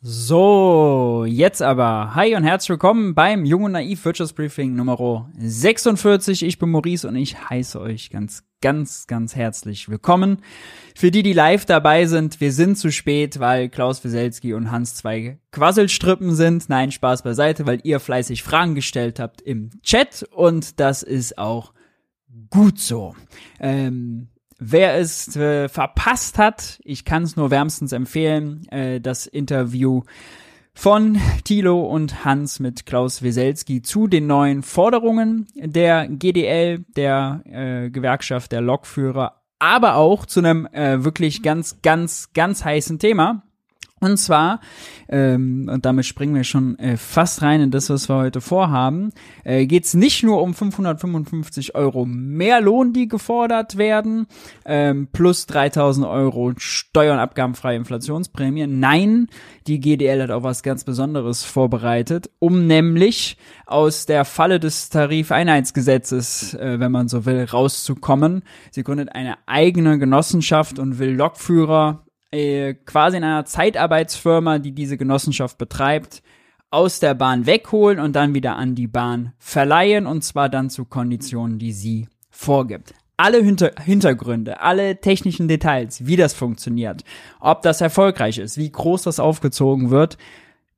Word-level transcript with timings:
So, 0.00 1.24
jetzt 1.26 1.60
aber. 1.60 2.14
Hi 2.14 2.36
und 2.36 2.44
herzlich 2.44 2.68
willkommen 2.68 3.16
beim 3.16 3.44
Jung 3.44 3.64
und 3.64 3.72
Naiv 3.72 4.04
Wirtschaftsbriefing 4.04 4.76
Nummer 4.76 5.28
46. 5.36 6.44
Ich 6.44 6.60
bin 6.60 6.70
Maurice 6.70 7.08
und 7.08 7.16
ich 7.16 7.50
heiße 7.50 7.80
euch 7.80 8.08
ganz, 8.10 8.44
ganz, 8.60 9.08
ganz 9.08 9.34
herzlich 9.34 9.88
willkommen. 9.88 10.42
Für 10.94 11.10
die, 11.10 11.24
die 11.24 11.32
live 11.32 11.64
dabei 11.64 12.06
sind, 12.06 12.40
wir 12.40 12.52
sind 12.52 12.78
zu 12.78 12.92
spät, 12.92 13.40
weil 13.40 13.70
Klaus 13.70 14.04
Wieselski 14.04 14.54
und 14.54 14.70
Hans 14.70 14.94
zwei 14.94 15.40
Quasselstrippen 15.50 16.32
sind. 16.36 16.68
Nein, 16.68 16.92
Spaß 16.92 17.22
beiseite, 17.22 17.66
weil 17.66 17.80
ihr 17.82 17.98
fleißig 17.98 18.44
Fragen 18.44 18.76
gestellt 18.76 19.18
habt 19.18 19.40
im 19.42 19.70
Chat 19.82 20.22
und 20.30 20.78
das 20.78 21.02
ist 21.02 21.38
auch 21.38 21.72
gut 22.50 22.78
so. 22.78 23.16
Ähm, 23.58 24.28
Wer 24.58 24.96
es 24.96 25.36
äh, 25.36 25.68
verpasst 25.68 26.36
hat, 26.36 26.80
ich 26.82 27.04
kann 27.04 27.22
es 27.22 27.36
nur 27.36 27.50
wärmstens 27.50 27.92
empfehlen, 27.92 28.66
äh, 28.70 29.00
das 29.00 29.26
Interview 29.26 30.02
von 30.74 31.18
Thilo 31.44 31.86
und 31.86 32.24
Hans 32.24 32.58
mit 32.58 32.84
Klaus 32.84 33.22
Weselski 33.22 33.82
zu 33.82 34.08
den 34.08 34.26
neuen 34.26 34.62
Forderungen 34.62 35.46
der 35.54 36.08
GDL, 36.08 36.84
der 36.96 37.42
äh, 37.46 37.90
Gewerkschaft 37.90 38.50
der 38.50 38.60
Lokführer, 38.60 39.42
aber 39.60 39.94
auch 39.94 40.26
zu 40.26 40.40
einem 40.40 40.66
äh, 40.66 41.04
wirklich 41.04 41.42
ganz, 41.42 41.80
ganz, 41.82 42.32
ganz 42.32 42.64
heißen 42.64 42.98
Thema. 42.98 43.42
Und 44.00 44.16
zwar, 44.18 44.60
ähm, 45.08 45.68
und 45.72 45.84
damit 45.84 46.06
springen 46.06 46.34
wir 46.34 46.44
schon 46.44 46.78
äh, 46.78 46.96
fast 46.96 47.42
rein 47.42 47.60
in 47.60 47.70
das, 47.70 47.90
was 47.90 48.08
wir 48.08 48.16
heute 48.16 48.40
vorhaben, 48.40 49.12
äh, 49.44 49.66
geht 49.66 49.84
es 49.84 49.94
nicht 49.94 50.22
nur 50.22 50.42
um 50.42 50.54
555 50.54 51.74
Euro 51.74 52.04
mehr 52.04 52.60
Lohn, 52.60 52.92
die 52.92 53.08
gefordert 53.08 53.76
werden, 53.76 54.26
ähm, 54.64 55.08
plus 55.12 55.46
3000 55.46 56.06
Euro 56.06 56.52
Steuer- 56.58 57.14
und 57.14 57.18
abgabenfreie 57.18 57.76
Inflationsprämie. 57.76 58.66
Nein, 58.66 59.28
die 59.66 59.80
GDL 59.80 60.22
hat 60.22 60.30
auch 60.30 60.42
was 60.42 60.62
ganz 60.62 60.84
Besonderes 60.84 61.44
vorbereitet, 61.44 62.30
um 62.38 62.66
nämlich 62.66 63.36
aus 63.66 64.06
der 64.06 64.24
Falle 64.24 64.60
des 64.60 64.90
Tarifeinheitsgesetzes, 64.90 66.54
äh, 66.54 66.78
wenn 66.78 66.92
man 66.92 67.08
so 67.08 67.26
will, 67.26 67.44
rauszukommen. 67.44 68.42
Sie 68.70 68.82
gründet 68.82 69.14
eine 69.14 69.36
eigene 69.46 69.98
Genossenschaft 69.98 70.78
und 70.78 70.98
will 70.98 71.10
Lokführer 71.14 72.04
äh, 72.30 72.74
quasi 72.74 73.16
in 73.16 73.24
einer 73.24 73.44
Zeitarbeitsfirma, 73.44 74.58
die 74.58 74.72
diese 74.72 74.96
Genossenschaft 74.96 75.58
betreibt, 75.58 76.22
aus 76.70 77.00
der 77.00 77.14
Bahn 77.14 77.46
wegholen 77.46 77.98
und 77.98 78.14
dann 78.14 78.34
wieder 78.34 78.56
an 78.56 78.74
die 78.74 78.86
Bahn 78.86 79.32
verleihen 79.38 80.06
und 80.06 80.22
zwar 80.22 80.48
dann 80.48 80.68
zu 80.70 80.84
Konditionen, 80.84 81.58
die 81.58 81.72
sie 81.72 82.08
vorgibt. 82.30 82.94
Alle 83.16 83.42
Hinter 83.42 83.72
Hintergründe, 83.82 84.60
alle 84.60 85.00
technischen 85.00 85.48
Details, 85.48 86.06
wie 86.06 86.16
das 86.16 86.34
funktioniert, 86.34 87.02
ob 87.40 87.62
das 87.62 87.80
erfolgreich 87.80 88.38
ist, 88.38 88.58
wie 88.58 88.70
groß 88.70 89.02
das 89.02 89.18
aufgezogen 89.18 89.90
wird, 89.90 90.18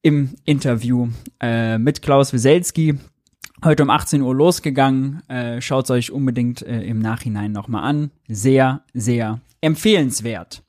im 0.03 0.35
Interview 0.45 1.09
äh, 1.41 1.77
mit 1.77 2.01
Klaus 2.01 2.33
Wieselski. 2.33 2.99
Heute 3.63 3.83
um 3.83 3.91
18 3.91 4.23
Uhr 4.23 4.35
losgegangen. 4.35 5.23
Äh, 5.29 5.61
Schaut 5.61 5.91
euch 5.91 6.11
unbedingt 6.11 6.63
äh, 6.63 6.81
im 6.83 7.01
Nachhinein 7.01 7.53
nochmal 7.53 7.85
an. 7.85 8.11
Sehr, 8.27 8.85
sehr 8.95 9.41
empfehlenswert. 9.61 10.63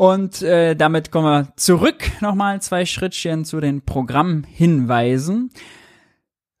Und 0.00 0.40
äh, 0.40 0.76
damit 0.76 1.10
kommen 1.10 1.26
wir 1.26 1.52
zurück 1.56 2.10
nochmal 2.22 2.62
zwei 2.62 2.86
Schrittchen 2.86 3.44
zu 3.44 3.60
den 3.60 3.82
Programmhinweisen. 3.82 5.50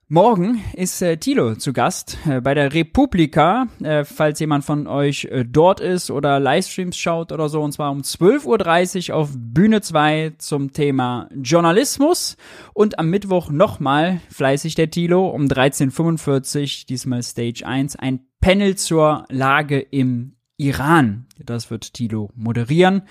Morgen 0.08 0.62
ist 0.74 1.00
äh, 1.00 1.16
Thilo 1.16 1.54
zu 1.54 1.72
Gast 1.72 2.18
äh, 2.28 2.42
bei 2.42 2.52
der 2.52 2.74
Republika, 2.74 3.68
äh, 3.82 4.04
falls 4.04 4.40
jemand 4.40 4.66
von 4.66 4.86
euch 4.86 5.24
äh, 5.24 5.46
dort 5.46 5.80
ist 5.80 6.10
oder 6.10 6.38
Livestreams 6.38 6.98
schaut 6.98 7.32
oder 7.32 7.48
so, 7.48 7.62
und 7.62 7.72
zwar 7.72 7.90
um 7.92 8.02
12.30 8.02 9.08
Uhr 9.08 9.16
auf 9.16 9.30
Bühne 9.34 9.80
2 9.80 10.34
zum 10.36 10.74
Thema 10.74 11.30
Journalismus 11.34 12.36
und 12.74 12.98
am 12.98 13.08
Mittwoch 13.08 13.48
nochmal 13.48 14.20
fleißig 14.28 14.74
der 14.74 14.90
Thilo 14.90 15.26
um 15.30 15.46
13.45 15.46 16.60
Uhr, 16.82 16.86
diesmal 16.90 17.22
Stage 17.22 17.66
1, 17.66 17.96
ein 17.96 18.20
Panel 18.42 18.76
zur 18.76 19.24
Lage 19.30 19.80
im 19.80 20.36
Iran. 20.60 21.26
Das 21.38 21.70
wird 21.70 21.94
Tilo 21.94 22.30
moderieren. 22.34 23.02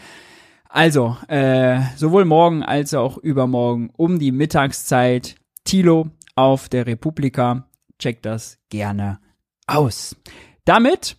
Also, 0.69 1.17
äh, 1.27 1.81
sowohl 1.95 2.25
morgen 2.25 2.61
als 2.61 2.93
auch 2.93 3.17
übermorgen 3.17 3.89
um 3.97 4.19
die 4.19 4.31
Mittagszeit 4.31 5.35
Tilo 5.63 6.11
auf 6.35 6.69
der 6.69 6.85
Republika. 6.85 7.67
Checkt 7.97 8.25
das 8.25 8.59
gerne 8.69 9.19
aus. 9.65 10.15
Damit, 10.63 11.17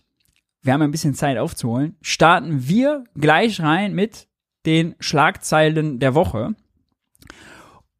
wir 0.61 0.71
haben 0.73 0.81
ein 0.81 0.91
bisschen 0.91 1.15
Zeit 1.15 1.37
aufzuholen, 1.37 1.97
starten 2.01 2.67
wir 2.67 3.03
gleich 3.15 3.59
rein 3.59 3.93
mit 3.93 4.27
den 4.65 4.95
Schlagzeilen 4.99 5.99
der 5.99 6.15
Woche. 6.15 6.55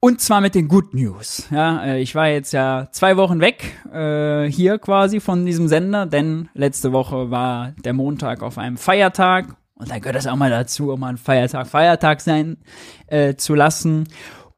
Und 0.04 0.20
zwar 0.20 0.42
mit 0.42 0.56
den 0.56 0.68
Good 0.68 0.96
News. 0.96 1.48
Ja, 1.52 1.84
äh, 1.84 2.02
ich 2.02 2.16
war 2.16 2.28
jetzt 2.28 2.54
ja 2.54 2.90
zwei 2.92 3.18
Wochen 3.18 3.40
weg 3.40 3.78
äh, 3.94 4.52
hier 4.52 4.80
quasi 4.80 5.20
von 5.20 5.46
diesem 5.46 5.68
Sender, 5.68 6.08
denn 6.08 6.50
letzte 6.56 6.92
Woche 6.92 7.30
war 7.30 7.74
der 7.86 7.94
Montag 7.94 8.42
auf 8.42 8.58
einem 8.58 8.78
Feiertag 8.78 9.56
und 9.76 9.92
da 9.92 10.00
gehört 10.00 10.16
es 10.16 10.26
auch 10.26 10.36
mal 10.36 10.50
dazu, 10.50 10.92
um 10.92 11.04
einen 11.04 11.20
Feiertag 11.20 11.68
Feiertag 11.68 12.20
sein 12.22 12.58
äh, 13.06 13.36
zu 13.36 13.54
lassen. 13.54 14.08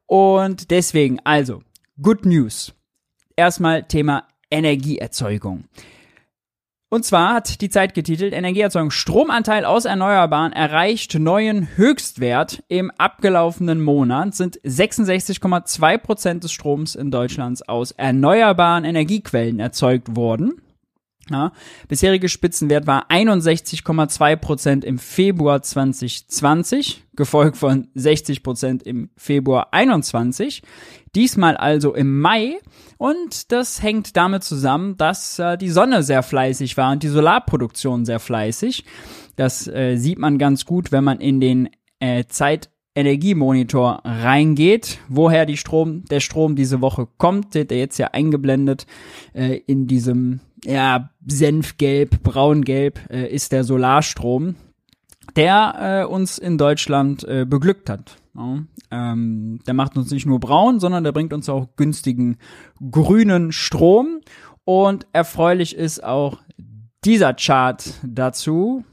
Und 0.06 0.70
deswegen, 0.70 1.20
also, 1.24 1.62
Good 2.00 2.24
News. 2.24 2.72
Erstmal 3.36 3.82
Thema 3.82 4.26
Energieerzeugung. 4.50 5.64
Und 6.94 7.04
zwar 7.04 7.34
hat 7.34 7.60
die 7.60 7.70
Zeit 7.70 7.92
getitelt, 7.92 8.32
Energieerzeugung 8.32 8.92
Stromanteil 8.92 9.64
aus 9.64 9.84
Erneuerbaren 9.84 10.52
erreicht 10.52 11.18
neuen 11.18 11.76
Höchstwert. 11.76 12.62
Im 12.68 12.92
abgelaufenen 12.92 13.82
Monat 13.82 14.36
sind 14.36 14.60
66,2 14.60 15.98
Prozent 15.98 16.44
des 16.44 16.52
Stroms 16.52 16.94
in 16.94 17.10
Deutschland 17.10 17.68
aus 17.68 17.90
erneuerbaren 17.90 18.84
Energiequellen 18.84 19.58
erzeugt 19.58 20.14
worden. 20.14 20.62
Ja, 21.28 21.50
bisherige 21.88 22.28
Spitzenwert 22.28 22.86
war 22.86 23.10
61,2 23.10 24.36
Prozent 24.36 24.84
im 24.84 25.00
Februar 25.00 25.62
2020, 25.62 27.02
gefolgt 27.16 27.56
von 27.56 27.88
60 27.94 28.44
Prozent 28.44 28.84
im 28.84 29.10
Februar 29.16 29.72
21. 29.72 30.62
Diesmal 31.14 31.56
also 31.56 31.94
im 31.94 32.20
Mai. 32.20 32.58
Und 32.98 33.52
das 33.52 33.82
hängt 33.82 34.16
damit 34.16 34.44
zusammen, 34.44 34.96
dass 34.96 35.38
äh, 35.38 35.56
die 35.56 35.70
Sonne 35.70 36.02
sehr 36.02 36.22
fleißig 36.22 36.76
war 36.76 36.92
und 36.92 37.02
die 37.02 37.08
Solarproduktion 37.08 38.04
sehr 38.04 38.20
fleißig. 38.20 38.84
Das 39.36 39.66
äh, 39.66 39.96
sieht 39.96 40.18
man 40.18 40.38
ganz 40.38 40.64
gut, 40.64 40.92
wenn 40.92 41.04
man 41.04 41.20
in 41.20 41.40
den 41.40 41.68
äh, 42.00 42.24
Zeit 42.26 42.70
Energiemonitor 42.94 44.02
reingeht, 44.04 44.98
woher 45.08 45.46
die 45.46 45.56
Strom, 45.56 46.04
der 46.04 46.20
Strom 46.20 46.54
diese 46.54 46.80
Woche 46.80 47.08
kommt, 47.18 47.54
der 47.54 47.66
jetzt 47.76 47.98
ja 47.98 48.08
eingeblendet 48.12 48.86
äh, 49.32 49.56
in 49.66 49.88
diesem 49.88 50.40
ja, 50.64 51.10
Senfgelb, 51.26 52.22
Braungelb 52.22 53.00
äh, 53.10 53.26
ist 53.26 53.50
der 53.50 53.64
Solarstrom, 53.64 54.54
der 55.34 56.04
äh, 56.04 56.12
uns 56.12 56.38
in 56.38 56.56
Deutschland 56.56 57.24
äh, 57.24 57.44
beglückt 57.44 57.90
hat. 57.90 58.16
Ja, 58.36 58.58
ähm, 58.90 59.60
der 59.66 59.74
macht 59.74 59.96
uns 59.96 60.10
nicht 60.10 60.26
nur 60.26 60.40
braun, 60.40 60.80
sondern 60.80 61.04
der 61.04 61.12
bringt 61.12 61.32
uns 61.32 61.48
auch 61.48 61.76
günstigen 61.76 62.38
grünen 62.90 63.52
Strom. 63.52 64.20
Und 64.64 65.06
erfreulich 65.12 65.76
ist 65.76 66.02
auch 66.02 66.38
dieser 67.04 67.34
Chart 67.34 68.00
dazu. 68.02 68.84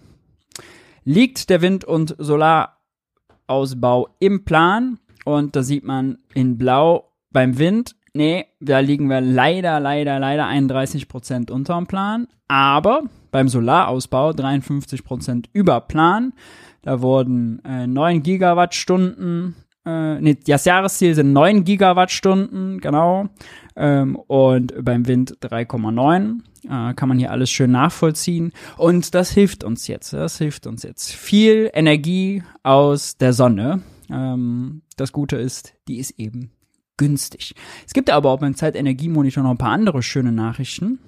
Liegt 1.03 1.49
der 1.49 1.61
Wind- 1.61 1.85
und 1.85 2.15
Solarausbau 2.19 4.09
im 4.19 4.43
Plan? 4.43 4.99
Und 5.25 5.55
da 5.55 5.63
sieht 5.63 5.83
man 5.83 6.17
in 6.33 6.57
Blau 6.57 7.11
beim 7.31 7.57
Wind 7.57 7.95
Nee, 8.13 8.45
da 8.59 8.79
liegen 8.79 9.09
wir 9.09 9.21
leider, 9.21 9.79
leider, 9.79 10.19
leider 10.19 10.45
31 10.45 11.07
Prozent 11.07 11.49
unterm 11.49 11.87
Plan. 11.87 12.27
Aber 12.47 13.03
beim 13.31 13.47
Solarausbau 13.47 14.33
53 14.33 15.05
Prozent 15.05 15.49
über 15.53 15.79
Plan. 15.79 16.33
Da 16.81 17.01
wurden 17.01 17.63
äh, 17.63 17.87
9 17.87 18.23
Gigawattstunden, 18.23 19.55
äh, 19.85 20.19
nee, 20.19 20.37
das 20.45 20.65
Jahresziel 20.65 21.15
sind 21.15 21.33
9 21.33 21.63
Gigawattstunden, 21.63 22.79
genau. 22.79 23.29
Ähm, 23.75 24.15
und 24.15 24.73
beim 24.83 25.07
Wind 25.07 25.37
3,9. 25.41 26.41
Äh, 26.65 26.93
kann 26.93 27.09
man 27.09 27.17
hier 27.17 27.31
alles 27.31 27.49
schön 27.49 27.71
nachvollziehen. 27.71 28.51
Und 28.77 29.15
das 29.15 29.31
hilft 29.31 29.63
uns 29.63 29.87
jetzt. 29.87 30.13
Das 30.13 30.37
hilft 30.37 30.67
uns 30.67 30.83
jetzt. 30.83 31.11
Viel 31.11 31.71
Energie 31.73 32.43
aus 32.63 33.17
der 33.17 33.33
Sonne. 33.33 33.81
Ähm, 34.11 34.83
das 34.97 35.11
Gute 35.11 35.37
ist, 35.37 35.73
die 35.87 35.97
ist 35.97 36.11
eben 36.19 36.51
günstig. 36.97 37.55
Es 37.87 37.93
gibt 37.93 38.11
aber 38.11 38.29
auch 38.29 38.39
beim 38.39 38.55
Zeitenergiemonitor 38.55 39.41
noch 39.41 39.51
ein 39.51 39.57
paar 39.57 39.71
andere 39.71 40.03
schöne 40.03 40.31
Nachrichten. 40.31 40.99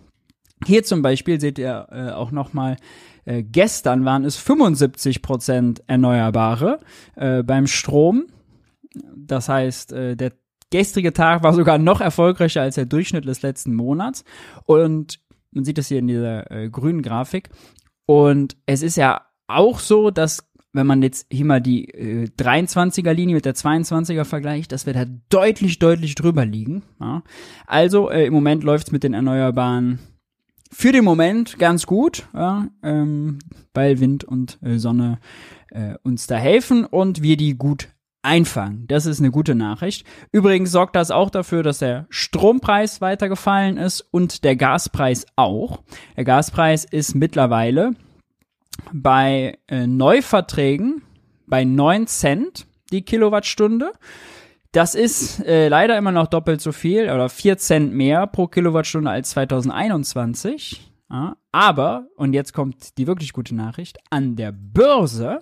Hier 0.66 0.84
zum 0.84 1.02
Beispiel 1.02 1.40
seht 1.40 1.60
ihr 1.60 1.88
äh, 1.92 2.12
auch 2.12 2.32
nochmal, 2.32 2.78
äh, 3.26 3.44
gestern 3.44 4.06
waren 4.06 4.26
es 4.26 4.38
75 4.38 5.22
Prozent 5.22 5.84
Erneuerbare 5.88 6.80
äh, 7.16 7.44
beim 7.44 7.68
Strom. 7.68 8.26
Das 9.16 9.50
heißt, 9.50 9.94
äh, 9.94 10.16
der 10.16 10.34
gestrige 10.70 11.14
Tag 11.14 11.44
war 11.44 11.54
sogar 11.54 11.78
noch 11.78 12.02
erfolgreicher 12.02 12.62
als 12.62 12.76
der 12.76 12.86
Durchschnitt 12.86 13.26
des 13.26 13.42
letzten 13.42 13.76
Monats. 13.76 14.24
Und 14.66 15.20
man 15.52 15.66
sieht 15.66 15.78
das 15.78 15.88
hier 15.88 16.00
in 16.00 16.08
dieser 16.08 16.50
äh, 16.52 16.70
grünen 16.70 17.02
Grafik. 17.02 17.50
Und 18.06 18.58
es 18.66 18.82
ist 18.82 18.98
ja 18.98 19.22
auch 19.48 19.80
so, 19.80 20.10
dass 20.10 20.50
wenn 20.74 20.88
man 20.88 21.04
jetzt 21.04 21.28
hier 21.32 21.46
mal 21.46 21.62
die 21.62 21.88
äh, 21.90 22.28
23er 22.38 23.14
Linie 23.14 23.36
mit 23.36 23.46
der 23.46 23.54
22er 23.54 24.26
vergleicht, 24.26 24.72
dass 24.72 24.88
wir 24.88 24.94
da 24.94 25.06
deutlich, 25.30 25.78
deutlich 25.78 26.16
drüber 26.16 26.46
liegen. 26.46 26.82
Ja. 27.00 27.22
Also 27.68 28.10
äh, 28.10 28.26
im 28.26 28.34
Moment 28.34 28.64
läuft's 28.64 28.92
mit 28.92 29.04
den 29.04 29.14
Erneuerbaren 29.14 30.00
für 30.74 30.92
den 30.92 31.04
Moment 31.04 31.60
ganz 31.60 31.86
gut, 31.86 32.28
ja, 32.34 32.68
ähm, 32.84 33.40
weil 33.74 34.00
Wind 34.00 34.24
und 34.24 34.60
äh, 34.62 34.78
Sonne 34.78 35.20
äh, 35.72 35.96
uns 36.04 36.28
da 36.28 36.36
helfen 36.36 36.86
und 36.86 37.22
wir 37.22 37.38
die 37.38 37.56
gut 37.56 37.90
einfangen. 38.22 38.86
Das 38.88 39.06
ist 39.06 39.20
eine 39.20 39.32
gute 39.32 39.54
Nachricht. 39.54 40.06
Übrigens 40.32 40.72
sorgt 40.72 40.96
das 40.96 41.12
auch 41.12 41.30
dafür, 41.30 41.62
dass 41.62 41.80
der 41.80 42.08
Strompreis 42.10 43.02
weiter 43.02 43.30
gefallen 43.30 43.78
ist 43.78 44.02
und 44.12 44.44
der 44.44 44.56
Gaspreis 44.56 45.26
auch. 45.36 45.84
Der 46.16 46.24
Gaspreis 46.24 46.86
ist 46.86 47.16
mittlerweile 47.16 47.92
bei 48.92 49.58
äh, 49.68 49.88
Neuverträgen 49.88 51.04
bei 51.46 51.66
9 51.66 52.08
Cent 52.08 52.66
die 52.92 53.04
Kilowattstunde. 53.04 53.92
Das 54.74 54.96
ist 54.96 55.40
äh, 55.46 55.68
leider 55.68 55.96
immer 56.00 56.12
noch 56.12 56.26
doppelt 56.26 56.60
so 56.60 56.72
viel 56.72 57.04
oder 57.04 57.30
4 57.30 57.58
Cent 57.60 57.94
mehr 57.94 58.26
pro 58.26 58.48
Kilowattstunde 58.48 59.10
als 59.10 59.30
2021. 59.30 60.92
Ja, 61.12 61.38
aber, 61.52 62.08
und 62.16 62.34
jetzt 62.34 62.54
kommt 62.54 62.98
die 62.98 63.06
wirklich 63.06 63.34
gute 63.34 63.54
Nachricht, 63.54 64.00
an 64.10 64.36
der 64.36 64.52
Börse 64.52 65.42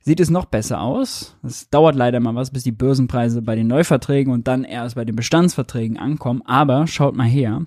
sieht 0.00 0.20
es 0.20 0.30
noch 0.30 0.46
besser 0.46 0.80
aus. 0.80 1.36
Es 1.42 1.68
dauert 1.68 1.96
leider 1.96 2.18
mal 2.18 2.34
was, 2.34 2.50
bis 2.50 2.62
die 2.62 2.72
Börsenpreise 2.72 3.42
bei 3.42 3.56
den 3.56 3.66
Neuverträgen 3.66 4.32
und 4.32 4.48
dann 4.48 4.64
erst 4.64 4.94
bei 4.94 5.04
den 5.04 5.16
Bestandsverträgen 5.16 5.98
ankommen. 5.98 6.40
Aber 6.46 6.86
schaut 6.86 7.14
mal 7.14 7.26
her. 7.26 7.66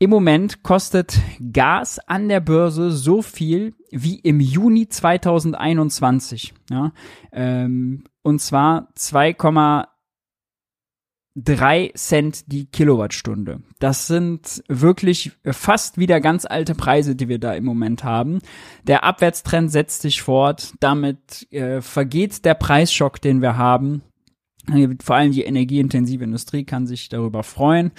Im 0.00 0.10
Moment 0.10 0.62
kostet 0.62 1.18
Gas 1.52 1.98
an 1.98 2.28
der 2.28 2.38
Börse 2.38 2.92
so 2.92 3.20
viel 3.20 3.74
wie 3.90 4.20
im 4.20 4.38
Juni 4.38 4.88
2021. 4.88 6.54
Ja? 6.70 6.92
Ähm, 7.32 8.04
und 8.22 8.40
zwar 8.40 8.92
2,3 8.96 11.96
Cent 11.96 12.52
die 12.52 12.66
Kilowattstunde. 12.66 13.64
Das 13.80 14.06
sind 14.06 14.62
wirklich 14.68 15.32
fast 15.44 15.98
wieder 15.98 16.20
ganz 16.20 16.44
alte 16.44 16.76
Preise, 16.76 17.16
die 17.16 17.28
wir 17.28 17.40
da 17.40 17.54
im 17.54 17.64
Moment 17.64 18.04
haben. 18.04 18.38
Der 18.86 19.02
Abwärtstrend 19.02 19.72
setzt 19.72 20.02
sich 20.02 20.22
fort. 20.22 20.74
Damit 20.78 21.52
äh, 21.52 21.80
vergeht 21.80 22.44
der 22.44 22.54
Preisschock, 22.54 23.20
den 23.20 23.42
wir 23.42 23.56
haben. 23.56 24.02
Vor 25.02 25.16
allem 25.16 25.32
die 25.32 25.42
energieintensive 25.42 26.22
Industrie 26.22 26.62
kann 26.62 26.86
sich 26.86 27.08
darüber 27.08 27.42
freuen. 27.42 27.90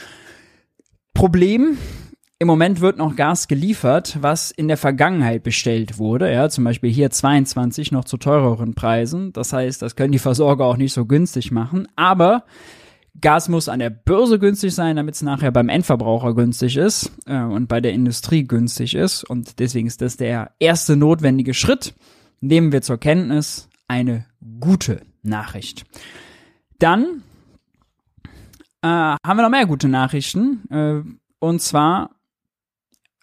Problem, 1.19 1.77
im 2.37 2.47
Moment 2.47 2.79
wird 2.79 2.97
noch 2.97 3.17
Gas 3.17 3.49
geliefert, 3.49 4.19
was 4.21 4.51
in 4.51 4.69
der 4.69 4.77
Vergangenheit 4.77 5.43
bestellt 5.43 5.97
wurde. 5.97 6.31
Ja, 6.31 6.47
zum 6.47 6.63
Beispiel 6.63 6.89
hier 6.89 7.09
22 7.09 7.91
noch 7.91 8.05
zu 8.05 8.15
teureren 8.15 8.73
Preisen. 8.73 9.33
Das 9.33 9.51
heißt, 9.51 9.81
das 9.81 9.97
können 9.97 10.13
die 10.13 10.19
Versorger 10.19 10.63
auch 10.63 10.77
nicht 10.77 10.93
so 10.93 11.05
günstig 11.05 11.51
machen. 11.51 11.89
Aber 11.97 12.45
Gas 13.19 13.49
muss 13.49 13.67
an 13.67 13.79
der 13.79 13.89
Börse 13.89 14.39
günstig 14.39 14.73
sein, 14.73 14.95
damit 14.95 15.15
es 15.15 15.21
nachher 15.21 15.51
beim 15.51 15.67
Endverbraucher 15.67 16.33
günstig 16.35 16.77
ist 16.77 17.11
äh, 17.25 17.41
und 17.41 17.67
bei 17.67 17.81
der 17.81 17.91
Industrie 17.91 18.45
günstig 18.45 18.95
ist. 18.95 19.25
Und 19.25 19.59
deswegen 19.59 19.87
ist 19.87 20.01
das 20.01 20.15
der 20.15 20.51
erste 20.57 20.95
notwendige 20.95 21.53
Schritt. 21.53 21.95
Nehmen 22.39 22.71
wir 22.71 22.81
zur 22.81 22.97
Kenntnis 22.97 23.67
eine 23.89 24.25
gute 24.61 25.01
Nachricht. 25.21 25.83
Dann 26.77 27.23
äh, 28.81 28.87
haben 28.87 29.37
wir 29.37 29.43
noch 29.43 29.49
mehr 29.49 29.65
gute 29.65 29.89
Nachrichten. 29.89 30.63
Äh, 30.69 31.01
und 31.39 31.61
zwar 31.61 32.11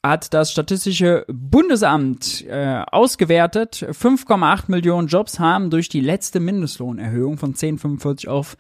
hat 0.03 0.33
das 0.35 0.53
Statistische 0.53 1.25
Bundesamt 1.29 2.45
äh, 2.47 2.83
ausgewertet. 2.91 3.87
5,8 3.91 4.65
Millionen 4.69 5.09
Jobs 5.09 5.39
haben 5.39 5.71
durch 5.71 5.89
die 5.89 6.01
letzte 6.01 6.41
Mindestlohnerhöhung 6.41 7.39
von 7.39 7.55
10,45 7.55 8.29
auf 8.29 8.57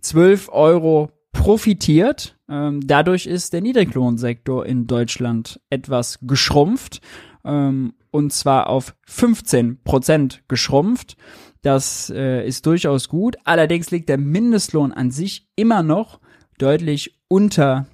12 0.00 0.48
Euro 0.50 1.10
profitiert. 1.32 2.36
Ähm, 2.48 2.80
dadurch 2.86 3.26
ist 3.26 3.52
der 3.52 3.60
Niedriglohnsektor 3.60 4.66
in 4.66 4.86
Deutschland 4.86 5.60
etwas 5.70 6.18
geschrumpft. 6.22 7.00
Ähm, 7.44 7.94
und 8.10 8.32
zwar 8.32 8.68
auf 8.68 8.96
15 9.06 9.82
Prozent 9.84 10.42
geschrumpft. 10.48 11.16
Das 11.62 12.10
äh, 12.10 12.46
ist 12.46 12.66
durchaus 12.66 13.08
gut. 13.08 13.36
Allerdings 13.44 13.90
liegt 13.90 14.08
der 14.08 14.18
Mindestlohn 14.18 14.92
an 14.92 15.10
sich 15.10 15.48
immer 15.54 15.82
noch 15.82 16.20
deutlich 16.60 17.18
unter 17.28 17.86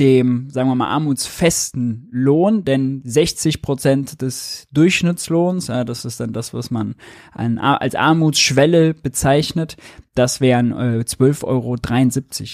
dem, 0.00 0.48
sagen 0.48 0.68
wir 0.68 0.74
mal, 0.74 0.88
armutsfesten 0.88 2.08
Lohn, 2.10 2.64
denn 2.64 3.02
60 3.04 3.60
Prozent 3.60 4.22
des 4.22 4.66
Durchschnittslohns, 4.72 5.66
ja, 5.66 5.84
das 5.84 6.06
ist 6.06 6.20
dann 6.20 6.32
das, 6.32 6.54
was 6.54 6.70
man 6.70 6.94
an, 7.32 7.58
als 7.58 7.94
Armutsschwelle 7.94 8.94
bezeichnet, 8.94 9.76
das 10.14 10.40
wären 10.40 10.72
äh, 10.72 11.04
12,73 11.06 11.44
Euro, 11.44 11.76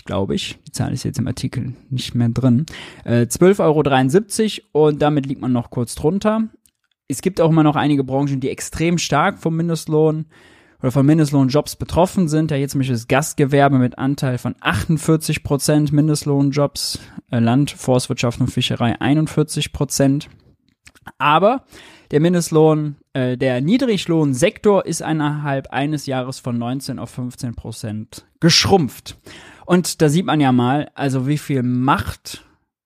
glaube 0.05 0.35
ich. 0.35 0.59
Die 0.67 0.73
Zahl 0.73 0.93
ist 0.93 1.05
jetzt 1.05 1.21
im 1.21 1.29
Artikel 1.29 1.75
nicht 1.89 2.17
mehr 2.17 2.29
drin. 2.31 2.67
Äh, 3.05 3.23
12,73 3.23 4.63
Euro 4.75 4.89
und 4.89 5.01
damit 5.01 5.27
liegt 5.27 5.41
man 5.41 5.53
noch 5.53 5.71
kurz 5.71 5.95
drunter. 5.95 6.49
Es 7.07 7.23
gibt 7.23 7.41
auch 7.41 7.51
immer 7.51 7.63
noch 7.63 7.77
einige 7.77 8.03
Branchen, 8.03 8.41
die 8.41 8.51
extrem 8.51 8.99
stark 8.99 9.39
vom 9.39 9.57
Mindestlohn 9.57 10.27
oder 10.81 10.93
von 10.93 11.07
Mindestlohnjobs 11.07 11.77
betroffen 11.77 12.29
sind. 12.29 12.51
Ja, 12.51 12.57
jetzt 12.57 12.73
zum 12.73 12.81
Beispiel 12.81 12.97
das 12.97 13.09
Gastgewerbe 13.09 13.79
mit 13.79 13.99
Anteil 13.99 14.39
von 14.39 14.55
48 14.61 15.43
Prozent 15.43 15.93
Mindestlohnjobs, 15.93 16.99
äh, 17.31 17.39
Land, 17.39 17.71
Forstwirtschaft 17.71 18.41
und 18.41 18.49
Fischerei 18.49 19.01
41 19.01 19.73
Prozent. 19.73 20.29
Aber 21.19 21.65
der 22.11 22.21
Mindestlohn, 22.21 22.97
äh, 23.13 23.37
der 23.37 23.61
Niedriglohnsektor 23.61 24.87
ist 24.87 25.01
innerhalb 25.01 25.69
eines 25.69 26.07
Jahres 26.07 26.39
von 26.39 26.59
19 26.59 26.99
auf 26.99 27.11
15 27.11 27.55
Prozent 27.55 28.27
geschrumpft. 28.41 29.19
Und 29.65 30.01
da 30.01 30.09
sieht 30.09 30.27
man 30.27 30.41
ja 30.41 30.53
mal, 30.53 30.91
also 30.95 31.27
wie 31.27 31.39
viel 31.39 31.63
Macht 31.63 32.45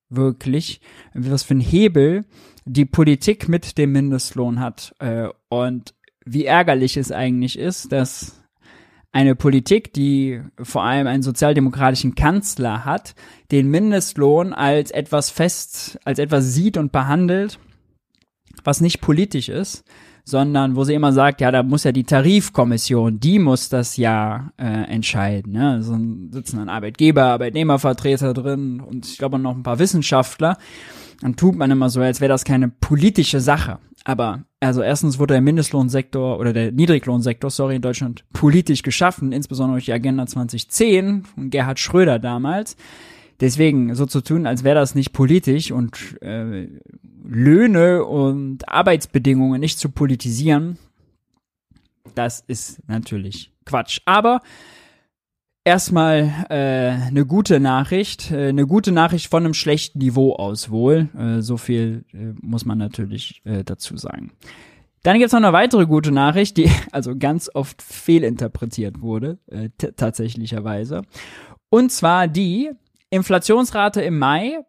wirklich, 0.09 0.81
was 1.13 1.43
für 1.43 1.55
ein 1.55 1.61
Hebel 1.61 2.25
die 2.65 2.85
Politik 2.85 3.47
mit 3.47 3.77
dem 3.77 3.91
Mindestlohn 3.91 4.59
hat. 4.59 4.95
Äh, 4.99 5.29
und 5.49 5.93
wie 6.25 6.45
ärgerlich 6.45 6.97
es 6.97 7.11
eigentlich 7.11 7.57
ist, 7.57 7.91
dass 7.91 8.41
eine 9.11 9.35
Politik, 9.35 9.93
die 9.93 10.41
vor 10.61 10.83
allem 10.83 11.07
einen 11.07 11.23
sozialdemokratischen 11.23 12.15
Kanzler 12.15 12.85
hat, 12.85 13.13
den 13.51 13.69
Mindestlohn 13.69 14.53
als 14.53 14.91
etwas 14.91 15.29
fest, 15.29 15.99
als 16.05 16.19
etwas 16.19 16.53
sieht 16.53 16.77
und 16.77 16.91
behandelt, 16.91 17.59
was 18.63 18.79
nicht 18.79 19.01
politisch 19.01 19.49
ist, 19.49 19.83
sondern 20.23 20.75
wo 20.75 20.83
sie 20.83 20.93
immer 20.93 21.11
sagt, 21.11 21.41
ja, 21.41 21.51
da 21.51 21.63
muss 21.63 21.83
ja 21.83 21.91
die 21.91 22.03
Tarifkommission, 22.03 23.19
die 23.19 23.39
muss 23.39 23.69
das 23.69 23.97
ja 23.97 24.51
äh, 24.57 24.65
entscheiden. 24.65 25.53
Ne? 25.53 25.81
So 25.83 25.97
sitzen 26.31 26.57
dann 26.57 26.69
Arbeitgeber, 26.69 27.25
Arbeitnehmervertreter 27.25 28.33
drin 28.33 28.79
und 28.79 29.05
ich 29.05 29.17
glaube 29.17 29.39
noch 29.39 29.55
ein 29.55 29.63
paar 29.63 29.79
Wissenschaftler. 29.79 30.57
Dann 31.21 31.35
tut 31.35 31.55
man 31.55 31.69
immer 31.69 31.89
so, 31.89 32.01
als 32.01 32.21
wäre 32.21 32.29
das 32.29 32.45
keine 32.45 32.67
politische 32.67 33.41
Sache. 33.41 33.79
Aber 34.03 34.45
also 34.59 34.81
erstens 34.81 35.19
wurde 35.19 35.35
der 35.35 35.41
Mindestlohnsektor 35.41 36.39
oder 36.39 36.53
der 36.53 36.71
Niedriglohnsektor, 36.71 37.49
sorry, 37.49 37.75
in 37.75 37.81
Deutschland 37.81 38.23
politisch 38.33 38.81
geschaffen, 38.81 39.31
insbesondere 39.31 39.75
durch 39.75 39.85
die 39.85 39.93
Agenda 39.93 40.25
2010 40.25 41.23
von 41.23 41.49
Gerhard 41.49 41.79
Schröder 41.79 42.19
damals. 42.19 42.75
Deswegen 43.39 43.95
so 43.95 44.05
zu 44.05 44.21
tun, 44.21 44.45
als 44.45 44.63
wäre 44.63 44.75
das 44.75 44.95
nicht 44.95 45.13
politisch 45.13 45.71
und 45.71 46.21
äh, 46.21 46.67
Löhne 47.23 48.05
und 48.05 48.67
Arbeitsbedingungen 48.69 49.59
nicht 49.59 49.79
zu 49.79 49.89
politisieren, 49.89 50.77
das 52.15 52.43
ist 52.47 52.87
natürlich 52.87 53.51
Quatsch. 53.65 53.99
Aber 54.05 54.41
Erstmal 55.63 56.47
äh, 56.49 57.07
eine 57.07 57.25
gute 57.25 57.59
Nachricht, 57.59 58.31
äh, 58.31 58.49
eine 58.49 58.65
gute 58.65 58.91
Nachricht 58.91 59.29
von 59.29 59.45
einem 59.45 59.53
schlechten 59.53 59.99
Niveau 59.99 60.33
aus 60.33 60.71
wohl. 60.71 61.09
Äh, 61.15 61.41
so 61.41 61.57
viel 61.57 62.03
äh, 62.13 62.33
muss 62.41 62.65
man 62.65 62.79
natürlich 62.79 63.41
äh, 63.45 63.63
dazu 63.63 63.95
sagen. 63.95 64.31
Dann 65.03 65.19
gibt's 65.19 65.33
noch 65.33 65.39
eine 65.39 65.53
weitere 65.53 65.85
gute 65.85 66.11
Nachricht, 66.11 66.57
die 66.57 66.71
also 66.91 67.15
ganz 67.15 67.49
oft 67.53 67.81
fehlinterpretiert 67.83 69.01
wurde, 69.01 69.37
äh, 69.47 69.69
tatsächlicherweise. 69.77 71.03
Und 71.69 71.91
zwar 71.91 72.27
die 72.27 72.71
Inflationsrate 73.11 74.01
im 74.01 74.17
Mai 74.17 74.59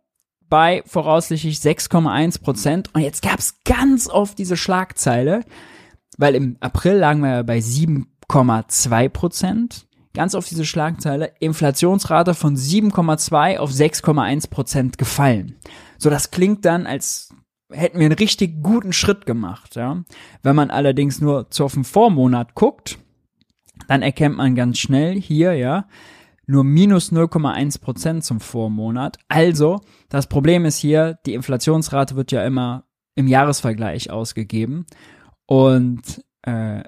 bei 0.51 0.83
voraussichtlich 0.85 1.57
6,1 1.57 2.43
Prozent. 2.43 2.91
Und 2.95 3.01
jetzt 3.01 3.23
gab's 3.23 3.61
ganz 3.65 4.09
oft 4.09 4.39
diese 4.39 4.59
Schlagzeile, 4.59 5.41
weil 6.19 6.35
im 6.35 6.59
April 6.61 6.99
lagen 6.99 7.21
wir 7.21 7.45
bei 7.45 7.59
7,2 7.61 9.09
Prozent 9.09 9.87
ganz 10.15 10.35
auf 10.35 10.49
diese 10.49 10.65
Schlagzeile, 10.65 11.33
Inflationsrate 11.41 12.35
von 12.35 12.57
7,2 12.57 13.59
auf 13.59 13.71
6,1 13.71 14.51
Prozent 14.51 14.99
gefallen. 14.99 15.57
So, 15.99 16.11
das 16.11 16.31
klingt 16.31 16.65
dann, 16.65 16.87
als 16.87 17.35
hätten 17.71 17.99
wir 17.99 18.07
einen 18.07 18.19
richtig 18.19 18.63
guten 18.63 18.93
Schritt 18.93 19.27
gemacht, 19.27 19.77
ja. 19.77 20.05
Wenn 20.43 20.57
man 20.57 20.71
allerdings 20.71 21.21
nur 21.21 21.51
zu 21.51 21.65
auf 21.65 21.75
den 21.75 21.85
Vormonat 21.85 22.55
guckt, 22.55 22.99
dann 23.89 24.03
erkennt 24.03 24.37
man 24.37 24.55
ganz 24.55 24.79
schnell 24.79 25.21
hier, 25.21 25.55
ja, 25.55 25.87
nur 26.47 26.65
minus 26.65 27.13
0,1 27.13 27.81
Prozent 27.81 28.25
zum 28.25 28.41
Vormonat. 28.41 29.19
Also, 29.29 29.81
das 30.09 30.27
Problem 30.27 30.65
ist 30.65 30.79
hier, 30.79 31.19
die 31.25 31.35
Inflationsrate 31.35 32.17
wird 32.17 32.33
ja 32.33 32.45
immer 32.45 32.85
im 33.15 33.29
Jahresvergleich 33.29 34.11
ausgegeben. 34.11 34.87
Und 35.47 36.25
äh, 36.43 36.83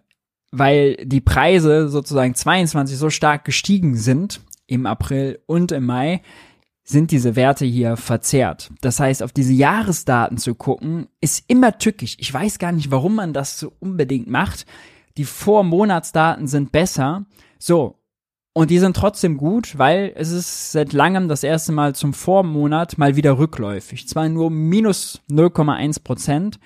weil 0.59 0.97
die 1.05 1.21
Preise 1.21 1.89
sozusagen 1.89 2.35
22 2.35 2.97
so 2.97 3.11
stark 3.11 3.45
gestiegen 3.45 3.97
sind 3.97 4.41
im 4.67 4.87
April 4.87 5.41
und 5.47 5.73
im 5.73 5.87
Mai, 5.87 6.23
sind 6.85 7.11
diese 7.11 7.35
Werte 7.35 7.65
hier 7.65 7.97
verzerrt. 7.97 8.71
Das 8.83 9.01
heißt, 9.01 9.23
auf 9.23 9.33
diese 9.33 9.55
Jahresdaten 9.55 10.37
zu 10.37 10.55
gucken, 10.55 11.09
ist 11.21 11.45
immer 11.49 11.79
tückisch. 11.79 12.17
Ich 12.19 12.33
weiß 12.33 12.59
gar 12.59 12.73
nicht, 12.73 12.91
warum 12.91 13.15
man 13.15 13.33
das 13.33 13.59
so 13.59 13.73
unbedingt 13.81 14.29
macht. 14.29 14.67
Die 15.17 15.25
Vormonatsdaten 15.25 16.47
sind 16.47 16.73
besser. 16.73 17.25
So. 17.59 17.99
Und 18.53 18.71
die 18.71 18.79
sind 18.79 18.97
trotzdem 18.97 19.37
gut, 19.39 19.79
weil 19.79 20.13
es 20.15 20.31
ist 20.31 20.73
seit 20.73 20.93
langem 20.93 21.27
das 21.27 21.43
erste 21.43 21.73
Mal 21.73 21.95
zum 21.95 22.13
Vormonat 22.13 22.99
mal 22.99 23.17
wieder 23.17 23.39
rückläufig. 23.39 24.07
Zwar 24.07 24.29
nur 24.29 24.51
minus 24.51 25.23
0,1 25.29 26.05
Prozent, 26.05 26.61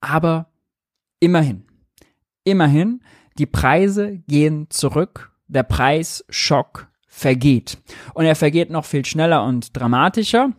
aber 0.00 0.50
immerhin. 1.20 1.64
Immerhin, 2.42 3.02
die 3.38 3.46
Preise 3.46 4.18
gehen 4.26 4.66
zurück. 4.70 5.32
Der 5.46 5.62
Preisschock 5.62 6.88
vergeht. 7.08 7.78
Und 8.14 8.26
er 8.26 8.36
vergeht 8.36 8.70
noch 8.70 8.84
viel 8.84 9.04
schneller 9.04 9.44
und 9.44 9.76
dramatischer. 9.76 10.52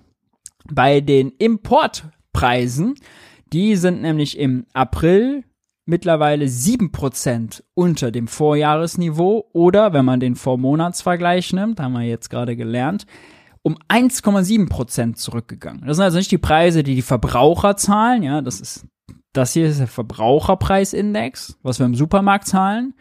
Bei 0.72 1.00
den 1.02 1.30
Importpreisen, 1.38 2.96
die 3.54 3.76
sind 3.76 4.02
nämlich 4.02 4.38
im 4.38 4.66
April 4.74 5.44
mittlerweile 5.86 6.46
7% 6.46 7.64
unter 7.74 8.12
dem 8.12 8.28
Vorjahresniveau 8.28 9.50
oder, 9.54 9.92
wenn 9.94 10.06
man 10.06 10.20
den 10.20 10.36
Vormonatsvergleich 10.36 11.52
nimmt, 11.54 11.80
haben 11.80 11.94
wir 11.94 12.04
jetzt 12.04 12.30
gerade 12.30 12.56
gelernt, 12.56 13.06
um 13.64 13.78
1,7% 13.90 15.16
zurückgegangen. 15.16 15.84
Das 15.86 15.98
sind 15.98 16.04
also 16.04 16.18
nicht 16.18 16.32
die 16.32 16.38
Preise, 16.38 16.84
die 16.84 16.96
die 16.96 17.02
Verbraucher 17.02 17.76
zahlen, 17.76 18.22
ja, 18.22 18.42
das 18.42 18.62
ist, 18.62 18.86
das 19.34 19.54
hier 19.54 19.68
ist 19.68 19.80
der 19.80 19.88
Verbraucherpreisindex, 19.88 21.58
was 21.62 21.80
wir 21.80 21.86
im 21.86 21.96
Supermarkt 21.96 22.48
zahlen 22.48 22.94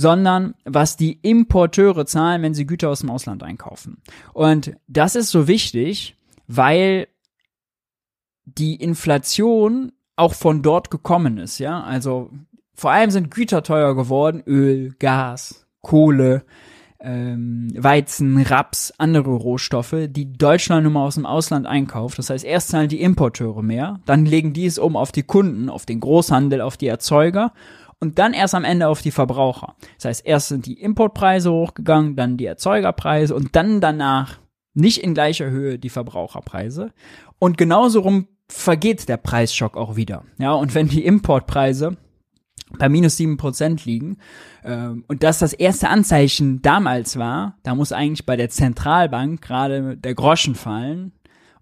sondern 0.00 0.54
was 0.64 0.96
die 0.96 1.12
Importeure 1.20 2.06
zahlen, 2.06 2.40
wenn 2.40 2.54
sie 2.54 2.66
Güter 2.66 2.88
aus 2.88 3.00
dem 3.00 3.10
Ausland 3.10 3.42
einkaufen. 3.42 3.98
Und 4.32 4.72
das 4.88 5.14
ist 5.14 5.30
so 5.30 5.46
wichtig, 5.46 6.16
weil 6.46 7.08
die 8.44 8.76
Inflation 8.76 9.92
auch 10.16 10.32
von 10.32 10.62
dort 10.62 10.90
gekommen 10.90 11.36
ist, 11.36 11.58
ja. 11.58 11.82
Also 11.82 12.30
vor 12.74 12.90
allem 12.92 13.10
sind 13.10 13.30
Güter 13.30 13.62
teuer 13.62 13.94
geworden, 13.94 14.42
Öl, 14.46 14.94
Gas, 14.98 15.66
Kohle, 15.82 16.44
ähm, 17.00 17.70
Weizen, 17.76 18.42
Raps, 18.42 18.92
andere 18.98 19.30
Rohstoffe, 19.30 19.96
die 20.08 20.32
Deutschland 20.32 20.84
nun 20.84 20.92
mal 20.92 21.06
aus 21.06 21.14
dem 21.14 21.26
Ausland 21.26 21.66
einkauft. 21.66 22.18
Das 22.18 22.30
heißt, 22.30 22.44
erst 22.44 22.68
zahlen 22.68 22.88
die 22.88 23.00
Importeure 23.00 23.62
mehr, 23.62 24.00
dann 24.06 24.26
legen 24.26 24.52
die 24.52 24.66
es 24.66 24.78
um 24.78 24.96
auf 24.96 25.12
die 25.12 25.22
Kunden, 25.22 25.68
auf 25.68 25.86
den 25.86 26.00
Großhandel, 26.00 26.60
auf 26.60 26.76
die 26.76 26.88
Erzeuger 26.88 27.52
und 28.00 28.18
dann 28.18 28.32
erst 28.32 28.54
am 28.54 28.64
Ende 28.64 28.88
auf 28.88 29.02
die 29.02 29.10
Verbraucher. 29.10 29.76
Das 29.96 30.06
heißt, 30.06 30.26
erst 30.26 30.48
sind 30.48 30.66
die 30.66 30.80
Importpreise 30.80 31.52
hochgegangen, 31.52 32.16
dann 32.16 32.36
die 32.36 32.46
Erzeugerpreise 32.46 33.34
und 33.34 33.54
dann 33.56 33.80
danach 33.80 34.38
nicht 34.74 34.98
in 34.98 35.14
gleicher 35.14 35.50
Höhe 35.50 35.78
die 35.78 35.90
Verbraucherpreise. 35.90 36.92
Und 37.38 37.58
genauso 37.58 38.00
rum 38.00 38.28
vergeht 38.48 39.08
der 39.08 39.16
Preisschock 39.16 39.76
auch 39.76 39.96
wieder. 39.96 40.24
Ja, 40.38 40.52
und 40.52 40.74
wenn 40.74 40.88
die 40.88 41.04
Importpreise 41.04 41.96
bei 42.78 42.88
minus 42.88 43.16
sieben 43.16 43.36
Prozent 43.36 43.84
liegen 43.84 44.18
ähm, 44.64 45.04
und 45.08 45.22
das 45.22 45.38
das 45.38 45.52
erste 45.52 45.88
Anzeichen 45.88 46.62
damals 46.62 47.18
war, 47.18 47.58
da 47.62 47.74
muss 47.74 47.92
eigentlich 47.92 48.26
bei 48.26 48.36
der 48.36 48.50
Zentralbank 48.50 49.40
gerade 49.40 49.96
der 49.96 50.14
Groschen 50.14 50.54
fallen. 50.54 51.12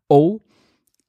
Oh, 0.09 0.41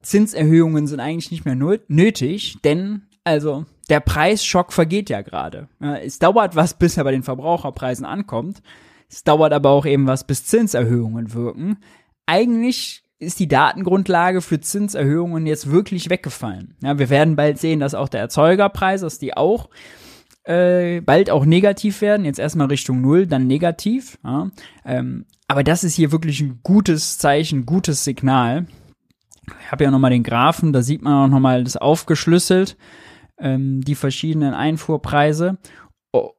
Zinserhöhungen 0.02 0.86
sind 0.86 1.00
eigentlich 1.00 1.30
nicht 1.30 1.44
mehr 1.44 1.56
nötig, 1.88 2.58
denn 2.64 3.02
also 3.24 3.66
der 3.88 4.00
Preisschock 4.00 4.72
vergeht 4.72 5.10
ja 5.10 5.20
gerade. 5.20 5.68
Es 6.02 6.18
dauert 6.18 6.56
was, 6.56 6.74
bis 6.74 6.96
er 6.96 7.04
bei 7.04 7.10
den 7.10 7.22
Verbraucherpreisen 7.22 8.06
ankommt. 8.06 8.62
Es 9.08 9.24
dauert 9.24 9.52
aber 9.52 9.70
auch 9.70 9.84
eben 9.84 10.06
was, 10.06 10.24
bis 10.24 10.46
Zinserhöhungen 10.46 11.34
wirken. 11.34 11.78
Eigentlich 12.26 13.02
ist 13.20 13.38
die 13.38 13.48
Datengrundlage 13.48 14.40
für 14.40 14.60
Zinserhöhungen 14.60 15.46
jetzt 15.46 15.70
wirklich 15.70 16.10
weggefallen. 16.10 16.74
Ja, 16.82 16.98
wir 16.98 17.10
werden 17.10 17.36
bald 17.36 17.58
sehen, 17.58 17.78
dass 17.78 17.94
auch 17.94 18.08
der 18.08 18.20
Erzeugerpreis, 18.20 19.02
dass 19.02 19.18
die 19.18 19.36
auch 19.36 19.68
äh, 20.44 21.00
bald 21.02 21.30
auch 21.30 21.44
negativ 21.44 22.00
werden. 22.00 22.24
Jetzt 22.24 22.38
erstmal 22.38 22.68
Richtung 22.68 23.02
Null, 23.02 23.26
dann 23.26 23.46
negativ. 23.46 24.18
Ja. 24.24 24.50
Ähm, 24.84 25.26
aber 25.48 25.62
das 25.62 25.84
ist 25.84 25.94
hier 25.94 26.12
wirklich 26.12 26.40
ein 26.40 26.60
gutes 26.62 27.18
Zeichen, 27.18 27.66
gutes 27.66 28.04
Signal. 28.04 28.66
Ich 29.60 29.70
habe 29.70 29.84
ja 29.84 29.90
nochmal 29.90 30.12
den 30.12 30.22
Graphen, 30.22 30.72
da 30.72 30.82
sieht 30.82 31.02
man 31.02 31.12
auch 31.12 31.28
nochmal 31.28 31.62
das 31.62 31.76
aufgeschlüsselt 31.76 32.76
ähm, 33.40 33.80
die 33.80 33.94
verschiedenen 33.94 34.54
Einfuhrpreise. 34.54 35.58
Oh, 36.12 36.30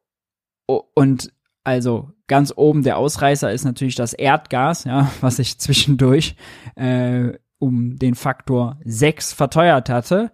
oh, 0.68 0.84
und 0.96 1.34
also 1.64 2.12
ganz 2.32 2.54
oben 2.56 2.84
der 2.84 2.98
Ausreißer 2.98 3.52
ist 3.52 3.66
natürlich 3.66 3.96
das 3.96 4.14
Erdgas, 4.14 4.86
ja, 4.86 5.12
was 5.22 5.36
sich 5.36 5.60
zwischendurch 5.60 6.38
äh, 6.76 7.34
um 7.60 7.98
den 7.98 8.16
Faktor 8.16 8.80
6 8.86 9.34
verteuert 9.34 9.90
hatte, 9.90 10.32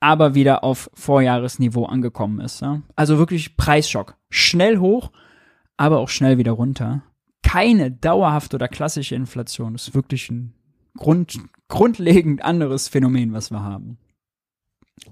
aber 0.00 0.34
wieder 0.34 0.64
auf 0.64 0.90
Vorjahresniveau 0.94 1.84
angekommen 1.84 2.40
ist. 2.40 2.62
Ja. 2.62 2.80
Also 2.96 3.18
wirklich 3.18 3.58
Preisschock. 3.58 4.16
Schnell 4.30 4.78
hoch, 4.78 5.12
aber 5.76 5.98
auch 5.98 6.08
schnell 6.08 6.38
wieder 6.38 6.52
runter. 6.52 7.02
Keine 7.42 7.90
dauerhafte 7.92 8.56
oder 8.56 8.66
klassische 8.68 9.14
Inflation. 9.14 9.74
Das 9.74 9.88
ist 9.88 9.94
wirklich 9.94 10.30
ein 10.30 10.54
Grund, 10.96 11.38
grundlegend 11.68 12.42
anderes 12.42 12.88
Phänomen, 12.88 13.34
was 13.34 13.50
wir 13.50 13.62
haben. 13.62 13.98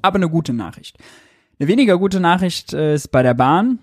Aber 0.01 0.17
eine 0.17 0.31
gute 0.31 0.55
Nachricht. 0.55 0.97
Eine 1.59 1.69
weniger 1.69 1.99
gute 1.99 2.19
Nachricht 2.19 2.73
äh, 2.73 2.95
ist 2.95 3.09
bei 3.09 3.23
der 3.23 3.35
Bahn, 3.35 3.79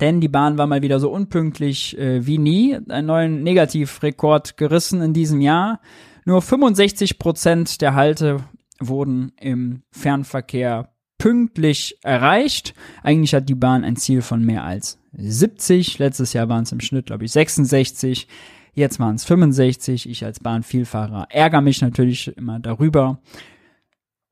denn 0.00 0.20
die 0.20 0.28
Bahn 0.28 0.58
war 0.58 0.66
mal 0.66 0.82
wieder 0.82 1.00
so 1.00 1.10
unpünktlich 1.10 1.96
äh, 1.98 2.26
wie 2.26 2.38
nie. 2.38 2.78
Einen 2.88 3.06
neuen 3.06 3.42
Negativrekord 3.42 4.56
gerissen 4.56 5.00
in 5.00 5.12
diesem 5.12 5.40
Jahr. 5.40 5.80
Nur 6.24 6.42
65 6.42 7.18
Prozent 7.18 7.80
der 7.80 7.94
Halte 7.94 8.40
wurden 8.80 9.32
im 9.40 9.82
Fernverkehr 9.90 10.92
pünktlich 11.18 11.98
erreicht. 12.02 12.74
Eigentlich 13.02 13.34
hat 13.34 13.48
die 13.48 13.54
Bahn 13.54 13.84
ein 13.84 13.96
Ziel 13.96 14.22
von 14.22 14.44
mehr 14.44 14.64
als 14.64 14.98
70. 15.12 15.98
Letztes 15.98 16.32
Jahr 16.32 16.48
waren 16.48 16.64
es 16.64 16.72
im 16.72 16.80
Schnitt, 16.80 17.06
glaube 17.06 17.24
ich, 17.24 17.32
66. 17.32 18.26
Jetzt 18.74 18.98
waren 18.98 19.16
es 19.16 19.24
65. 19.24 20.08
Ich 20.08 20.24
als 20.24 20.40
Bahnvielfahrer 20.40 21.26
ärgere 21.30 21.60
mich 21.60 21.80
natürlich 21.82 22.36
immer 22.36 22.58
darüber. 22.58 23.20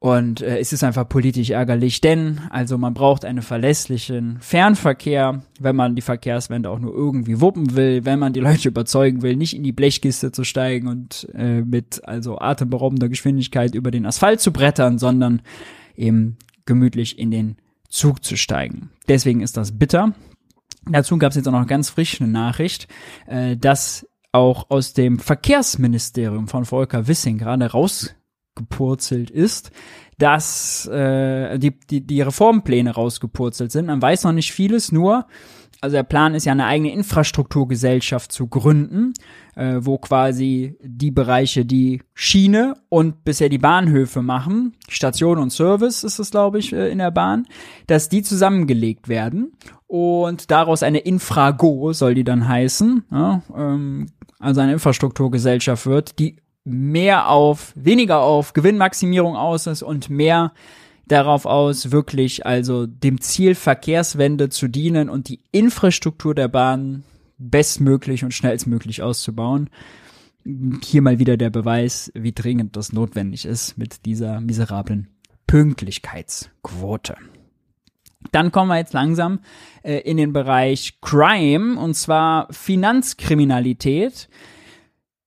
Und 0.00 0.40
äh, 0.40 0.58
es 0.58 0.72
ist 0.72 0.82
einfach 0.82 1.06
politisch 1.06 1.50
ärgerlich, 1.50 2.00
denn 2.00 2.40
also 2.48 2.78
man 2.78 2.94
braucht 2.94 3.26
einen 3.26 3.42
verlässlichen 3.42 4.38
Fernverkehr, 4.40 5.42
wenn 5.60 5.76
man 5.76 5.94
die 5.94 6.00
Verkehrswende 6.00 6.70
auch 6.70 6.78
nur 6.78 6.94
irgendwie 6.94 7.42
wuppen 7.42 7.76
will, 7.76 8.06
wenn 8.06 8.18
man 8.18 8.32
die 8.32 8.40
Leute 8.40 8.68
überzeugen 8.70 9.20
will, 9.20 9.36
nicht 9.36 9.54
in 9.54 9.62
die 9.62 9.72
Blechkiste 9.72 10.32
zu 10.32 10.42
steigen 10.42 10.88
und 10.88 11.28
äh, 11.34 11.60
mit 11.60 12.00
also 12.08 12.38
atemberaubender 12.38 13.10
Geschwindigkeit 13.10 13.74
über 13.74 13.90
den 13.90 14.06
Asphalt 14.06 14.40
zu 14.40 14.54
brettern, 14.54 14.96
sondern 14.96 15.42
eben 15.94 16.38
gemütlich 16.64 17.18
in 17.18 17.30
den 17.30 17.56
Zug 17.90 18.24
zu 18.24 18.36
steigen. 18.36 18.88
Deswegen 19.06 19.42
ist 19.42 19.58
das 19.58 19.78
bitter. 19.78 20.14
Dazu 20.90 21.18
gab 21.18 21.30
es 21.30 21.36
jetzt 21.36 21.46
auch 21.46 21.52
noch 21.52 21.66
ganz 21.66 21.90
frisch 21.90 22.22
eine 22.22 22.30
Nachricht, 22.30 22.88
äh, 23.26 23.54
dass 23.54 24.06
auch 24.32 24.70
aus 24.70 24.94
dem 24.94 25.18
Verkehrsministerium 25.18 26.48
von 26.48 26.64
Volker 26.64 27.06
Wissing 27.06 27.36
gerade 27.36 27.66
raus 27.66 28.14
rausgepurzelt 28.60 29.30
ist, 29.30 29.70
dass 30.18 30.86
äh, 30.86 31.58
die, 31.58 31.78
die, 31.78 32.06
die 32.06 32.20
Reformpläne 32.20 32.90
rausgepurzelt 32.92 33.72
sind. 33.72 33.86
Man 33.86 34.02
weiß 34.02 34.24
noch 34.24 34.32
nicht 34.32 34.52
vieles, 34.52 34.92
nur, 34.92 35.26
also 35.80 35.96
der 35.96 36.02
Plan 36.02 36.34
ist 36.34 36.44
ja 36.44 36.52
eine 36.52 36.66
eigene 36.66 36.92
Infrastrukturgesellschaft 36.92 38.30
zu 38.30 38.46
gründen, 38.46 39.14
äh, 39.56 39.78
wo 39.80 39.96
quasi 39.96 40.76
die 40.82 41.10
Bereiche, 41.10 41.64
die 41.64 42.02
Schiene 42.12 42.74
und 42.90 43.24
bisher 43.24 43.48
die 43.48 43.56
Bahnhöfe 43.56 44.20
machen, 44.20 44.76
Station 44.88 45.38
und 45.38 45.50
Service 45.50 46.04
ist 46.04 46.18
es, 46.18 46.30
glaube 46.30 46.58
ich, 46.58 46.74
äh, 46.74 46.90
in 46.90 46.98
der 46.98 47.10
Bahn, 47.10 47.46
dass 47.86 48.10
die 48.10 48.22
zusammengelegt 48.22 49.08
werden 49.08 49.52
und 49.86 50.50
daraus 50.50 50.82
eine 50.82 50.98
Infrago 50.98 51.94
soll 51.94 52.14
die 52.14 52.24
dann 52.24 52.46
heißen, 52.46 53.04
ja, 53.10 53.42
ähm, 53.56 54.08
also 54.38 54.60
eine 54.60 54.72
Infrastrukturgesellschaft 54.74 55.86
wird, 55.86 56.18
die 56.18 56.36
mehr 56.70 57.28
auf, 57.28 57.72
weniger 57.74 58.20
auf 58.20 58.52
Gewinnmaximierung 58.52 59.36
aus 59.36 59.66
ist 59.66 59.82
und 59.82 60.10
mehr 60.10 60.52
darauf 61.06 61.44
aus, 61.44 61.90
wirklich 61.90 62.46
also 62.46 62.86
dem 62.86 63.20
Ziel 63.20 63.54
Verkehrswende 63.54 64.48
zu 64.48 64.68
dienen 64.68 65.08
und 65.08 65.28
die 65.28 65.40
Infrastruktur 65.50 66.34
der 66.34 66.48
Bahn 66.48 67.02
bestmöglich 67.38 68.22
und 68.22 68.32
schnellstmöglich 68.32 69.02
auszubauen. 69.02 69.70
Hier 70.82 71.02
mal 71.02 71.18
wieder 71.18 71.36
der 71.36 71.50
Beweis, 71.50 72.10
wie 72.14 72.32
dringend 72.32 72.76
das 72.76 72.92
notwendig 72.92 73.44
ist 73.44 73.76
mit 73.76 74.06
dieser 74.06 74.40
miserablen 74.40 75.08
Pünktlichkeitsquote. 75.46 77.16
Dann 78.32 78.52
kommen 78.52 78.68
wir 78.68 78.76
jetzt 78.76 78.92
langsam 78.92 79.40
äh, 79.82 79.98
in 79.98 80.16
den 80.16 80.32
Bereich 80.32 81.00
Crime 81.00 81.78
und 81.78 81.94
zwar 81.94 82.46
Finanzkriminalität. 82.52 84.28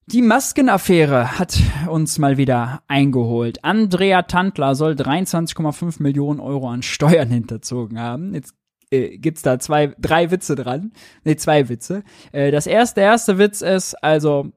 Die 0.08 0.22
Maskenaffäre 0.22 1.40
hat 1.40 1.58
uns 1.88 2.20
mal 2.20 2.38
wieder 2.38 2.84
eingeholt. 2.90 3.64
Andrea 3.64 4.24
Tantler 4.24 4.76
soll 4.76 4.94
23,5 4.94 6.04
Millionen 6.04 6.42
Euro 6.42 6.70
an 6.70 6.82
Steuern 6.82 7.30
hinterzogen 7.30 8.00
haben. 8.00 8.34
Jetzt 8.34 8.54
äh, 8.92 9.18
gibt's 9.18 9.44
da 9.44 9.60
zwei, 9.60 9.96
drei 10.00 10.30
Witze 10.30 10.56
dran. 10.56 10.92
Ne, 11.24 11.38
zwei 11.38 11.70
Witze. 11.70 12.04
Äh, 12.34 12.52
das 12.52 12.68
erste, 12.68 13.00
der 13.02 13.12
erste 13.12 13.38
Witz 13.38 13.62
ist, 13.62 13.96
also, 14.04 14.52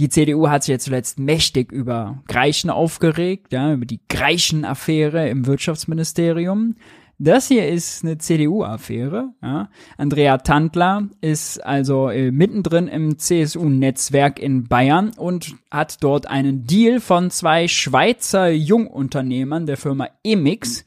die 0.00 0.08
CDU 0.08 0.48
hat 0.48 0.64
sich 0.64 0.72
jetzt 0.72 0.86
zuletzt 0.86 1.20
mächtig 1.20 1.70
über 1.70 2.22
Greichen 2.26 2.68
aufgeregt, 2.68 3.52
ja, 3.52 3.72
über 3.72 3.86
die 3.86 4.00
Greichen-Affäre 4.08 5.28
im 5.28 5.46
Wirtschaftsministerium. 5.46 6.74
Das 7.18 7.46
hier 7.48 7.68
ist 7.68 8.04
eine 8.04 8.18
CDU-Affäre. 8.18 9.30
Ja. 9.40 9.68
Andrea 9.96 10.38
Tandler 10.38 11.08
ist 11.20 11.64
also 11.64 12.08
äh, 12.08 12.32
mittendrin 12.32 12.88
im 12.88 13.18
CSU-Netzwerk 13.18 14.40
in 14.40 14.66
Bayern 14.66 15.10
und 15.16 15.54
hat 15.70 16.02
dort 16.02 16.26
einen 16.26 16.66
Deal 16.66 17.00
von 17.00 17.30
zwei 17.30 17.68
Schweizer 17.68 18.50
Jungunternehmern 18.50 19.66
der 19.66 19.76
Firma 19.76 20.08
Emix 20.24 20.84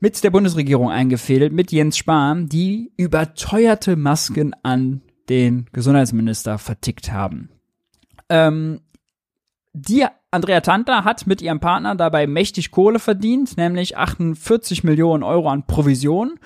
mit 0.00 0.22
der 0.22 0.30
Bundesregierung 0.30 0.90
eingefädelt, 0.90 1.52
mit 1.52 1.72
Jens 1.72 1.96
Spahn, 1.96 2.46
die 2.48 2.92
überteuerte 2.98 3.96
Masken 3.96 4.54
an 4.62 5.00
den 5.30 5.64
Gesundheitsminister 5.72 6.58
vertickt 6.58 7.10
haben. 7.10 7.48
Ähm, 8.28 8.80
die 9.74 10.06
Andrea 10.30 10.60
Tantler 10.60 11.04
hat 11.04 11.26
mit 11.26 11.42
ihrem 11.42 11.60
Partner 11.60 11.96
dabei 11.96 12.26
mächtig 12.26 12.70
Kohle 12.70 13.00
verdient, 13.00 13.56
nämlich 13.56 13.96
48 13.96 14.84
Millionen 14.84 15.24
Euro 15.24 15.50
an 15.50 15.66
Provision. 15.66 16.38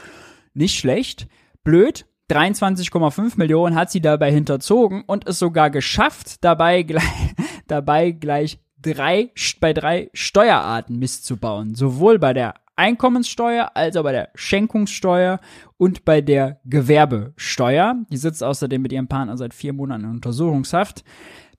Nicht 0.54 0.78
schlecht. 0.78 1.28
Blöd. 1.62 2.06
23,5 2.30 3.34
Millionen 3.36 3.76
hat 3.76 3.90
sie 3.90 4.00
dabei 4.00 4.30
hinterzogen 4.30 5.02
und 5.06 5.26
es 5.26 5.38
sogar 5.38 5.70
geschafft, 5.70 6.44
dabei 6.44 6.82
gleich, 6.82 7.34
dabei 7.66 8.10
gleich 8.10 8.58
drei, 8.80 9.30
bei 9.60 9.72
drei 9.72 10.10
Steuerarten 10.12 10.98
misszubauen. 10.98 11.74
Sowohl 11.74 12.18
bei 12.18 12.32
der 12.32 12.54
Einkommenssteuer 12.76 13.72
als 13.74 13.96
auch 13.96 14.04
bei 14.04 14.12
der 14.12 14.30
Schenkungssteuer 14.34 15.40
und 15.78 16.04
bei 16.04 16.20
der 16.20 16.60
Gewerbesteuer. 16.64 17.96
Die 18.10 18.16
sitzt 18.16 18.44
außerdem 18.44 18.80
mit 18.80 18.92
ihrem 18.92 19.08
Partner 19.08 19.36
seit 19.36 19.52
vier 19.52 19.72
Monaten 19.72 20.04
in 20.04 20.10
Untersuchungshaft. 20.10 21.04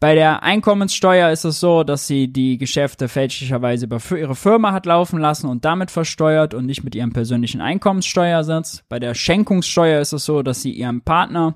Bei 0.01 0.15
der 0.15 0.43
Einkommenssteuer 0.43 1.29
ist 1.29 1.43
es 1.43 1.59
so, 1.59 1.83
dass 1.83 2.07
sie 2.07 2.31
die 2.31 2.57
Geschäfte 2.57 3.09
fälschlicherweise 3.09 3.85
über 3.85 3.99
ihre 4.17 4.35
Firma 4.35 4.71
hat 4.71 4.85
laufen 4.85 5.19
lassen 5.19 5.47
und 5.47 5.65
damit 5.65 5.91
versteuert 5.91 6.53
und 6.53 6.65
nicht 6.65 6.85
mit 6.85 6.95
ihrem 6.95 7.11
persönlichen 7.11 7.59
Einkommenssteuersatz. 7.59 8.85
Bei 8.87 8.99
der 8.99 9.13
Schenkungssteuer 9.13 9.99
ist 9.99 10.13
es 10.13 10.23
so, 10.23 10.41
dass 10.41 10.61
sie 10.61 10.71
ihrem 10.71 11.01
Partner 11.01 11.55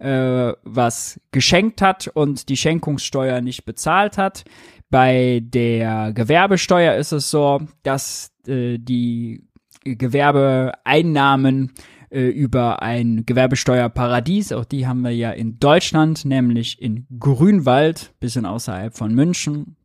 äh, 0.00 0.52
was 0.64 1.18
geschenkt 1.30 1.80
hat 1.80 2.08
und 2.08 2.50
die 2.50 2.58
Schenkungssteuer 2.58 3.40
nicht 3.40 3.64
bezahlt 3.64 4.18
hat. 4.18 4.44
Bei 4.90 5.40
der 5.42 6.12
Gewerbesteuer 6.12 6.94
ist 6.96 7.12
es 7.12 7.30
so, 7.30 7.62
dass 7.84 8.32
äh, 8.46 8.76
die 8.76 9.48
Gewerbeeinnahmen 9.84 11.72
äh, 12.10 12.28
über 12.28 12.82
ein 12.82 13.24
Gewerbesteuerparadies. 13.26 14.52
Auch 14.52 14.64
die 14.64 14.86
haben 14.86 15.02
wir 15.02 15.10
ja 15.10 15.30
in 15.30 15.58
Deutschland, 15.58 16.24
nämlich 16.24 16.80
in 16.80 17.06
Grünwald, 17.18 18.12
bisschen 18.20 18.46
außerhalb 18.46 18.96
von 18.96 19.14
München 19.14 19.76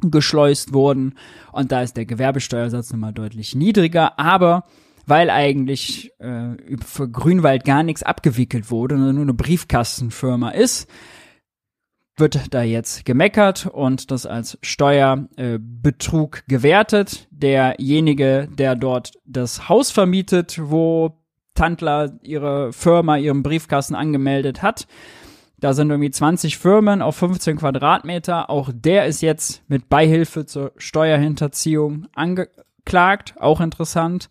geschleust 0.00 0.72
wurden. 0.72 1.14
Und 1.52 1.72
da 1.72 1.82
ist 1.82 1.96
der 1.96 2.06
Gewerbesteuersatz 2.06 2.92
nochmal 2.92 3.12
deutlich 3.12 3.54
niedriger. 3.54 4.18
Aber 4.18 4.64
weil 5.06 5.30
eigentlich 5.30 6.12
äh, 6.18 6.56
für 6.84 7.08
Grünwald 7.08 7.64
gar 7.64 7.82
nichts 7.82 8.02
abgewickelt 8.02 8.70
wurde, 8.70 8.96
nur 8.96 9.10
eine 9.10 9.34
Briefkastenfirma 9.34 10.50
ist, 10.50 10.88
wird 12.16 12.54
da 12.54 12.62
jetzt 12.62 13.04
gemeckert 13.04 13.66
und 13.66 14.10
das 14.10 14.24
als 14.24 14.58
Steuerbetrug 14.62 16.38
äh, 16.38 16.42
gewertet. 16.46 17.28
Derjenige, 17.30 18.48
der 18.52 18.76
dort 18.76 19.12
das 19.26 19.68
Haus 19.68 19.90
vermietet, 19.90 20.60
wo 20.62 21.23
Tandler 21.54 22.12
ihre 22.22 22.72
Firma, 22.72 23.16
ihren 23.16 23.42
Briefkasten 23.42 23.94
angemeldet 23.94 24.62
hat. 24.62 24.86
Da 25.58 25.72
sind 25.72 25.90
irgendwie 25.90 26.10
20 26.10 26.58
Firmen 26.58 27.00
auf 27.00 27.16
15 27.16 27.56
Quadratmeter. 27.56 28.50
Auch 28.50 28.70
der 28.74 29.06
ist 29.06 29.22
jetzt 29.22 29.62
mit 29.68 29.88
Beihilfe 29.88 30.46
zur 30.46 30.72
Steuerhinterziehung 30.76 32.06
angeklagt. 32.14 33.34
Auch 33.38 33.60
interessant. 33.60 34.28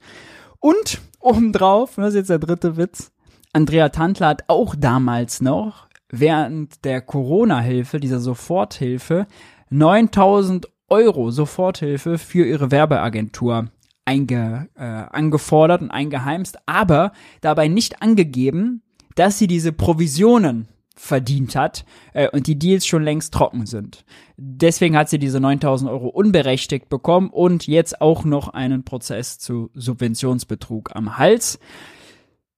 Und 0.60 1.02
obendrauf, 1.20 1.96
das 1.96 2.10
ist 2.10 2.16
jetzt 2.16 2.30
der 2.30 2.40
dritte 2.40 2.78
Witz, 2.78 3.12
Andrea 3.56 3.90
Tandler 3.90 4.30
hat 4.30 4.44
auch 4.48 4.76
damals 4.76 5.40
noch 5.40 5.88
während 6.10 6.86
der 6.86 7.02
Corona-Hilfe, 7.02 8.00
dieser 8.00 8.20
Soforthilfe, 8.20 9.28
9000 9.70 10.68
Euro 10.90 11.32
Soforthilfe 11.32 12.18
für 12.18 12.46
ihre 12.46 12.72
Werbeagentur 12.72 13.70
einge, 14.06 14.70
äh, 14.76 14.84
angefordert 14.84 15.82
und 15.82 15.92
eingeheimst, 15.92 16.58
aber 16.66 17.14
dabei 17.42 17.68
nicht 17.68 18.02
angegeben, 18.02 18.82
dass 19.16 19.38
sie 19.38 19.48
diese 19.48 19.72
Provisionen 19.72 20.68
verdient 20.96 21.56
hat 21.56 21.86
äh, 22.14 22.30
und 22.30 22.48
die 22.48 22.58
Deals 22.58 22.86
schon 22.86 23.04
längst 23.04 23.34
trocken 23.34 23.66
sind. 23.66 24.06
Deswegen 24.38 24.96
hat 24.96 25.10
sie 25.10 25.20
diese 25.20 25.40
9000 25.40 25.90
Euro 25.90 26.08
unberechtigt 26.08 26.90
bekommen 26.90 27.30
und 27.30 27.68
jetzt 27.68 28.02
auch 28.02 28.26
noch 28.26 28.50
einen 28.50 28.84
Prozess 28.84 29.40
zu 29.40 29.72
Subventionsbetrug 29.74 30.96
am 30.96 31.18
Hals. 31.18 31.60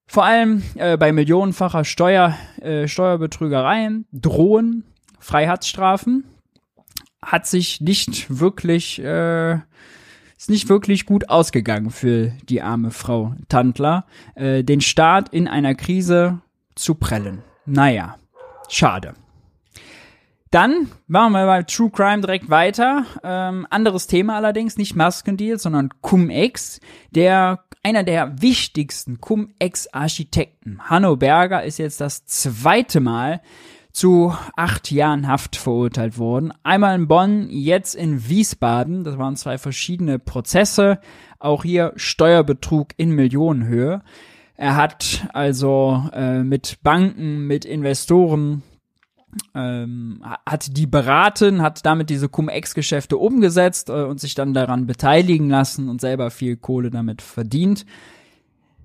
Vor 0.08 0.26
allem 0.26 0.64
äh, 0.76 0.98
bei 0.98 1.12
millionenfacher 1.12 1.86
Steuer, 1.86 2.36
äh, 2.62 2.88
Steuerbetrügereien 2.88 4.06
drohen 4.12 4.84
Freiheitsstrafen. 5.20 6.26
Hat 7.22 7.48
sich 7.48 7.82
nicht 7.82 8.40
wirklich 8.40 9.00
äh, 9.00 9.60
ist 10.38 10.50
nicht 10.50 10.70
wirklich 10.70 11.06
gut 11.06 11.30
ausgegangen 11.30 11.90
für 11.90 12.34
die 12.50 12.62
arme 12.62 12.92
Frau 12.92 13.36
Tandler, 13.48 14.06
äh, 14.36 14.64
den 14.64 14.82
Staat 14.82 15.30
in 15.30 15.48
einer 15.48 15.76
Krise 15.76 16.40
zu 16.76 16.96
prellen. 16.96 17.42
Naja, 17.66 18.18
schade. 18.70 19.14
Dann 20.52 20.90
machen 21.08 21.34
wir 21.34 21.46
bei 21.46 21.64
True 21.64 21.90
Crime 21.90 22.22
direkt 22.22 22.50
weiter. 22.50 23.06
Ähm, 23.24 23.68
anderes 23.70 24.08
Thema 24.08 24.38
allerdings, 24.38 24.78
nicht 24.78 24.96
Maskendeal, 24.96 25.60
sondern 25.60 25.90
Cum-Ex. 26.02 26.80
Der, 27.12 27.66
einer 27.84 28.04
der 28.04 28.42
wichtigsten 28.42 29.20
Cum-Ex-Architekten, 29.20 30.80
Hanno 30.90 31.18
Berger, 31.18 31.64
ist 31.64 31.78
jetzt 31.78 32.00
das 32.00 32.26
zweite 32.26 33.02
Mal 33.02 33.42
zu 33.96 34.36
acht 34.58 34.92
Jahren 34.92 35.26
Haft 35.26 35.56
verurteilt 35.56 36.18
worden. 36.18 36.52
Einmal 36.64 36.96
in 36.96 37.08
Bonn, 37.08 37.48
jetzt 37.50 37.96
in 37.96 38.28
Wiesbaden. 38.28 39.06
Das 39.06 39.18
waren 39.18 39.38
zwei 39.38 39.58
verschiedene 39.58 40.20
Prozesse. 40.20 41.00
Auch 41.40 41.64
hier 41.64 41.94
Steuerbetrug 41.96 42.90
in 42.98 43.12
Millionenhöhe. 43.12 44.02
Er 44.58 44.76
hat 44.76 45.28
also 45.32 46.10
äh, 46.12 46.44
mit 46.44 46.80
Banken, 46.84 47.48
mit 47.48 47.64
Investoren 47.64 48.64
ähm, 49.54 50.22
hat 50.46 50.76
die 50.76 50.88
beraten, 50.88 51.62
hat 51.62 51.86
damit 51.86 52.10
diese 52.10 52.28
Cum-Ex-Geschäfte 52.28 53.18
umgesetzt 53.18 53.90
äh, 53.90 54.04
und 54.04 54.20
sich 54.20 54.36
dann 54.36 54.54
daran 54.54 54.88
beteiligen 54.88 55.50
lassen 55.50 55.88
und 55.88 56.02
selber 56.02 56.32
viel 56.32 56.58
Kohle 56.58 56.92
damit 56.92 57.22
verdient. 57.22 57.86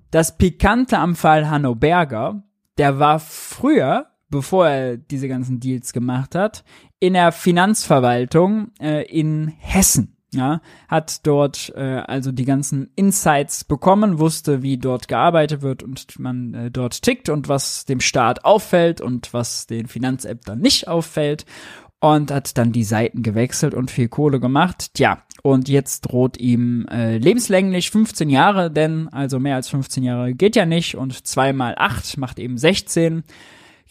Das 0.09 0.37
Pikante 0.37 0.99
am 0.99 1.15
Fall 1.15 1.49
Hanno 1.49 1.75
Berger, 1.75 2.43
der 2.77 2.99
war 2.99 3.19
früher 3.19 4.10
bevor 4.31 4.67
er 4.67 4.97
diese 4.97 5.27
ganzen 5.27 5.59
Deals 5.59 5.93
gemacht 5.93 6.33
hat, 6.33 6.63
in 6.99 7.13
der 7.13 7.31
Finanzverwaltung 7.31 8.71
äh, 8.79 9.03
in 9.03 9.53
Hessen. 9.59 10.17
Ja, 10.33 10.61
hat 10.87 11.27
dort 11.27 11.73
äh, 11.75 12.03
also 12.07 12.31
die 12.31 12.45
ganzen 12.45 12.89
Insights 12.95 13.65
bekommen, 13.65 14.17
wusste, 14.17 14.61
wie 14.61 14.77
dort 14.77 15.09
gearbeitet 15.09 15.61
wird 15.61 15.83
und 15.83 16.17
man 16.19 16.53
äh, 16.53 16.71
dort 16.71 17.01
tickt 17.01 17.27
und 17.27 17.49
was 17.49 17.83
dem 17.83 17.99
Staat 17.99 18.45
auffällt 18.45 19.01
und 19.01 19.33
was 19.33 19.67
den 19.67 19.87
Finanzämtern 19.87 20.57
nicht 20.59 20.87
auffällt 20.87 21.45
und 22.01 22.31
hat 22.31 22.57
dann 22.57 22.71
die 22.71 22.83
Seiten 22.83 23.23
gewechselt 23.23 23.73
und 23.73 23.91
viel 23.91 24.09
Kohle 24.09 24.39
gemacht. 24.39 24.93
Tja, 24.95 25.21
und 25.43 25.69
jetzt 25.69 26.01
droht 26.01 26.37
ihm 26.37 26.87
äh, 26.87 27.17
lebenslänglich 27.17 27.91
15 27.91 28.29
Jahre, 28.29 28.71
denn 28.71 29.07
also 29.09 29.39
mehr 29.39 29.55
als 29.55 29.69
15 29.69 30.03
Jahre 30.03 30.33
geht 30.33 30.55
ja 30.55 30.65
nicht 30.65 30.95
und 30.95 31.27
zweimal 31.27 31.75
acht 31.77 32.17
macht 32.17 32.39
eben 32.39 32.57
16. 32.57 33.23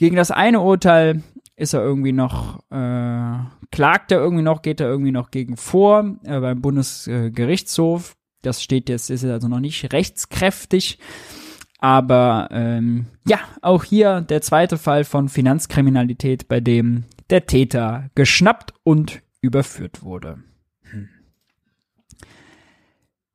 Gegen 0.00 0.16
das 0.16 0.30
eine 0.30 0.60
Urteil 0.60 1.22
ist 1.56 1.74
er 1.74 1.82
irgendwie 1.82 2.12
noch, 2.12 2.60
äh, 2.70 3.38
klagt 3.70 4.10
er 4.10 4.18
irgendwie 4.18 4.42
noch, 4.42 4.62
geht 4.62 4.80
er 4.80 4.88
irgendwie 4.88 5.10
noch 5.10 5.30
gegen 5.30 5.58
vor 5.58 6.16
äh, 6.24 6.40
beim 6.40 6.62
Bundesgerichtshof. 6.62 8.16
Das 8.40 8.62
steht 8.62 8.88
jetzt, 8.88 9.10
ist 9.10 9.26
also 9.26 9.46
noch 9.46 9.60
nicht 9.60 9.92
rechtskräftig. 9.92 10.98
Aber 11.80 12.48
ähm, 12.50 13.08
ja, 13.28 13.40
auch 13.60 13.84
hier 13.84 14.22
der 14.22 14.40
zweite 14.40 14.78
Fall 14.78 15.04
von 15.04 15.28
Finanzkriminalität, 15.28 16.48
bei 16.48 16.60
dem 16.60 17.04
der 17.28 17.44
Täter 17.44 18.08
geschnappt 18.14 18.72
und 18.84 19.20
überführt 19.42 20.02
wurde. 20.02 20.42
Hm. 20.80 21.10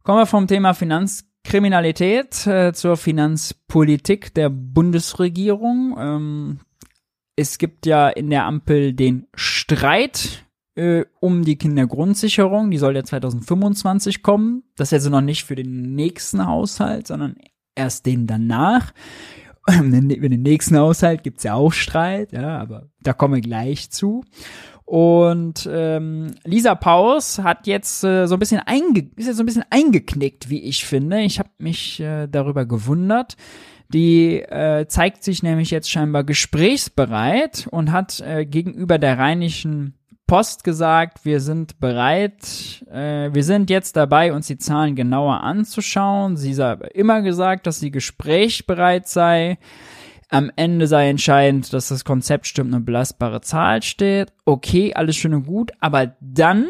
Kommen 0.02 0.18
wir 0.18 0.26
vom 0.26 0.48
Thema 0.48 0.74
Finanzkriminalität 0.74 1.35
Kriminalität 1.46 2.46
äh, 2.48 2.74
zur 2.74 2.98
Finanzpolitik 2.98 4.34
der 4.34 4.50
Bundesregierung. 4.50 5.96
Ähm, 5.98 6.60
es 7.36 7.58
gibt 7.58 7.86
ja 7.86 8.10
in 8.10 8.30
der 8.30 8.46
Ampel 8.46 8.94
den 8.94 9.28
Streit 9.36 10.46
äh, 10.76 11.06
um 11.20 11.46
die 11.46 11.58
Kindergrundsicherung. 11.58 12.72
Die 12.72 12.78
soll 12.78 12.96
ja 12.96 13.04
2025 13.04 14.24
kommen. 14.24 14.64
Das 14.76 14.90
ist 14.90 14.94
also 14.94 15.10
noch 15.12 15.22
nicht 15.22 15.44
für 15.44 15.56
den 15.56 15.94
nächsten 15.96 16.46
Haushalt, 16.46 17.08
sondern 17.08 17.36
erst 17.76 18.06
den 18.06 18.26
danach. 18.28 18.94
Über 19.68 20.30
den 20.30 20.42
nächsten 20.42 20.78
Haushalt 20.78 21.24
gibt's 21.24 21.44
ja 21.44 21.56
auch 21.56 21.74
Streit, 21.74 22.32
ja, 22.32 22.60
aber 22.60 22.90
da 23.02 23.14
kommen 23.14 23.36
wir 23.36 23.42
gleich 23.42 23.90
zu. 23.90 24.24
Und 24.86 25.68
ähm, 25.72 26.36
Lisa 26.44 26.76
Paus 26.76 27.40
hat 27.40 27.66
jetzt 27.66 28.04
äh, 28.04 28.28
so 28.28 28.36
ein 28.36 28.40
bisschen 28.40 28.60
einge 28.60 29.10
ist 29.16 29.26
jetzt 29.26 29.38
so 29.38 29.44
ein 29.44 29.48
bisschen 29.48 29.66
eingeknickt, 29.72 30.50
wie 30.50 30.62
ich 30.62 30.86
finde. 30.86 31.22
Ich 31.22 31.40
habe 31.40 31.50
mich 31.58 32.00
äh, 32.00 32.28
darüber 32.28 32.66
gewundert. 32.66 33.36
Die 33.90 34.42
äh, 34.42 34.86
zeigt 34.88 35.24
sich 35.24 35.42
nämlich 35.42 35.72
jetzt 35.72 35.90
scheinbar 35.90 36.24
gesprächsbereit 36.24 37.68
und 37.72 37.92
hat 37.92 38.20
äh, 38.20 38.46
gegenüber 38.46 39.00
der 39.00 39.18
Rheinischen 39.18 39.96
Post 40.28 40.64
gesagt, 40.64 41.24
wir 41.24 41.40
sind 41.40 41.80
bereit, 41.80 42.84
äh, 42.92 43.30
wir 43.32 43.44
sind 43.44 43.70
jetzt 43.70 43.96
dabei, 43.96 44.34
uns 44.34 44.48
die 44.48 44.58
Zahlen 44.58 44.96
genauer 44.96 45.42
anzuschauen. 45.42 46.36
Sie 46.36 46.56
hat 46.56 46.82
immer 46.94 47.22
gesagt, 47.22 47.68
dass 47.68 47.80
sie 47.80 47.92
gesprächsbereit 47.92 49.08
sei. 49.08 49.60
Am 50.30 50.52
Ende 50.56 50.88
sei 50.88 51.10
entscheidend, 51.10 51.72
dass 51.72 51.90
das 51.90 52.04
Konzept 52.04 52.48
stimmt 52.48 52.74
eine 52.74 52.84
belastbare 52.84 53.42
Zahl 53.42 53.84
steht. 53.84 54.34
Okay, 54.44 54.94
alles 54.94 55.16
schön 55.16 55.34
und 55.34 55.46
gut, 55.46 55.72
aber 55.80 56.16
dann 56.20 56.68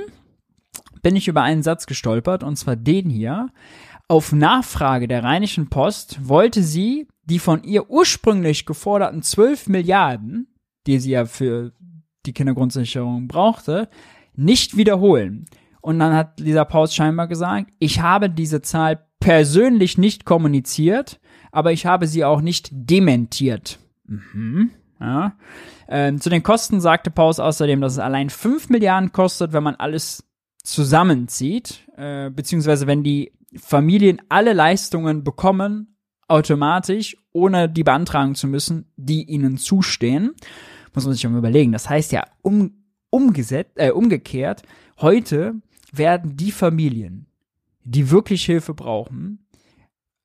bin 1.01 1.15
ich 1.15 1.27
über 1.27 1.43
einen 1.43 1.63
Satz 1.63 1.85
gestolpert, 1.85 2.43
und 2.43 2.57
zwar 2.57 2.75
den 2.75 3.09
hier. 3.09 3.49
Auf 4.07 4.33
Nachfrage 4.33 5.07
der 5.07 5.23
Rheinischen 5.23 5.69
Post 5.69 6.27
wollte 6.27 6.63
sie 6.63 7.07
die 7.25 7.39
von 7.39 7.63
ihr 7.63 7.89
ursprünglich 7.89 8.65
geforderten 8.65 9.21
12 9.21 9.67
Milliarden, 9.67 10.47
die 10.85 10.99
sie 10.99 11.11
ja 11.11 11.25
für 11.25 11.71
die 12.25 12.33
Kindergrundsicherung 12.33 13.27
brauchte, 13.27 13.89
nicht 14.35 14.77
wiederholen. 14.77 15.45
Und 15.81 15.99
dann 15.99 16.13
hat 16.13 16.39
Lisa 16.39 16.65
Paus 16.65 16.93
scheinbar 16.93 17.27
gesagt, 17.27 17.71
ich 17.79 18.01
habe 18.01 18.29
diese 18.29 18.61
Zahl 18.61 19.05
persönlich 19.19 19.97
nicht 19.97 20.25
kommuniziert, 20.25 21.19
aber 21.55 21.71
ich 21.71 21.85
habe 21.85 22.07
sie 22.07 22.23
auch 22.23 22.41
nicht 22.41 22.69
dementiert. 22.71 23.79
Mhm. 24.05 24.71
Ja. 24.99 25.35
Ähm, 25.87 26.21
zu 26.21 26.29
den 26.29 26.43
Kosten 26.43 26.81
sagte 26.81 27.11
Paus 27.11 27.39
außerdem, 27.39 27.81
dass 27.81 27.93
es 27.93 27.99
allein 27.99 28.29
5 28.29 28.69
Milliarden 28.69 29.11
kostet, 29.11 29.53
wenn 29.53 29.63
man 29.63 29.75
alles 29.75 30.23
zusammenzieht, 30.63 31.87
äh, 31.97 32.29
beziehungsweise 32.29 32.87
wenn 32.87 33.03
die 33.03 33.33
Familien 33.57 34.21
alle 34.29 34.53
Leistungen 34.53 35.23
bekommen, 35.23 35.97
automatisch, 36.27 37.17
ohne 37.33 37.69
die 37.69 37.83
beantragen 37.83 38.35
zu 38.35 38.47
müssen, 38.47 38.91
die 38.95 39.23
ihnen 39.23 39.57
zustehen 39.57 40.35
muss 40.95 41.05
man 41.05 41.13
sich 41.13 41.21
schon 41.21 41.37
überlegen. 41.37 41.71
Das 41.71 41.89
heißt 41.89 42.11
ja, 42.11 42.25
um, 42.41 42.71
umgesetzt, 43.09 43.73
äh, 43.75 43.91
umgekehrt, 43.91 44.63
heute 44.99 45.55
werden 45.91 46.37
die 46.37 46.51
Familien, 46.51 47.27
die 47.83 48.09
wirklich 48.09 48.45
Hilfe 48.45 48.73
brauchen, 48.73 49.45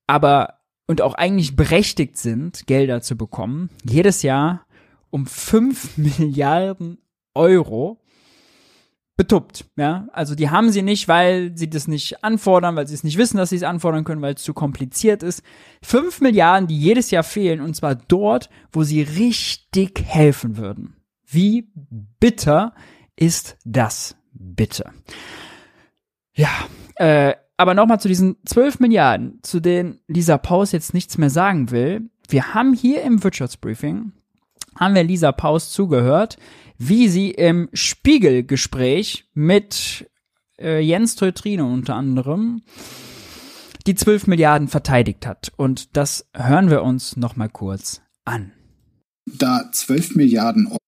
aber 0.06 0.59
und 0.90 1.02
auch 1.02 1.14
eigentlich 1.14 1.54
berechtigt 1.54 2.16
sind, 2.16 2.66
Gelder 2.66 3.00
zu 3.00 3.16
bekommen, 3.16 3.70
jedes 3.84 4.24
Jahr 4.24 4.66
um 5.10 5.24
5 5.24 5.96
Milliarden 6.18 6.98
Euro 7.32 8.00
betuppt, 9.16 9.66
ja. 9.76 10.08
Also 10.12 10.34
die 10.34 10.50
haben 10.50 10.72
sie 10.72 10.82
nicht, 10.82 11.06
weil 11.06 11.56
sie 11.56 11.70
das 11.70 11.86
nicht 11.86 12.24
anfordern, 12.24 12.74
weil 12.74 12.88
sie 12.88 12.94
es 12.94 13.04
nicht 13.04 13.18
wissen, 13.18 13.36
dass 13.36 13.50
sie 13.50 13.56
es 13.56 13.62
anfordern 13.62 14.02
können, 14.02 14.20
weil 14.20 14.34
es 14.34 14.42
zu 14.42 14.52
kompliziert 14.52 15.22
ist. 15.22 15.44
Fünf 15.80 16.20
Milliarden, 16.20 16.66
die 16.66 16.76
jedes 16.76 17.12
Jahr 17.12 17.22
fehlen, 17.22 17.60
und 17.60 17.76
zwar 17.76 17.94
dort, 17.94 18.50
wo 18.72 18.82
sie 18.82 19.02
richtig 19.02 20.02
helfen 20.04 20.56
würden. 20.56 20.96
Wie 21.24 21.70
bitter 22.18 22.74
ist 23.14 23.56
das 23.64 24.16
bitte? 24.32 24.90
Ja, 26.34 26.50
äh, 26.96 27.34
aber 27.60 27.74
nochmal 27.74 28.00
zu 28.00 28.08
diesen 28.08 28.36
zwölf 28.46 28.80
Milliarden, 28.80 29.38
zu 29.42 29.60
denen 29.60 30.00
Lisa 30.08 30.38
Paus 30.38 30.72
jetzt 30.72 30.94
nichts 30.94 31.18
mehr 31.18 31.28
sagen 31.28 31.70
will. 31.70 32.08
Wir 32.26 32.54
haben 32.54 32.72
hier 32.72 33.02
im 33.02 33.22
Wirtschaftsbriefing, 33.22 34.12
haben 34.78 34.94
wir 34.94 35.04
Lisa 35.04 35.30
Paus 35.30 35.70
zugehört, 35.70 36.38
wie 36.78 37.08
sie 37.08 37.30
im 37.32 37.68
Spiegelgespräch 37.74 39.28
mit 39.34 40.10
äh, 40.58 40.80
Jens 40.80 41.16
Teutrino 41.16 41.70
unter 41.70 41.96
anderem 41.96 42.62
die 43.86 43.94
12 43.94 44.26
Milliarden 44.26 44.68
verteidigt 44.68 45.26
hat. 45.26 45.52
Und 45.56 45.96
das 45.98 46.30
hören 46.34 46.70
wir 46.70 46.82
uns 46.82 47.18
noch 47.18 47.36
mal 47.36 47.50
kurz 47.50 48.00
an. 48.24 48.52
Da 49.26 49.70
12 49.70 50.16
Milliarden 50.16 50.66
Euro 50.66 50.78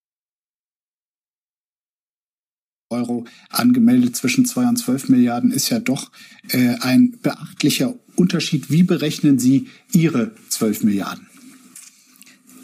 angemeldet 3.50 4.16
zwischen 4.16 4.44
2 4.44 4.68
und 4.68 4.76
12 4.76 5.08
Milliarden 5.08 5.52
ist 5.52 5.70
ja 5.70 5.80
doch 5.80 6.10
äh, 6.50 6.76
ein 6.80 7.18
beachtlicher 7.22 7.94
Unterschied. 8.16 8.70
Wie 8.70 8.82
berechnen 8.82 9.38
Sie 9.38 9.68
Ihre 9.92 10.32
12 10.48 10.84
Milliarden? 10.84 11.26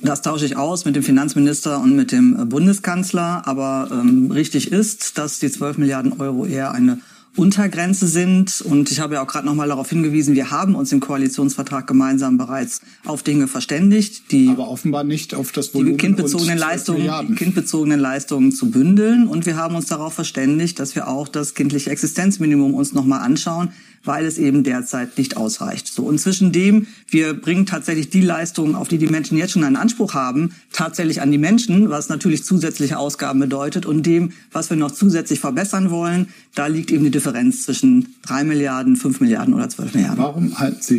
Das 0.02 0.22
tausche 0.22 0.46
ich 0.46 0.56
aus 0.56 0.84
mit 0.84 0.94
dem 0.94 1.02
Finanzminister 1.02 1.80
und 1.80 1.96
mit 1.96 2.12
dem 2.12 2.48
Bundeskanzler. 2.48 3.42
Aber 3.46 3.88
ähm, 3.90 4.30
richtig 4.30 4.70
ist, 4.70 5.18
dass 5.18 5.40
die 5.40 5.50
12 5.50 5.78
Milliarden 5.78 6.12
Euro 6.20 6.46
eher 6.46 6.72
eine 6.72 7.00
Untergrenze 7.38 8.08
sind. 8.08 8.60
Und 8.62 8.90
ich 8.90 9.00
habe 9.00 9.14
ja 9.14 9.22
auch 9.22 9.26
gerade 9.26 9.46
nochmal 9.46 9.68
darauf 9.68 9.88
hingewiesen, 9.88 10.34
wir 10.34 10.50
haben 10.50 10.74
uns 10.74 10.92
im 10.92 11.00
Koalitionsvertrag 11.00 11.86
gemeinsam 11.86 12.36
bereits 12.36 12.80
auf 13.04 13.22
Dinge 13.22 13.46
verständigt, 13.46 14.32
die 14.32 14.48
aber 14.48 14.68
offenbar 14.68 15.04
nicht 15.04 15.34
auf 15.34 15.52
das 15.52 15.72
Volumen 15.72 15.96
die 15.96 15.98
kindbezogenen 15.98 16.58
Leistungen, 16.58 17.36
kindbezogenen 17.36 18.00
Leistungen 18.00 18.52
zu 18.52 18.70
bündeln. 18.70 19.28
Und 19.28 19.46
wir 19.46 19.56
haben 19.56 19.76
uns 19.76 19.86
darauf 19.86 20.14
verständigt, 20.14 20.78
dass 20.78 20.94
wir 20.94 21.08
auch 21.08 21.28
das 21.28 21.54
kindliche 21.54 21.90
Existenzminimum 21.90 22.74
uns 22.74 22.92
nochmal 22.92 23.20
anschauen 23.20 23.70
weil 24.04 24.26
es 24.26 24.38
eben 24.38 24.64
derzeit 24.64 25.18
nicht 25.18 25.36
ausreicht. 25.36 25.88
So 25.88 26.04
und 26.04 26.18
zwischen 26.18 26.52
dem, 26.52 26.86
wir 27.08 27.34
bringen 27.34 27.66
tatsächlich 27.66 28.10
die 28.10 28.20
Leistungen, 28.20 28.74
auf 28.74 28.88
die 28.88 28.98
die 28.98 29.06
Menschen 29.06 29.38
jetzt 29.38 29.52
schon 29.52 29.64
einen 29.64 29.76
Anspruch 29.76 30.14
haben, 30.14 30.54
tatsächlich 30.72 31.20
an 31.20 31.30
die 31.30 31.38
Menschen, 31.38 31.90
was 31.90 32.08
natürlich 32.08 32.44
zusätzliche 32.44 32.98
Ausgaben 32.98 33.40
bedeutet, 33.40 33.86
und 33.86 34.04
dem, 34.04 34.32
was 34.52 34.70
wir 34.70 34.76
noch 34.76 34.90
zusätzlich 34.90 35.40
verbessern 35.40 35.90
wollen, 35.90 36.28
da 36.54 36.66
liegt 36.66 36.90
eben 36.90 37.04
die 37.04 37.10
Differenz 37.10 37.64
zwischen 37.64 38.14
drei 38.22 38.44
Milliarden, 38.44 38.96
fünf 38.96 39.20
Milliarden 39.20 39.54
oder 39.54 39.68
zwölf 39.68 39.94
Milliarden. 39.94 40.18
Warum 40.18 40.58
halten 40.58 40.82
Sie 40.82 40.98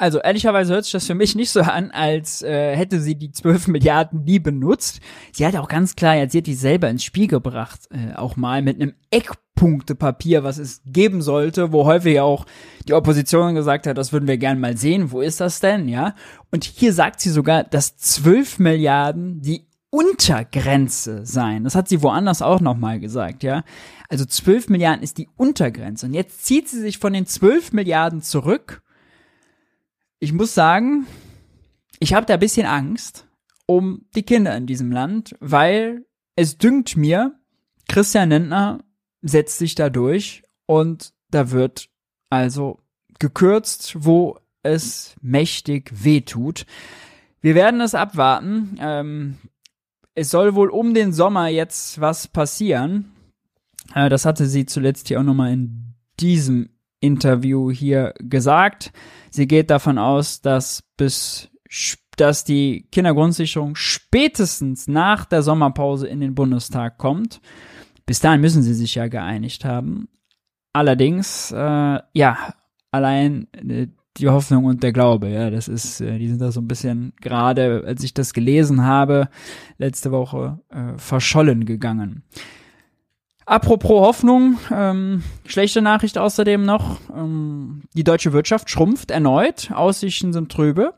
also 0.00 0.18
ehrlicherweise 0.18 0.72
hört 0.72 0.84
sich 0.84 0.94
das 0.94 1.06
für 1.06 1.14
mich 1.14 1.34
nicht 1.34 1.50
so 1.50 1.60
an, 1.60 1.90
als 1.90 2.40
äh, 2.40 2.74
hätte 2.74 3.00
sie 3.00 3.16
die 3.16 3.32
12 3.32 3.68
Milliarden 3.68 4.24
nie 4.24 4.38
benutzt. 4.38 5.00
Sie 5.30 5.46
hat 5.46 5.54
auch 5.56 5.68
ganz 5.68 5.94
klar, 5.94 6.16
jetzt 6.16 6.32
sie 6.32 6.38
hat 6.38 6.46
die 6.46 6.54
selber 6.54 6.88
ins 6.88 7.04
Spiel 7.04 7.26
gebracht, 7.26 7.80
äh, 7.90 8.14
auch 8.16 8.36
mal 8.36 8.62
mit 8.62 8.80
einem 8.80 8.94
Eckpunktepapier, 9.10 10.42
was 10.42 10.56
es 10.56 10.80
geben 10.86 11.20
sollte, 11.20 11.72
wo 11.72 11.84
häufig 11.84 12.18
auch 12.18 12.46
die 12.88 12.94
Opposition 12.94 13.54
gesagt 13.54 13.86
hat, 13.86 13.98
das 13.98 14.10
würden 14.10 14.26
wir 14.26 14.38
gern 14.38 14.58
mal 14.58 14.74
sehen. 14.74 15.12
Wo 15.12 15.20
ist 15.20 15.38
das 15.38 15.60
denn, 15.60 15.86
ja? 15.86 16.14
Und 16.50 16.64
hier 16.64 16.94
sagt 16.94 17.20
sie 17.20 17.30
sogar, 17.30 17.64
dass 17.64 17.98
12 17.98 18.58
Milliarden 18.58 19.42
die 19.42 19.66
Untergrenze 19.90 21.26
sein. 21.26 21.64
Das 21.64 21.74
hat 21.74 21.90
sie 21.90 22.02
woanders 22.02 22.40
auch 22.40 22.60
nochmal 22.60 23.00
gesagt, 23.00 23.42
ja. 23.42 23.64
Also 24.08 24.24
12 24.24 24.70
Milliarden 24.70 25.02
ist 25.02 25.18
die 25.18 25.28
Untergrenze. 25.36 26.06
Und 26.06 26.14
jetzt 26.14 26.46
zieht 26.46 26.70
sie 26.70 26.80
sich 26.80 26.96
von 26.96 27.12
den 27.12 27.26
12 27.26 27.72
Milliarden 27.72 28.22
zurück 28.22 28.82
ich 30.20 30.32
muss 30.32 30.54
sagen, 30.54 31.06
ich 31.98 32.14
habe 32.14 32.26
da 32.26 32.34
ein 32.34 32.40
bisschen 32.40 32.66
Angst 32.66 33.26
um 33.66 34.06
die 34.14 34.22
Kinder 34.22 34.56
in 34.56 34.66
diesem 34.66 34.92
Land, 34.92 35.34
weil 35.40 36.04
es 36.36 36.58
dünkt 36.58 36.96
mir, 36.96 37.38
Christian 37.88 38.30
Lindner 38.30 38.80
setzt 39.22 39.58
sich 39.58 39.74
da 39.74 39.90
durch 39.90 40.42
und 40.66 41.12
da 41.30 41.50
wird 41.50 41.88
also 42.28 42.78
gekürzt, 43.18 44.04
wo 44.04 44.38
es 44.62 45.14
mächtig 45.20 45.90
wehtut. 46.04 46.66
Wir 47.40 47.54
werden 47.54 47.80
es 47.80 47.94
abwarten. 47.94 48.76
Ähm, 48.80 49.38
es 50.14 50.30
soll 50.30 50.54
wohl 50.54 50.68
um 50.68 50.94
den 50.94 51.12
Sommer 51.12 51.48
jetzt 51.48 52.00
was 52.00 52.28
passieren. 52.28 53.12
Äh, 53.94 54.08
das 54.08 54.24
hatte 54.24 54.46
sie 54.46 54.66
zuletzt 54.66 55.08
hier 55.08 55.20
auch 55.20 55.24
nochmal 55.24 55.52
in 55.52 55.94
diesem 56.18 56.70
Interview 57.00 57.70
hier 57.70 58.14
gesagt. 58.18 58.92
Sie 59.30 59.46
geht 59.46 59.70
davon 59.70 59.98
aus, 59.98 60.40
dass 60.40 60.82
bis 60.96 61.50
dass 62.16 62.44
die 62.44 62.86
Kindergrundsicherung 62.92 63.76
spätestens 63.76 64.88
nach 64.88 65.24
der 65.24 65.42
Sommerpause 65.42 66.06
in 66.06 66.20
den 66.20 66.34
Bundestag 66.34 66.98
kommt. 66.98 67.40
Bis 68.04 68.20
dahin 68.20 68.42
müssen 68.42 68.62
sie 68.62 68.74
sich 68.74 68.94
ja 68.94 69.08
geeinigt 69.08 69.64
haben. 69.64 70.08
Allerdings, 70.72 71.50
äh, 71.50 71.98
ja, 72.12 72.54
allein 72.90 73.46
äh, 73.54 73.86
die 74.16 74.28
Hoffnung 74.28 74.66
und 74.66 74.82
der 74.82 74.92
Glaube, 74.92 75.28
ja, 75.28 75.50
das 75.50 75.68
ist, 75.68 76.00
äh, 76.00 76.18
die 76.18 76.28
sind 76.28 76.40
da 76.40 76.52
so 76.52 76.60
ein 76.60 76.68
bisschen 76.68 77.14
gerade, 77.20 77.84
als 77.86 78.04
ich 78.04 78.12
das 78.12 78.34
gelesen 78.34 78.84
habe, 78.84 79.28
letzte 79.78 80.12
Woche 80.12 80.60
äh, 80.68 80.98
verschollen 80.98 81.64
gegangen. 81.64 82.24
Apropos 83.50 84.06
Hoffnung, 84.06 84.60
ähm, 84.70 85.24
schlechte 85.44 85.82
Nachricht 85.82 86.18
außerdem 86.18 86.64
noch, 86.64 87.00
ähm, 87.12 87.82
die 87.94 88.04
deutsche 88.04 88.32
Wirtschaft 88.32 88.70
schrumpft 88.70 89.10
erneut, 89.10 89.72
Aussichten 89.72 90.32
sind 90.32 90.52
trübe. 90.52 90.94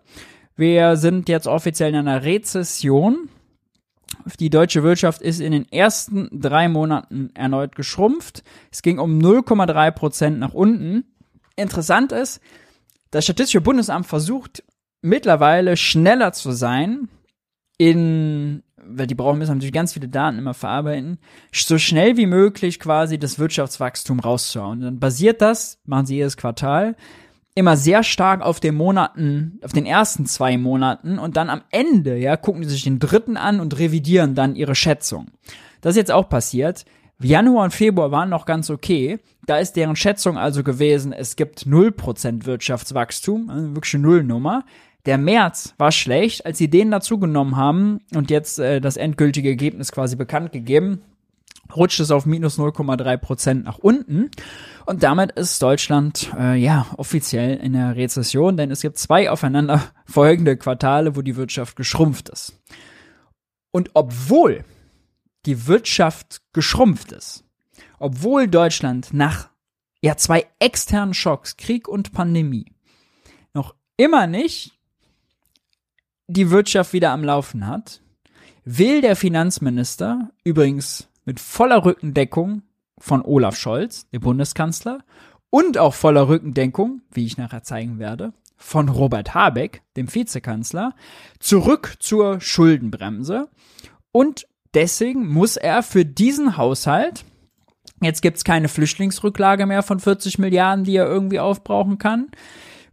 Wir 0.55 0.99
sind 0.99 1.31
jetzt 1.31 1.47
offiziell 1.47 1.95
in 1.95 2.07
einer 2.07 2.25
Rezession. 2.25 3.31
Die 4.38 4.51
deutsche 4.51 4.83
Wirtschaft 4.83 5.23
ist 5.23 5.41
in 5.41 5.53
den 5.53 5.67
ersten 5.73 6.29
drei 6.31 6.69
Monaten 6.69 7.31
erneut 7.33 7.75
geschrumpft. 7.75 8.45
Es 8.71 8.83
ging 8.83 8.99
um 8.99 9.19
0,3 9.19 9.91
Prozent 9.91 10.38
nach 10.38 10.53
unten. 10.53 11.05
Interessant 11.57 12.12
ist, 12.12 12.43
das 13.12 13.25
Statistische 13.25 13.62
Bundesamt 13.62 14.07
versucht 14.07 14.62
mittlerweile 15.01 15.79
schneller 15.79 16.35
zu 16.35 16.53
sein 16.53 17.09
in 17.79 18.62
weil 18.96 19.07
die 19.07 19.14
brauchen 19.14 19.38
müssen 19.38 19.55
natürlich 19.55 19.72
ganz 19.72 19.92
viele 19.92 20.09
Daten 20.09 20.38
immer 20.38 20.55
verarbeiten, 20.55 21.18
so 21.52 21.78
schnell 21.78 22.16
wie 22.16 22.26
möglich 22.26 22.81
quasi 22.81 23.18
das 23.18 23.38
Wirtschaftswachstum 23.38 24.20
rauszuhauen. 24.20 24.81
Dann 24.81 24.98
basiert 24.98 25.42
das, 25.42 25.78
machen 25.85 26.07
sie 26.07 26.16
jedes 26.16 26.37
Quartal, 26.37 26.96
immer 27.55 27.76
sehr 27.76 28.02
stark 28.02 28.40
auf 28.40 28.61
den 28.61 28.74
Monaten, 28.74 29.59
auf 29.62 29.72
den 29.72 29.87
ersten 29.87 30.26
zwei 30.26 30.57
Monaten 30.57 31.18
und 31.18 31.37
dann 31.37 31.50
am 31.50 31.62
Ende, 31.70 32.16
ja, 32.16 32.37
gucken 32.37 32.64
sie 32.64 32.70
sich 32.70 32.85
den 32.85 32.98
dritten 32.98 33.37
an 33.37 33.61
und 33.61 33.78
revidieren 33.78 34.35
dann 34.35 34.57
ihre 34.57 34.74
Schätzung. 34.74 35.28
Das 35.81 35.90
ist 35.92 35.98
jetzt 35.98 36.12
auch 36.12 36.28
passiert. 36.28 36.85
Januar 37.20 37.64
und 37.64 37.74
Februar 37.74 38.11
waren 38.11 38.31
noch 38.31 38.46
ganz 38.46 38.70
okay. 38.70 39.20
Da 39.46 39.59
ist 39.59 39.74
deren 39.74 39.96
Schätzung 39.96 40.38
also 40.38 40.62
gewesen, 40.62 41.12
es 41.12 41.37
gibt 41.37 41.66
0% 41.66 42.46
Wirtschaftswachstum, 42.46 43.50
also 43.50 43.74
wirklich 43.74 43.94
eine 43.94 44.05
Nullnummer. 44.05 44.64
Der 45.05 45.19
März 45.19 45.75
war 45.79 45.91
schlecht, 45.91 46.47
als 46.47 46.59
sie 46.59 46.71
den 46.71 46.91
dazu 46.91 47.19
genommen 47.19 47.57
haben 47.57 48.01
und 48.15 48.31
jetzt 48.31 48.59
äh, 48.59 48.81
das 48.81 48.97
endgültige 48.97 49.49
Ergebnis 49.49 49.91
quasi 49.91 50.15
bekannt 50.15 50.53
gegeben, 50.53 51.03
rutscht 51.75 52.01
es 52.01 52.11
auf 52.11 52.27
minus 52.27 52.59
0,3 52.59 53.17
Prozent 53.17 53.65
nach 53.65 53.79
unten. 53.79 54.31
Und 54.87 55.03
damit 55.03 55.33
ist 55.33 55.61
Deutschland 55.61 56.31
äh, 56.38 56.55
ja 56.55 56.87
offiziell 56.97 57.57
in 57.57 57.73
der 57.73 57.97
Rezession, 57.97 58.57
denn 58.57 58.71
es 58.71 58.83
gibt 58.83 58.99
zwei 58.99 59.31
aufeinander 59.31 59.83
folgende 60.05 60.57
Quartale, 60.57 61.17
wo 61.17 61.23
die 61.23 61.37
Wirtschaft 61.37 61.77
geschrumpft 61.77 62.29
ist. 62.29 62.61
Und 63.73 63.91
obwohl 63.95 64.65
die 65.47 65.67
Wirtschaft 65.67 66.43
geschrumpft 66.53 67.11
ist, 67.11 67.45
obwohl 67.99 68.47
Deutschland 68.47 69.12
nach 69.12 69.49
ja 70.01 70.17
zwei 70.17 70.47
externen 70.59 71.15
Schocks, 71.15 71.57
Krieg 71.57 71.88
und 71.88 72.12
Pandemie, 72.12 72.73
noch 73.55 73.75
immer 73.97 74.27
nicht 74.27 74.79
die 76.27 76.51
Wirtschaft 76.51 76.93
wieder 76.93 77.11
am 77.11 77.25
Laufen 77.25 77.67
hat, 77.67 78.01
will 78.65 79.01
der 79.01 79.17
Finanzminister, 79.17 80.31
übrigens 80.45 81.09
mit 81.25 81.41
voller 81.41 81.85
Rückendeckung 81.85 82.63
von 82.99 83.23
Olaf 83.23 83.57
Scholz, 83.57 84.09
dem 84.11 84.21
Bundeskanzler, 84.21 85.05
und 85.51 85.77
auch 85.77 85.95
voller 85.95 86.29
Rückendeckung, 86.29 87.03
wie 87.11 87.27
ich 87.27 87.37
nachher 87.37 87.63
zeigen 87.63 87.99
werde, 87.99 88.33
von 88.57 88.89
Robert 88.89 89.35
Habeck, 89.35 89.83
dem 89.97 90.13
Vizekanzler, 90.13 90.95
zurück 91.41 91.97
zur 91.99 92.41
Schuldenbremse. 92.41 93.49
Und 94.13 94.47
deswegen 94.73 95.29
muss 95.29 95.57
er 95.57 95.83
für 95.83 96.05
diesen 96.05 96.57
Haushalt, 96.57 97.25
jetzt 98.01 98.23
gibt's 98.23 98.45
keine 98.45 98.69
Flüchtlingsrücklage 98.69 99.67
mehr 99.67 99.83
von 99.83 100.01
40 100.01 100.39
Milliarden, 100.39 100.85
die 100.85 100.97
er 100.97 101.07
irgendwie 101.07 101.41
aufbrauchen 101.41 101.99
kann, 101.99 102.31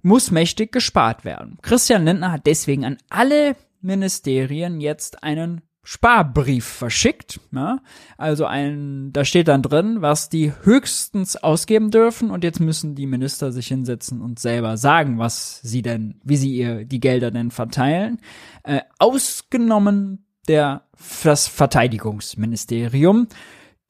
muss 0.02 0.32
mächtig 0.32 0.72
gespart 0.72 1.26
werden. 1.26 1.58
Christian 1.62 2.06
Lindner 2.06 2.32
hat 2.32 2.46
deswegen 2.46 2.86
an 2.86 2.98
alle 3.10 3.56
Ministerien 3.82 4.82
jetzt 4.82 5.24
einen 5.24 5.62
Sparbrief 5.84 6.66
verschickt. 6.66 7.40
Ja? 7.52 7.80
Also 8.18 8.46
ein, 8.46 9.12
da 9.12 9.26
steht 9.26 9.48
dann 9.48 9.64
drin, 9.64 10.02
was 10.02 10.30
die 10.30 10.54
höchstens 10.64 11.36
ausgeben 11.36 11.90
dürfen 11.90 12.30
und 12.30 12.44
jetzt 12.44 12.60
müssen 12.60 12.96
die 12.96 13.08
Minister 13.08 13.52
sich 13.52 13.68
hinsetzen 13.68 14.22
und 14.22 14.40
selber 14.40 14.78
sagen, 14.78 15.18
was 15.18 15.62
sie 15.62 15.82
denn, 15.82 16.20
wie 16.24 16.38
sie 16.38 16.56
ihr 16.56 16.86
die 16.86 17.00
Gelder 17.00 17.32
denn 17.32 17.50
verteilen. 17.52 18.20
Äh, 18.64 18.82
ausgenommen 19.00 20.26
der 20.48 20.84
das 21.24 21.48
Verteidigungsministerium, 21.48 23.28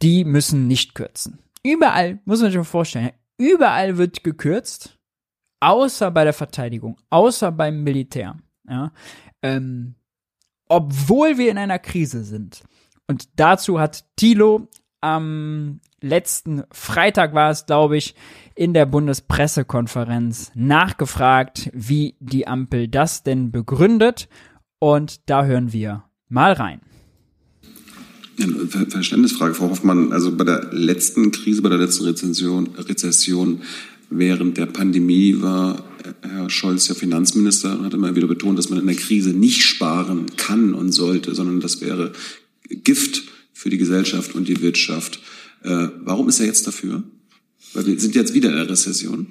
die 0.02 0.26
müssen 0.26 0.68
nicht 0.68 0.96
kürzen. 0.96 1.40
Überall, 1.64 2.20
muss 2.26 2.42
man 2.42 2.52
sich 2.52 2.58
mal 2.58 2.64
vorstellen, 2.64 3.12
überall 3.38 3.98
wird 3.98 4.24
gekürzt 4.24 4.99
außer 5.60 6.12
bei 6.12 6.24
der 6.24 6.34
Verteidigung, 6.34 6.98
außer 7.10 7.52
beim 7.52 7.84
Militär, 7.84 8.38
ja, 8.68 8.92
ähm, 9.42 9.96
obwohl 10.68 11.38
wir 11.38 11.52
in 11.52 11.58
einer 11.58 11.80
Krise 11.80 12.24
sind. 12.24 12.64
Und 13.08 13.28
dazu 13.36 13.80
hat 13.80 14.06
Thilo 14.16 14.68
am 15.02 15.80
letzten 16.02 16.64
Freitag 16.72 17.34
war 17.34 17.52
es, 17.52 17.66
glaube 17.66 17.98
ich, 17.98 18.16
in 18.56 18.74
der 18.74 18.86
Bundespressekonferenz 18.86 20.52
nachgefragt, 20.54 21.70
wie 21.74 22.16
die 22.20 22.48
Ampel 22.48 22.88
das 22.88 23.24
denn 23.24 23.52
begründet. 23.52 24.28
Und 24.80 25.30
da 25.30 25.46
hören 25.46 25.74
wir 25.74 26.04
mal 26.28 26.54
rein. 26.54 26.82
Verständnisfrage, 28.90 29.54
Frau 29.54 29.70
Hoffmann. 29.70 30.14
Also 30.14 30.36
bei 30.36 30.46
der 30.46 30.70
letzten 30.72 31.32
Krise, 31.32 31.62
bei 31.62 31.70
der 31.70 31.78
letzten 31.78 32.06
Rezession, 32.06 32.70
Rezession 32.78 33.62
Während 34.10 34.58
der 34.58 34.66
Pandemie 34.66 35.40
war 35.40 35.86
Herr 36.22 36.50
Scholz 36.50 36.88
ja 36.88 36.96
Finanzminister 36.96 37.78
und 37.78 37.86
hat 37.86 37.94
immer 37.94 38.16
wieder 38.16 38.28
betont, 38.28 38.58
dass 38.58 38.70
man 38.70 38.80
in 38.80 38.88
der 38.88 38.96
Krise 38.96 39.32
nicht 39.32 39.64
sparen 39.64 40.26
kann 40.38 40.74
und 40.74 40.92
sollte, 40.92 41.36
sondern 41.36 41.60
das 41.60 41.82
wäre 41.82 42.14
Gift 42.70 43.24
für 43.54 43.70
die 43.70 43.78
Gesellschaft 43.78 44.36
und 44.36 44.48
die 44.48 44.62
Wirtschaft. 44.62 45.20
Äh, 45.64 45.90
warum 46.00 46.30
ist 46.30 46.40
er 46.40 46.48
jetzt 46.48 46.66
dafür? 46.66 47.04
Weil 47.74 47.86
wir 47.86 48.00
sind 48.00 48.16
jetzt 48.16 48.34
wieder 48.34 48.50
in 48.50 48.56
der 48.56 48.70
Rezession. 48.70 49.28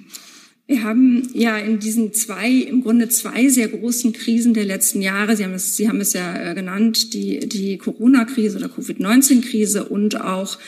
Wir 0.68 0.82
haben 0.82 1.26
ja 1.32 1.56
in 1.56 1.78
diesen 1.78 2.12
zwei, 2.12 2.50
im 2.50 2.82
Grunde 2.82 3.08
zwei 3.08 3.48
sehr 3.48 3.68
großen 3.68 4.12
Krisen 4.12 4.52
der 4.52 4.66
letzten 4.66 5.00
Jahre, 5.00 5.34
Sie 5.34 5.44
haben 5.44 5.54
es, 5.54 5.76
Sie 5.78 5.88
haben 5.88 6.00
es 6.00 6.12
ja 6.12 6.50
äh, 6.50 6.54
genannt, 6.54 7.14
die, 7.14 7.48
die 7.48 7.78
Corona-Krise 7.78 8.58
oder 8.58 8.68
Covid-19-Krise 8.68 9.86
und 9.86 10.20
auch 10.20 10.58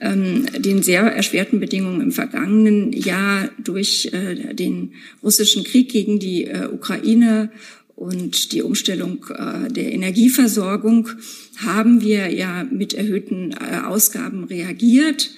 den 0.00 0.82
sehr 0.82 1.02
erschwerten 1.02 1.58
Bedingungen 1.58 2.00
im 2.00 2.12
vergangenen 2.12 2.92
Jahr 2.92 3.50
durch 3.62 4.10
äh, 4.12 4.54
den 4.54 4.92
russischen 5.22 5.64
Krieg 5.64 5.90
gegen 5.90 6.18
die 6.18 6.44
äh, 6.44 6.68
Ukraine 6.72 7.50
und 7.96 8.52
die 8.52 8.62
Umstellung 8.62 9.26
äh, 9.30 9.72
der 9.72 9.92
Energieversorgung 9.92 11.08
haben 11.56 12.00
wir 12.00 12.32
ja 12.32 12.64
mit 12.70 12.94
erhöhten 12.94 13.54
Ausgaben 13.58 14.44
reagiert. 14.44 15.32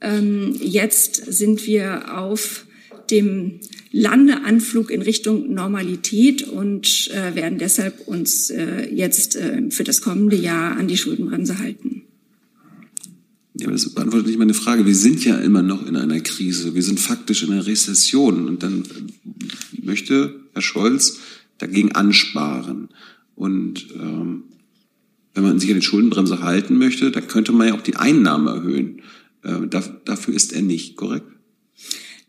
Ähm, 0.00 0.56
jetzt 0.62 1.16
sind 1.16 1.66
wir 1.66 2.16
auf 2.16 2.64
dem 3.10 3.60
Landeanflug 3.92 4.90
in 4.90 5.02
Richtung 5.02 5.52
Normalität 5.54 6.42
und 6.42 7.08
werden 7.34 7.58
deshalb 7.58 8.08
uns 8.08 8.52
jetzt 8.92 9.38
für 9.70 9.84
das 9.84 10.02
kommende 10.02 10.36
Jahr 10.36 10.76
an 10.76 10.88
die 10.88 10.96
Schuldenbremse 10.96 11.60
halten. 11.60 12.05
Ja, 13.58 13.66
aber 13.66 13.72
das 13.72 13.88
beantwortet 13.88 14.26
nicht 14.26 14.38
meine 14.38 14.54
Frage. 14.54 14.84
Wir 14.84 14.94
sind 14.94 15.24
ja 15.24 15.36
immer 15.38 15.62
noch 15.62 15.86
in 15.86 15.96
einer 15.96 16.20
Krise. 16.20 16.74
Wir 16.74 16.82
sind 16.82 17.00
faktisch 17.00 17.42
in 17.42 17.52
einer 17.52 17.66
Rezession. 17.66 18.48
Und 18.48 18.62
dann 18.62 18.82
möchte 19.82 20.40
Herr 20.52 20.60
Scholz 20.60 21.18
dagegen 21.56 21.92
ansparen. 21.92 22.88
Und 23.34 23.86
ähm, 23.94 24.44
wenn 25.34 25.44
man 25.44 25.58
sich 25.58 25.70
an 25.70 25.80
die 25.80 25.86
Schuldenbremse 25.86 26.42
halten 26.42 26.76
möchte, 26.76 27.10
dann 27.10 27.28
könnte 27.28 27.52
man 27.52 27.68
ja 27.68 27.74
auch 27.74 27.82
die 27.82 27.96
Einnahmen 27.96 28.46
erhöhen. 28.46 29.02
Äh, 29.42 29.68
dafür 30.04 30.34
ist 30.34 30.52
er 30.52 30.62
nicht, 30.62 30.96
korrekt? 30.96 31.26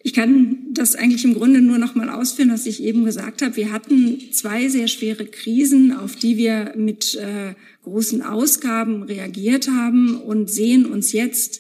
Ich 0.08 0.14
kann 0.14 0.60
das 0.72 0.96
eigentlich 0.96 1.26
im 1.26 1.34
Grunde 1.34 1.60
nur 1.60 1.80
noch 1.80 1.94
mal 1.94 2.10
ausführen, 2.10 2.50
was 2.50 2.66
ich 2.66 2.82
eben 2.82 3.04
gesagt 3.04 3.42
habe. 3.42 3.58
Wir 3.58 3.74
hatten 3.74 4.32
zwei 4.32 4.70
sehr 4.70 4.88
schwere 4.88 5.26
Krisen, 5.26 5.92
auf 5.92 6.16
die 6.16 6.38
wir 6.38 6.72
mit 6.78 7.16
äh, 7.16 7.56
großen 7.84 8.22
Ausgaben 8.22 9.04
reagiert 9.04 9.68
haben 9.68 10.16
und 10.16 10.50
sehen 10.50 10.86
uns 10.86 11.12
jetzt 11.12 11.60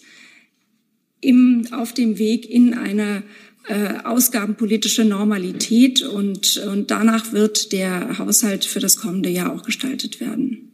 im, 1.19 1.67
auf 1.71 1.93
dem 1.93 2.19
Weg 2.19 2.49
in 2.49 2.73
eine 2.73 3.23
äh, 3.67 3.95
ausgabenpolitische 4.05 5.03
Normalität 5.03 6.01
und, 6.03 6.55
und 6.55 6.89
danach 6.89 7.33
wird 7.33 7.73
der 7.73 8.17
Haushalt 8.17 8.63
für 8.63 8.79
das 8.79 8.95
kommende 8.95 9.27
Jahr 9.27 9.51
auch 9.51 9.63
gestaltet 9.63 10.21
werden. 10.21 10.71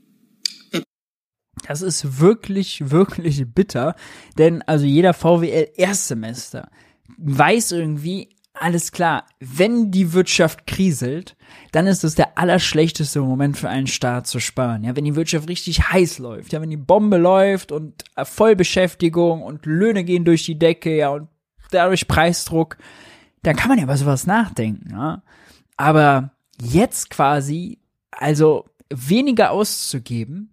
Das 1.68 1.82
ist 1.82 2.20
wirklich, 2.20 2.92
wirklich 2.92 3.46
bitter, 3.48 3.96
denn 4.38 4.62
also 4.62 4.86
jeder 4.86 5.16
VWL 5.16 5.70
Erstsemester 5.76 6.70
weiß 7.18 7.72
irgendwie, 7.72 8.30
alles 8.54 8.92
klar, 8.92 9.26
wenn 9.40 9.92
die 9.92 10.14
Wirtschaft 10.14 10.68
kriselt, 10.68 11.36
dann 11.72 11.88
ist 11.88 12.04
es 12.04 12.16
der 12.16 12.38
allerschlechteste 12.38 13.20
Moment 13.20 13.58
für 13.58 13.70
einen 13.70 13.88
Staat 13.88 14.28
zu 14.28 14.40
sparen. 14.40 14.84
Ja, 14.84 14.96
wenn 14.96 15.06
die 15.06 15.16
Wirtschaft 15.16 15.50
richtig 15.50 15.92
heiß 15.92 16.20
läuft, 16.20 16.54
ja, 16.54 16.62
wenn 16.62 16.70
die 16.70 16.78
Bombe 16.78 17.18
läuft 17.18 17.72
und 17.72 18.04
Vollbeschäftigung 18.16 19.42
und 19.42 19.66
Löhne 19.66 20.04
gehen 20.04 20.24
durch 20.24 20.46
die 20.46 20.60
Decke, 20.60 20.96
ja, 20.96 21.10
und 21.10 21.30
dadurch 21.72 22.08
Preisdruck, 22.08 22.78
dann 23.42 23.56
kann 23.56 23.70
man 23.70 23.80
ja 23.80 23.86
über 23.86 23.98
sowas 23.98 24.28
nachdenken, 24.28 24.92
ja. 24.92 25.24
Aber 25.76 26.32
jetzt 26.62 27.10
quasi, 27.10 27.80
also 28.12 28.66
weniger 28.94 29.52
auszugeben, 29.52 30.53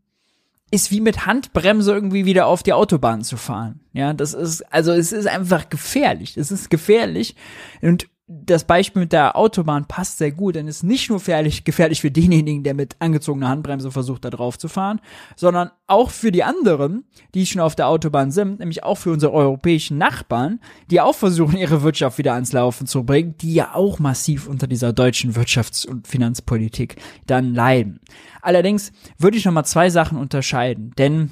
ist 0.70 0.90
wie 0.90 1.00
mit 1.00 1.26
Handbremse 1.26 1.92
irgendwie 1.92 2.24
wieder 2.24 2.46
auf 2.46 2.62
die 2.62 2.72
Autobahn 2.72 3.22
zu 3.22 3.36
fahren. 3.36 3.80
Ja, 3.92 4.12
das 4.12 4.34
ist, 4.34 4.62
also 4.72 4.92
es 4.92 5.12
ist 5.12 5.26
einfach 5.26 5.68
gefährlich. 5.68 6.36
Es 6.36 6.50
ist 6.50 6.70
gefährlich. 6.70 7.34
Und 7.82 8.08
das 8.32 8.62
Beispiel 8.62 9.02
mit 9.02 9.12
der 9.12 9.36
Autobahn 9.36 9.86
passt 9.86 10.18
sehr 10.18 10.30
gut, 10.30 10.54
denn 10.54 10.68
es 10.68 10.76
ist 10.76 10.82
nicht 10.84 11.08
nur 11.08 11.18
gefährlich, 11.18 11.64
gefährlich 11.64 12.00
für 12.00 12.12
denjenigen, 12.12 12.62
der 12.62 12.74
mit 12.74 12.94
angezogener 13.00 13.48
Handbremse 13.48 13.90
versucht, 13.90 14.24
da 14.24 14.30
drauf 14.30 14.56
zu 14.56 14.68
fahren, 14.68 15.00
sondern 15.34 15.72
auch 15.88 16.10
für 16.10 16.30
die 16.30 16.44
anderen, 16.44 17.04
die 17.34 17.44
schon 17.44 17.60
auf 17.60 17.74
der 17.74 17.88
Autobahn 17.88 18.30
sind, 18.30 18.60
nämlich 18.60 18.84
auch 18.84 18.94
für 18.94 19.10
unsere 19.10 19.32
europäischen 19.32 19.98
Nachbarn, 19.98 20.60
die 20.92 21.00
auch 21.00 21.16
versuchen, 21.16 21.56
ihre 21.56 21.82
Wirtschaft 21.82 22.18
wieder 22.18 22.34
ans 22.34 22.52
Laufen 22.52 22.86
zu 22.86 23.02
bringen, 23.02 23.34
die 23.40 23.52
ja 23.52 23.74
auch 23.74 23.98
massiv 23.98 24.46
unter 24.46 24.68
dieser 24.68 24.92
deutschen 24.92 25.34
Wirtschafts- 25.34 25.84
und 25.84 26.06
Finanzpolitik 26.06 27.02
dann 27.26 27.52
leiden. 27.52 27.98
Allerdings 28.42 28.92
würde 29.18 29.38
ich 29.38 29.44
nochmal 29.44 29.64
zwei 29.64 29.90
Sachen 29.90 30.16
unterscheiden, 30.16 30.92
denn 30.96 31.30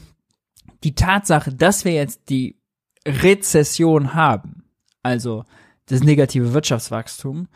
die 0.82 0.96
Tatsache, 0.96 1.54
dass 1.54 1.84
wir 1.84 1.92
jetzt 1.92 2.28
die 2.28 2.58
Rezession 3.06 4.14
haben, 4.14 4.64
also 5.04 5.44
das 5.88 6.02
negative 6.02 6.52
Wirtschaftswachstum, 6.52 7.48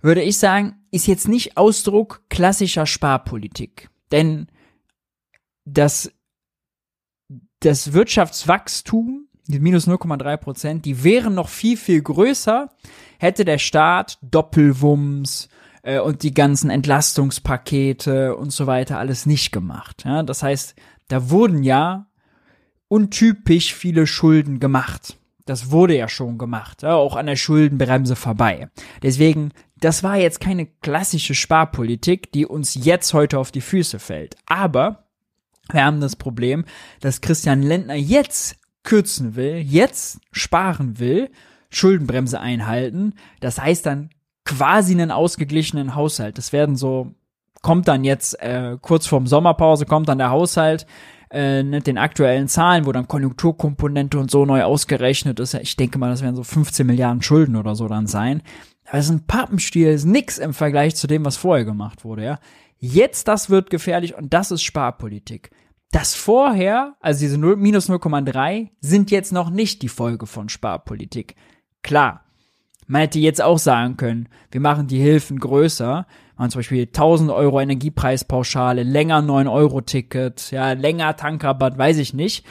würde 0.00 0.22
ich 0.22 0.38
sagen, 0.38 0.76
ist 0.90 1.06
jetzt 1.06 1.28
nicht 1.28 1.56
Ausdruck 1.56 2.22
klassischer 2.28 2.86
Sparpolitik. 2.86 3.88
Denn 4.10 4.48
das, 5.64 6.12
das 7.60 7.92
Wirtschaftswachstum, 7.92 9.28
die 9.46 9.60
minus 9.60 9.86
0,3 9.86 10.36
Prozent, 10.36 10.84
die 10.84 11.04
wären 11.04 11.34
noch 11.34 11.48
viel, 11.48 11.76
viel 11.76 12.02
größer, 12.02 12.70
hätte 13.18 13.44
der 13.44 13.58
Staat 13.58 14.18
Doppelwumms 14.22 15.48
äh, 15.82 16.00
und 16.00 16.22
die 16.22 16.34
ganzen 16.34 16.70
Entlastungspakete 16.70 18.36
und 18.36 18.52
so 18.52 18.66
weiter 18.66 18.98
alles 18.98 19.26
nicht 19.26 19.52
gemacht. 19.52 20.04
Ja? 20.04 20.22
Das 20.22 20.42
heißt, 20.42 20.74
da 21.08 21.30
wurden 21.30 21.62
ja 21.62 22.06
untypisch 22.88 23.74
viele 23.74 24.06
Schulden 24.06 24.60
gemacht. 24.60 25.16
Das 25.46 25.70
wurde 25.70 25.96
ja 25.96 26.08
schon 26.08 26.38
gemacht, 26.38 26.82
ja, 26.82 26.94
auch 26.94 27.16
an 27.16 27.26
der 27.26 27.36
Schuldenbremse 27.36 28.16
vorbei. 28.16 28.68
Deswegen, 29.02 29.50
das 29.76 30.02
war 30.02 30.16
jetzt 30.16 30.40
keine 30.40 30.66
klassische 30.66 31.34
Sparpolitik, 31.34 32.30
die 32.32 32.46
uns 32.46 32.74
jetzt 32.74 33.12
heute 33.12 33.38
auf 33.38 33.50
die 33.50 33.60
Füße 33.60 33.98
fällt. 33.98 34.36
Aber 34.46 35.04
wir 35.70 35.84
haben 35.84 36.00
das 36.00 36.16
Problem, 36.16 36.64
dass 37.00 37.20
Christian 37.20 37.62
Lindner 37.62 37.94
jetzt 37.94 38.56
kürzen 38.84 39.34
will, 39.34 39.56
jetzt 39.56 40.20
sparen 40.30 40.98
will, 40.98 41.30
Schuldenbremse 41.70 42.40
einhalten. 42.40 43.14
Das 43.40 43.60
heißt 43.60 43.86
dann 43.86 44.10
quasi 44.44 44.92
einen 44.92 45.10
ausgeglichenen 45.10 45.94
Haushalt. 45.94 46.38
Das 46.38 46.52
werden 46.52 46.76
so, 46.76 47.14
kommt 47.62 47.88
dann 47.88 48.04
jetzt 48.04 48.40
äh, 48.40 48.76
kurz 48.80 49.06
vorm 49.06 49.26
Sommerpause, 49.26 49.86
kommt 49.86 50.08
dann 50.08 50.18
der 50.18 50.30
Haushalt 50.30 50.86
äh, 51.32 51.62
mit 51.62 51.86
den 51.86 51.98
aktuellen 51.98 52.46
Zahlen, 52.46 52.84
wo 52.84 52.92
dann 52.92 53.08
Konjunkturkomponente 53.08 54.18
und 54.18 54.30
so 54.30 54.44
neu 54.44 54.62
ausgerechnet 54.64 55.40
ist. 55.40 55.54
Ich 55.54 55.76
denke 55.76 55.98
mal, 55.98 56.10
das 56.10 56.22
werden 56.22 56.36
so 56.36 56.44
15 56.44 56.86
Milliarden 56.86 57.22
Schulden 57.22 57.56
oder 57.56 57.74
so 57.74 57.88
dann 57.88 58.06
sein. 58.06 58.42
Aber 58.84 58.98
das 58.98 59.06
ist 59.06 59.12
ein 59.12 59.26
Pappenstiel, 59.26 59.88
ist 59.88 60.04
nix 60.04 60.36
im 60.36 60.52
Vergleich 60.52 60.94
zu 60.94 61.06
dem, 61.06 61.24
was 61.24 61.38
vorher 61.38 61.64
gemacht 61.64 62.04
wurde, 62.04 62.24
ja. 62.24 62.38
Jetzt 62.78 63.28
das 63.28 63.48
wird 63.48 63.70
gefährlich 63.70 64.16
und 64.16 64.34
das 64.34 64.50
ist 64.50 64.62
Sparpolitik. 64.62 65.50
Das 65.92 66.14
vorher, 66.14 66.96
also 67.00 67.20
diese 67.20 67.38
0, 67.38 67.56
minus 67.56 67.88
0,3, 67.88 68.70
sind 68.80 69.10
jetzt 69.10 69.32
noch 69.32 69.50
nicht 69.50 69.82
die 69.82 69.88
Folge 69.88 70.26
von 70.26 70.48
Sparpolitik. 70.48 71.36
Klar, 71.82 72.24
man 72.86 73.02
hätte 73.02 73.20
jetzt 73.20 73.40
auch 73.40 73.58
sagen 73.58 73.96
können, 73.96 74.28
wir 74.50 74.60
machen 74.60 74.86
die 74.86 74.98
Hilfen 74.98 75.38
größer, 75.38 76.06
machen 76.36 76.50
zum 76.50 76.60
Beispiel 76.60 76.82
1000 76.82 77.30
Euro 77.30 77.60
Energiepreispauschale, 77.60 78.82
länger 78.82 79.20
9-Euro-Ticket, 79.20 80.50
ja, 80.50 80.72
länger 80.72 81.16
Tankrabatt, 81.16 81.78
weiß 81.78 81.98
ich 81.98 82.14
nicht, 82.14 82.44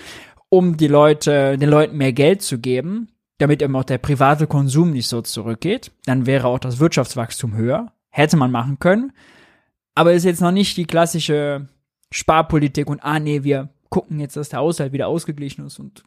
um 0.50 0.78
die 0.78 0.88
Leute, 0.88 1.58
den 1.58 1.70
Leuten 1.70 1.98
mehr 1.98 2.14
Geld 2.14 2.42
zu 2.42 2.60
geben, 2.60 3.10
damit 3.38 3.62
eben 3.62 3.76
auch 3.76 3.84
der 3.84 3.98
private 3.98 4.48
Konsum 4.48 4.92
nicht 4.92 5.08
so 5.08 5.22
zurückgeht. 5.22 5.92
Dann 6.06 6.26
wäre 6.26 6.48
auch 6.48 6.60
das 6.60 6.80
Wirtschaftswachstum 6.80 7.56
höher. 7.56 7.92
Hätte 8.10 8.38
man 8.38 8.52
machen 8.52 8.78
können. 8.80 9.14
Aber 9.96 10.14
ist 10.14 10.26
jetzt 10.26 10.42
noch 10.42 10.52
nicht 10.52 10.78
die 10.78 10.86
klassische 10.86 11.68
Sparpolitik 12.12 12.90
und 12.90 13.00
ah 13.04 13.20
nee, 13.20 13.44
wir 13.44 13.70
gucken 13.90 14.20
jetzt, 14.20 14.36
dass 14.36 14.50
der 14.50 14.60
Haushalt 14.60 14.94
wieder 14.94 15.08
ausgeglichen 15.08 15.66
ist 15.66 15.80
und 15.80 16.04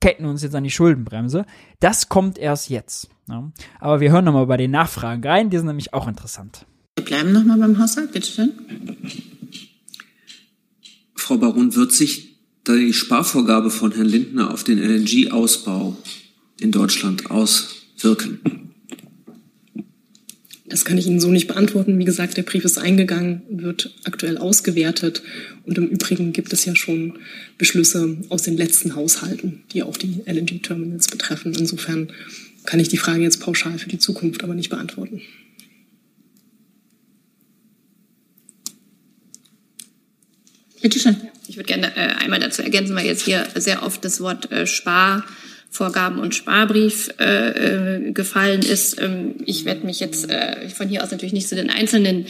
ketten 0.00 0.24
uns 0.24 0.42
jetzt 0.42 0.54
an 0.54 0.64
die 0.64 0.70
Schuldenbremse. 0.70 1.44
Das 1.80 2.08
kommt 2.08 2.38
erst 2.38 2.70
jetzt. 2.70 3.08
Ja. 3.28 3.50
Aber 3.80 4.00
wir 4.00 4.10
hören 4.10 4.24
nochmal 4.24 4.46
bei 4.46 4.56
den 4.56 4.70
Nachfragen 4.70 5.24
rein, 5.24 5.50
die 5.50 5.56
sind 5.56 5.66
nämlich 5.66 5.92
auch 5.94 6.08
interessant. 6.08 6.66
Wir 6.96 7.04
bleiben 7.04 7.32
nochmal 7.32 7.58
beim 7.58 7.78
Haushalt, 7.78 8.12
bitteschön. 8.12 8.52
Frau 11.14 11.36
Baron, 11.36 11.74
wird 11.74 11.92
sich 11.92 12.38
die 12.66 12.92
Sparvorgabe 12.92 13.70
von 13.70 13.92
Herrn 13.92 14.06
Lindner 14.06 14.52
auf 14.52 14.64
den 14.64 14.78
LNG-Ausbau 14.78 15.96
in 16.60 16.72
Deutschland 16.72 17.30
auswirken? 17.30 18.67
Das 20.68 20.84
kann 20.84 20.98
ich 20.98 21.06
Ihnen 21.06 21.20
so 21.20 21.30
nicht 21.30 21.48
beantworten. 21.48 21.98
Wie 21.98 22.04
gesagt, 22.04 22.36
der 22.36 22.42
Brief 22.42 22.64
ist 22.64 22.78
eingegangen, 22.78 23.42
wird 23.48 23.94
aktuell 24.04 24.36
ausgewertet. 24.36 25.22
Und 25.64 25.78
im 25.78 25.88
Übrigen 25.88 26.32
gibt 26.32 26.52
es 26.52 26.64
ja 26.64 26.76
schon 26.76 27.18
Beschlüsse 27.56 28.18
aus 28.28 28.42
den 28.42 28.56
letzten 28.56 28.94
Haushalten, 28.94 29.62
die 29.72 29.82
auch 29.82 29.96
die 29.96 30.22
LNG-Terminals 30.26 31.08
betreffen. 31.08 31.54
Insofern 31.58 32.12
kann 32.64 32.80
ich 32.80 32.88
die 32.88 32.98
Frage 32.98 33.22
jetzt 33.22 33.40
pauschal 33.40 33.78
für 33.78 33.88
die 33.88 33.98
Zukunft 33.98 34.44
aber 34.44 34.54
nicht 34.54 34.68
beantworten. 34.68 35.22
Bitte 40.82 41.00
schön. 41.00 41.16
Ich 41.48 41.56
würde 41.56 41.66
gerne 41.66 41.96
äh, 41.96 42.14
einmal 42.16 42.40
dazu 42.40 42.62
ergänzen, 42.62 42.94
weil 42.94 43.06
jetzt 43.06 43.24
hier 43.24 43.48
sehr 43.56 43.82
oft 43.82 44.04
das 44.04 44.20
Wort 44.20 44.52
äh, 44.52 44.66
Spar 44.66 45.24
Vorgaben 45.70 46.18
und 46.18 46.34
Sparbrief 46.34 47.10
äh, 47.18 48.06
äh, 48.06 48.12
gefallen 48.12 48.62
ist. 48.62 49.00
Ähm, 49.00 49.36
ich 49.44 49.64
werde 49.64 49.86
mich 49.86 50.00
jetzt 50.00 50.28
äh, 50.30 50.68
von 50.70 50.88
hier 50.88 51.02
aus 51.02 51.10
natürlich 51.10 51.34
nicht 51.34 51.48
zu 51.48 51.56
den 51.56 51.70
einzelnen 51.70 52.26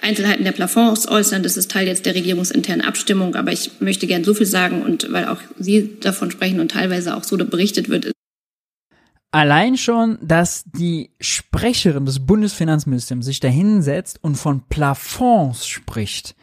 Einzelheiten 0.00 0.44
der 0.44 0.52
Plafonds 0.52 1.08
äußern. 1.08 1.42
Das 1.42 1.56
ist 1.56 1.70
Teil 1.70 1.86
jetzt 1.86 2.06
der 2.06 2.14
regierungsinternen 2.14 2.86
Abstimmung. 2.86 3.34
Aber 3.34 3.52
ich 3.52 3.72
möchte 3.80 4.06
gern 4.06 4.24
so 4.24 4.34
viel 4.34 4.46
sagen 4.46 4.82
und 4.82 5.12
weil 5.12 5.26
auch 5.26 5.40
Sie 5.58 5.98
davon 6.00 6.30
sprechen 6.30 6.60
und 6.60 6.70
teilweise 6.70 7.16
auch 7.16 7.24
so 7.24 7.36
berichtet 7.36 7.88
wird. 7.88 8.12
Allein 9.32 9.76
schon, 9.76 10.18
dass 10.22 10.64
die 10.64 11.10
Sprecherin 11.20 12.06
des 12.06 12.24
Bundesfinanzministeriums 12.24 13.26
sich 13.26 13.40
dahinsetzt 13.40 14.18
und 14.22 14.36
von 14.36 14.62
Plafonds 14.68 15.66
spricht, 15.66 16.34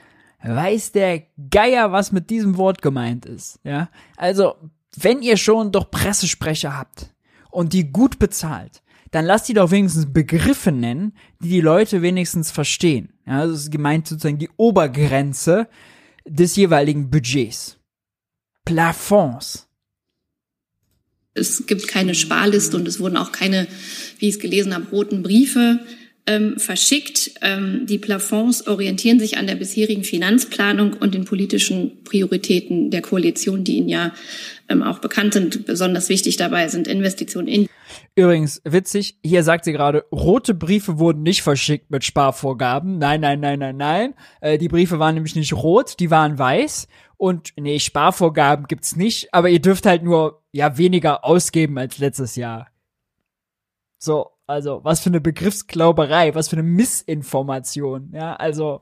weiß 0.43 0.91
der 0.91 1.23
Geier, 1.49 1.91
was 1.91 2.11
mit 2.11 2.29
diesem 2.29 2.57
Wort 2.57 2.81
gemeint 2.81 3.25
ist. 3.25 3.59
Ja, 3.63 3.89
also 4.17 4.55
wenn 4.99 5.21
ihr 5.21 5.37
schon 5.37 5.71
doch 5.71 5.89
Pressesprecher 5.91 6.77
habt 6.77 7.13
und 7.49 7.73
die 7.73 7.91
gut 7.91 8.19
bezahlt, 8.19 8.81
dann 9.11 9.25
lasst 9.25 9.47
die 9.47 9.53
doch 9.53 9.71
wenigstens 9.71 10.11
Begriffe 10.11 10.71
nennen, 10.71 11.13
die 11.39 11.49
die 11.49 11.61
Leute 11.61 12.01
wenigstens 12.01 12.51
verstehen. 12.51 13.13
Ja, 13.27 13.45
das 13.45 13.61
ist 13.61 13.71
gemeint 13.71 14.07
sozusagen 14.07 14.39
die 14.39 14.49
Obergrenze 14.57 15.67
des 16.25 16.55
jeweiligen 16.55 17.09
Budgets. 17.09 17.77
Plafonds. 18.65 19.67
Es 21.35 21.65
gibt 21.65 21.87
keine 21.87 22.15
Sparliste 22.15 22.77
und 22.77 22.87
es 22.87 22.99
wurden 22.99 23.17
auch 23.17 23.31
keine, 23.31 23.67
wie 24.19 24.29
ich 24.29 24.35
es 24.35 24.41
gelesen 24.41 24.73
habe, 24.73 24.89
roten 24.89 25.23
Briefe 25.23 25.79
ähm, 26.25 26.57
verschickt. 26.57 27.31
Ähm, 27.41 27.85
die 27.85 27.97
Plafonds 27.97 28.67
orientieren 28.67 29.19
sich 29.19 29.37
an 29.37 29.47
der 29.47 29.55
bisherigen 29.55 30.03
Finanzplanung 30.03 30.93
und 30.93 31.13
den 31.13 31.25
politischen 31.25 32.03
Prioritäten 32.03 32.91
der 32.91 33.01
Koalition, 33.01 33.63
die 33.63 33.77
Ihnen 33.77 33.89
ja 33.89 34.13
ähm, 34.69 34.83
auch 34.83 34.99
bekannt 34.99 35.33
sind. 35.33 35.65
Besonders 35.65 36.09
wichtig 36.09 36.37
dabei 36.37 36.67
sind 36.67 36.87
Investitionen 36.87 37.47
in. 37.47 37.69
Übrigens, 38.15 38.61
witzig, 38.63 39.17
hier 39.23 39.43
sagt 39.43 39.65
sie 39.65 39.71
gerade, 39.71 40.05
rote 40.11 40.53
Briefe 40.53 40.97
wurden 40.99 41.23
nicht 41.23 41.41
verschickt 41.41 41.91
mit 41.91 42.03
Sparvorgaben. 42.03 42.97
Nein, 42.97 43.21
nein, 43.21 43.39
nein, 43.39 43.59
nein, 43.59 43.77
nein. 43.77 44.13
Äh, 44.39 44.57
die 44.57 44.67
Briefe 44.69 44.99
waren 44.99 45.15
nämlich 45.15 45.35
nicht 45.35 45.53
rot, 45.53 45.99
die 45.99 46.11
waren 46.11 46.37
weiß. 46.37 46.87
Und 47.17 47.53
nee, 47.57 47.79
Sparvorgaben 47.79 48.67
gibt's 48.67 48.95
nicht, 48.95 49.33
aber 49.33 49.49
ihr 49.49 49.61
dürft 49.61 49.85
halt 49.85 50.03
nur 50.03 50.43
ja 50.51 50.77
weniger 50.77 51.25
ausgeben 51.25 51.77
als 51.77 51.97
letztes 51.97 52.35
Jahr. 52.35 52.67
So, 53.97 54.32
also, 54.45 54.81
was 54.83 54.99
für 54.99 55.09
eine 55.09 55.21
Begriffsglauberei, 55.21 56.35
was 56.35 56.49
für 56.49 56.57
eine 56.57 56.63
Missinformation, 56.63 58.11
ja, 58.13 58.35
also. 58.35 58.81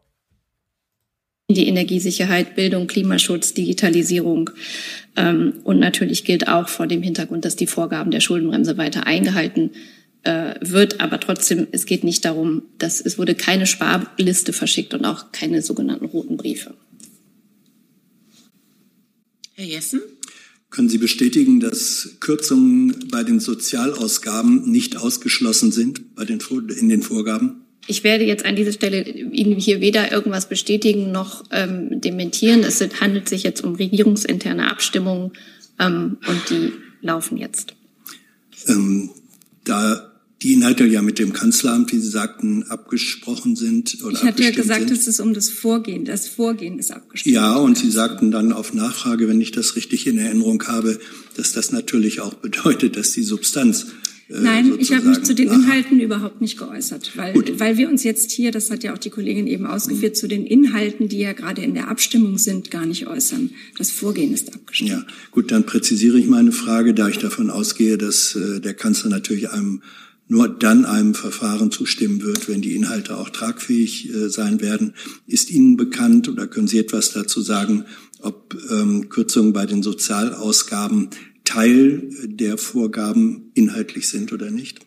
Die 1.50 1.67
Energiesicherheit, 1.67 2.56
Bildung, 2.56 2.88
Klimaschutz, 2.88 3.54
Digitalisierung. 3.54 4.52
Ähm, 5.17 5.60
und 5.65 5.80
natürlich 5.80 6.24
gilt 6.24 6.47
auch 6.47 6.69
vor 6.69 6.88
dem 6.88 7.04
Hintergrund, 7.04 7.43
dass 7.43 7.58
die 7.58 7.67
Vorgaben 7.67 8.10
der 8.10 8.21
Schuldenbremse 8.21 8.78
weiter 8.78 9.06
eingehalten 9.06 9.71
äh, 10.24 10.56
wird. 10.62 11.02
Aber 11.02 11.20
trotzdem, 11.20 11.68
es 11.72 11.86
geht 11.86 12.05
nicht 12.05 12.24
darum, 12.24 12.64
dass 12.78 13.01
es 13.01 13.18
wurde 13.18 13.36
keine 13.36 13.68
Sparliste 13.68 14.53
verschickt 14.53 14.93
und 14.93 15.03
auch 15.03 15.34
keine 15.34 15.62
sogenannten 15.62 16.05
roten 16.05 16.38
Briefe. 16.38 16.74
Herr 19.55 19.66
Jessen? 19.66 20.01
Können 20.72 20.88
Sie 20.88 20.97
bestätigen, 20.97 21.59
dass 21.59 22.15
Kürzungen 22.22 23.09
bei 23.11 23.24
den 23.24 23.41
Sozialausgaben 23.41 24.72
nicht 24.72 24.95
ausgeschlossen 24.97 25.74
sind 25.74 26.15
bei 26.15 26.24
den, 26.24 26.39
in 26.80 26.88
den 26.88 27.03
Vorgaben? 27.03 27.65
Ich 27.88 28.05
werde 28.05 28.24
jetzt 28.24 28.45
an 28.45 28.55
dieser 28.55 28.72
Stelle 28.72 29.03
Ihnen 29.03 29.59
hier 29.59 29.82
weder 29.82 30.11
irgendwas 30.11 30.47
bestätigen 30.47 31.11
noch 31.11 31.43
ähm, 31.51 31.99
dementieren. 31.99 32.61
Es 32.61 32.82
handelt 33.01 33.28
sich 33.28 33.43
jetzt 33.43 33.61
um 33.63 33.76
regierungsinterne 33.76 34.72
Abstimmungen 34.72 35.34
ähm, 35.78 36.17
und 36.26 36.49
die 36.49 36.72
laufen 37.01 37.38
jetzt. 37.38 37.74
Ähm, 38.67 39.09
da 39.65 40.11
die 40.42 40.54
Inhalte 40.54 40.86
ja 40.86 41.02
mit 41.02 41.20
dem 41.20 41.34
Kanzleramt, 41.34 41.92
wie 41.92 42.00
Sie 42.00 42.10
sagten, 42.10 42.64
abgesprochen 42.64 43.56
sind. 43.56 43.98
Oder 44.04 44.14
ich 44.14 44.24
hatte 44.24 44.44
ja 44.44 44.52
gesagt, 44.52 44.89
sind. 44.89 45.08
es 45.08 45.20
um 45.20 45.34
das 45.34 45.50
Vorgehen, 45.50 46.04
das 46.04 46.28
Vorgehen 46.28 46.80
ist 46.80 46.92
abgestimmt. 46.92 47.36
Ja, 47.36 47.56
und 47.58 47.78
Sie 47.78 47.92
sagten 47.92 48.32
dann 48.32 48.52
auf 48.52 48.74
Nachfrage, 48.74 49.28
wenn 49.28 49.39
ich 49.39 49.52
das 49.52 49.76
richtig 49.76 50.08
in 50.08 50.18
Erinnerung 50.18 50.64
habe, 50.68 51.00
dass 51.38 51.52
das 51.52 51.72
natürlich 51.72 52.22
auch 52.22 52.34
bedeutet, 52.34 52.98
dass 52.98 53.12
die 53.12 53.24
Substanz 53.24 53.88
äh, 54.30 54.39
Nein, 54.39 54.74
ich 54.80 54.94
habe 54.94 55.10
mich 55.10 55.22
zu 55.22 55.36
den 55.36 55.50
Inhalten 55.50 55.98
Aha. 55.98 56.06
überhaupt 56.06 56.42
nicht 56.42 56.58
geäußert, 56.58 57.12
weil, 57.16 57.36
weil 57.60 57.78
wir 57.78 57.89
uns 57.89 58.04
jetzt 58.04 58.32
hier, 58.32 58.52
das 58.52 58.72
hat 58.72 58.84
ja 58.84 58.94
auch 58.94 58.98
die 58.98 59.10
Kollegin 59.10 59.46
eben 59.46 59.68
ausgeführt, 59.68 60.14
mhm. 60.14 60.20
zu 60.20 60.28
den 60.28 60.46
Inhalten, 60.46 61.08
die 61.08 61.20
ja 61.20 61.34
gerade 61.34 61.62
in 61.62 61.76
der 61.76 61.89
Abstimmung 61.89 62.39
sind, 62.39 62.72
gar 62.72 62.86
nicht 62.88 63.08
äußern. 63.08 63.52
Das 63.78 63.92
Vorgehen 63.92 64.34
ist 64.34 64.54
abgestimmt. 64.54 64.89
Ja, 64.89 65.06
gut, 65.32 65.52
dann 65.52 65.66
präzisiere 65.66 66.18
ich 66.18 66.28
meine 66.28 66.52
Frage, 66.52 66.94
da 66.94 67.10
ich 67.10 67.20
davon 67.20 67.52
ausgehe, 67.52 67.98
dass 67.98 68.36
äh, 68.36 68.60
der 68.60 68.74
Kanzler 68.74 69.10
natürlich 69.10 69.52
einem 69.52 69.82
nur 70.32 70.47
dann 70.47 70.86
einem 70.86 71.13
Verfahren 71.13 71.71
zustimmen 71.71 72.23
wird, 72.23 72.47
wenn 72.47 72.61
die 72.61 72.73
Inhalte 72.73 73.17
auch 73.17 73.29
tragfähig 73.29 74.09
äh, 74.13 74.29
sein 74.29 74.61
werden. 74.61 74.93
Ist 75.27 75.51
Ihnen 75.51 75.75
bekannt 75.75 76.29
oder 76.29 76.47
können 76.47 76.69
Sie 76.69 76.79
etwas 76.79 77.11
dazu 77.11 77.41
sagen, 77.41 77.84
ob 78.21 78.57
ähm, 78.71 79.09
Kürzungen 79.09 79.51
bei 79.51 79.65
den 79.65 79.84
Sozialausgaben 79.84 81.09
Teil 81.43 82.09
der 82.23 82.57
Vorgaben 82.57 83.51
inhaltlich 83.55 84.07
sind 84.07 84.32
oder 84.32 84.51
nicht? 84.51 84.79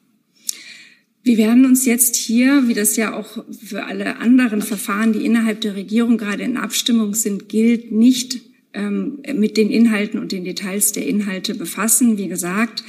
Wir 1.23 1.37
werden 1.37 1.67
uns 1.67 1.85
jetzt 1.85 2.17
hier, 2.17 2.67
wie 2.67 2.75
das 2.75 2.97
ja 2.97 3.13
auch 3.15 3.45
für 3.53 3.85
alle 3.85 4.17
anderen 4.17 4.63
Verfahren, 4.63 5.13
die 5.13 5.27
innerhalb 5.27 5.61
der 5.61 5.75
Regierung 5.75 6.17
gerade 6.17 6.43
in 6.43 6.57
Abstimmung 6.57 7.13
sind, 7.13 7.51
gilt, 7.51 7.93
nicht 7.93 8.41
ähm, 8.73 9.21
mit 9.35 9.59
den 9.59 9.69
Inhalten 9.69 10.19
und 10.19 10.33
den 10.33 10.45
Details 10.45 10.93
der 10.93 11.07
Inhalte 11.07 11.55
befassen. 11.55 12.17
Wie 12.17 12.29
gesagt, 12.29 12.83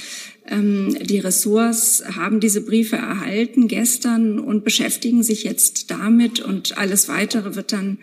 die 0.48 1.18
Ressorts 1.18 2.04
haben 2.14 2.40
diese 2.40 2.60
Briefe 2.60 2.96
erhalten 2.96 3.66
gestern 3.66 4.38
und 4.38 4.64
beschäftigen 4.64 5.22
sich 5.22 5.42
jetzt 5.42 5.90
damit 5.90 6.40
und 6.40 6.78
alles 6.78 7.08
weitere 7.08 7.56
wird 7.56 7.72
dann 7.72 7.98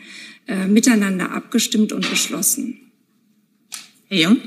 äh, 0.47 0.67
miteinander 0.67 1.31
abgestimmt 1.31 1.93
und 1.93 2.09
beschlossen. 2.09 2.91
Herr 4.07 4.17
Jung? 4.17 4.37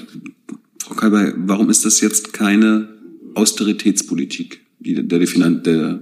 Frau 0.78 0.94
Kalber, 0.94 1.32
warum 1.36 1.70
ist 1.70 1.84
das 1.84 2.00
jetzt 2.00 2.32
keine 2.32 2.88
Austeritätspolitik, 3.34 4.60
die 4.78 4.94
der, 4.94 5.04
der, 5.04 5.26
Finan 5.26 5.62
der, 5.62 6.00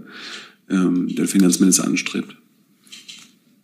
ähm, 0.68 1.14
der 1.14 1.28
Finanzminister 1.28 1.84
anstrebt? 1.84 2.36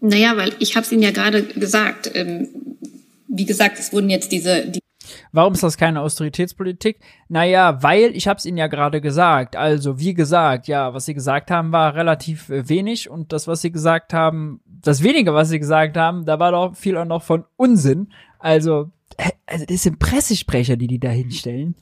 Naja, 0.01 0.37
weil 0.37 0.55
ich 0.61 0.77
habe 0.77 0.87
es 0.87 0.93
Ihnen 0.93 1.03
ja 1.03 1.11
gerade 1.11 1.43
gesagt. 1.43 2.11
Ähm, 2.15 2.49
wie 3.29 3.45
gesagt, 3.45 3.79
es 3.79 3.93
wurden 3.93 4.11
jetzt 4.11 4.33
diese, 4.33 4.67
die 4.67 4.80
Warum 5.33 5.55
ist 5.55 5.63
das 5.63 5.77
keine 5.77 6.01
Austeritätspolitik? 6.01 6.99
Naja, 7.29 7.83
weil, 7.83 8.17
ich 8.17 8.27
habe 8.27 8.39
es 8.39 8.47
Ihnen 8.47 8.59
ja 8.59 8.67
gerade 8.67 9.01
gesagt, 9.01 9.55
also 9.57 9.99
wie 10.01 10.15
gesagt, 10.15 10.67
ja, 10.67 10.93
was 10.93 11.07
Sie 11.07 11.15
gesagt 11.15 11.51
haben, 11.51 11.73
war 11.73 11.95
relativ 11.95 12.49
äh, 12.49 12.69
wenig 12.69 13.09
und 13.09 13.33
das, 13.33 13.47
was 13.47 13.63
Sie 13.63 13.71
gesagt 13.71 14.13
haben, 14.13 14.61
das 14.67 15.03
wenige, 15.03 15.35
was 15.35 15.49
Sie 15.49 15.61
gesagt 15.61 15.97
haben, 15.97 16.25
da 16.25 16.39
war 16.39 16.53
doch 16.53 16.75
viel 16.75 16.97
auch 16.97 17.05
noch 17.05 17.23
von 17.23 17.45
Unsinn. 17.57 18.09
Also, 18.39 18.91
also 19.47 19.65
das 19.67 19.83
sind 19.83 19.99
Pressesprecher, 19.99 20.77
die 20.77 20.89
die 20.89 20.99
da 20.99 21.11
hinstellen. 21.11 21.77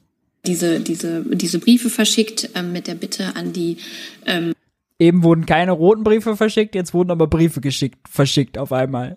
Diese, 0.46 0.80
diese, 0.80 1.24
diese 1.36 1.58
Briefe 1.58 1.90
verschickt 1.90 2.50
ähm, 2.54 2.72
mit 2.72 2.86
der 2.86 2.94
Bitte 2.94 3.34
an 3.34 3.52
die 3.52 3.78
ähm 4.26 4.52
Eben 5.00 5.22
wurden 5.22 5.46
keine 5.46 5.72
roten 5.72 6.02
Briefe 6.02 6.36
verschickt, 6.36 6.74
jetzt 6.74 6.92
wurden 6.92 7.12
aber 7.12 7.28
Briefe 7.28 7.60
geschickt, 7.60 8.08
verschickt 8.08 8.58
auf 8.58 8.72
einmal 8.72 9.16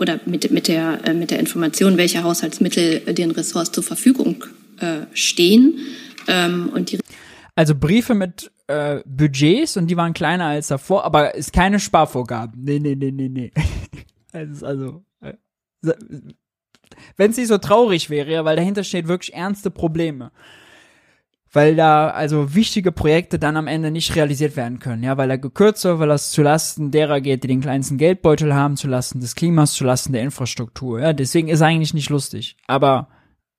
oder 0.00 0.20
mit, 0.26 0.50
mit, 0.50 0.68
der, 0.68 1.00
äh, 1.06 1.14
mit 1.14 1.30
der 1.30 1.38
Information, 1.38 1.96
welche 1.96 2.22
Haushaltsmittel 2.22 3.14
den 3.14 3.30
Ressorts 3.30 3.72
zur 3.72 3.82
Verfügung 3.82 4.44
äh, 4.80 5.06
stehen. 5.12 5.78
Ähm, 6.26 6.70
und 6.74 6.92
die 6.92 6.98
also 7.54 7.74
Briefe 7.74 8.14
mit 8.14 8.52
äh, 8.68 9.00
Budgets 9.04 9.76
und 9.76 9.88
die 9.88 9.96
waren 9.96 10.12
kleiner 10.12 10.44
als 10.44 10.68
davor, 10.68 11.04
aber 11.04 11.34
ist 11.34 11.52
keine 11.52 11.80
Sparvorgaben. 11.80 12.62
Nee, 12.62 12.78
nee, 12.78 12.94
nee, 12.94 13.10
nee, 13.10 13.28
nee. 13.28 13.52
also, 14.32 14.64
also 14.64 15.04
äh, 15.20 15.32
wenn 17.16 17.30
es 17.32 17.36
nicht 17.36 17.48
so 17.48 17.58
traurig 17.58 18.10
wäre, 18.10 18.44
weil 18.44 18.54
dahinter 18.54 18.84
steht 18.84 19.08
wirklich 19.08 19.34
ernste 19.34 19.70
Probleme 19.70 20.30
weil 21.52 21.76
da 21.76 22.10
also 22.10 22.54
wichtige 22.54 22.92
Projekte 22.92 23.38
dann 23.38 23.56
am 23.56 23.66
Ende 23.66 23.90
nicht 23.90 24.14
realisiert 24.14 24.56
werden 24.56 24.78
können, 24.78 25.02
ja, 25.02 25.16
weil 25.16 25.30
er 25.30 25.38
gekürzt 25.38 25.84
wird, 25.84 25.98
weil 25.98 26.08
das 26.08 26.30
zulasten 26.30 26.90
derer 26.90 27.20
geht, 27.20 27.42
die 27.42 27.48
den 27.48 27.60
kleinsten 27.60 27.98
Geldbeutel 27.98 28.54
haben, 28.54 28.76
zulasten 28.76 29.20
des 29.20 29.34
Klimas, 29.34 29.72
zulasten 29.72 30.12
der 30.12 30.22
Infrastruktur, 30.22 31.00
ja, 31.00 31.12
deswegen 31.12 31.48
ist 31.48 31.62
eigentlich 31.62 31.94
nicht 31.94 32.10
lustig. 32.10 32.56
Aber, 32.66 33.08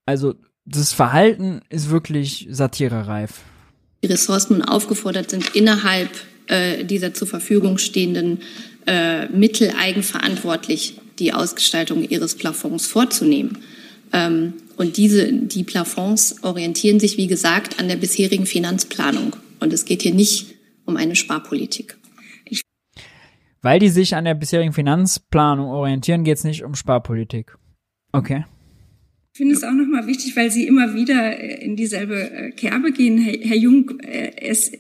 also, 0.05 0.35
das 0.65 0.93
Verhalten 0.93 1.61
ist 1.69 1.89
wirklich 1.89 2.47
satirereif. 2.51 3.41
Die 4.03 4.07
Ressourcen 4.07 4.63
aufgefordert 4.63 5.31
sind, 5.31 5.55
innerhalb 5.55 6.09
äh, 6.47 6.83
dieser 6.83 7.13
zur 7.13 7.27
Verfügung 7.27 7.79
stehenden 7.79 8.39
äh, 8.85 9.27
Mittel 9.27 9.73
eigenverantwortlich 9.79 10.99
die 11.17 11.33
Ausgestaltung 11.33 12.03
ihres 12.03 12.35
Plafonds 12.35 12.87
vorzunehmen. 12.87 13.57
Ähm, 14.13 14.53
und 14.77 14.97
diese, 14.97 15.31
die 15.31 15.63
Plafonds 15.63 16.43
orientieren 16.43 16.99
sich, 16.99 17.17
wie 17.17 17.27
gesagt, 17.27 17.79
an 17.79 17.87
der 17.87 17.97
bisherigen 17.97 18.45
Finanzplanung. 18.45 19.35
Und 19.59 19.73
es 19.73 19.85
geht 19.85 20.01
hier 20.01 20.13
nicht 20.13 20.55
um 20.85 20.97
eine 20.97 21.15
Sparpolitik. 21.15 21.97
Weil 23.61 23.79
die 23.79 23.89
sich 23.89 24.15
an 24.15 24.25
der 24.25 24.35
bisherigen 24.35 24.73
Finanzplanung 24.73 25.67
orientieren, 25.67 26.23
geht 26.23 26.37
es 26.37 26.43
nicht 26.43 26.63
um 26.63 26.75
Sparpolitik. 26.75 27.57
Okay. 28.11 28.45
Ich 29.33 29.37
finde 29.37 29.55
es 29.55 29.63
auch 29.63 29.71
nochmal 29.71 30.07
wichtig, 30.07 30.35
weil 30.35 30.49
Sie 30.49 30.65
immer 30.65 30.93
wieder 30.95 31.37
äh, 31.37 31.63
in 31.63 31.75
dieselbe 31.75 32.31
äh, 32.31 32.51
Kerbe 32.51 32.91
gehen, 32.91 33.17
Herr, 33.17 33.55
Jung. 33.55 33.99
Äh, 33.99 34.31
es, 34.37 34.71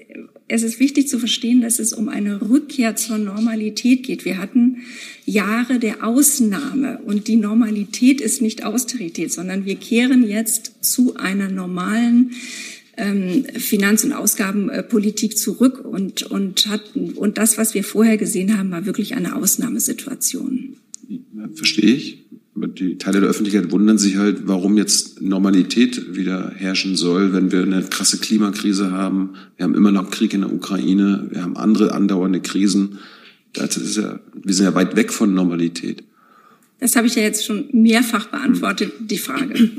es 0.49 0.63
ist 0.63 0.79
wichtig 0.79 1.07
zu 1.07 1.19
verstehen, 1.19 1.61
dass 1.61 1.77
es 1.77 1.93
um 1.93 2.09
eine 2.09 2.49
Rückkehr 2.49 2.95
zur 2.95 3.19
Normalität 3.19 4.03
geht. 4.03 4.25
Wir 4.25 4.39
hatten 4.39 4.77
Jahre 5.25 5.77
der 5.77 6.03
Ausnahme 6.03 6.99
und 7.05 7.27
die 7.27 7.35
Normalität 7.35 8.19
ist 8.19 8.41
nicht 8.41 8.65
Austerität, 8.65 9.31
sondern 9.31 9.65
wir 9.65 9.75
kehren 9.75 10.27
jetzt 10.27 10.73
zu 10.81 11.15
einer 11.15 11.49
normalen 11.49 12.31
ähm, 12.97 13.45
Finanz- 13.55 14.03
und 14.03 14.11
Ausgabenpolitik 14.11 15.37
zurück 15.37 15.85
und, 15.85 16.23
und, 16.23 16.67
hatten, 16.67 17.11
und 17.11 17.37
das, 17.37 17.59
was 17.59 17.75
wir 17.75 17.83
vorher 17.83 18.17
gesehen 18.17 18.57
haben, 18.57 18.71
war 18.71 18.87
wirklich 18.87 19.13
eine 19.13 19.35
Ausnahmesituation. 19.35 20.77
Verstehe 21.53 21.93
ich 21.93 22.18
die 22.67 22.97
Teile 22.97 23.21
der 23.21 23.29
Öffentlichkeit 23.29 23.71
wundern 23.71 23.97
sich 23.97 24.17
halt, 24.17 24.47
warum 24.47 24.77
jetzt 24.77 25.21
Normalität 25.21 26.15
wieder 26.15 26.51
herrschen 26.55 26.95
soll, 26.95 27.33
wenn 27.33 27.51
wir 27.51 27.63
eine 27.63 27.83
krasse 27.83 28.19
Klimakrise 28.19 28.91
haben. 28.91 29.35
Wir 29.55 29.63
haben 29.63 29.75
immer 29.75 29.91
noch 29.91 30.09
Krieg 30.09 30.33
in 30.33 30.41
der 30.41 30.53
Ukraine. 30.53 31.27
Wir 31.29 31.43
haben 31.43 31.57
andere 31.57 31.93
andauernde 31.93 32.41
Krisen. 32.41 32.99
Das 33.53 33.77
ist 33.77 33.97
ja, 33.97 34.19
wir 34.33 34.53
sind 34.53 34.65
ja 34.65 34.75
weit 34.75 34.95
weg 34.95 35.11
von 35.11 35.33
Normalität. 35.33 36.03
Das 36.79 36.95
habe 36.95 37.07
ich 37.07 37.15
ja 37.15 37.23
jetzt 37.23 37.45
schon 37.45 37.69
mehrfach 37.71 38.27
beantwortet, 38.27 38.93
die 38.99 39.17
Frage. 39.17 39.71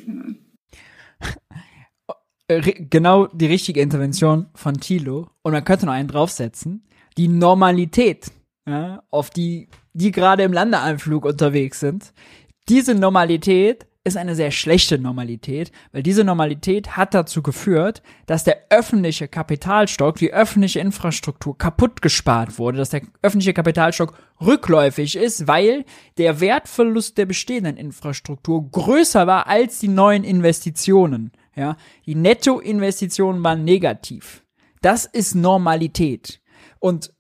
Genau 2.91 3.27
die 3.29 3.47
richtige 3.47 3.81
Intervention 3.81 4.47
von 4.55 4.81
Thilo. 4.81 5.31
Und 5.43 5.53
man 5.53 5.65
könnte 5.65 5.87
noch 5.87 5.93
einen 5.93 6.09
draufsetzen. 6.09 6.83
Die 7.17 7.29
Normalität, 7.29 8.33
ja, 8.67 9.03
auf 9.11 9.31
die 9.31 9.69
die 9.93 10.11
gerade 10.11 10.43
im 10.43 10.53
Landeanflug 10.53 11.25
unterwegs 11.25 11.81
sind, 11.81 12.13
diese 12.69 12.95
Normalität 12.95 13.87
ist 14.03 14.17
eine 14.17 14.35
sehr 14.35 14.51
schlechte 14.51 14.99
Normalität, 14.99 15.73
weil 15.93 16.03
diese 16.03 16.25
Normalität 16.25 16.97
hat 16.97 17.13
dazu 17.13 17.43
geführt, 17.43 18.03
dass 18.27 18.45
der 18.45 18.67
öffentliche 18.71 19.29
Kapitalstock, 19.29 20.17
die 20.17 20.33
öffentliche 20.33 20.81
Infrastruktur 20.81 21.59
kaputt 21.59 22.01
gespart 22.01 22.59
wurde, 22.59 22.79
dass 22.79 22.91
der 22.91 23.03
öffentliche 23.21 23.53
Kapitalstock 23.53 24.15
rückläufig 24.41 25.17
ist, 25.17 25.47
weil 25.47 25.85
der 26.17 26.41
Wertverlust 26.41 27.19
der 27.19 27.27
bestehenden 27.27 27.77
Infrastruktur 27.77 28.71
größer 28.71 29.27
war 29.27 29.47
als 29.47 29.81
die 29.81 29.89
neuen 29.89 30.25
Investitionen. 30.25 31.33
Ja, 31.55 31.77
die 32.07 32.15
Nettoinvestitionen 32.15 33.45
waren 33.45 33.65
negativ. 33.65 34.45
Das 34.81 35.05
ist 35.05 35.35
Normalität. 35.35 36.41
Und 36.79 37.13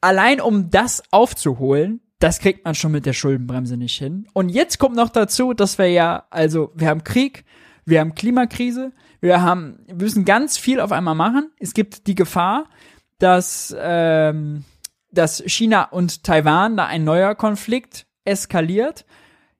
allein 0.00 0.40
um 0.40 0.70
das 0.70 1.02
aufzuholen, 1.10 2.00
das 2.24 2.38
kriegt 2.38 2.64
man 2.64 2.74
schon 2.74 2.90
mit 2.90 3.04
der 3.04 3.12
Schuldenbremse 3.12 3.76
nicht 3.76 3.98
hin. 3.98 4.26
Und 4.32 4.48
jetzt 4.48 4.78
kommt 4.78 4.96
noch 4.96 5.10
dazu, 5.10 5.52
dass 5.52 5.76
wir 5.76 5.88
ja, 5.88 6.24
also 6.30 6.72
wir 6.74 6.88
haben 6.88 7.04
Krieg, 7.04 7.44
wir 7.84 8.00
haben 8.00 8.14
Klimakrise, 8.14 8.92
wir 9.20 9.42
haben, 9.42 9.80
wir 9.86 9.96
müssen 9.96 10.24
ganz 10.24 10.56
viel 10.56 10.80
auf 10.80 10.90
einmal 10.90 11.14
machen. 11.14 11.50
Es 11.58 11.74
gibt 11.74 12.06
die 12.06 12.14
Gefahr, 12.14 12.70
dass, 13.18 13.76
ähm, 13.78 14.64
dass 15.12 15.42
China 15.44 15.84
und 15.90 16.24
Taiwan 16.24 16.78
da 16.78 16.86
ein 16.86 17.04
neuer 17.04 17.34
Konflikt 17.34 18.06
eskaliert. 18.24 19.04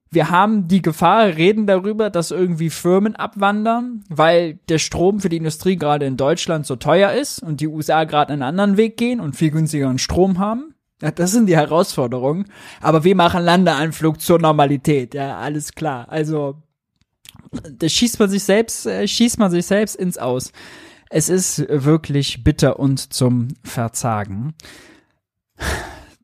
Wir 0.09 0.31
haben 0.31 0.67
die 0.67 0.81
Gefahr, 0.81 1.27
reden 1.37 1.67
darüber, 1.67 2.09
dass 2.09 2.31
irgendwie 2.31 2.71
Firmen 2.71 3.15
abwandern, 3.15 4.05
weil 4.09 4.55
der 4.71 4.79
Strom 4.79 5.21
für 5.21 5.29
die 5.29 5.37
Industrie 5.37 5.77
gerade 5.77 6.07
in 6.07 6.17
Deutschland 6.17 6.65
so 6.65 6.77
teuer 6.77 7.12
ist 7.12 7.43
und 7.43 7.61
die 7.61 7.69
USA 7.69 8.05
gerade 8.05 8.33
einen 8.33 8.43
anderen 8.43 8.79
Weg 8.79 8.97
gehen 8.97 9.21
und 9.21 9.37
viel 9.37 9.51
günstigeren 9.51 9.99
Strom 9.99 10.39
haben. 10.39 10.74
Ja, 11.03 11.11
das 11.11 11.32
sind 11.32 11.47
die 11.47 11.57
Herausforderungen. 11.57 12.47
Aber 12.80 13.05
wir 13.05 13.14
machen 13.14 13.42
Landeanflug 13.42 14.20
zur 14.20 14.38
Normalität. 14.38 15.14
Ja, 15.14 15.38
alles 15.38 15.72
klar. 15.72 16.09
Also, 16.09 16.62
da 17.51 17.88
schießt 17.88 18.18
man 18.18 18.30
sich 18.30 18.45
selbst, 18.45 18.86
äh, 18.86 19.07
schießt 19.07 19.38
man 19.38 19.51
sich 19.51 19.66
selbst 19.66 19.97
ins 19.97 20.18
Aus. 20.18 20.53
Es 21.11 21.28
ist 21.28 21.64
wirklich 21.68 22.42
bitter 22.42 22.78
und 22.78 23.12
zum 23.12 23.49
Verzagen. 23.62 24.55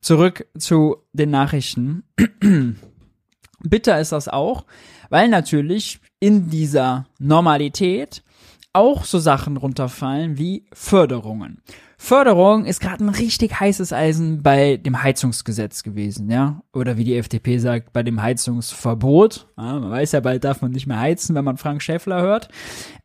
Zurück 0.00 0.46
zu 0.58 0.96
den 1.12 1.30
Nachrichten. 1.30 2.04
bitter 3.62 4.00
ist 4.00 4.12
das 4.12 4.28
auch, 4.28 4.64
weil 5.10 5.28
natürlich 5.28 6.00
in 6.18 6.48
dieser 6.50 7.06
Normalität 7.18 8.22
auch 8.72 9.04
so 9.04 9.18
Sachen 9.18 9.56
runterfallen 9.56 10.38
wie 10.38 10.66
Förderungen. 10.72 11.62
Förderung 11.98 12.64
ist 12.64 12.80
gerade 12.80 13.04
ein 13.04 13.10
richtig 13.10 13.60
heißes 13.60 13.92
Eisen 13.92 14.42
bei 14.42 14.78
dem 14.78 15.02
Heizungsgesetz 15.02 15.82
gewesen, 15.82 16.30
ja. 16.30 16.62
Oder 16.72 16.96
wie 16.96 17.04
die 17.04 17.16
FDP 17.16 17.58
sagt, 17.58 17.92
bei 17.92 18.02
dem 18.02 18.22
Heizungsverbot. 18.22 19.48
Ja, 19.58 19.78
man 19.78 19.90
weiß 19.90 20.12
ja, 20.12 20.20
bald 20.20 20.44
darf 20.44 20.62
man 20.62 20.70
nicht 20.70 20.86
mehr 20.86 20.98
heizen, 20.98 21.34
wenn 21.34 21.44
man 21.44 21.58
Frank 21.58 21.82
Schäffler 21.82 22.22
hört. 22.22 22.48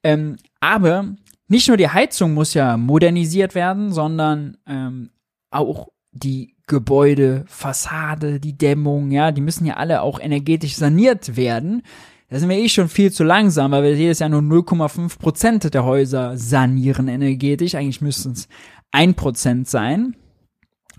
Ähm, 0.02 0.38
aber 0.62 1.16
nicht 1.48 1.68
nur 1.68 1.78
die 1.78 1.90
Heizung 1.90 2.34
muss 2.34 2.54
ja 2.54 2.78
modernisiert 2.78 3.54
werden, 3.54 3.92
sondern 3.92 4.58
ähm, 4.66 5.10
auch 5.52 5.90
die 6.12 6.56
Gebäude, 6.68 7.44
Fassade, 7.48 8.40
die 8.40 8.58
Dämmung, 8.58 9.12
ja, 9.12 9.32
die 9.32 9.42
müssen 9.42 9.66
ja 9.66 9.76
alle 9.76 10.02
auch 10.02 10.20
energetisch 10.20 10.76
saniert 10.76 11.36
werden. 11.36 11.84
Da 12.30 12.40
sind 12.40 12.50
wir 12.50 12.58
eh 12.58 12.70
schon 12.70 12.90
viel 12.90 13.12
zu 13.12 13.24
langsam, 13.24 13.72
weil 13.72 13.84
wir 13.84 13.96
jedes 13.96 14.20
Jahr 14.20 14.30
nur 14.30 14.42
0,5 14.42 15.20
Prozent 15.20 15.74
der 15.74 15.86
Häuser 15.86 16.38
sanieren 16.38 17.08
energetisch. 17.08 17.76
Eigentlich 17.76 18.02
müssten 18.02 18.32
es 18.32 18.48
1% 18.92 19.68
sein, 19.68 20.16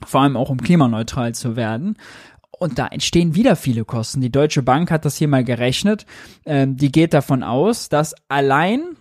vor 0.07 0.21
allem 0.21 0.37
auch 0.37 0.51
um 0.51 0.59
klimaneutral 0.59 1.35
zu 1.35 1.57
werden. 1.57 1.97
Und 2.59 2.79
da 2.79 2.87
entstehen 2.87 3.35
wieder 3.35 3.57
viele 3.57 3.85
Kosten. 3.85 4.21
Die 4.21 4.31
Deutsche 4.31 4.63
Bank 4.63 4.91
hat 4.91 5.05
das 5.05 5.17
hier 5.17 5.29
mal 5.29 5.45
gerechnet. 5.45 6.07
Ähm, 6.47 6.77
die 6.77 6.93
geht 6.93 7.13
davon 7.13 7.43
aus, 7.43 7.89
dass 7.89 8.15
allein 8.29 8.97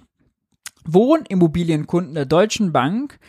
Wohnimmobilienkunden 0.84 2.16
der 2.16 2.26
Deutschen 2.26 2.74
Bank 2.74 3.20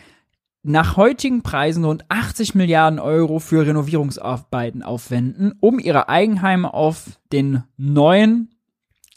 nach 0.63 0.97
heutigen 0.97 1.43
Preisen 1.43 1.85
rund 1.85 2.05
80 2.09 2.57
Milliarden 2.57 2.99
Euro 2.99 3.39
für 3.39 3.65
Renovierungsarbeiten 3.65 4.83
aufwenden, 4.83 5.55
um 5.61 5.79
ihre 5.79 6.09
Eigenheime 6.09 6.75
auf 6.75 7.21
den 7.31 7.63
neuen 7.77 8.56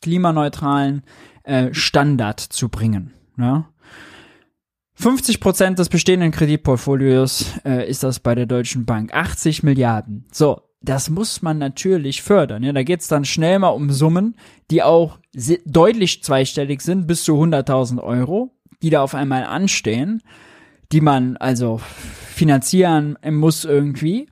klimaneutralen 0.01 1.03
äh, 1.43 1.73
Standard 1.73 2.39
zu 2.39 2.69
bringen. 2.69 3.13
Ja? 3.37 3.69
50 4.95 5.39
Prozent 5.39 5.79
des 5.79 5.87
bestehenden 5.87 6.31
Kreditportfolios 6.31 7.53
äh, 7.63 7.89
ist 7.89 8.03
das 8.03 8.19
bei 8.19 8.35
der 8.35 8.45
Deutschen 8.45 8.85
Bank. 8.85 9.13
80 9.13 9.63
Milliarden. 9.63 10.25
So, 10.31 10.61
das 10.81 11.09
muss 11.09 11.41
man 11.41 11.57
natürlich 11.57 12.21
fördern. 12.21 12.63
Ja, 12.63 12.73
da 12.73 12.83
geht's 12.83 13.07
dann 13.07 13.25
schnell 13.25 13.59
mal 13.59 13.69
um 13.69 13.91
Summen, 13.91 14.35
die 14.71 14.83
auch 14.83 15.19
deutlich 15.65 16.23
zweistellig 16.23 16.81
sind, 16.81 17.07
bis 17.07 17.23
zu 17.23 17.33
100.000 17.33 18.01
Euro, 18.01 18.51
die 18.81 18.89
da 18.89 19.01
auf 19.01 19.15
einmal 19.15 19.43
anstehen, 19.43 20.21
die 20.91 21.01
man 21.01 21.37
also 21.37 21.79
finanzieren 22.33 23.17
muss 23.29 23.65
irgendwie. 23.65 24.27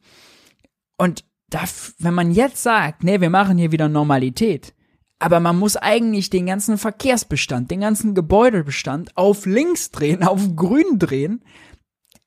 Und 0.98 1.24
da, 1.50 1.64
wenn 2.00 2.14
man 2.14 2.32
jetzt 2.32 2.64
sagt, 2.64 3.04
nee, 3.04 3.22
wir 3.22 3.30
machen 3.30 3.58
hier 3.58 3.72
wieder 3.72 3.88
Normalität, 3.90 4.74
aber 5.20 5.40
man 5.40 5.58
muss 5.58 5.76
eigentlich 5.76 6.30
den 6.30 6.46
ganzen 6.46 6.78
Verkehrsbestand, 6.78 7.72
den 7.72 7.82
ganzen 7.82 8.14
Gebäudebestand 8.14 9.18
auf 9.18 9.46
links 9.46 9.92
drehen, 9.92 10.24
auf 10.28 10.56
grün 10.56 11.00
drehen. 11.00 11.44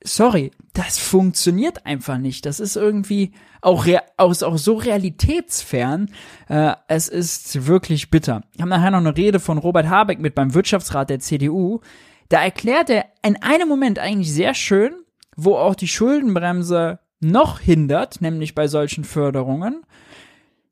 Sorry, 0.03 0.51
das 0.73 0.99
funktioniert 0.99 1.85
einfach 1.85 2.17
nicht. 2.17 2.47
Das 2.47 2.59
ist 2.59 2.77
irgendwie 2.77 3.33
auch, 3.61 3.87
aus, 4.17 4.43
auch 4.43 4.57
so 4.57 4.75
realitätsfern. 4.77 6.11
Äh, 6.49 6.73
es 6.89 7.07
ist 7.07 7.67
wirklich 7.67 8.11
bitter. 8.11 8.43
Ich 8.55 8.61
habe 8.61 8.71
nachher 8.71 8.91
noch 8.91 8.99
eine 8.99 9.17
Rede 9.17 9.41
von 9.41 9.59
Robert 9.59 9.91
Habeck 9.91 10.19
mit 10.19 10.35
beim 10.35 10.55
Wirtschaftsrat 10.55 11.11
der 11.11 11.21
CDU. 11.21 11.81
Da 12.31 12.43
erklärt 12.43 12.89
er 12.89 13.07
in 13.23 13.43
einem 13.43 13.69
Moment 13.69 13.99
eigentlich 13.99 14.33
sehr 14.33 14.55
schön, 14.55 14.95
wo 15.37 15.57
auch 15.57 15.75
die 15.75 15.89
Schuldenbremse 15.89 17.01
noch 17.21 17.61
hindert, 17.61 18.23
nämlich 18.23 18.55
bei 18.55 18.69
solchen 18.69 19.05
Förderungen 19.05 19.83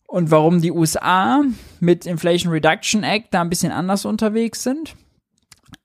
und 0.08 0.30
warum 0.30 0.60
die 0.60 0.72
USA 0.72 1.44
mit 1.80 2.06
Inflation 2.06 2.50
Reduction 2.50 3.04
Act 3.04 3.28
da 3.32 3.42
ein 3.42 3.50
bisschen 3.50 3.70
anders 3.70 4.06
unterwegs 4.06 4.64
sind. 4.64 4.96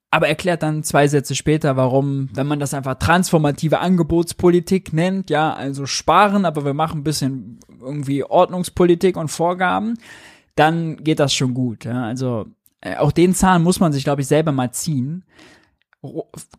Aber 0.09 0.29
erklärt 0.29 0.63
dann 0.63 0.83
zwei 0.83 1.07
Sätze 1.07 1.35
später, 1.35 1.75
warum, 1.75 2.29
wenn 2.33 2.47
man 2.47 2.59
das 2.59 2.73
einfach 2.73 2.95
transformative 2.95 3.79
Angebotspolitik 3.79 4.93
nennt, 4.93 5.29
ja, 5.29 5.53
also 5.53 5.85
sparen, 5.85 6.45
aber 6.45 6.63
wir 6.65 6.73
machen 6.73 6.99
ein 6.99 7.03
bisschen 7.03 7.59
irgendwie 7.81 8.23
Ordnungspolitik 8.23 9.17
und 9.17 9.29
Vorgaben, 9.29 9.95
dann 10.55 11.03
geht 11.03 11.19
das 11.19 11.33
schon 11.33 11.53
gut. 11.53 11.83
Ja. 11.83 12.03
Also 12.03 12.45
äh, 12.79 12.95
auch 12.97 13.11
den 13.11 13.33
Zahn 13.33 13.63
muss 13.63 13.79
man 13.79 13.91
sich, 13.91 14.03
glaube 14.03 14.21
ich, 14.21 14.27
selber 14.27 14.51
mal 14.51 14.71
ziehen. 14.71 15.25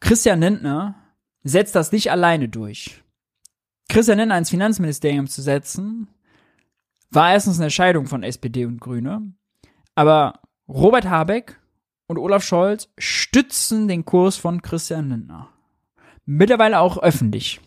Christian 0.00 0.40
Lindner 0.40 0.96
setzt 1.44 1.76
das 1.76 1.92
nicht 1.92 2.10
alleine 2.10 2.48
durch. 2.48 3.02
Christian 3.88 4.18
Lindner 4.18 4.38
ins 4.38 4.50
Finanzministerium 4.50 5.28
zu 5.28 5.40
setzen, 5.40 6.08
war 7.14 7.32
erstens 7.32 7.56
eine 7.56 7.66
Entscheidung 7.66 8.06
von 8.06 8.22
SPD 8.22 8.64
und 8.66 8.80
Grüne. 8.80 9.22
Aber 9.94 10.40
Robert 10.68 11.08
Habeck 11.08 11.58
und 12.06 12.18
Olaf 12.18 12.44
Scholz 12.44 12.88
stützen 12.98 13.88
den 13.88 14.04
Kurs 14.04 14.36
von 14.36 14.62
Christian 14.62 15.10
Lindner. 15.10 15.48
Mittlerweile 16.26 16.80
auch 16.80 16.98
öffentlich. 16.98 17.60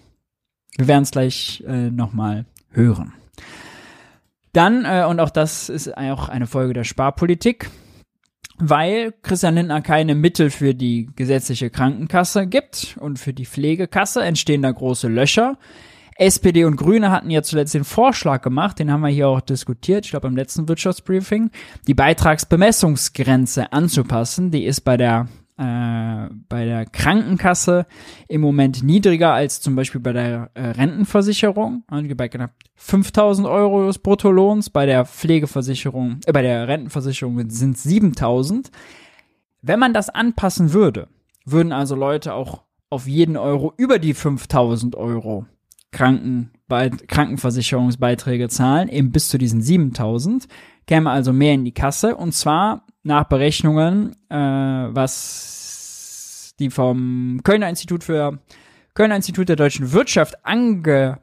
Wir 0.77 0.87
werden 0.87 1.03
es 1.03 1.11
gleich 1.11 1.63
äh, 1.67 1.89
nochmal 1.89 2.45
hören. 2.71 3.13
Dann, 4.53 4.85
äh, 4.85 5.05
und 5.07 5.19
auch 5.19 5.29
das 5.29 5.69
ist 5.69 5.95
auch 5.97 6.29
eine 6.29 6.47
Folge 6.47 6.73
der 6.73 6.83
Sparpolitik, 6.83 7.69
weil 8.57 9.13
Christian 9.21 9.55
Lindner 9.55 9.81
keine 9.81 10.15
Mittel 10.15 10.49
für 10.49 10.73
die 10.73 11.09
gesetzliche 11.15 11.69
Krankenkasse 11.69 12.47
gibt 12.47 12.97
und 12.99 13.19
für 13.19 13.33
die 13.33 13.45
Pflegekasse 13.45 14.23
entstehen 14.23 14.63
da 14.63 14.71
große 14.71 15.07
Löcher. 15.07 15.57
SPD 16.19 16.65
und 16.65 16.77
Grüne 16.77 17.11
hatten 17.11 17.29
ja 17.29 17.43
zuletzt 17.43 17.73
den 17.73 17.83
Vorschlag 17.83 18.41
gemacht, 18.41 18.79
den 18.79 18.91
haben 18.91 19.01
wir 19.01 19.09
hier 19.09 19.27
auch 19.27 19.41
diskutiert, 19.41 20.05
ich 20.05 20.11
glaube 20.11 20.27
im 20.27 20.35
letzten 20.35 20.67
Wirtschaftsbriefing, 20.67 21.51
die 21.87 21.93
Beitragsbemessungsgrenze 21.93 23.71
anzupassen. 23.71 24.51
Die 24.51 24.65
ist 24.65 24.81
bei 24.81 24.97
der 24.97 25.27
äh, 25.57 26.29
bei 26.49 26.65
der 26.65 26.85
Krankenkasse 26.85 27.87
im 28.27 28.41
Moment 28.41 28.83
niedriger 28.83 29.33
als 29.33 29.59
zum 29.59 29.75
Beispiel 29.75 29.99
bei 29.99 30.13
der 30.13 30.51
äh, 30.53 30.67
Rentenversicherung, 30.67 31.83
bei 31.89 32.29
knapp 32.29 32.51
5000 32.75 33.47
Euro 33.47 33.87
des 33.87 33.97
Bruttolohns, 33.97 34.69
bei 34.69 34.85
der 34.85 35.05
Pflegeversicherung, 35.05 36.19
äh, 36.25 36.31
bei 36.31 36.43
der 36.43 36.67
Rentenversicherung 36.67 37.49
sind 37.49 37.75
es 37.75 37.83
7000. 37.83 38.69
Wenn 39.63 39.79
man 39.79 39.93
das 39.93 40.09
anpassen 40.09 40.73
würde, 40.73 41.07
würden 41.43 41.71
also 41.71 41.95
Leute 41.95 42.33
auch 42.35 42.63
auf 42.89 43.07
jeden 43.07 43.35
Euro 43.35 43.73
über 43.77 43.99
die 43.99 44.13
5000 44.13 44.95
Euro 44.95 45.45
Krankenversicherungsbeiträge 45.91 48.49
zahlen, 48.49 48.89
eben 48.89 49.11
bis 49.11 49.29
zu 49.29 49.37
diesen 49.37 49.61
7000, 49.61 50.47
käme 50.85 51.11
also 51.11 51.31
mehr 51.33 51.53
in 51.53 51.65
die 51.65 51.73
Kasse 51.73 52.15
und 52.15 52.33
zwar 52.33 52.85
nach 53.03 53.25
Berechnungen, 53.25 54.15
äh, 54.29 54.35
was 54.35 56.53
die 56.59 56.69
vom 56.69 57.41
Kölner 57.43 57.69
Institut 57.69 58.03
für 58.03 58.39
Kölner 58.93 59.15
Institut 59.15 59.47
der 59.47 59.55
deutschen 59.55 59.91
Wirtschaft 59.91 60.45
ange, 60.45 61.19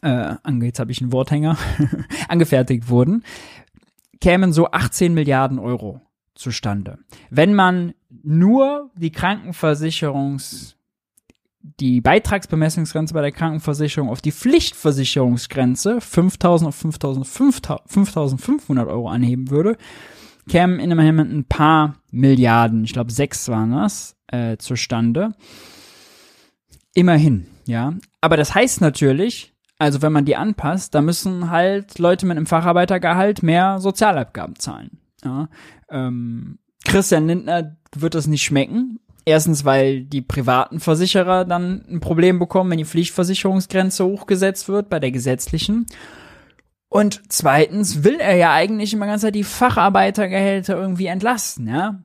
äh, 0.00 0.34
ange 0.42 0.66
jetzt 0.66 0.80
habe 0.80 0.90
ich 0.90 1.02
einen 1.02 1.12
Worthänger, 1.12 1.56
angefertigt 2.28 2.88
wurden, 2.88 3.22
kämen 4.20 4.52
so 4.52 4.70
18 4.70 5.14
Milliarden 5.14 5.58
Euro 5.58 6.00
zustande. 6.34 6.98
Wenn 7.30 7.54
man 7.54 7.94
nur 8.22 8.90
die 8.96 9.12
Krankenversicherungs 9.12 10.76
die 11.62 12.00
Beitragsbemessungsgrenze 12.00 13.14
bei 13.14 13.20
der 13.20 13.32
Krankenversicherung 13.32 14.08
auf 14.08 14.20
die 14.20 14.32
Pflichtversicherungsgrenze 14.32 16.00
5000 16.00 16.68
auf 16.68 16.74
5500 17.28 18.88
Euro 18.88 19.08
anheben 19.08 19.50
würde, 19.50 19.76
kämen 20.48 20.80
in 20.80 20.90
immerhin 20.90 21.18
ein 21.18 21.44
paar 21.44 21.96
Milliarden, 22.10 22.84
ich 22.84 22.92
glaube 22.92 23.12
sechs 23.12 23.48
waren 23.48 23.72
das, 23.72 24.16
äh, 24.26 24.56
zustande. 24.56 25.34
Immerhin, 26.94 27.46
ja. 27.66 27.94
Aber 28.20 28.36
das 28.36 28.54
heißt 28.54 28.80
natürlich, 28.80 29.54
also 29.78 30.02
wenn 30.02 30.12
man 30.12 30.24
die 30.24 30.36
anpasst, 30.36 30.94
da 30.94 31.00
müssen 31.00 31.50
halt 31.50 31.98
Leute 31.98 32.26
mit 32.26 32.36
einem 32.36 32.46
Facharbeitergehalt 32.46 33.42
mehr 33.42 33.78
Sozialabgaben 33.80 34.56
zahlen. 34.56 34.98
Ja. 35.24 35.48
Ähm, 35.90 36.58
Christian 36.84 37.28
Lindner 37.28 37.76
wird 37.96 38.14
das 38.14 38.26
nicht 38.26 38.42
schmecken, 38.42 38.98
Erstens, 39.24 39.64
weil 39.64 40.02
die 40.02 40.20
privaten 40.22 40.80
Versicherer 40.80 41.44
dann 41.44 41.84
ein 41.88 42.00
Problem 42.00 42.38
bekommen, 42.38 42.70
wenn 42.70 42.78
die 42.78 42.84
Pflichtversicherungsgrenze 42.84 44.04
hochgesetzt 44.04 44.68
wird 44.68 44.88
bei 44.88 44.98
der 44.98 45.12
gesetzlichen. 45.12 45.86
Und 46.88 47.22
zweitens 47.28 48.04
will 48.04 48.18
er 48.20 48.36
ja 48.36 48.52
eigentlich 48.52 48.92
immer 48.92 49.06
ganz 49.06 49.24
die 49.32 49.44
Facharbeitergehälter 49.44 50.76
irgendwie 50.76 51.06
entlasten, 51.06 51.68
ja. 51.68 52.00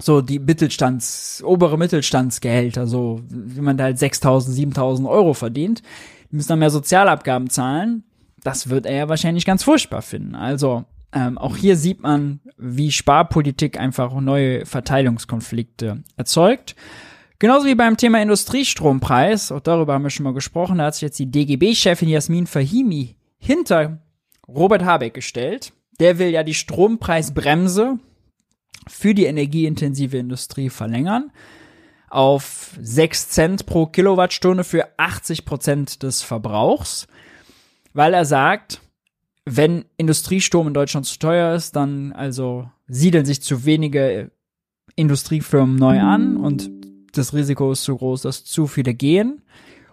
So 0.00 0.20
die 0.20 0.40
Mittelstands, 0.40 1.42
obere 1.46 1.78
Mittelstandsgehälter, 1.78 2.88
so 2.88 3.20
wie 3.28 3.60
man 3.60 3.76
da 3.76 3.84
halt 3.84 3.98
6000, 3.98 4.56
7000 4.56 5.08
Euro 5.08 5.34
verdient. 5.34 5.82
Die 6.30 6.36
müssen 6.36 6.48
dann 6.48 6.58
mehr 6.58 6.70
Sozialabgaben 6.70 7.50
zahlen. 7.50 8.02
Das 8.42 8.68
wird 8.68 8.86
er 8.86 8.96
ja 8.96 9.08
wahrscheinlich 9.08 9.44
ganz 9.44 9.62
furchtbar 9.62 10.02
finden. 10.02 10.34
Also 10.34 10.84
Ähm, 11.12 11.36
auch 11.38 11.56
hier 11.56 11.76
sieht 11.76 12.00
man, 12.00 12.40
wie 12.56 12.90
Sparpolitik 12.90 13.78
einfach 13.78 14.14
neue 14.20 14.64
Verteilungskonflikte 14.64 16.02
erzeugt. 16.16 16.74
Genauso 17.38 17.66
wie 17.66 17.74
beim 17.74 17.96
Thema 17.96 18.22
Industriestrompreis, 18.22 19.52
auch 19.52 19.60
darüber 19.60 19.94
haben 19.94 20.04
wir 20.04 20.10
schon 20.10 20.24
mal 20.24 20.32
gesprochen, 20.32 20.78
da 20.78 20.86
hat 20.86 20.94
sich 20.94 21.02
jetzt 21.02 21.18
die 21.18 21.30
DGB-Chefin 21.30 22.08
Jasmin 22.08 22.46
Fahimi 22.46 23.16
hinter 23.38 23.98
Robert 24.46 24.84
Habeck 24.84 25.14
gestellt. 25.14 25.72
Der 25.98 26.18
will 26.18 26.28
ja 26.28 26.44
die 26.44 26.54
Strompreisbremse 26.54 27.98
für 28.88 29.14
die 29.14 29.24
energieintensive 29.24 30.16
Industrie 30.16 30.70
verlängern 30.70 31.30
auf 32.12 32.76
6 32.78 33.30
Cent 33.30 33.66
pro 33.66 33.86
Kilowattstunde 33.86 34.64
für 34.64 34.86
80 34.98 35.46
Prozent 35.46 36.02
des 36.02 36.22
Verbrauchs, 36.22 37.06
weil 37.94 38.12
er 38.12 38.26
sagt, 38.26 38.82
wenn 39.44 39.84
Industriestrom 39.96 40.68
in 40.68 40.74
Deutschland 40.74 41.06
zu 41.06 41.18
teuer 41.18 41.54
ist, 41.54 41.74
dann 41.76 42.12
also 42.12 42.70
siedeln 42.86 43.24
sich 43.24 43.42
zu 43.42 43.64
wenige 43.64 44.30
Industriefirmen 44.94 45.76
neu 45.76 46.00
an 46.00 46.36
und 46.36 46.70
das 47.12 47.34
Risiko 47.34 47.72
ist 47.72 47.84
zu 47.84 47.96
groß, 47.96 48.22
dass 48.22 48.44
zu 48.44 48.66
viele 48.66 48.94
gehen. 48.94 49.42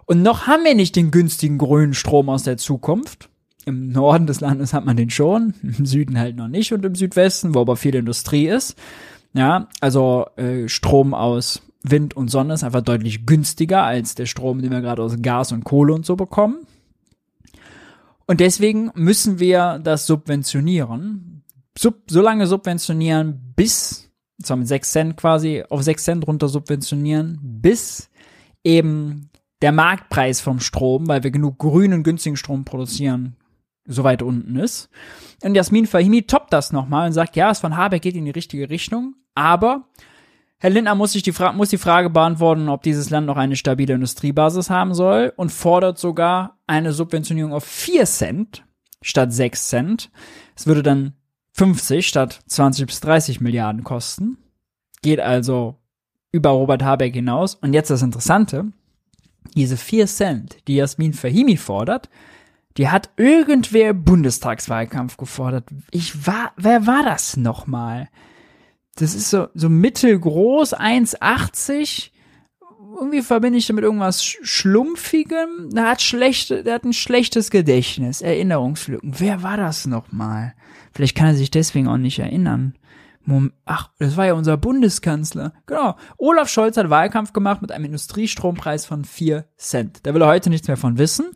Und 0.05 0.23
noch 0.23 0.47
haben 0.47 0.63
wir 0.63 0.75
nicht 0.75 0.95
den 0.95 1.11
günstigen 1.11 1.57
grünen 1.57 1.93
Strom 1.93 2.29
aus 2.29 2.43
der 2.43 2.57
Zukunft. 2.57 3.29
Im 3.65 3.89
Norden 3.89 4.25
des 4.25 4.39
Landes 4.39 4.73
hat 4.73 4.85
man 4.85 4.97
den 4.97 5.09
schon, 5.09 5.53
im 5.61 5.85
Süden 5.85 6.17
halt 6.17 6.35
noch 6.35 6.47
nicht 6.47 6.73
und 6.73 6.85
im 6.85 6.95
Südwesten, 6.95 7.53
wo 7.53 7.61
aber 7.61 7.75
viel 7.75 7.95
Industrie 7.95 8.47
ist. 8.47 8.75
Ja, 9.33 9.67
also 9.79 10.25
äh, 10.37 10.67
Strom 10.67 11.13
aus 11.13 11.61
Wind 11.83 12.15
und 12.17 12.29
Sonne 12.29 12.55
ist 12.55 12.63
einfach 12.63 12.81
deutlich 12.81 13.25
günstiger 13.25 13.83
als 13.83 14.15
der 14.15 14.25
Strom, 14.25 14.61
den 14.61 14.71
wir 14.71 14.81
gerade 14.81 15.03
aus 15.03 15.21
Gas 15.21 15.51
und 15.51 15.63
Kohle 15.63 15.93
und 15.93 16.05
so 16.05 16.15
bekommen. 16.15 16.65
Und 18.29 18.41
deswegen 18.41 18.91
müssen 18.93 19.39
wir 19.39 19.79
das 19.83 20.05
subventionieren. 20.05 21.43
Sub, 21.75 22.03
so 22.11 22.21
lange 22.21 22.45
subventionieren, 22.45 23.53
bis, 23.55 24.11
zwar 24.43 24.57
mit 24.57 24.67
6 24.67 24.91
Cent 24.91 25.17
quasi, 25.17 25.63
auf 25.67 25.81
6 25.81 26.03
Cent 26.03 26.27
runter 26.27 26.47
subventionieren, 26.47 27.39
bis 27.41 28.11
eben 28.63 29.31
der 29.63 29.71
Marktpreis 29.71 30.41
vom 30.41 30.59
Strom, 30.59 31.07
weil 31.07 31.23
wir 31.23 31.31
genug 31.31 31.57
grünen, 31.57 32.03
günstigen 32.03 32.37
Strom 32.37 32.65
produzieren, 32.65 33.35
so 33.85 34.03
weit 34.03 34.21
unten 34.21 34.57
ist. 34.57 34.91
Und 35.41 35.55
Jasmin 35.55 35.87
Fahimi 35.87 36.21
toppt 36.21 36.53
das 36.53 36.71
nochmal 36.71 37.07
und 37.07 37.13
sagt, 37.13 37.35
ja, 37.35 37.49
es 37.49 37.57
von 37.57 37.77
Habeck 37.77 38.03
geht 38.03 38.15
in 38.15 38.25
die 38.25 38.31
richtige 38.31 38.69
Richtung, 38.69 39.15
aber 39.33 39.87
Herr 40.61 40.71
Lindner 40.71 40.95
muss 40.95 41.13
sich 41.13 41.23
die, 41.23 41.31
Fra 41.31 41.53
muss 41.53 41.69
die 41.69 41.77
Frage 41.77 42.09
beantworten, 42.09 42.67
ob 42.67 42.83
dieses 42.83 43.09
Land 43.09 43.27
noch 43.27 43.37
eine 43.37 43.55
stabile 43.55 43.93
Industriebasis 43.93 44.69
haben 44.69 44.93
soll 44.93 45.31
und 45.37 45.51
fordert 45.51 45.97
sogar 45.97 46.57
eine 46.67 46.91
Subventionierung 46.91 47.53
auf 47.53 47.63
4 47.63 48.05
Cent 48.05 48.63
statt 49.01 49.31
6 49.31 49.69
Cent. 49.69 50.11
Es 50.57 50.67
würde 50.67 50.83
dann 50.83 51.13
50 51.53 52.05
statt 52.05 52.41
20 52.47 52.87
bis 52.87 52.99
30 52.99 53.39
Milliarden 53.39 53.85
kosten. 53.85 54.37
Geht 55.01 55.21
also 55.21 55.77
über 56.33 56.49
Robert 56.49 56.83
Habeck 56.83 57.13
hinaus. 57.13 57.55
Und 57.55 57.73
jetzt 57.73 57.89
das 57.89 58.01
Interessante. 58.01 58.65
Diese 59.55 59.77
4 59.77 60.07
Cent, 60.07 60.57
die 60.67 60.75
Jasmin 60.75 61.13
Fahimi 61.13 61.55
fordert, 61.55 62.09
die 62.75 62.89
hat 62.89 63.09
irgendwer 63.15 63.93
Bundestagswahlkampf 63.93 65.15
gefordert. 65.15 65.69
Ich 65.91 66.27
war, 66.27 66.51
wer 66.57 66.85
war 66.85 67.03
das 67.03 67.37
nochmal? 67.37 68.09
Das 68.99 69.15
ist 69.15 69.29
so, 69.29 69.47
so 69.53 69.69
mittelgroß, 69.69 70.75
1,80. 70.75 72.09
Irgendwie 72.99 73.21
verbinde 73.21 73.57
ich 73.57 73.67
damit 73.67 73.85
irgendwas 73.85 74.23
Schlumpfigem. 74.23 75.69
Der 75.71 75.89
hat 75.89 76.01
schlechte, 76.01 76.63
der 76.63 76.73
hat 76.75 76.83
ein 76.83 76.91
schlechtes 76.91 77.49
Gedächtnis, 77.49 78.21
Erinnerungslücken. 78.21 79.13
Wer 79.17 79.41
war 79.41 79.55
das 79.55 79.85
nochmal? 79.85 80.53
Vielleicht 80.91 81.15
kann 81.15 81.27
er 81.27 81.35
sich 81.35 81.49
deswegen 81.49 81.87
auch 81.87 81.97
nicht 81.97 82.19
erinnern. 82.19 82.73
Ach, 83.63 83.91
das 83.99 84.17
war 84.17 84.25
ja 84.25 84.33
unser 84.33 84.57
Bundeskanzler. 84.57 85.53
Genau. 85.65 85.95
Olaf 86.17 86.49
Scholz 86.49 86.75
hat 86.75 86.89
Wahlkampf 86.89 87.31
gemacht 87.31 87.61
mit 87.61 87.71
einem 87.71 87.85
Industriestrompreis 87.85 88.85
von 88.85 89.05
4 89.05 89.45
Cent. 89.55 89.99
Da 90.03 90.13
will 90.13 90.21
er 90.23 90.27
heute 90.27 90.49
nichts 90.49 90.67
mehr 90.67 90.77
von 90.77 90.97
wissen. 90.97 91.27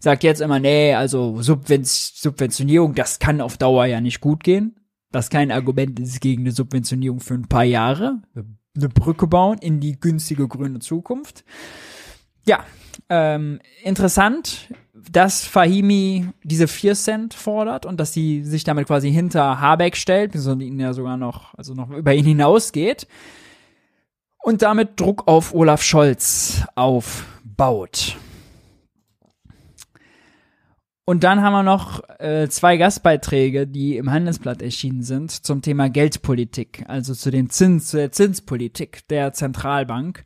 Sagt 0.00 0.24
jetzt 0.24 0.40
immer, 0.40 0.58
nee, 0.58 0.94
also 0.94 1.40
Subventionierung, 1.40 2.94
das 2.94 3.18
kann 3.18 3.40
auf 3.40 3.58
Dauer 3.58 3.84
ja 3.84 4.00
nicht 4.00 4.20
gut 4.20 4.42
gehen 4.42 4.74
was 5.12 5.30
kein 5.30 5.50
Argument 5.50 5.98
ist 6.00 6.20
gegen 6.20 6.42
eine 6.42 6.52
Subventionierung 6.52 7.20
für 7.20 7.34
ein 7.34 7.48
paar 7.48 7.64
Jahre, 7.64 8.22
eine 8.34 8.88
Brücke 8.88 9.26
bauen 9.26 9.58
in 9.58 9.80
die 9.80 9.98
günstige 10.00 10.48
grüne 10.48 10.80
Zukunft. 10.80 11.44
Ja, 12.46 12.64
ähm, 13.08 13.60
interessant, 13.82 14.68
dass 14.92 15.44
Fahimi 15.44 16.28
diese 16.42 16.68
4 16.68 16.94
Cent 16.94 17.34
fordert 17.34 17.86
und 17.86 17.98
dass 17.98 18.12
sie 18.12 18.44
sich 18.44 18.64
damit 18.64 18.86
quasi 18.86 19.12
hinter 19.12 19.60
Habeck 19.60 19.96
stellt, 19.96 20.32
sondern 20.34 20.68
ihn 20.68 20.80
ja 20.80 20.92
sogar 20.92 21.16
noch, 21.16 21.54
also 21.54 21.74
noch 21.74 21.90
über 21.90 22.14
ihn 22.14 22.24
hinausgeht 22.24 23.06
und 24.42 24.62
damit 24.62 25.00
Druck 25.00 25.26
auf 25.26 25.54
Olaf 25.54 25.82
Scholz 25.82 26.64
aufbaut. 26.74 28.16
Und 31.12 31.24
dann 31.24 31.42
haben 31.42 31.52
wir 31.52 31.62
noch 31.62 32.00
äh, 32.20 32.48
zwei 32.48 32.78
Gastbeiträge, 32.78 33.66
die 33.66 33.98
im 33.98 34.10
Handelsblatt 34.10 34.62
erschienen 34.62 35.02
sind, 35.02 35.30
zum 35.30 35.60
Thema 35.60 35.90
Geldpolitik, 35.90 36.86
also 36.88 37.12
zu 37.12 37.30
dem 37.30 37.50
Zins, 37.50 37.90
der 37.90 38.12
Zinspolitik 38.12 39.06
der 39.08 39.34
Zentralbank, 39.34 40.24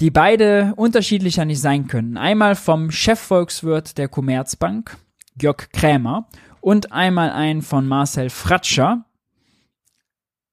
die 0.00 0.10
beide 0.10 0.72
unterschiedlicher 0.76 1.44
nicht 1.44 1.60
sein 1.60 1.88
können. 1.88 2.16
Einmal 2.16 2.56
vom 2.56 2.90
Chefvolkswirt 2.90 3.98
der 3.98 4.08
Commerzbank, 4.08 4.96
Jörg 5.38 5.68
Krämer, 5.72 6.26
und 6.62 6.90
einmal 6.90 7.28
ein 7.28 7.60
von 7.60 7.86
Marcel 7.86 8.30
Fratscher 8.30 9.04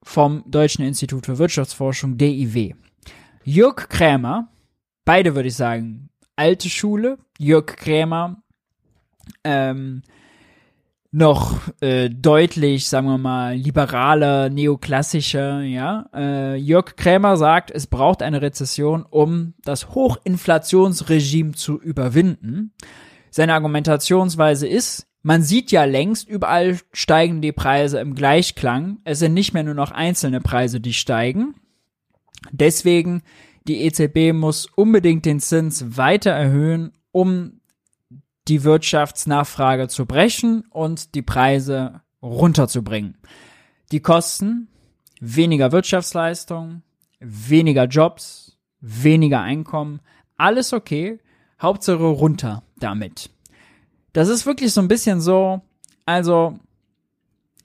vom 0.04 0.44
Deutschen 0.48 0.84
Institut 0.84 1.28
für 1.28 1.38
Wirtschaftsforschung, 1.38 2.18
DIW. 2.18 2.74
Jörg 3.46 3.88
Krämer, 3.88 4.50
beide 5.06 5.34
würde 5.34 5.48
ich 5.48 5.56
sagen, 5.56 6.10
alte 6.36 6.68
Schule, 6.70 7.20
Jörg 7.38 7.68
Krämer 7.68 8.44
ähm, 9.44 10.04
noch 11.12 11.60
äh, 11.82 12.10
deutlich, 12.10 12.88
sagen 12.88 13.08
wir 13.08 13.18
mal, 13.18 13.56
liberaler, 13.56 14.50
neoklassischer, 14.50 15.62
ja. 15.62 16.08
Äh, 16.14 16.56
Jörg 16.56 16.96
Krämer 16.96 17.36
sagt, 17.36 17.72
es 17.72 17.88
braucht 17.88 18.22
eine 18.22 18.42
Rezession, 18.42 19.06
um 19.10 19.56
das 19.64 19.90
Hochinflationsregime 19.90 21.54
zu 21.54 21.82
überwinden. 21.82 22.74
Seine 23.32 23.54
Argumentationsweise 23.54 24.68
ist, 24.68 25.08
man 25.22 25.42
sieht 25.42 25.72
ja 25.72 25.84
längst, 25.84 26.30
überall 26.30 26.78
steigen 26.94 27.42
die 27.42 27.52
Preise 27.52 28.00
im 28.00 28.16
Gleichklang. 28.16 29.00
Es 29.04 29.20
sind 29.20 29.34
nicht 29.34 29.54
mehr 29.54 29.64
nur 29.64 29.74
noch 29.74 29.92
einzelne 29.92 30.42
Preise, 30.42 30.80
die 30.80 30.94
steigen. 30.94 31.56
Deswegen, 32.52 33.24
die 33.68 33.82
EZB 33.82 34.34
muss 34.34 34.68
unbedingt 34.68 35.26
den 35.26 35.40
Zins 35.40 35.98
weiter 35.98 36.32
erhöhen, 36.32 36.94
um 37.12 37.59
die 38.50 38.64
Wirtschaftsnachfrage 38.64 39.88
zu 39.88 40.06
brechen 40.06 40.64
und 40.72 41.16
die 41.16 41.22
Preise 41.22 42.02
runterzubringen. 42.22 43.18
Die 43.91 44.02
Kosten, 44.02 44.68
weniger 45.20 45.72
Wirtschaftsleistung, 45.72 46.82
weniger 47.20 47.86
Jobs, 47.86 48.58
weniger 48.82 49.41
Einkommen, 49.41 50.02
alles 50.38 50.74
okay, 50.74 51.20
Hauptsache 51.62 52.04
runter 52.04 52.64
damit. 52.80 53.30
Das 54.14 54.30
ist 54.30 54.45
wirklich 54.45 54.74
so 54.74 54.82
ein 54.82 54.88
bisschen 54.88 55.22
so, 55.22 55.62
also 56.06 56.58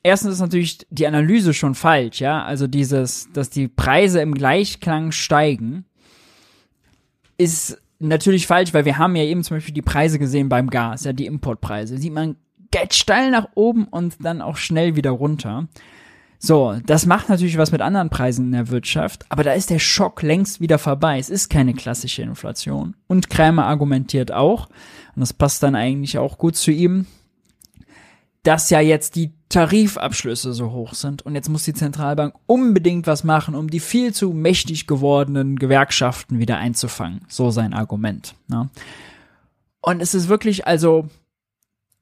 erstens 0.02 0.34
ist 0.34 0.40
natürlich 0.40 0.86
die 0.90 1.06
Analyse 1.06 1.54
schon 1.54 1.74
falsch, 1.74 2.20
ja, 2.20 2.44
also 2.44 2.66
dieses, 2.66 3.28
dass 3.32 3.50
die 3.50 3.68
Preise 3.68 4.20
im 4.20 4.34
Gleichklang 4.34 5.12
steigen, 5.12 5.86
ist 7.38 7.80
natürlich 8.08 8.46
falsch, 8.46 8.74
weil 8.74 8.84
wir 8.84 8.98
haben 8.98 9.16
ja 9.16 9.24
eben 9.24 9.42
zum 9.42 9.56
Beispiel 9.56 9.74
die 9.74 9.82
Preise 9.82 10.18
gesehen 10.18 10.48
beim 10.48 10.70
Gas, 10.70 11.04
ja, 11.04 11.12
die 11.12 11.26
Importpreise. 11.26 11.98
Sieht 11.98 12.12
man 12.12 12.36
geht 12.70 12.94
steil 12.94 13.30
nach 13.30 13.48
oben 13.54 13.84
und 13.84 14.16
dann 14.24 14.42
auch 14.42 14.56
schnell 14.56 14.96
wieder 14.96 15.10
runter. 15.10 15.68
So, 16.40 16.76
das 16.84 17.06
macht 17.06 17.28
natürlich 17.28 17.56
was 17.56 17.72
mit 17.72 17.80
anderen 17.80 18.10
Preisen 18.10 18.46
in 18.46 18.52
der 18.52 18.68
Wirtschaft, 18.68 19.24
aber 19.28 19.44
da 19.44 19.52
ist 19.52 19.70
der 19.70 19.78
Schock 19.78 20.22
längst 20.22 20.60
wieder 20.60 20.78
vorbei. 20.78 21.18
Es 21.18 21.30
ist 21.30 21.48
keine 21.48 21.72
klassische 21.72 22.22
Inflation. 22.22 22.96
Und 23.06 23.30
Krämer 23.30 23.66
argumentiert 23.66 24.32
auch, 24.32 24.66
und 25.14 25.20
das 25.20 25.32
passt 25.32 25.62
dann 25.62 25.76
eigentlich 25.76 26.18
auch 26.18 26.36
gut 26.36 26.56
zu 26.56 26.72
ihm, 26.72 27.06
dass 28.42 28.68
ja 28.70 28.80
jetzt 28.80 29.14
die 29.16 29.32
Tarifabschlüsse 29.54 30.52
so 30.52 30.72
hoch 30.72 30.94
sind 30.94 31.22
und 31.22 31.36
jetzt 31.36 31.48
muss 31.48 31.62
die 31.62 31.74
Zentralbank 31.74 32.34
unbedingt 32.46 33.06
was 33.06 33.22
machen, 33.22 33.54
um 33.54 33.70
die 33.70 33.78
viel 33.78 34.12
zu 34.12 34.32
mächtig 34.32 34.88
gewordenen 34.88 35.54
Gewerkschaften 35.54 36.40
wieder 36.40 36.56
einzufangen. 36.56 37.20
So 37.28 37.52
sein 37.52 37.72
Argument. 37.72 38.34
Ne? 38.48 38.68
Und 39.80 40.00
es 40.02 40.12
ist 40.12 40.26
wirklich, 40.28 40.66
also, 40.66 41.08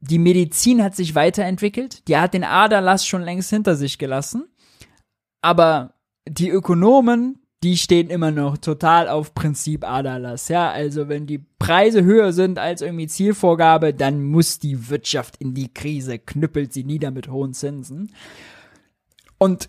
die 0.00 0.18
Medizin 0.18 0.82
hat 0.82 0.96
sich 0.96 1.14
weiterentwickelt, 1.14 2.08
die 2.08 2.16
hat 2.16 2.32
den 2.32 2.42
Aderlass 2.42 3.06
schon 3.06 3.20
längst 3.20 3.50
hinter 3.50 3.76
sich 3.76 3.98
gelassen, 3.98 4.46
aber 5.42 5.92
die 6.26 6.48
Ökonomen, 6.48 7.41
die 7.62 7.76
stehen 7.76 8.10
immer 8.10 8.30
noch 8.30 8.58
total 8.58 9.08
auf 9.08 9.34
Prinzip 9.34 9.88
Adalas. 9.88 10.48
Ja, 10.48 10.70
also 10.70 11.08
wenn 11.08 11.26
die 11.26 11.38
Preise 11.38 12.02
höher 12.02 12.32
sind 12.32 12.58
als 12.58 12.82
irgendwie 12.82 13.06
Zielvorgabe, 13.06 13.94
dann 13.94 14.22
muss 14.22 14.58
die 14.58 14.90
Wirtschaft 14.90 15.36
in 15.36 15.54
die 15.54 15.72
Krise, 15.72 16.18
knüppelt 16.18 16.72
sie 16.72 16.82
nieder 16.82 17.12
mit 17.12 17.28
hohen 17.28 17.54
Zinsen. 17.54 18.12
Und 19.38 19.68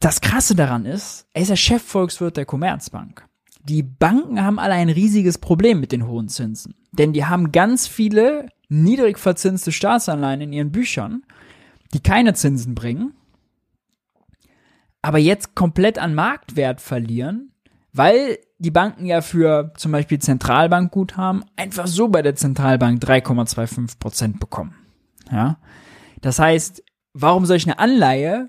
das 0.00 0.20
Krasse 0.20 0.56
daran 0.56 0.84
ist, 0.84 1.26
er 1.32 1.42
ist 1.42 1.50
der 1.50 1.56
Chefvolkswirt 1.56 2.36
der 2.36 2.44
Commerzbank. 2.44 3.24
Die 3.62 3.82
Banken 3.82 4.42
haben 4.42 4.58
alle 4.58 4.74
ein 4.74 4.88
riesiges 4.88 5.38
Problem 5.38 5.78
mit 5.78 5.92
den 5.92 6.06
hohen 6.06 6.28
Zinsen. 6.28 6.74
Denn 6.92 7.12
die 7.12 7.26
haben 7.26 7.52
ganz 7.52 7.86
viele 7.86 8.48
niedrig 8.68 9.18
verzinste 9.18 9.72
Staatsanleihen 9.72 10.40
in 10.40 10.52
ihren 10.52 10.72
Büchern, 10.72 11.22
die 11.94 12.00
keine 12.00 12.34
Zinsen 12.34 12.74
bringen 12.74 13.14
aber 15.02 15.18
jetzt 15.18 15.54
komplett 15.54 15.98
an 15.98 16.14
Marktwert 16.14 16.80
verlieren, 16.80 17.52
weil 17.92 18.38
die 18.58 18.70
Banken 18.70 19.06
ja 19.06 19.20
für 19.20 19.72
zum 19.76 19.92
Beispiel 19.92 20.18
Zentralbankguthaben 20.18 21.44
einfach 21.56 21.86
so 21.86 22.08
bei 22.08 22.22
der 22.22 22.34
Zentralbank 22.34 23.02
3,25 23.02 23.98
Prozent 23.98 24.40
bekommen. 24.40 24.74
Ja, 25.30 25.58
das 26.20 26.38
heißt, 26.38 26.82
warum 27.12 27.46
soll 27.46 27.56
ich 27.56 27.66
eine 27.66 27.78
Anleihe, 27.78 28.48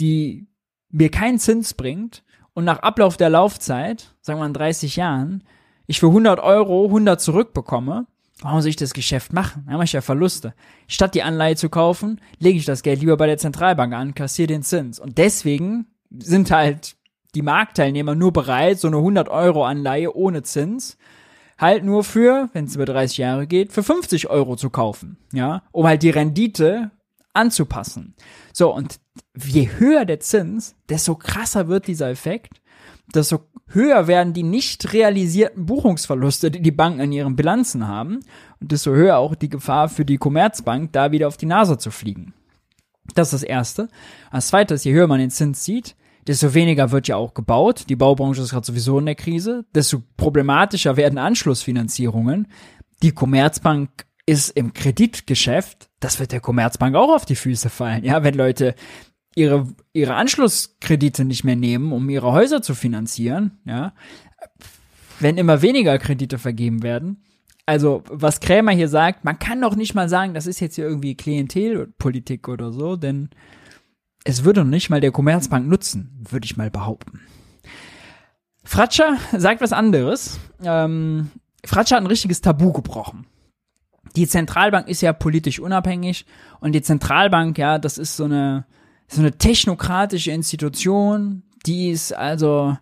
die 0.00 0.48
mir 0.90 1.10
keinen 1.10 1.38
Zins 1.38 1.74
bringt 1.74 2.22
und 2.54 2.64
nach 2.64 2.80
Ablauf 2.80 3.16
der 3.16 3.30
Laufzeit, 3.30 4.14
sagen 4.20 4.40
wir 4.40 4.46
in 4.46 4.54
30 4.54 4.96
Jahren, 4.96 5.44
ich 5.86 6.00
für 6.00 6.08
100 6.08 6.40
Euro 6.40 6.86
100 6.86 7.20
zurückbekomme, 7.20 8.06
Warum 8.42 8.60
soll 8.60 8.70
ich 8.70 8.76
das 8.76 8.92
Geschäft 8.92 9.32
machen? 9.32 9.64
Da 9.66 9.72
mache 9.74 9.84
ich 9.84 9.92
ja 9.92 10.00
Verluste. 10.00 10.54
Statt 10.88 11.14
die 11.14 11.22
Anleihe 11.22 11.56
zu 11.56 11.68
kaufen, 11.68 12.20
lege 12.38 12.58
ich 12.58 12.64
das 12.64 12.82
Geld 12.82 13.00
lieber 13.00 13.16
bei 13.16 13.26
der 13.26 13.38
Zentralbank 13.38 13.94
an, 13.94 14.14
kassiere 14.14 14.48
den 14.48 14.62
Zins. 14.62 14.98
Und 14.98 15.18
deswegen 15.18 15.86
sind 16.10 16.50
halt 16.50 16.96
die 17.34 17.42
Marktteilnehmer 17.42 18.14
nur 18.14 18.32
bereit, 18.32 18.78
so 18.78 18.88
eine 18.88 18.98
100 18.98 19.28
Euro 19.28 19.64
Anleihe 19.64 20.14
ohne 20.14 20.42
Zins 20.42 20.98
halt 21.58 21.84
nur 21.84 22.02
für, 22.02 22.50
wenn 22.52 22.64
es 22.64 22.74
über 22.74 22.84
30 22.84 23.18
Jahre 23.18 23.46
geht, 23.46 23.72
für 23.72 23.82
50 23.82 24.28
Euro 24.28 24.56
zu 24.56 24.68
kaufen. 24.68 25.16
Ja, 25.32 25.62
um 25.70 25.86
halt 25.86 26.02
die 26.02 26.10
Rendite 26.10 26.90
anzupassen. 27.32 28.14
So, 28.52 28.74
und 28.74 29.00
je 29.36 29.68
höher 29.78 30.04
der 30.04 30.20
Zins, 30.20 30.74
desto 30.88 31.14
krasser 31.14 31.68
wird 31.68 31.86
dieser 31.86 32.10
Effekt, 32.10 32.60
desto 33.14 33.40
höher 33.68 34.06
werden 34.06 34.32
die 34.32 34.42
nicht 34.42 34.92
realisierten 34.92 35.66
Buchungsverluste, 35.66 36.50
die 36.50 36.62
die 36.62 36.70
Banken 36.70 37.00
in 37.00 37.12
ihren 37.12 37.36
Bilanzen 37.36 37.88
haben, 37.88 38.20
und 38.60 38.72
desto 38.72 38.92
höher 38.92 39.18
auch 39.18 39.34
die 39.34 39.48
Gefahr 39.48 39.88
für 39.88 40.04
die 40.04 40.18
Commerzbank, 40.18 40.92
da 40.92 41.12
wieder 41.12 41.28
auf 41.28 41.36
die 41.36 41.46
Nase 41.46 41.78
zu 41.78 41.90
fliegen. 41.90 42.34
Das 43.14 43.28
ist 43.28 43.42
das 43.42 43.42
Erste. 43.42 43.88
Als 44.30 44.48
zweites, 44.48 44.84
je 44.84 44.92
höher 44.92 45.06
man 45.06 45.18
den 45.18 45.30
Zins 45.30 45.64
sieht, 45.64 45.96
desto 46.26 46.54
weniger 46.54 46.92
wird 46.92 47.08
ja 47.08 47.16
auch 47.16 47.34
gebaut. 47.34 47.86
Die 47.88 47.96
Baubranche 47.96 48.42
ist 48.42 48.50
gerade 48.50 48.66
sowieso 48.66 48.98
in 48.98 49.06
der 49.06 49.16
Krise. 49.16 49.64
Desto 49.74 50.02
problematischer 50.16 50.96
werden 50.96 51.18
Anschlussfinanzierungen. 51.18 52.46
Die 53.02 53.12
Commerzbank 53.12 54.06
ist 54.24 54.50
im 54.50 54.72
Kreditgeschäft. 54.72 55.90
Das 55.98 56.20
wird 56.20 56.32
der 56.32 56.40
Commerzbank 56.40 56.94
auch 56.94 57.12
auf 57.12 57.24
die 57.24 57.34
Füße 57.34 57.70
fallen. 57.70 58.04
Ja, 58.04 58.22
wenn 58.22 58.34
Leute 58.34 58.76
ihre, 59.34 59.68
ihre 59.92 60.14
Anschlusskredite 60.14 61.24
nicht 61.24 61.44
mehr 61.44 61.56
nehmen, 61.56 61.92
um 61.92 62.08
ihre 62.08 62.32
Häuser 62.32 62.62
zu 62.62 62.74
finanzieren, 62.74 63.58
ja, 63.64 63.92
wenn 65.20 65.38
immer 65.38 65.62
weniger 65.62 65.98
Kredite 65.98 66.38
vergeben 66.38 66.82
werden. 66.82 67.24
Also, 67.64 68.02
was 68.08 68.40
Krämer 68.40 68.72
hier 68.72 68.88
sagt, 68.88 69.24
man 69.24 69.38
kann 69.38 69.60
doch 69.60 69.76
nicht 69.76 69.94
mal 69.94 70.08
sagen, 70.08 70.34
das 70.34 70.46
ist 70.46 70.60
jetzt 70.60 70.74
hier 70.74 70.84
irgendwie 70.84 71.16
Klientelpolitik 71.16 72.48
oder 72.48 72.72
so, 72.72 72.96
denn 72.96 73.30
es 74.24 74.44
würde 74.44 74.64
noch 74.64 74.70
nicht 74.70 74.90
mal 74.90 75.00
der 75.00 75.12
Commerzbank 75.12 75.68
nutzen, 75.68 76.24
würde 76.28 76.44
ich 76.44 76.56
mal 76.56 76.70
behaupten. 76.70 77.20
Fratscher 78.64 79.16
sagt 79.36 79.60
was 79.60 79.72
anderes. 79.72 80.38
Ähm, 80.62 81.30
Fratscher 81.64 81.96
hat 81.96 82.02
ein 82.02 82.08
richtiges 82.08 82.40
Tabu 82.40 82.72
gebrochen. 82.72 83.26
Die 84.16 84.26
Zentralbank 84.26 84.88
ist 84.88 85.00
ja 85.00 85.12
politisch 85.12 85.58
unabhängig 85.58 86.26
und 86.60 86.72
die 86.72 86.82
Zentralbank, 86.82 87.56
ja, 87.58 87.78
das 87.78 87.98
ist 87.98 88.16
so 88.16 88.24
eine, 88.24 88.66
so 89.12 89.20
eine 89.20 89.36
technokratische 89.36 90.30
Institution, 90.30 91.42
die 91.66 91.90
ist 91.90 92.12
also, 92.12 92.76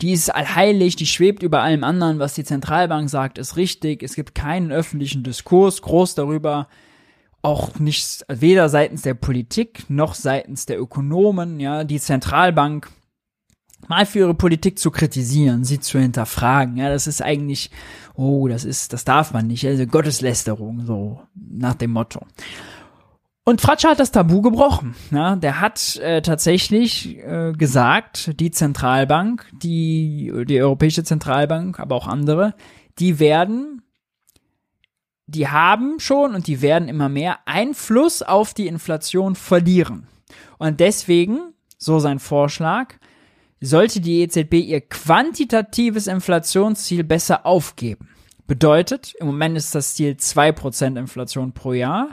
die 0.00 0.12
ist 0.12 0.34
allheilig, 0.34 0.96
die 0.96 1.06
schwebt 1.06 1.42
über 1.42 1.62
allem 1.62 1.84
anderen, 1.84 2.18
was 2.18 2.34
die 2.34 2.44
Zentralbank 2.44 3.08
sagt, 3.08 3.38
ist 3.38 3.56
richtig. 3.56 4.02
Es 4.02 4.14
gibt 4.14 4.34
keinen 4.34 4.72
öffentlichen 4.72 5.22
Diskurs 5.22 5.82
groß 5.82 6.14
darüber, 6.14 6.68
auch 7.42 7.78
nicht 7.78 8.24
weder 8.28 8.68
seitens 8.68 9.02
der 9.02 9.14
Politik 9.14 9.88
noch 9.88 10.14
seitens 10.14 10.66
der 10.66 10.78
Ökonomen, 10.78 11.58
ja, 11.58 11.84
die 11.84 12.00
Zentralbank 12.00 12.90
mal 13.88 14.04
für 14.04 14.20
ihre 14.20 14.34
Politik 14.34 14.78
zu 14.78 14.90
kritisieren, 14.90 15.64
sie 15.64 15.80
zu 15.80 15.98
hinterfragen, 15.98 16.76
ja, 16.76 16.90
das 16.90 17.06
ist 17.06 17.22
eigentlich, 17.22 17.70
oh, 18.14 18.46
das 18.46 18.64
ist, 18.64 18.92
das 18.92 19.04
darf 19.04 19.32
man 19.32 19.46
nicht, 19.46 19.66
also 19.66 19.86
Gotteslästerung, 19.86 20.84
so 20.84 21.20
nach 21.34 21.74
dem 21.74 21.92
Motto. 21.92 22.20
Und 23.50 23.60
Fratscher 23.60 23.90
hat 23.90 23.98
das 23.98 24.12
Tabu 24.12 24.42
gebrochen. 24.42 24.94
Ja, 25.10 25.34
der 25.34 25.60
hat 25.60 25.96
äh, 25.96 26.22
tatsächlich 26.22 27.18
äh, 27.18 27.50
gesagt, 27.50 28.38
die 28.38 28.52
Zentralbank, 28.52 29.44
die, 29.60 30.32
die 30.46 30.62
Europäische 30.62 31.02
Zentralbank, 31.02 31.80
aber 31.80 31.96
auch 31.96 32.06
andere, 32.06 32.54
die 33.00 33.18
werden, 33.18 33.82
die 35.26 35.48
haben 35.48 35.98
schon 35.98 36.36
und 36.36 36.46
die 36.46 36.62
werden 36.62 36.86
immer 36.88 37.08
mehr 37.08 37.40
Einfluss 37.44 38.22
auf 38.22 38.54
die 38.54 38.68
Inflation 38.68 39.34
verlieren. 39.34 40.06
Und 40.58 40.78
deswegen, 40.78 41.52
so 41.76 41.98
sein 41.98 42.20
Vorschlag, 42.20 42.94
sollte 43.60 44.00
die 44.00 44.20
EZB 44.20 44.54
ihr 44.60 44.80
quantitatives 44.80 46.06
Inflationsziel 46.06 47.02
besser 47.02 47.44
aufgeben. 47.44 48.10
Bedeutet, 48.46 49.12
im 49.18 49.26
Moment 49.26 49.56
ist 49.56 49.74
das 49.74 49.96
Ziel 49.96 50.12
2% 50.12 50.96
Inflation 50.96 51.50
pro 51.50 51.72
Jahr 51.72 52.10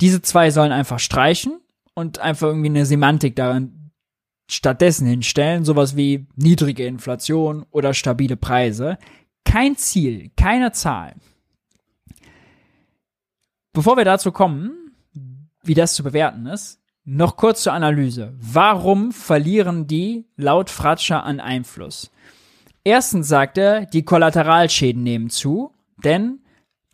diese 0.00 0.22
zwei 0.22 0.50
sollen 0.50 0.72
einfach 0.72 0.98
streichen 0.98 1.60
und 1.94 2.18
einfach 2.18 2.48
irgendwie 2.48 2.68
eine 2.68 2.86
Semantik 2.86 3.36
darin 3.36 3.90
stattdessen 4.48 5.06
hinstellen, 5.06 5.64
sowas 5.64 5.96
wie 5.96 6.26
niedrige 6.36 6.86
Inflation 6.86 7.66
oder 7.70 7.92
stabile 7.92 8.36
Preise. 8.36 8.98
Kein 9.44 9.76
Ziel, 9.76 10.30
keine 10.36 10.72
Zahl. 10.72 11.14
Bevor 13.72 13.96
wir 13.96 14.04
dazu 14.04 14.32
kommen, 14.32 14.92
wie 15.62 15.74
das 15.74 15.94
zu 15.94 16.02
bewerten 16.02 16.46
ist, 16.46 16.80
noch 17.04 17.36
kurz 17.36 17.62
zur 17.62 17.72
Analyse. 17.72 18.34
Warum 18.38 19.12
verlieren 19.12 19.86
die 19.86 20.26
laut 20.36 20.70
Fratscher 20.70 21.24
an 21.24 21.40
Einfluss? 21.40 22.10
Erstens 22.84 23.28
sagt 23.28 23.58
er, 23.58 23.86
die 23.86 24.04
Kollateralschäden 24.04 25.02
nehmen 25.02 25.30
zu, 25.30 25.72
denn 26.02 26.40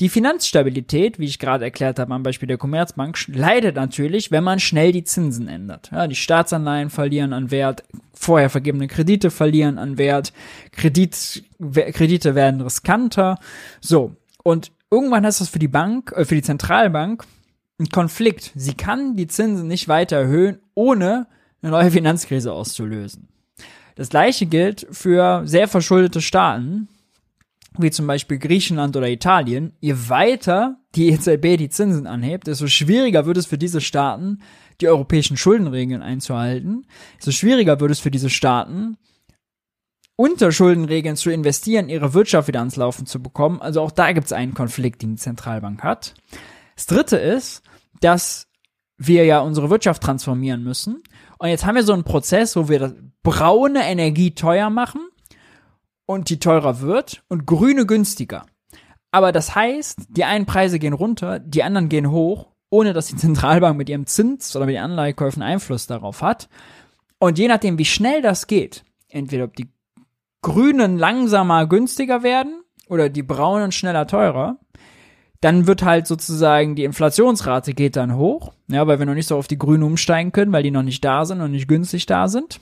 die 0.00 0.08
Finanzstabilität, 0.08 1.20
wie 1.20 1.26
ich 1.26 1.38
gerade 1.38 1.64
erklärt 1.64 2.00
habe 2.00 2.14
am 2.14 2.24
Beispiel 2.24 2.48
der 2.48 2.58
Commerzbank, 2.58 3.16
leidet 3.28 3.76
natürlich, 3.76 4.32
wenn 4.32 4.42
man 4.42 4.58
schnell 4.58 4.90
die 4.90 5.04
Zinsen 5.04 5.46
ändert. 5.46 5.90
Ja, 5.92 6.08
die 6.08 6.16
Staatsanleihen 6.16 6.90
verlieren 6.90 7.32
an 7.32 7.52
Wert, 7.52 7.84
vorher 8.12 8.50
vergebene 8.50 8.88
Kredite 8.88 9.30
verlieren 9.30 9.78
an 9.78 9.96
Wert, 9.96 10.32
Kredit, 10.72 11.44
Kredite 11.60 12.34
werden 12.34 12.60
riskanter. 12.60 13.38
So. 13.80 14.16
Und 14.42 14.72
irgendwann 14.90 15.24
ist 15.24 15.40
das 15.40 15.48
für 15.48 15.60
die 15.60 15.68
Bank, 15.68 16.12
äh, 16.16 16.24
für 16.24 16.34
die 16.34 16.42
Zentralbank 16.42 17.24
ein 17.78 17.88
Konflikt. 17.88 18.52
Sie 18.56 18.74
kann 18.74 19.16
die 19.16 19.28
Zinsen 19.28 19.68
nicht 19.68 19.86
weiter 19.86 20.16
erhöhen, 20.16 20.58
ohne 20.74 21.28
eine 21.62 21.70
neue 21.70 21.90
Finanzkrise 21.90 22.52
auszulösen. 22.52 23.28
Das 23.94 24.08
gleiche 24.08 24.46
gilt 24.46 24.86
für 24.90 25.42
sehr 25.46 25.68
verschuldete 25.68 26.20
Staaten, 26.20 26.88
wie 27.78 27.90
zum 27.90 28.06
Beispiel 28.06 28.38
Griechenland 28.38 28.96
oder 28.96 29.08
Italien, 29.08 29.72
je 29.80 29.94
weiter 30.08 30.76
die 30.94 31.08
EZB 31.08 31.56
die 31.56 31.68
Zinsen 31.68 32.06
anhebt, 32.06 32.46
desto 32.46 32.68
schwieriger 32.68 33.26
wird 33.26 33.36
es 33.36 33.46
für 33.46 33.58
diese 33.58 33.80
Staaten, 33.80 34.42
die 34.80 34.88
europäischen 34.88 35.36
Schuldenregeln 35.36 36.02
einzuhalten, 36.02 36.86
desto 37.18 37.32
schwieriger 37.32 37.80
wird 37.80 37.90
es 37.90 38.00
für 38.00 38.10
diese 38.10 38.30
Staaten, 38.30 38.96
unter 40.16 40.52
Schuldenregeln 40.52 41.16
zu 41.16 41.30
investieren, 41.30 41.88
ihre 41.88 42.14
Wirtschaft 42.14 42.46
wieder 42.46 42.60
ans 42.60 42.76
Laufen 42.76 43.06
zu 43.06 43.20
bekommen. 43.20 43.60
Also 43.60 43.80
auch 43.80 43.90
da 43.90 44.12
gibt 44.12 44.26
es 44.26 44.32
einen 44.32 44.54
Konflikt, 44.54 45.02
den 45.02 45.16
die 45.16 45.22
Zentralbank 45.22 45.82
hat. 45.82 46.14
Das 46.76 46.86
dritte 46.86 47.16
ist, 47.16 47.62
dass 48.00 48.46
wir 48.96 49.24
ja 49.24 49.40
unsere 49.40 49.70
Wirtschaft 49.70 50.02
transformieren 50.02 50.62
müssen. 50.62 51.02
Und 51.38 51.48
jetzt 51.48 51.66
haben 51.66 51.74
wir 51.74 51.82
so 51.82 51.92
einen 51.92 52.04
Prozess, 52.04 52.54
wo 52.54 52.68
wir 52.68 52.78
das 52.78 52.94
braune 53.24 53.84
Energie 53.84 54.32
teuer 54.36 54.70
machen 54.70 55.00
und 56.06 56.30
die 56.30 56.38
teurer 56.38 56.80
wird 56.80 57.22
und 57.28 57.46
grüne 57.46 57.86
günstiger. 57.86 58.46
Aber 59.10 59.32
das 59.32 59.54
heißt, 59.54 60.06
die 60.08 60.24
einen 60.24 60.46
Preise 60.46 60.78
gehen 60.78 60.92
runter, 60.92 61.38
die 61.38 61.62
anderen 61.62 61.88
gehen 61.88 62.10
hoch, 62.10 62.48
ohne 62.70 62.92
dass 62.92 63.06
die 63.06 63.16
Zentralbank 63.16 63.76
mit 63.76 63.88
ihrem 63.88 64.06
Zins 64.06 64.54
oder 64.56 64.66
mit 64.66 64.74
den 64.74 64.82
Anleihekäufen 64.82 65.42
Einfluss 65.42 65.86
darauf 65.86 66.22
hat. 66.22 66.48
Und 67.18 67.38
je 67.38 67.48
nachdem, 67.48 67.78
wie 67.78 67.84
schnell 67.84 68.22
das 68.22 68.46
geht, 68.46 68.84
entweder 69.08 69.44
ob 69.44 69.54
die 69.56 69.68
grünen 70.42 70.98
langsamer 70.98 71.66
günstiger 71.66 72.22
werden 72.22 72.62
oder 72.88 73.08
die 73.08 73.22
braunen 73.22 73.72
schneller 73.72 74.06
teurer, 74.06 74.58
dann 75.40 75.66
wird 75.66 75.84
halt 75.84 76.06
sozusagen 76.06 76.74
die 76.74 76.84
Inflationsrate 76.84 77.74
geht 77.74 77.96
dann 77.96 78.16
hoch, 78.16 78.52
ja, 78.68 78.86
weil 78.86 78.98
wir 78.98 79.06
noch 79.06 79.14
nicht 79.14 79.28
so 79.28 79.36
auf 79.36 79.46
die 79.46 79.58
grünen 79.58 79.82
umsteigen 79.82 80.32
können, 80.32 80.52
weil 80.52 80.62
die 80.62 80.70
noch 80.70 80.82
nicht 80.82 81.04
da 81.04 81.24
sind 81.24 81.40
und 81.40 81.50
nicht 81.50 81.68
günstig 81.68 82.06
da 82.06 82.28
sind. 82.28 82.60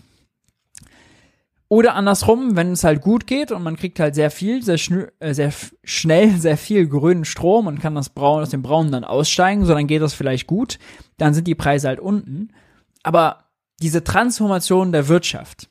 Oder 1.72 1.94
andersrum, 1.94 2.54
wenn 2.54 2.72
es 2.72 2.84
halt 2.84 3.00
gut 3.00 3.26
geht 3.26 3.50
und 3.50 3.62
man 3.62 3.76
kriegt 3.76 3.98
halt 3.98 4.14
sehr 4.14 4.30
viel, 4.30 4.62
sehr, 4.62 4.76
schn 4.76 5.06
äh, 5.20 5.32
sehr 5.32 5.54
schnell, 5.82 6.30
sehr 6.38 6.58
viel 6.58 6.86
grünen 6.86 7.24
Strom 7.24 7.66
und 7.66 7.80
kann 7.80 7.94
das 7.94 8.10
Braun 8.10 8.42
aus 8.42 8.50
dem 8.50 8.60
Braunen 8.60 8.92
dann 8.92 9.04
aussteigen, 9.04 9.64
so 9.64 9.72
dann 9.72 9.86
geht 9.86 10.02
das 10.02 10.12
vielleicht 10.12 10.46
gut, 10.46 10.78
dann 11.16 11.32
sind 11.32 11.46
die 11.46 11.54
Preise 11.54 11.88
halt 11.88 11.98
unten. 11.98 12.50
Aber 13.02 13.44
diese 13.80 14.04
Transformation 14.04 14.92
der 14.92 15.08
Wirtschaft, 15.08 15.70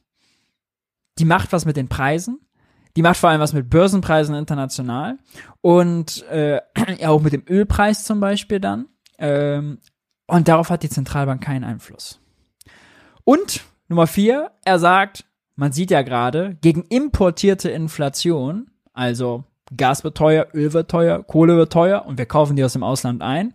die 1.19 1.25
macht 1.25 1.53
was 1.53 1.65
mit 1.65 1.77
den 1.77 1.87
Preisen, 1.87 2.39
die 2.95 3.03
macht 3.03 3.17
vor 3.17 3.29
allem 3.29 3.39
was 3.39 3.53
mit 3.53 3.69
Börsenpreisen 3.69 4.33
international 4.33 5.19
und 5.61 6.27
äh, 6.31 6.61
auch 7.05 7.21
mit 7.21 7.33
dem 7.33 7.43
Ölpreis 7.47 8.05
zum 8.05 8.19
Beispiel 8.19 8.59
dann. 8.59 8.87
Ähm, 9.19 9.77
und 10.25 10.47
darauf 10.47 10.71
hat 10.71 10.81
die 10.81 10.89
Zentralbank 10.89 11.43
keinen 11.43 11.63
Einfluss. 11.63 12.19
Und 13.23 13.61
Nummer 13.87 14.07
vier, 14.07 14.49
er 14.65 14.79
sagt, 14.79 15.25
man 15.61 15.73
sieht 15.73 15.91
ja 15.91 16.01
gerade, 16.01 16.57
gegen 16.61 16.81
importierte 16.85 17.69
Inflation, 17.69 18.71
also 18.93 19.43
Gas 19.77 20.03
wird 20.03 20.17
teuer, 20.17 20.47
Öl 20.55 20.73
wird 20.73 20.89
teuer, 20.89 21.21
Kohle 21.21 21.55
wird 21.55 21.71
teuer 21.71 22.03
und 22.07 22.17
wir 22.17 22.25
kaufen 22.25 22.55
die 22.55 22.63
aus 22.63 22.73
dem 22.73 22.81
Ausland 22.81 23.21
ein, 23.21 23.53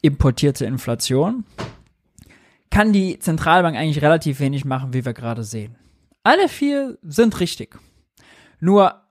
importierte 0.00 0.64
Inflation, 0.64 1.44
kann 2.70 2.94
die 2.94 3.18
Zentralbank 3.18 3.76
eigentlich 3.76 4.00
relativ 4.00 4.40
wenig 4.40 4.64
machen, 4.64 4.94
wie 4.94 5.04
wir 5.04 5.12
gerade 5.12 5.44
sehen. 5.44 5.76
Alle 6.22 6.48
vier 6.48 6.96
sind 7.02 7.38
richtig. 7.40 7.78
Nur 8.58 9.02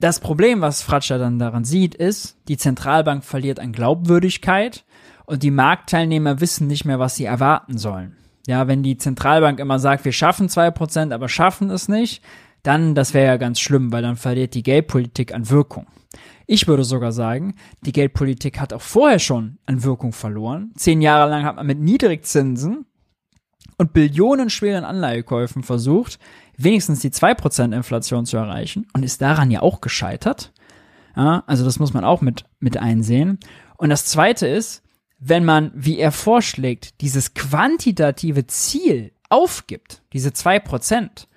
das 0.00 0.18
Problem, 0.18 0.62
was 0.62 0.82
Fratscher 0.82 1.18
dann 1.18 1.38
daran 1.38 1.62
sieht, 1.62 1.94
ist, 1.94 2.36
die 2.48 2.56
Zentralbank 2.56 3.22
verliert 3.22 3.60
an 3.60 3.70
Glaubwürdigkeit 3.70 4.84
und 5.24 5.44
die 5.44 5.52
Marktteilnehmer 5.52 6.40
wissen 6.40 6.66
nicht 6.66 6.84
mehr, 6.84 6.98
was 6.98 7.14
sie 7.14 7.26
erwarten 7.26 7.78
sollen. 7.78 8.16
Ja, 8.46 8.68
wenn 8.68 8.82
die 8.82 8.96
Zentralbank 8.96 9.60
immer 9.60 9.78
sagt, 9.78 10.04
wir 10.04 10.12
schaffen 10.12 10.48
zwei 10.48 10.70
Prozent, 10.70 11.12
aber 11.12 11.28
schaffen 11.28 11.70
es 11.70 11.88
nicht, 11.88 12.22
dann, 12.62 12.94
das 12.94 13.14
wäre 13.14 13.26
ja 13.26 13.36
ganz 13.36 13.60
schlimm, 13.60 13.92
weil 13.92 14.02
dann 14.02 14.16
verliert 14.16 14.54
die 14.54 14.62
Geldpolitik 14.62 15.34
an 15.34 15.50
Wirkung. 15.50 15.86
Ich 16.46 16.66
würde 16.66 16.84
sogar 16.84 17.12
sagen, 17.12 17.54
die 17.82 17.92
Geldpolitik 17.92 18.58
hat 18.58 18.72
auch 18.72 18.80
vorher 18.80 19.20
schon 19.20 19.58
an 19.66 19.84
Wirkung 19.84 20.12
verloren. 20.12 20.72
Zehn 20.74 21.00
Jahre 21.00 21.30
lang 21.30 21.44
hat 21.44 21.56
man 21.56 21.66
mit 21.66 21.78
Niedrigzinsen 21.78 22.86
und 23.78 23.92
billionenschweren 23.92 24.84
Anleihekäufen 24.84 25.62
versucht, 25.62 26.18
wenigstens 26.56 27.00
die 27.00 27.10
zwei 27.10 27.34
Prozent 27.34 27.72
Inflation 27.72 28.26
zu 28.26 28.36
erreichen 28.36 28.86
und 28.94 29.04
ist 29.04 29.22
daran 29.22 29.50
ja 29.50 29.62
auch 29.62 29.80
gescheitert. 29.80 30.52
Ja, 31.16 31.44
also 31.46 31.64
das 31.64 31.78
muss 31.78 31.94
man 31.94 32.04
auch 32.04 32.20
mit, 32.20 32.44
mit 32.58 32.76
einsehen. 32.76 33.38
Und 33.76 33.90
das 33.90 34.04
zweite 34.04 34.46
ist, 34.46 34.82
wenn 35.20 35.44
man, 35.44 35.70
wie 35.74 35.98
er 35.98 36.12
vorschlägt, 36.12 37.00
dieses 37.02 37.34
quantitative 37.34 38.46
Ziel 38.46 39.12
aufgibt, 39.28 40.02
diese 40.12 40.32
zwei 40.32 40.58
Prozent, 40.58 41.28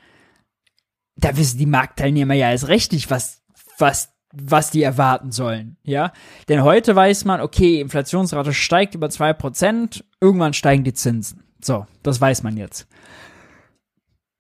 da 1.15 1.35
wissen 1.37 1.59
die 1.59 1.65
Marktteilnehmer 1.65 2.33
ja 2.33 2.49
erst 2.49 2.69
rechtlich, 2.69 3.11
was, 3.11 3.43
was, 3.77 4.13
was 4.33 4.71
die 4.71 4.81
erwarten 4.81 5.31
sollen, 5.31 5.77
ja. 5.83 6.13
Denn 6.47 6.63
heute 6.63 6.95
weiß 6.95 7.25
man, 7.25 7.41
okay, 7.41 7.81
Inflationsrate 7.81 8.53
steigt 8.53 8.95
über 8.95 9.09
zwei 9.09 9.33
Prozent, 9.33 10.05
irgendwann 10.21 10.53
steigen 10.53 10.85
die 10.85 10.93
Zinsen. 10.93 11.43
So, 11.61 11.85
das 12.01 12.19
weiß 12.19 12.41
man 12.43 12.57
jetzt. 12.57 12.87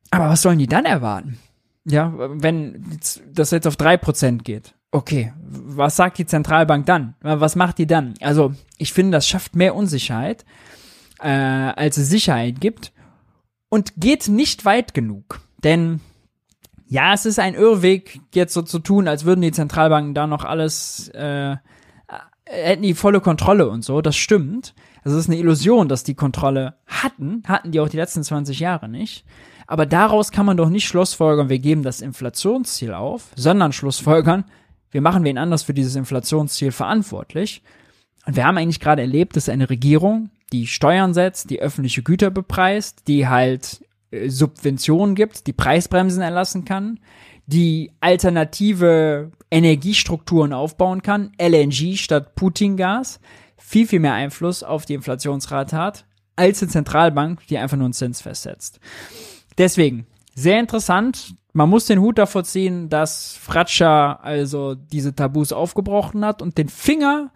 Aber 0.09 0.29
was 0.29 0.41
sollen 0.41 0.59
die 0.59 0.67
dann 0.67 0.85
erwarten? 0.85 1.37
Ja, 1.85 2.13
wenn 2.15 2.97
das 3.33 3.51
jetzt 3.51 3.67
auf 3.67 3.75
drei 3.75 3.97
Prozent 3.97 4.45
geht. 4.45 4.73
Okay, 4.93 5.33
was 5.43 5.95
sagt 5.95 6.19
die 6.19 6.27
Zentralbank 6.27 6.85
dann? 6.85 7.15
Was 7.21 7.55
macht 7.55 7.79
die 7.79 7.87
dann? 7.87 8.13
Also, 8.21 8.53
ich 8.77 8.93
finde, 8.93 9.17
das 9.17 9.27
schafft 9.27 9.55
mehr 9.55 9.73
Unsicherheit, 9.73 10.45
äh, 11.19 11.29
als 11.29 11.97
es 11.97 12.09
Sicherheit 12.09 12.61
gibt 12.61 12.93
und 13.69 13.93
geht 13.97 14.27
nicht 14.27 14.65
weit 14.65 14.93
genug. 14.93 15.41
Denn 15.63 15.99
ja, 16.85 17.11
es 17.11 17.25
ist 17.25 17.39
ein 17.39 17.55
Irrweg, 17.55 18.19
jetzt 18.35 18.53
so 18.53 18.61
zu 18.61 18.77
tun, 18.77 19.07
als 19.07 19.25
würden 19.25 19.41
die 19.41 19.51
Zentralbanken 19.51 20.13
da 20.13 20.27
noch 20.27 20.45
alles, 20.45 21.09
äh, 21.09 21.55
hätten 22.45 22.83
die 22.83 22.93
volle 22.93 23.19
Kontrolle 23.19 23.69
und 23.69 23.83
so. 23.83 23.99
Das 24.01 24.15
stimmt. 24.15 24.75
Es 25.03 25.11
ist 25.11 25.27
eine 25.27 25.39
Illusion, 25.39 25.89
dass 25.89 26.03
die 26.03 26.13
Kontrolle 26.13 26.75
hatten, 26.85 27.41
hatten 27.47 27.71
die 27.71 27.79
auch 27.79 27.89
die 27.89 27.97
letzten 27.97 28.23
20 28.23 28.59
Jahre 28.59 28.87
nicht. 28.87 29.25
Aber 29.65 29.87
daraus 29.87 30.31
kann 30.31 30.45
man 30.45 30.57
doch 30.57 30.69
nicht 30.69 30.85
schlussfolgern, 30.85 31.49
wir 31.49 31.57
geben 31.57 31.81
das 31.81 32.01
Inflationsziel 32.01 32.93
auf, 32.93 33.31
sondern 33.35 33.73
schlussfolgern, 33.73 34.45
wir 34.93 35.01
machen 35.01 35.23
wen 35.23 35.37
anders 35.37 35.63
für 35.63 35.73
dieses 35.73 35.95
Inflationsziel 35.95 36.71
verantwortlich. 36.71 37.61
Und 38.25 38.35
wir 38.35 38.45
haben 38.45 38.57
eigentlich 38.57 38.79
gerade 38.79 39.01
erlebt, 39.01 39.35
dass 39.35 39.49
eine 39.49 39.69
Regierung, 39.69 40.29
die 40.53 40.67
Steuern 40.67 41.13
setzt, 41.13 41.49
die 41.49 41.59
öffentliche 41.59 42.03
Güter 42.03 42.31
bepreist, 42.31 43.07
die 43.07 43.27
halt 43.27 43.83
äh, 44.11 44.29
Subventionen 44.29 45.15
gibt, 45.15 45.47
die 45.47 45.53
Preisbremsen 45.53 46.21
erlassen 46.21 46.63
kann, 46.63 46.99
die 47.47 47.91
alternative 47.99 49.31
Energiestrukturen 49.51 50.53
aufbauen 50.53 51.01
kann, 51.01 51.31
LNG 51.41 51.97
statt 51.97 52.35
Putin-Gas, 52.35 53.19
viel, 53.57 53.87
viel 53.87 53.99
mehr 53.99 54.13
Einfluss 54.13 54.63
auf 54.63 54.85
die 54.85 54.93
Inflationsrate 54.93 55.75
hat, 55.75 56.05
als 56.35 56.61
eine 56.61 56.71
Zentralbank, 56.71 57.45
die 57.47 57.57
einfach 57.57 57.77
nur 57.77 57.85
einen 57.85 57.93
Zins 57.93 58.21
festsetzt. 58.21 58.79
Deswegen, 59.57 60.05
sehr 60.35 60.59
interessant. 60.59 61.35
Man 61.53 61.69
muss 61.69 61.85
den 61.85 61.99
Hut 61.99 62.17
davor 62.17 62.43
ziehen, 62.43 62.89
dass 62.89 63.33
Fratscher 63.35 64.23
also 64.23 64.73
diese 64.73 65.13
Tabus 65.13 65.53
aufgebrochen 65.53 66.25
hat 66.25 66.41
und 66.41 66.57
den 66.57 66.67
Finger 66.67 67.31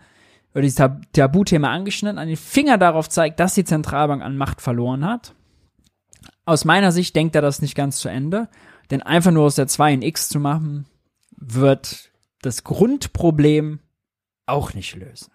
oder 0.54 0.64
dieses 0.64 0.78
Tab 0.78 1.02
Tabuthema 1.14 1.70
angeschnitten, 1.70 2.18
an 2.18 2.28
den 2.28 2.36
Finger 2.36 2.80
darauf 2.80 3.10
zeigt, 3.10 3.40
dass 3.40 3.54
die 3.54 3.64
Zentralbank 3.64 4.24
an 4.24 4.36
Macht 4.36 4.60
verloren 4.60 5.06
hat. 5.06 5.36
Aus 6.46 6.66
meiner 6.66 6.92
Sicht 6.92 7.16
denkt 7.16 7.36
er 7.36 7.44
das 7.44 7.62
nicht 7.62 7.76
ganz 7.76 8.00
zu 8.00 8.10
Ende, 8.10 8.50
denn 8.90 9.04
einfach 9.04 9.32
nur 9.32 9.44
aus 9.44 9.56
der 9.56 9.68
2 9.68 9.94
in 9.94 10.02
X 10.02 10.30
zu 10.30 10.40
machen, 10.40 10.88
wird 11.36 12.10
das 12.42 12.64
Grundproblem 12.64 13.80
auch 14.48 14.74
nicht 14.74 14.96
lösen. 14.96 15.32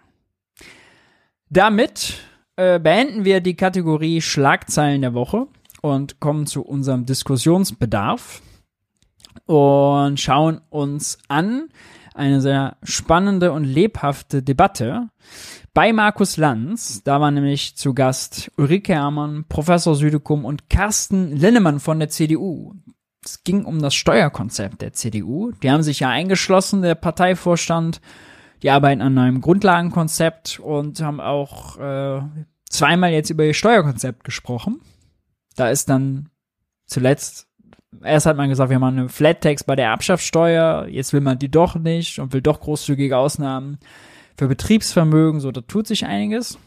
Damit 1.50 2.14
äh, 2.56 2.80
beenden 2.80 3.24
wir 3.24 3.40
die 3.40 3.54
Kategorie 3.54 4.20
Schlagzeilen 4.20 5.02
der 5.02 5.14
Woche 5.14 5.46
und 5.82 6.18
kommen 6.18 6.46
zu 6.46 6.62
unserem 6.62 7.06
Diskussionsbedarf 7.06 8.42
und 9.46 10.20
schauen 10.20 10.60
uns 10.70 11.18
an 11.28 11.68
eine 12.14 12.40
sehr 12.40 12.76
spannende 12.82 13.52
und 13.52 13.64
lebhafte 13.64 14.42
Debatte 14.42 15.08
bei 15.74 15.92
Markus 15.92 16.36
Lanz. 16.36 17.02
Da 17.02 17.20
war 17.20 17.30
nämlich 17.30 17.76
zu 17.76 17.94
Gast 17.94 18.50
Ulrike 18.56 18.94
Hermann, 18.94 19.44
Professor 19.48 19.94
Südekum 19.94 20.44
und 20.44 20.68
Carsten 20.68 21.34
Linnemann 21.36 21.80
von 21.80 21.98
der 21.98 22.10
CDU. 22.10 22.74
Es 23.24 23.44
ging 23.44 23.64
um 23.64 23.80
das 23.80 23.94
Steuerkonzept 23.94 24.82
der 24.82 24.92
CDU. 24.92 25.52
Die 25.62 25.70
haben 25.70 25.82
sich 25.82 26.00
ja 26.00 26.08
eingeschlossen, 26.08 26.82
der 26.82 26.96
Parteivorstand. 26.96 28.00
Die 28.62 28.70
arbeiten 28.70 29.00
an 29.00 29.16
einem 29.18 29.40
Grundlagenkonzept 29.40 30.60
und 30.60 31.00
haben 31.00 31.20
auch 31.20 31.78
äh, 31.78 32.22
zweimal 32.68 33.12
jetzt 33.12 33.30
über 33.30 33.44
ihr 33.44 33.54
Steuerkonzept 33.54 34.24
gesprochen. 34.24 34.80
Da 35.56 35.68
ist 35.68 35.88
dann 35.88 36.30
zuletzt, 36.86 37.48
erst 38.02 38.26
hat 38.26 38.36
man 38.36 38.48
gesagt, 38.48 38.70
wir 38.70 38.78
machen 38.78 38.98
eine 38.98 39.08
Flat 39.08 39.40
Tax 39.40 39.64
bei 39.64 39.76
der 39.76 39.86
Erbschaftssteuer, 39.86 40.86
jetzt 40.88 41.12
will 41.12 41.20
man 41.20 41.38
die 41.38 41.50
doch 41.50 41.74
nicht 41.74 42.18
und 42.18 42.32
will 42.32 42.40
doch 42.40 42.60
großzügige 42.60 43.16
Ausnahmen 43.16 43.78
für 44.36 44.48
Betriebsvermögen, 44.48 45.40
so 45.40 45.50
da 45.50 45.60
tut 45.60 45.86
sich 45.86 46.06
einiges. 46.06 46.58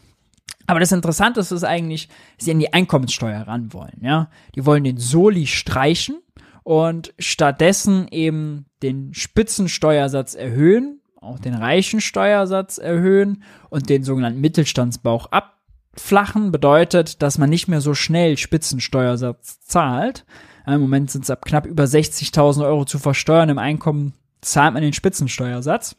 Aber 0.66 0.80
das 0.80 0.92
Interessante 0.92 1.40
ist, 1.40 1.52
ist 1.52 1.64
eigentlich, 1.64 2.08
dass 2.36 2.46
sie 2.46 2.52
an 2.52 2.58
die 2.58 2.72
Einkommenssteuer 2.72 3.42
ran 3.42 3.72
wollen, 3.72 3.98
ja. 4.00 4.30
Die 4.54 4.66
wollen 4.66 4.84
den 4.84 4.98
Soli 4.98 5.46
streichen 5.46 6.18
und 6.62 7.14
stattdessen 7.18 8.08
eben 8.10 8.66
den 8.82 9.14
Spitzensteuersatz 9.14 10.34
erhöhen, 10.34 11.00
auch 11.20 11.38
den 11.38 11.54
reichen 11.54 12.00
Steuersatz 12.00 12.78
erhöhen 12.78 13.42
und 13.70 13.88
den 13.88 14.02
sogenannten 14.02 14.40
Mittelstandsbauch 14.40 15.30
ab 15.32 15.56
Flachen 15.98 16.52
bedeutet, 16.52 17.22
dass 17.22 17.38
man 17.38 17.50
nicht 17.50 17.68
mehr 17.68 17.80
so 17.80 17.94
schnell 17.94 18.36
Spitzensteuersatz 18.36 19.60
zahlt. 19.62 20.26
Im 20.66 20.80
Moment 20.80 21.10
sind 21.10 21.24
es 21.24 21.30
ab 21.30 21.44
knapp 21.44 21.66
über 21.66 21.84
60.000 21.84 22.64
Euro 22.64 22.84
zu 22.84 22.98
versteuern. 22.98 23.48
Im 23.48 23.58
Einkommen 23.58 24.14
zahlt 24.40 24.74
man 24.74 24.82
den 24.82 24.92
Spitzensteuersatz. 24.92 25.96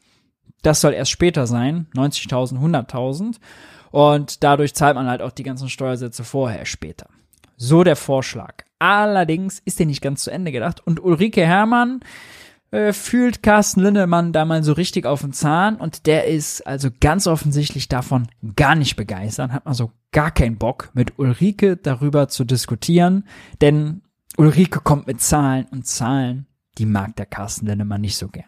Das 0.62 0.82
soll 0.82 0.94
erst 0.94 1.12
später 1.12 1.48
sein, 1.48 1.88
90.000, 1.96 2.60
100.000. 2.60 3.38
Und 3.92 4.44
dadurch 4.44 4.76
zahlt 4.76 4.96
man 4.96 5.08
halt 5.08 5.22
auch 5.22 5.32
die 5.32 5.44
ganzen 5.44 5.70
Steuersätze 5.70 6.24
vorher, 6.24 6.66
später. 6.66 7.08
So 7.56 7.84
der 7.84 7.96
Vorschlag. 7.96 8.66
Allerdings 8.80 9.60
ist 9.64 9.80
der 9.80 9.86
nicht 9.86 10.02
ganz 10.02 10.24
zu 10.24 10.32
Ende 10.32 10.52
gedacht. 10.52 10.86
Und 10.86 11.04
Ulrike 11.04 11.46
Herrmann 11.46 12.02
äh, 12.72 12.92
fühlt 12.92 13.42
Carsten 13.44 13.82
Lindemann 13.82 14.34
da 14.34 14.44
mal 14.44 14.62
so 14.62 14.74
richtig 14.74 15.06
auf 15.06 15.22
den 15.22 15.32
Zahn 15.32 15.78
und 15.78 16.06
der 16.06 16.26
ist 16.26 16.68
also 16.68 16.90
ganz 17.00 17.26
offensichtlich 17.26 17.88
davon 17.88 18.28
gar 18.58 18.76
nicht 18.76 18.98
begeistert, 18.98 19.54
hat 19.54 19.66
also 19.66 19.92
gar 20.12 20.32
keinen 20.32 20.58
Bock, 20.58 20.90
mit 20.94 21.18
Ulrike 21.18 21.78
darüber 21.78 22.28
zu 22.28 22.44
diskutieren, 22.44 23.24
denn 23.62 24.02
Ulrike 24.38 24.82
kommt 24.82 25.08
mit 25.08 25.20
Zahlen 25.20 25.66
und 25.72 25.88
Zahlen, 25.88 26.46
die 26.78 26.86
mag 26.86 27.16
der 27.16 27.26
Carsten 27.26 27.66
Lindemann 27.66 28.02
nicht 28.02 28.18
so 28.18 28.28
gerne. 28.28 28.48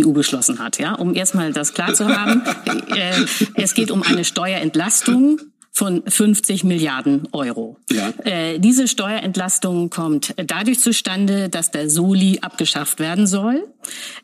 EU 0.00 0.10
beschlossen 0.10 0.58
hat, 0.58 0.78
ja, 0.78 0.94
um 0.94 1.14
erstmal 1.14 1.52
das 1.52 1.72
klar 1.72 1.94
zu 1.94 2.08
haben. 2.08 2.42
äh, 2.94 3.24
es 3.54 3.74
geht 3.74 3.90
um 3.90 4.02
eine 4.02 4.24
Steuerentlastung 4.24 5.40
von 5.70 6.02
50 6.06 6.64
Milliarden 6.64 7.28
Euro. 7.32 7.78
Ja. 7.90 8.12
Äh, 8.24 8.58
diese 8.58 8.88
Steuerentlastung 8.88 9.90
kommt 9.90 10.34
dadurch 10.44 10.80
zustande, 10.80 11.48
dass 11.50 11.70
der 11.70 11.88
Soli 11.88 12.38
abgeschafft 12.40 12.98
werden 12.98 13.26
soll. 13.26 13.64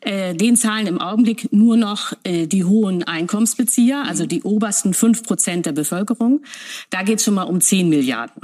Äh, 0.01 0.35
den 0.35 0.57
zahlen 0.57 0.87
im 0.87 0.99
Augenblick 0.99 1.53
nur 1.53 1.77
noch 1.77 2.13
äh, 2.23 2.45
die 2.45 2.65
hohen 2.65 3.03
Einkommensbezieher, 3.03 4.03
also 4.05 4.25
die 4.25 4.43
obersten 4.43 4.93
fünf 4.93 5.23
Prozent 5.23 5.65
der 5.65 5.71
Bevölkerung. 5.71 6.41
Da 6.89 7.03
geht 7.03 7.19
es 7.19 7.23
schon 7.23 7.35
mal 7.35 7.43
um 7.43 7.61
10 7.61 7.87
Milliarden. 7.87 8.41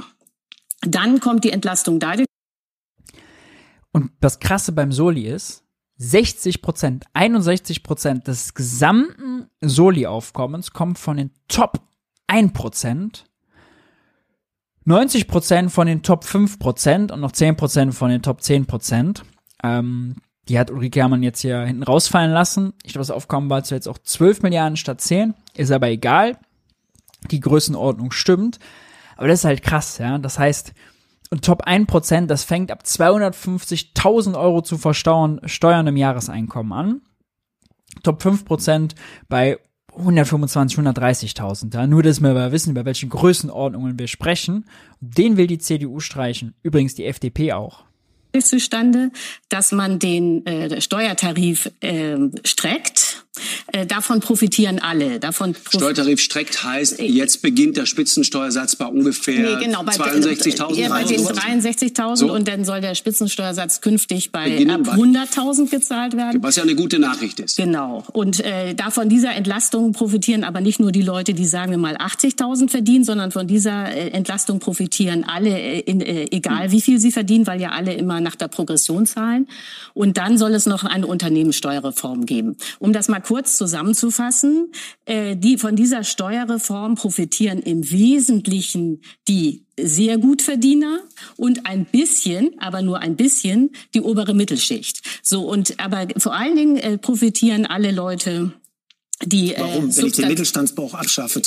Dann 0.82 1.20
kommt 1.20 1.44
die 1.44 1.50
Entlastung 1.50 1.98
dadurch. 2.00 2.29
Und 3.92 4.12
das 4.20 4.38
Krasse 4.38 4.72
beim 4.72 4.92
Soli 4.92 5.26
ist, 5.26 5.64
60 5.96 6.62
Prozent, 6.62 7.04
61 7.12 7.82
Prozent 7.82 8.26
des 8.26 8.54
gesamten 8.54 9.48
Soli-Aufkommens 9.60 10.72
kommt 10.72 10.98
von 10.98 11.18
den 11.18 11.30
Top 11.48 11.80
1%, 12.28 13.24
90% 14.86 15.68
von 15.68 15.86
den 15.86 16.02
Top 16.02 16.24
5% 16.24 17.12
und 17.12 17.20
noch 17.20 17.32
10% 17.32 17.92
von 17.92 18.10
den 18.10 18.22
Top 18.22 18.40
10%. 18.40 19.22
Ähm, 19.62 20.16
die 20.48 20.58
hat 20.58 20.70
Ulrike 20.70 21.00
Herrmann 21.00 21.22
jetzt 21.22 21.40
hier 21.40 21.60
hinten 21.60 21.82
rausfallen 21.82 22.32
lassen. 22.32 22.72
Ich 22.82 22.92
glaube, 22.92 23.02
das 23.02 23.10
Aufkommen 23.10 23.50
war 23.50 23.62
jetzt 23.62 23.86
auch 23.86 23.98
12 23.98 24.42
Milliarden 24.42 24.76
statt 24.76 25.00
10. 25.00 25.34
Ist 25.54 25.70
aber 25.70 25.90
egal. 25.90 26.38
Die 27.30 27.40
Größenordnung 27.40 28.10
stimmt. 28.10 28.58
Aber 29.16 29.28
das 29.28 29.40
ist 29.40 29.44
halt 29.44 29.62
krass, 29.62 29.98
ja. 29.98 30.16
Das 30.18 30.38
heißt, 30.38 30.72
Top 31.42 31.66
1%, 31.66 32.26
das 32.26 32.42
fängt 32.42 32.72
ab 32.72 32.82
250.000 32.84 34.38
Euro 34.38 34.62
zu 34.62 34.78
versteuern 34.78 35.40
Steuern 35.44 35.86
im 35.86 35.96
Jahreseinkommen 35.96 36.72
an. 36.72 37.02
Top 38.02 38.22
5% 38.22 38.92
bei 39.28 39.58
125, 39.96 40.78
130.000. 40.78 41.74
Ja? 41.74 41.86
Nur, 41.86 42.02
dass 42.02 42.20
wir 42.20 42.30
aber 42.30 42.52
wissen, 42.52 42.70
über 42.70 42.84
welche 42.84 43.06
Größenordnungen 43.06 43.98
wir 43.98 44.08
sprechen. 44.08 44.64
Den 45.00 45.36
will 45.36 45.46
die 45.46 45.58
CDU 45.58 46.00
streichen. 46.00 46.54
Übrigens 46.62 46.94
die 46.94 47.04
FDP 47.04 47.52
auch 47.52 47.84
zustande, 48.38 49.10
dass 49.48 49.72
man 49.72 49.98
den 49.98 50.46
äh, 50.46 50.80
Steuertarif 50.80 51.70
äh, 51.80 52.16
streckt 52.44 53.26
davon 53.86 54.20
profitieren 54.20 54.78
alle. 54.80 55.20
Davon 55.20 55.52
prof 55.52 55.74
Steuertarif 55.74 56.20
streckt 56.20 56.64
heißt, 56.64 56.98
jetzt 56.98 57.42
beginnt 57.42 57.76
der 57.76 57.86
Spitzensteuersatz 57.86 58.76
bei 58.76 58.86
ungefähr 58.86 59.58
nee, 59.58 59.64
genau, 59.66 59.82
62.000. 59.82 60.74
Ja, 60.74 60.88
bei 60.88 61.04
den 61.04 61.20
63.000 61.20 62.16
so. 62.16 62.32
und 62.32 62.48
dann 62.48 62.64
soll 62.64 62.80
der 62.80 62.94
Spitzensteuersatz 62.94 63.80
künftig 63.80 64.32
bei 64.32 64.50
Beginnen 64.50 64.86
ab 64.86 64.94
100.000 64.94 65.70
gezahlt 65.70 66.16
werden. 66.16 66.42
Was 66.42 66.56
ja 66.56 66.62
eine 66.62 66.74
gute 66.74 66.98
Nachricht 66.98 67.40
ist. 67.40 67.56
Genau. 67.56 68.04
Und 68.12 68.40
äh, 68.40 68.74
davon 68.74 69.08
dieser 69.08 69.34
Entlastung 69.34 69.92
profitieren 69.92 70.44
aber 70.44 70.60
nicht 70.60 70.80
nur 70.80 70.92
die 70.92 71.02
Leute, 71.02 71.34
die 71.34 71.46
sagen 71.46 71.70
wir 71.70 71.78
mal 71.78 71.96
80.000 71.96 72.68
verdienen, 72.68 73.04
sondern 73.04 73.30
von 73.30 73.46
dieser 73.46 73.92
äh, 73.92 74.08
Entlastung 74.08 74.58
profitieren 74.58 75.24
alle, 75.24 75.58
äh, 75.58 75.80
in, 75.80 76.00
äh, 76.00 76.26
egal 76.30 76.64
hm. 76.64 76.72
wie 76.72 76.80
viel 76.80 76.98
sie 76.98 77.12
verdienen, 77.12 77.46
weil 77.46 77.60
ja 77.60 77.70
alle 77.70 77.94
immer 77.94 78.20
nach 78.20 78.36
der 78.36 78.48
Progression 78.48 79.06
zahlen. 79.06 79.48
Und 79.94 80.16
dann 80.16 80.38
soll 80.38 80.54
es 80.54 80.66
noch 80.66 80.84
eine 80.84 81.06
Unternehmenssteuerreform 81.06 82.26
geben. 82.26 82.56
Um 82.78 82.92
das 82.92 83.08
mal 83.08 83.19
mal 83.20 83.26
kurz 83.26 83.56
zusammenzufassen. 83.56 84.72
Äh, 85.04 85.36
die 85.36 85.58
von 85.58 85.76
dieser 85.76 86.04
Steuerreform 86.04 86.94
profitieren 86.94 87.60
im 87.60 87.90
Wesentlichen 87.90 89.02
die 89.28 89.64
sehr 89.78 90.18
gut 90.18 90.42
Verdiener 90.42 91.00
und 91.36 91.66
ein 91.66 91.86
bisschen, 91.86 92.50
aber 92.58 92.82
nur 92.82 92.98
ein 92.98 93.16
bisschen, 93.16 93.70
die 93.94 94.00
obere 94.00 94.34
Mittelschicht. 94.34 95.00
So 95.22 95.48
und 95.48 95.80
aber 95.80 96.08
vor 96.18 96.34
allen 96.34 96.56
Dingen 96.56 96.76
äh, 96.76 96.98
profitieren 96.98 97.66
alle 97.66 97.90
Leute, 97.92 98.52
die. 99.24 99.54
Äh, 99.54 99.60
Warum? 99.60 99.96
Wenn 99.96 100.06
ich 100.06 100.12
den 100.12 100.28
Mittelstandsbauch 100.28 100.94
abschaffe, 100.94 101.42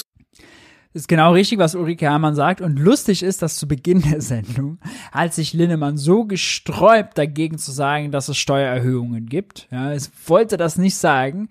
ist 0.94 1.08
genau 1.08 1.34
richtig, 1.34 1.58
was 1.58 1.76
Ulrike 1.76 2.06
Herrmann 2.06 2.36
sagt. 2.36 2.62
Und 2.62 2.78
lustig 2.78 3.24
ist, 3.24 3.41
dass 3.41 3.58
zu 3.58 3.68
Beginn 3.68 4.02
der 4.02 4.22
Sendung 4.22 4.80
hat 5.12 5.34
sich 5.34 5.54
Linnemann 5.54 5.98
so 5.98 6.26
gesträubt, 6.26 7.18
dagegen 7.18 7.58
zu 7.58 7.72
sagen, 7.72 8.12
dass 8.12 8.30
es 8.30 8.38
Steuererhöhungen 8.38 9.26
gibt. 9.26 9.68
Ja, 9.72 9.91
es 9.91 10.12
wollte 10.28 10.58
das 10.58 10.78
nicht 10.78 10.96
sagen. 10.96 11.50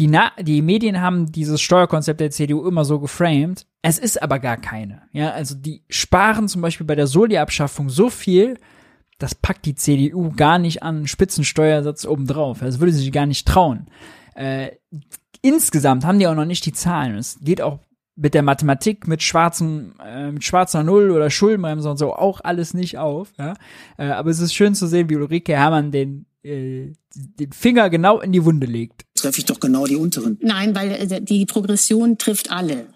Die, 0.00 0.08
Na 0.08 0.32
die 0.40 0.60
Medien 0.60 1.00
haben 1.00 1.30
dieses 1.30 1.60
Steuerkonzept 1.60 2.20
der 2.20 2.32
CDU 2.32 2.66
immer 2.66 2.84
so 2.84 2.98
geframed. 2.98 3.66
Es 3.82 3.98
ist 3.98 4.20
aber 4.20 4.40
gar 4.40 4.56
keine. 4.56 5.02
Ja, 5.12 5.30
also 5.30 5.54
die 5.54 5.84
sparen 5.88 6.48
zum 6.48 6.62
Beispiel 6.62 6.86
bei 6.86 6.96
der 6.96 7.06
Soli-Abschaffung 7.06 7.90
so 7.90 8.10
viel, 8.10 8.58
das 9.18 9.36
packt 9.36 9.66
die 9.66 9.76
CDU 9.76 10.32
gar 10.34 10.58
nicht 10.58 10.82
an, 10.82 11.06
Spitzensteuersatz 11.06 12.06
obendrauf. 12.06 12.58
Das 12.58 12.80
würde 12.80 12.92
sie 12.92 13.00
sich 13.00 13.12
gar 13.12 13.26
nicht 13.26 13.46
trauen. 13.46 13.86
Äh, 14.34 14.72
insgesamt 15.42 16.04
haben 16.04 16.18
die 16.18 16.26
auch 16.26 16.34
noch 16.34 16.44
nicht 16.44 16.66
die 16.66 16.72
Zahlen. 16.72 17.16
Es 17.16 17.38
geht 17.40 17.62
auch 17.62 17.78
mit 18.16 18.34
der 18.34 18.42
Mathematik, 18.42 19.08
mit 19.08 19.22
schwarzen, 19.22 19.94
äh, 20.04 20.30
mit 20.30 20.44
schwarzer 20.44 20.82
Null 20.84 21.10
oder 21.10 21.30
Schuldenbremse 21.30 21.90
und 21.90 21.96
so 21.96 22.14
auch 22.14 22.40
alles 22.42 22.74
nicht 22.74 22.98
auf. 22.98 23.32
Ja? 23.38 23.54
Äh, 23.96 24.06
aber 24.06 24.30
es 24.30 24.40
ist 24.40 24.54
schön 24.54 24.74
zu 24.74 24.86
sehen, 24.86 25.10
wie 25.10 25.16
Ulrike 25.16 25.52
Herrmann 25.52 25.90
den 25.90 26.26
äh, 26.44 26.92
den 27.14 27.52
Finger 27.52 27.90
genau 27.90 28.20
in 28.20 28.32
die 28.32 28.44
Wunde 28.44 28.66
legt. 28.66 29.04
Treffe 29.14 29.38
ich 29.38 29.44
doch 29.46 29.60
genau 29.60 29.86
die 29.86 29.96
unteren. 29.96 30.38
Nein, 30.42 30.74
weil 30.74 30.90
äh, 30.90 31.20
die 31.22 31.46
Progression 31.46 32.18
trifft 32.18 32.50
alle. 32.50 32.86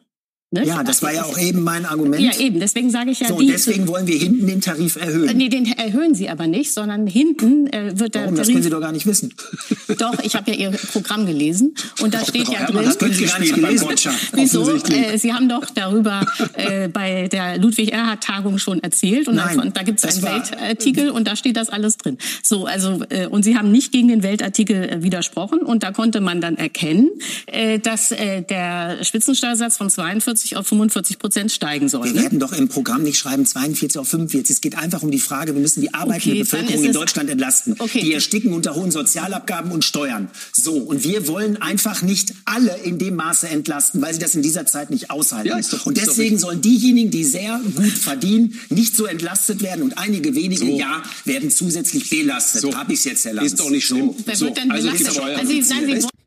Ne? 0.50 0.64
Ja, 0.64 0.82
das 0.82 1.02
war 1.02 1.12
ja 1.12 1.24
auch 1.24 1.36
eben 1.38 1.62
mein 1.62 1.84
Argument. 1.84 2.22
Ja, 2.22 2.34
eben. 2.38 2.58
Deswegen 2.58 2.90
sage 2.90 3.10
ich 3.10 3.20
ja. 3.20 3.28
So, 3.28 3.38
die, 3.38 3.48
deswegen 3.48 3.86
wollen 3.86 4.06
wir 4.06 4.16
hinten 4.16 4.46
den 4.46 4.62
Tarif 4.62 4.96
erhöhen. 4.96 5.36
Nee, 5.36 5.50
den 5.50 5.66
erhöhen 5.66 6.14
Sie 6.14 6.30
aber 6.30 6.46
nicht, 6.46 6.72
sondern 6.72 7.06
hinten 7.06 7.66
äh, 7.66 7.98
wird 7.98 8.14
der 8.14 8.22
Warum? 8.22 8.36
Tarif. 8.36 8.46
Das 8.46 8.48
können 8.48 8.62
Sie 8.62 8.70
doch 8.70 8.80
gar 8.80 8.92
nicht 8.92 9.04
wissen. 9.04 9.34
Doch, 9.98 10.18
ich 10.22 10.34
habe 10.36 10.50
ja 10.50 10.56
Ihr 10.56 10.70
Programm 10.70 11.26
gelesen 11.26 11.74
und 12.00 12.14
da 12.14 12.24
steht 12.24 12.48
ja 12.48 12.64
drin. 12.64 12.82
Das 12.82 12.98
können 12.98 13.12
Sie 13.12 13.26
gar 13.26 13.38
nicht 13.40 13.54
gelesen. 13.54 13.88
Wieso? 14.32 14.70
Äh, 14.70 15.18
Sie 15.18 15.34
haben 15.34 15.50
doch 15.50 15.66
darüber 15.74 16.26
äh, 16.54 16.88
bei 16.88 17.28
der 17.28 17.58
Ludwig 17.58 17.92
Erhard 17.92 18.22
Tagung 18.22 18.58
schon 18.58 18.82
erzählt 18.82 19.28
und, 19.28 19.36
Nein, 19.36 19.58
dann, 19.58 19.72
da 19.74 19.82
gibt 19.82 20.02
es 20.02 20.16
einen 20.16 20.22
Weltartikel 20.22 21.10
und 21.10 21.28
da 21.28 21.36
steht 21.36 21.56
das 21.56 21.68
alles 21.68 21.98
drin. 21.98 22.16
So, 22.42 22.64
also 22.64 23.02
äh, 23.10 23.26
und 23.26 23.42
Sie 23.42 23.56
haben 23.56 23.70
nicht 23.70 23.92
gegen 23.92 24.08
den 24.08 24.22
Weltartikel 24.22 24.88
äh, 24.88 25.02
widersprochen 25.02 25.60
und 25.60 25.82
da 25.82 25.92
konnte 25.92 26.20
man 26.22 26.40
dann 26.40 26.56
erkennen, 26.56 27.10
äh, 27.46 27.78
dass 27.78 28.08
der 28.08 29.04
Spitzensteuersatz 29.04 29.76
von 29.76 29.90
42 29.90 30.37
auf 30.56 30.66
45 30.66 31.18
Prozent 31.18 31.52
steigen 31.52 31.88
soll. 31.88 32.04
Wir 32.04 32.14
ne? 32.14 32.22
werden 32.22 32.38
doch 32.38 32.52
im 32.52 32.68
Programm 32.68 33.02
nicht 33.02 33.18
schreiben 33.18 33.46
42 33.46 33.98
auf 33.98 34.08
45. 34.08 34.56
Es 34.56 34.60
geht 34.60 34.76
einfach 34.76 35.02
um 35.02 35.10
die 35.10 35.18
Frage, 35.18 35.54
wir 35.54 35.60
müssen 35.60 35.80
die 35.80 35.92
arbeitende 35.94 36.36
okay, 36.36 36.38
Bevölkerung 36.40 36.84
in 36.84 36.92
Deutschland 36.92 37.30
entlasten. 37.30 37.76
Okay. 37.78 38.00
Die 38.00 38.12
ersticken 38.12 38.52
unter 38.52 38.74
hohen 38.74 38.90
Sozialabgaben 38.90 39.70
und 39.70 39.84
Steuern. 39.84 40.30
So, 40.52 40.76
und 40.76 41.04
wir 41.04 41.28
wollen 41.28 41.60
einfach 41.60 42.02
nicht 42.02 42.34
alle 42.44 42.76
in 42.84 42.98
dem 42.98 43.16
Maße 43.16 43.48
entlasten, 43.48 44.00
weil 44.02 44.14
sie 44.14 44.20
das 44.20 44.34
in 44.34 44.42
dieser 44.42 44.66
Zeit 44.66 44.90
nicht 44.90 45.10
aushalten. 45.10 45.48
Ja, 45.48 45.60
doch, 45.60 45.86
und 45.86 45.96
deswegen 45.96 46.38
sollen 46.38 46.60
diejenigen, 46.60 47.10
die 47.10 47.24
sehr 47.24 47.60
gut 47.74 47.92
verdienen, 47.92 48.58
nicht 48.70 48.96
so 48.96 49.06
entlastet 49.06 49.62
werden 49.62 49.82
und 49.82 49.98
einige 49.98 50.34
wenige, 50.34 50.66
so. 50.66 50.78
ja, 50.78 51.02
werden 51.24 51.50
zusätzlich 51.50 52.10
belastet. 52.10 52.62
So. 52.62 52.74
Habe 52.74 52.92
ich 52.92 53.00
es 53.00 53.04
jetzt 53.04 53.26
erlangt. 53.26 53.46
Ist 53.46 53.60
doch 53.60 53.70
nicht 53.70 53.86
schlimm. 53.86 54.14
So. 54.16 54.16
Wer 54.24 54.40
wird 54.40 54.56
denn 54.56 54.70
also, 54.70 54.88
belastet? 54.88 55.18
Also, 55.18 55.52
Sie, 55.52 55.64
nein, 55.68 56.00
Sie 56.02 56.17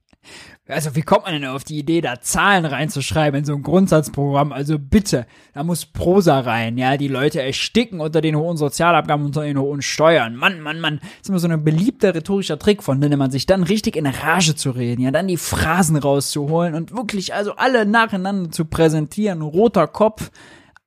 also 0.71 0.95
wie 0.95 1.01
kommt 1.01 1.25
man 1.25 1.33
denn 1.33 1.45
auf 1.45 1.63
die 1.63 1.77
Idee, 1.77 2.01
da 2.01 2.21
Zahlen 2.21 2.65
reinzuschreiben 2.65 3.39
in 3.39 3.45
so 3.45 3.53
ein 3.53 3.63
Grundsatzprogramm? 3.63 4.51
Also 4.51 4.79
bitte, 4.79 5.27
da 5.53 5.63
muss 5.63 5.85
Prosa 5.85 6.39
rein, 6.39 6.77
ja. 6.77 6.97
Die 6.97 7.07
Leute 7.07 7.41
ersticken 7.41 7.99
unter 7.99 8.21
den 8.21 8.35
hohen 8.35 8.57
Sozialabgaben, 8.57 9.25
unter 9.25 9.43
den 9.43 9.59
hohen 9.59 9.81
Steuern. 9.81 10.35
Mann, 10.35 10.61
Mann, 10.61 10.79
Mann. 10.79 10.99
Das 11.01 11.21
ist 11.21 11.29
immer 11.29 11.39
so 11.39 11.47
ein 11.47 11.63
beliebter 11.63 12.15
rhetorischer 12.15 12.57
Trick 12.57 12.81
von 12.83 12.99
man 12.99 13.31
sich 13.31 13.45
dann 13.45 13.63
richtig 13.63 13.95
in 13.95 14.05
Rage 14.05 14.55
zu 14.55 14.71
reden, 14.71 15.01
ja, 15.01 15.11
dann 15.11 15.27
die 15.27 15.37
Phrasen 15.37 15.97
rauszuholen 15.97 16.75
und 16.75 16.95
wirklich 16.95 17.33
also 17.33 17.55
alle 17.55 17.85
nacheinander 17.85 18.51
zu 18.51 18.65
präsentieren. 18.65 19.41
Roter 19.41 19.87
Kopf, 19.87 20.31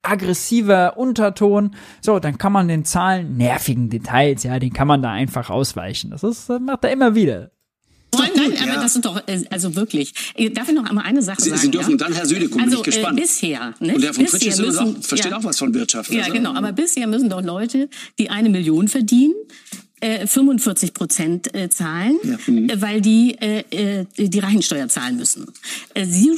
aggressiver 0.03 0.97
Unterton. 0.97 1.74
So, 2.01 2.18
dann 2.18 2.39
kann 2.39 2.53
man 2.53 2.68
den 2.68 2.85
Zahlen, 2.85 3.37
nervigen 3.37 3.91
Details, 3.91 4.43
ja, 4.43 4.59
den 4.59 4.72
kann 4.72 4.89
man 4.89 5.03
da 5.03 5.11
einfach 5.11 5.51
ausweichen. 5.51 6.11
Das 6.11 6.22
ist, 6.22 6.49
das 6.49 6.61
macht 6.61 6.85
er 6.85 6.93
immer 6.93 7.14
wieder. 7.14 7.51
Nein, 8.19 8.31
nein, 8.37 8.53
aber 8.62 8.75
ja. 8.75 8.83
das 8.83 8.93
sind 8.93 9.05
doch, 9.05 9.21
äh, 9.27 9.45
also 9.51 9.75
wirklich. 9.77 10.12
Äh, 10.35 10.51
darf 10.51 10.69
ich 10.69 10.75
noch 10.75 10.85
einmal 10.85 11.05
eine 11.05 11.23
Sache 11.23 11.41
Sie, 11.41 11.51
sagen? 11.51 11.62
Sie 11.62 11.71
dürfen 11.71 11.93
ja? 11.93 11.97
dann, 11.97 12.12
Herr 12.12 12.27
Südekum, 12.27 12.61
also, 12.61 12.71
bin 12.71 12.79
ich 12.79 12.85
gespannt. 12.85 13.19
Äh, 13.19 13.23
bisher, 13.23 13.75
ne? 13.81 13.95
Und 13.95 14.03
der 14.03 14.15
von 14.15 14.27
Fritsch 14.27 14.59
müssen, 14.59 14.79
auch, 14.79 15.03
versteht 15.03 15.31
ja. 15.31 15.39
auch 15.39 15.45
was 15.45 15.59
von 15.59 15.75
Wirtschaft. 15.75 16.11
Ja, 16.12 16.23
also. 16.23 16.33
genau, 16.33 16.55
aber 16.55 16.73
bisher 16.73 17.07
müssen 17.07 17.29
doch 17.29 17.43
Leute, 17.43 17.89
die 18.19 18.31
eine 18.31 18.49
Million 18.49 18.89
verdienen, 18.89 19.35
45 20.03 20.88
äh, 20.88 20.92
Prozent 20.92 21.55
äh, 21.55 21.70
zahlen, 21.70 22.18
ja. 22.22 22.36
mhm. 22.47 22.70
weil 22.76 23.01
die 23.01 23.36
äh, 23.40 24.05
die 24.16 24.38
Reichensteuer 24.38 24.88
zahlen 24.88 25.16
müssen. 25.16 25.47
Sie, 25.95 26.32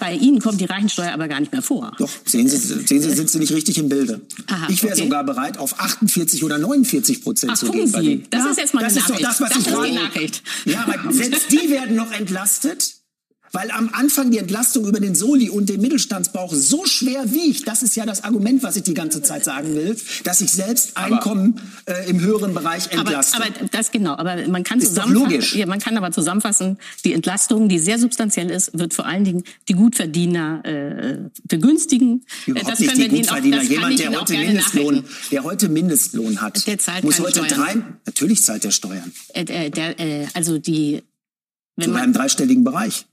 bei 0.00 0.14
Ihnen 0.14 0.40
kommt 0.40 0.60
die 0.60 0.64
Reichensteuer 0.64 1.12
aber 1.12 1.28
gar 1.28 1.40
nicht 1.40 1.52
mehr 1.52 1.62
vor. 1.62 1.92
Doch, 1.98 2.10
sehen 2.24 2.48
Sie, 2.48 2.56
sehen 2.56 2.86
Sie 2.86 3.12
sind 3.12 3.30
Sie 3.30 3.38
nicht 3.38 3.52
richtig 3.52 3.78
im 3.78 3.88
Bilde. 3.88 4.22
Aha, 4.46 4.68
ich 4.70 4.82
wäre 4.82 4.94
okay. 4.94 5.04
sogar 5.04 5.24
bereit, 5.24 5.58
auf 5.58 5.78
48 5.78 6.42
oder 6.42 6.58
49 6.58 7.22
Prozent 7.22 7.52
Ach, 7.54 7.58
zu 7.58 7.70
gehen. 7.70 7.90
bei 7.92 8.00
Sie. 8.00 8.24
Das 8.30 8.44
ja, 8.44 8.50
ist 8.50 8.58
jetzt 8.58 8.74
mal 8.74 8.82
das 8.82 8.96
eine 8.96 9.00
Nachricht. 9.00 9.20
Ist 9.20 9.24
doch 9.24 9.28
das, 9.28 9.40
was 9.40 9.48
das 9.50 9.58
ich 9.60 9.66
ist 9.66 9.84
die 9.84 9.94
Nachricht. 9.94 10.42
Ja, 10.64 10.86
aber 10.86 11.12
selbst 11.12 11.52
die 11.52 11.70
werden 11.70 11.96
noch 11.96 12.12
entlastet 12.12 12.95
weil 13.56 13.70
am 13.70 13.88
Anfang 13.94 14.30
die 14.30 14.36
Entlastung 14.36 14.86
über 14.86 15.00
den 15.00 15.14
Soli 15.14 15.48
und 15.48 15.70
den 15.70 15.80
Mittelstandsbauch 15.80 16.52
so 16.52 16.84
schwer 16.84 17.32
wiegt, 17.32 17.66
das 17.66 17.82
ist 17.82 17.96
ja 17.96 18.04
das 18.04 18.22
Argument, 18.22 18.62
was 18.62 18.76
ich 18.76 18.82
die 18.82 18.92
ganze 18.92 19.22
Zeit 19.22 19.46
sagen 19.46 19.74
will, 19.74 19.96
dass 20.24 20.42
ich 20.42 20.52
selbst 20.52 20.94
Einkommen 20.98 21.58
äh, 21.86 22.06
im 22.10 22.20
höheren 22.20 22.52
Bereich 22.52 22.92
entlaste. 22.92 23.38
Aber, 23.38 23.46
aber 23.46 23.68
das 23.70 23.90
genau, 23.90 24.12
aber 24.14 24.46
man 24.48 24.62
kann 24.62 24.78
zusammenfassen, 24.78 25.58
ja, 25.58 25.64
man 25.64 25.78
kann 25.78 25.96
aber 25.96 26.10
zusammenfassen, 26.10 26.76
die 27.06 27.14
Entlastung, 27.14 27.70
die 27.70 27.78
sehr 27.78 27.98
substanziell 27.98 28.50
ist, 28.50 28.78
wird 28.78 28.92
vor 28.92 29.06
allen 29.06 29.24
Dingen 29.24 29.42
die 29.70 29.72
Gutverdiener 29.72 30.62
äh, 30.66 31.18
begünstigen. 31.44 32.26
Überhaupt 32.44 32.72
das 32.72 32.80
nicht 32.80 32.98
die 32.98 33.08
Gutverdiener. 33.08 33.60
Auch, 33.60 33.62
Jemand, 33.62 33.98
der 33.98 34.20
heute 34.20 34.34
Mindestlohn, 34.34 35.04
der 35.32 35.44
heute 35.44 35.68
Mindestlohn 35.70 36.42
hat, 36.42 36.66
der 36.66 36.78
zahlt 36.78 37.04
muss 37.04 37.20
heute 37.20 37.42
Steuern. 37.42 37.48
drei, 37.48 37.74
natürlich 38.04 38.42
zahlt 38.42 38.64
der 38.64 38.70
Steuern. 38.70 39.12
Äh, 39.32 39.70
der, 39.70 39.98
äh, 39.98 40.26
also 40.34 40.58
die 40.58 41.02
wenn 41.76 41.90
Sogar 41.90 42.04
im 42.04 42.12
dreistelligen 42.12 42.64
Bereich. 42.64 43.06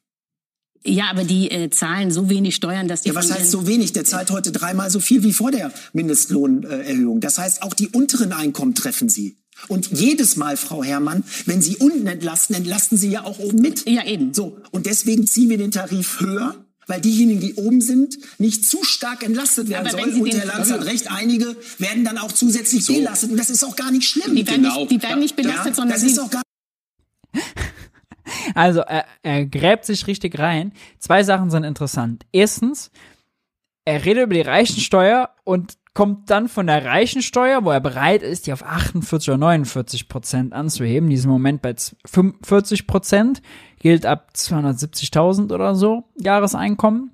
Ja, 0.85 1.09
aber 1.09 1.23
die 1.23 1.49
äh, 1.49 1.69
zahlen 1.69 2.11
so 2.11 2.29
wenig 2.29 2.55
Steuern, 2.55 2.87
dass 2.87 3.03
die. 3.03 3.09
Ja, 3.09 3.15
was 3.15 3.31
heißt 3.31 3.49
so 3.49 3.67
wenig? 3.67 3.93
Der 3.93 4.03
zahlt 4.03 4.31
heute 4.31 4.51
dreimal 4.51 4.89
so 4.89 4.99
viel 4.99 5.23
wie 5.23 5.33
vor 5.33 5.51
der 5.51 5.71
Mindestlohnerhöhung. 5.93 7.21
Das 7.21 7.37
heißt, 7.37 7.63
auch 7.63 7.73
die 7.73 7.87
unteren 7.89 8.33
Einkommen 8.33 8.75
treffen 8.75 9.09
sie. 9.09 9.37
Und 9.67 9.91
jedes 9.91 10.35
Mal, 10.35 10.57
Frau 10.57 10.83
Herrmann, 10.83 11.23
wenn 11.45 11.61
Sie 11.61 11.77
unten 11.77 12.07
entlasten, 12.07 12.55
entlasten 12.55 12.97
Sie 12.97 13.09
ja 13.09 13.23
auch 13.23 13.39
oben 13.39 13.61
mit. 13.61 13.87
Ja, 13.87 14.05
eben. 14.05 14.33
So. 14.33 14.57
Und 14.71 14.87
deswegen 14.87 15.25
ziehen 15.27 15.49
wir 15.49 15.57
den 15.57 15.71
Tarif 15.71 16.19
höher, 16.19 16.65
weil 16.87 16.99
diejenigen, 16.99 17.39
die 17.39 17.53
oben 17.53 17.79
sind, 17.79 18.17
nicht 18.39 18.65
zu 18.65 18.83
stark 18.83 19.23
entlastet 19.23 19.69
werden 19.69 19.87
Aber 19.87 19.97
sollen. 19.97 20.21
Und 20.21 20.33
Herr 20.33 20.45
Lanz 20.45 20.71
hat 20.71 20.83
recht, 20.85 21.09
einige 21.11 21.55
werden 21.77 22.03
dann 22.03 22.17
auch 22.17 22.31
zusätzlich 22.31 22.83
so. 22.83 22.93
belastet. 22.93 23.31
Und 23.31 23.37
das 23.37 23.49
ist 23.49 23.63
auch 23.63 23.75
gar 23.75 23.91
nicht 23.91 24.09
schlimm. 24.09 24.35
Die 24.35 24.45
werden, 24.45 24.63
genau. 24.63 24.79
nicht, 24.79 24.91
die 24.91 25.01
werden 25.01 25.19
nicht 25.19 25.35
belastet, 25.35 25.67
ja, 25.67 25.73
sondern 25.75 25.93
das 25.93 26.03
ist 26.03 26.19
auch 26.19 26.29
gar 26.29 26.41
also 28.55 28.81
er, 28.81 29.05
er 29.21 29.45
gräbt 29.45 29.85
sich 29.85 30.07
richtig 30.07 30.39
rein. 30.39 30.73
Zwei 30.99 31.23
Sachen 31.23 31.49
sind 31.49 31.63
interessant. 31.63 32.25
Erstens, 32.31 32.91
er 33.85 34.05
redet 34.05 34.25
über 34.25 34.33
die 34.33 34.41
Reichensteuer 34.41 35.29
und 35.43 35.77
kommt 35.93 36.29
dann 36.29 36.47
von 36.47 36.67
der 36.67 36.85
Reichensteuer, 36.85 37.63
wo 37.63 37.71
er 37.71 37.79
bereit 37.79 38.23
ist, 38.23 38.47
die 38.47 38.53
auf 38.53 38.63
48 38.63 39.29
oder 39.29 39.37
49 39.37 40.07
Prozent 40.07 40.53
anzuheben. 40.53 41.09
Diesen 41.09 41.29
Moment 41.29 41.61
bei 41.61 41.75
45 42.05 42.87
Prozent 42.87 43.41
gilt 43.79 44.05
ab 44.05 44.31
270.000 44.35 45.53
oder 45.53 45.75
so 45.75 46.05
Jahreseinkommen 46.17 47.11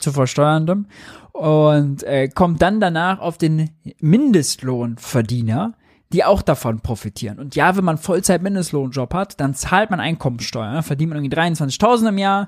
zu 0.00 0.10
versteuerndem 0.10 0.86
und 1.32 2.02
äh, 2.02 2.28
kommt 2.28 2.62
dann 2.62 2.80
danach 2.80 3.20
auf 3.20 3.38
den 3.38 3.70
Mindestlohnverdiener, 4.00 5.74
die 6.14 6.24
auch 6.24 6.42
davon 6.42 6.78
profitieren. 6.78 7.40
Und 7.40 7.56
ja, 7.56 7.76
wenn 7.76 7.84
man 7.84 7.98
Vollzeit-Mindestlohnjob 7.98 9.12
hat, 9.12 9.40
dann 9.40 9.52
zahlt 9.52 9.90
man 9.90 9.98
Einkommensteuer. 9.98 10.82
Verdient 10.84 11.10
man 11.10 11.18
irgendwie 11.18 11.36
23.000 11.36 12.10
im 12.10 12.18
Jahr, 12.18 12.46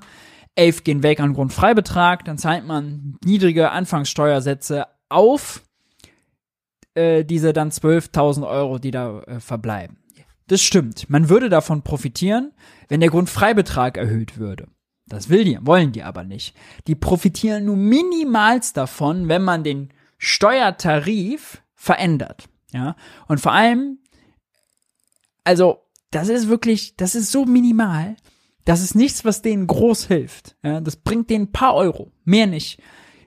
11 0.54 0.84
gehen 0.84 1.02
weg 1.02 1.18
an 1.18 1.34
Grundfreibetrag, 1.34 2.24
dann 2.24 2.38
zahlt 2.38 2.64
man 2.64 3.16
niedrige 3.24 3.72
Anfangssteuersätze 3.72 4.86
auf 5.08 5.64
äh, 6.94 7.24
diese 7.24 7.52
dann 7.52 7.70
12.000 7.70 8.48
Euro, 8.48 8.78
die 8.78 8.92
da 8.92 9.20
äh, 9.22 9.40
verbleiben. 9.40 9.98
Das 10.46 10.62
stimmt. 10.62 11.10
Man 11.10 11.28
würde 11.28 11.48
davon 11.48 11.82
profitieren, 11.82 12.52
wenn 12.86 13.00
der 13.00 13.10
Grundfreibetrag 13.10 13.96
erhöht 13.96 14.38
würde. 14.38 14.68
Das 15.08 15.28
will 15.28 15.42
die, 15.42 15.58
wollen 15.60 15.90
die 15.90 16.04
aber 16.04 16.22
nicht. 16.22 16.56
Die 16.86 16.94
profitieren 16.94 17.64
nur 17.64 17.76
minimals 17.76 18.72
davon, 18.72 19.28
wenn 19.28 19.42
man 19.42 19.64
den 19.64 19.92
Steuertarif 20.18 21.62
verändert. 21.74 22.48
Ja. 22.76 22.96
Und 23.26 23.40
vor 23.40 23.52
allem, 23.52 23.98
also, 25.44 25.78
das 26.10 26.28
ist 26.28 26.48
wirklich, 26.48 26.96
das 26.96 27.14
ist 27.14 27.32
so 27.32 27.46
minimal. 27.46 28.16
Das 28.64 28.82
ist 28.82 28.94
nichts, 28.94 29.24
was 29.24 29.42
denen 29.42 29.66
groß 29.66 30.06
hilft. 30.06 30.56
Ja, 30.62 30.80
das 30.80 30.96
bringt 30.96 31.30
denen 31.30 31.46
ein 31.46 31.52
paar 31.52 31.74
Euro, 31.74 32.12
mehr 32.24 32.46
nicht. 32.46 32.80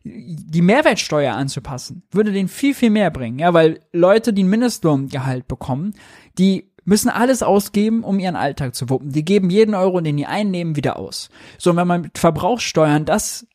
Die 0.04 0.62
Mehrwertsteuer 0.62 1.34
anzupassen, 1.34 2.04
würde 2.12 2.32
denen 2.32 2.48
viel, 2.48 2.74
viel 2.74 2.90
mehr 2.90 3.10
bringen. 3.10 3.40
Ja, 3.40 3.54
weil 3.54 3.80
Leute, 3.92 4.34
die 4.34 4.44
ein 4.44 4.50
Mindestlohngehalt 4.50 5.48
bekommen, 5.48 5.94
die 6.38 6.72
müssen 6.86 7.10
alles 7.10 7.44
ausgeben, 7.44 8.04
um 8.04 8.20
ihren 8.20 8.36
Alltag 8.36 8.76
zu 8.76 8.90
wuppen. 8.90 9.12
Die 9.12 9.26
geben 9.26 9.50
jeden 9.50 9.76
Euro, 9.76 10.02
den 10.02 10.18
die 10.18 10.26
einnehmen, 10.26 10.76
wieder 10.76 10.98
aus. 10.98 11.30
So, 11.58 11.72
und 11.72 11.78
wenn 11.78 11.88
man 11.88 12.02
mit 12.02 12.18
Verbrauchssteuern 12.18 13.06
das 13.06 13.48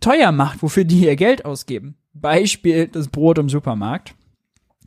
teuer 0.00 0.32
macht, 0.32 0.62
wofür 0.62 0.84
die 0.84 1.04
ihr 1.04 1.16
Geld 1.16 1.44
ausgeben, 1.44 1.96
Beispiel 2.12 2.88
das 2.88 3.08
Brot 3.08 3.38
im 3.38 3.48
Supermarkt, 3.48 4.14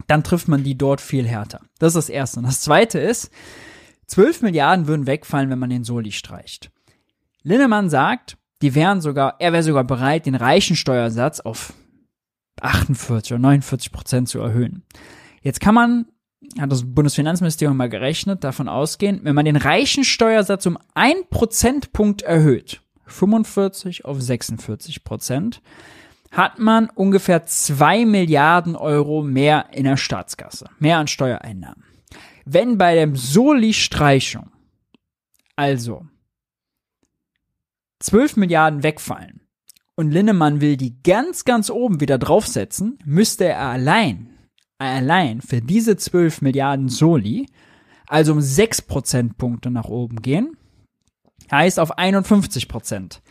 dann 0.08 0.24
trifft 0.24 0.48
man 0.48 0.64
die 0.64 0.78
dort 0.78 1.02
viel 1.02 1.28
härter. 1.28 1.62
Das 1.80 1.89
ist 1.89 2.08
das 2.08 2.10
Erste. 2.10 2.39
Und 2.39 2.46
das 2.46 2.62
Zweite 2.62 3.00
ist, 3.00 3.32
12 4.08 4.41
Milliarden 4.41 4.88
würden 4.88 5.08
wegfallen, 5.08 5.50
wenn 5.50 5.60
man 5.60 5.70
den 5.70 5.84
Soli 5.84 6.12
streicht. 6.12 6.72
Linnemann 7.44 7.89
sagt, 7.89 8.38
die 8.62 8.76
wären 8.76 9.02
sogar, 9.02 9.36
er 9.39 9.54
wäre 9.54 9.64
sogar 9.64 9.84
bereit, 9.84 10.26
den 10.26 10.36
reichen 10.36 10.76
Steuersatz 10.76 11.39
auf 11.39 11.74
48 12.62 13.34
oder 13.34 13.41
49 13.41 13.91
Prozent 13.91 14.30
zu 14.30 14.39
erhöhen. 14.39 14.84
Jetzt 15.41 15.60
kann 15.60 15.76
man, 15.76 16.06
hat 16.60 16.72
das 16.72 16.84
Bundesfinanzministerium 16.86 17.76
mal 17.76 17.89
gerechnet, 17.89 18.44
davon 18.44 18.70
ausgehen, 18.70 19.20
wenn 19.24 19.36
man 19.36 19.46
den 19.46 19.58
reichen 19.58 20.04
Steuersatz 20.04 20.66
um 20.66 20.78
ein 20.94 21.16
Prozentpunkt 21.30 22.22
erhöht, 22.22 22.82
45 23.06 24.06
auf 24.06 24.22
46 24.22 25.04
Prozent, 25.04 25.62
hat 26.34 26.57
man 26.59 26.89
ungefähr 26.89 27.45
zwei 27.45 28.05
Milliarden 28.05 28.75
Euro 28.75 29.21
mehr 29.21 29.67
in 29.71 29.86
der 29.86 29.97
Staatskasse, 29.97 30.65
mehr 30.79 30.97
an 30.97 31.07
Steuereinnahmen. 31.07 31.84
Wenn 32.43 32.77
bei 32.77 32.95
der 32.95 33.15
Soli-Streichung 33.15 34.51
also 35.55 36.05
12 37.99 38.38
Milliarden 38.38 38.84
wegfallen 38.84 39.41
und 39.95 40.11
Linnemann 40.11 40.59
will 40.59 40.75
die 40.75 41.01
ganz, 41.03 41.45
ganz 41.45 41.69
oben 41.69 42.01
wieder 42.01 42.17
draufsetzen, 42.17 42.97
müsste 43.05 43.45
er 43.45 43.59
allein, 43.59 44.36
allein 44.79 45.41
für 45.41 45.61
diese 45.61 45.95
12 45.95 46.41
Milliarden 46.41 46.89
Soli, 46.89 47.47
also 48.07 48.34
um 48.34 48.41
6 48.41 48.81
Prozentpunkte 48.81 49.71
nach 49.71 49.86
oben 49.86 50.21
gehen, 50.21 50.57
heißt 51.51 51.79
auf 51.79 51.97
51 51.97 52.67
Prozent 52.67 53.21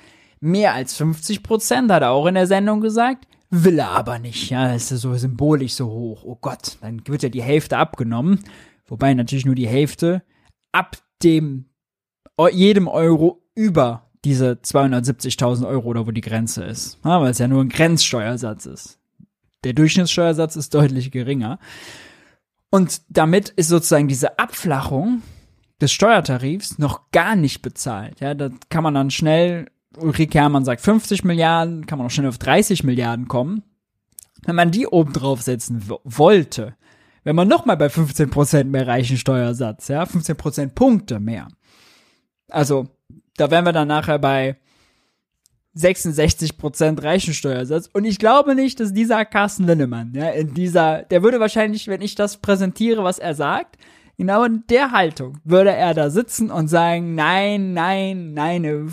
mehr 0.42 0.74
als 0.74 0.96
50 0.96 1.42
Prozent, 1.42 1.90
hat 1.90 2.02
er 2.02 2.10
auch 2.10 2.26
in 2.26 2.34
der 2.34 2.46
Sendung 2.46 2.80
gesagt. 2.80 3.26
Will 3.50 3.78
er 3.78 3.90
aber 3.90 4.18
nicht, 4.18 4.50
ja, 4.50 4.74
ist 4.74 4.88
so 4.88 5.14
symbolisch 5.14 5.74
so 5.74 5.86
hoch. 5.86 6.24
Oh 6.24 6.36
Gott, 6.40 6.78
dann 6.80 7.06
wird 7.06 7.22
ja 7.22 7.28
die 7.28 7.42
Hälfte 7.42 7.78
abgenommen. 7.78 8.40
Wobei 8.86 9.14
natürlich 9.14 9.46
nur 9.46 9.54
die 9.54 9.68
Hälfte 9.68 10.22
ab 10.72 10.96
dem 11.22 11.66
jedem 12.50 12.88
Euro 12.88 13.42
über 13.54 14.10
diese 14.24 14.52
270.000 14.52 15.66
Euro 15.66 15.88
oder 15.88 16.06
wo 16.06 16.10
die 16.10 16.20
Grenze 16.20 16.64
ist. 16.64 16.98
Ja, 17.04 17.20
weil 17.20 17.30
es 17.30 17.38
ja 17.38 17.46
nur 17.46 17.62
ein 17.62 17.68
Grenzsteuersatz 17.68 18.66
ist. 18.66 18.98
Der 19.64 19.74
Durchschnittssteuersatz 19.74 20.56
ist 20.56 20.74
deutlich 20.74 21.12
geringer. 21.12 21.58
Und 22.70 23.02
damit 23.08 23.50
ist 23.50 23.68
sozusagen 23.68 24.08
diese 24.08 24.38
Abflachung 24.38 25.22
des 25.80 25.92
Steuertarifs 25.92 26.78
noch 26.78 27.10
gar 27.12 27.36
nicht 27.36 27.62
bezahlt. 27.62 28.20
Ja, 28.20 28.34
da 28.34 28.50
kann 28.70 28.82
man 28.82 28.94
dann 28.94 29.10
schnell 29.10 29.66
Ulrike 29.98 30.38
Herrmann 30.38 30.64
sagt 30.64 30.80
50 30.80 31.24
Milliarden, 31.24 31.86
kann 31.86 31.98
man 31.98 32.06
auch 32.06 32.10
schnell 32.10 32.28
auf 32.28 32.38
30 32.38 32.84
Milliarden 32.84 33.28
kommen. 33.28 33.62
Wenn 34.44 34.56
man 34.56 34.70
die 34.70 34.86
oben 34.86 35.12
draufsetzen 35.12 35.84
wollte, 36.04 36.74
wenn 37.24 37.36
man 37.36 37.48
nochmal 37.48 37.76
bei 37.76 37.86
15% 37.86 38.64
mehr 38.64 38.86
reichen 38.86 39.16
Steuersatz, 39.16 39.88
ja, 39.88 40.02
15% 40.02 40.74
Punkte 40.74 41.20
mehr. 41.20 41.48
Also, 42.48 42.88
da 43.36 43.50
wären 43.50 43.64
wir 43.64 43.72
dann 43.72 43.88
nachher 43.88 44.18
bei 44.18 44.56
66% 45.76 47.02
Reichensteuersatz. 47.02 47.88
Und 47.92 48.04
ich 48.04 48.18
glaube 48.18 48.54
nicht, 48.54 48.80
dass 48.80 48.92
dieser 48.92 49.24
Carsten 49.24 49.66
Linnemann, 49.66 50.12
ja, 50.14 50.30
in 50.30 50.52
dieser, 50.54 51.02
der 51.02 51.22
würde 51.22 51.40
wahrscheinlich, 51.40 51.88
wenn 51.88 52.02
ich 52.02 52.14
das 52.14 52.38
präsentiere, 52.38 53.04
was 53.04 53.18
er 53.18 53.34
sagt, 53.34 53.78
genau 54.18 54.44
in 54.44 54.64
der 54.68 54.90
Haltung 54.90 55.38
würde 55.44 55.70
er 55.70 55.94
da 55.94 56.10
sitzen 56.10 56.50
und 56.50 56.68
sagen, 56.68 57.14
nein, 57.14 57.72
nein, 57.72 58.34
nein, 58.34 58.92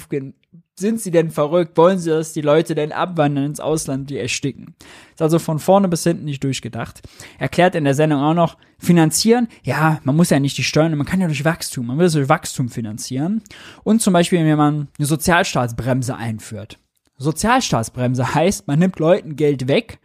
sind 0.80 1.00
sie 1.02 1.12
denn 1.12 1.30
verrückt? 1.30 1.78
Wollen 1.78 2.00
sie, 2.00 2.10
dass 2.10 2.34
die 2.34 2.42
Leute 2.42 2.74
denn 2.74 2.92
abwandern 2.92 3.46
ins 3.46 3.60
Ausland, 3.60 4.10
die 4.10 4.18
ersticken? 4.18 4.76
Ist 5.12 5.22
also 5.22 5.38
von 5.38 5.60
vorne 5.60 5.88
bis 5.88 6.04
hinten 6.04 6.26
nicht 6.26 6.44
durchgedacht. 6.44 7.02
Erklärt 7.38 7.76
in 7.76 7.84
der 7.84 7.94
Sendung 7.94 8.22
auch 8.22 8.34
noch, 8.34 8.58
finanzieren, 8.78 9.50
ja, 9.62 10.00
man 10.04 10.16
muss 10.16 10.30
ja 10.30 10.40
nicht 10.40 10.58
die 10.58 10.64
Steuern, 10.64 10.96
man 10.96 11.06
kann 11.06 11.20
ja 11.20 11.28
durch 11.28 11.44
Wachstum, 11.44 11.88
man 11.88 11.98
will 11.98 12.06
es 12.06 12.14
durch 12.14 12.30
Wachstum 12.30 12.70
finanzieren. 12.70 13.42
Und 13.84 14.02
zum 14.02 14.14
Beispiel, 14.14 14.40
wenn 14.40 14.58
man 14.58 14.88
eine 14.98 15.06
Sozialstaatsbremse 15.06 16.16
einführt. 16.16 16.80
Sozialstaatsbremse 17.18 18.34
heißt, 18.34 18.68
man 18.68 18.80
nimmt 18.80 18.98
Leuten 19.00 19.36
Geld 19.36 19.68
weg, 19.68 20.00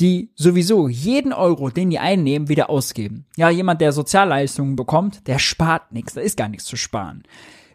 die 0.00 0.30
sowieso 0.34 0.88
jeden 0.88 1.32
Euro, 1.32 1.70
den 1.70 1.90
die 1.90 1.98
einnehmen, 1.98 2.48
wieder 2.48 2.70
ausgeben. 2.70 3.26
Ja, 3.36 3.50
jemand, 3.50 3.80
der 3.80 3.92
Sozialleistungen 3.92 4.76
bekommt, 4.76 5.26
der 5.26 5.38
spart 5.38 5.92
nichts, 5.92 6.14
da 6.14 6.20
ist 6.20 6.36
gar 6.36 6.48
nichts 6.48 6.66
zu 6.66 6.76
sparen. 6.76 7.22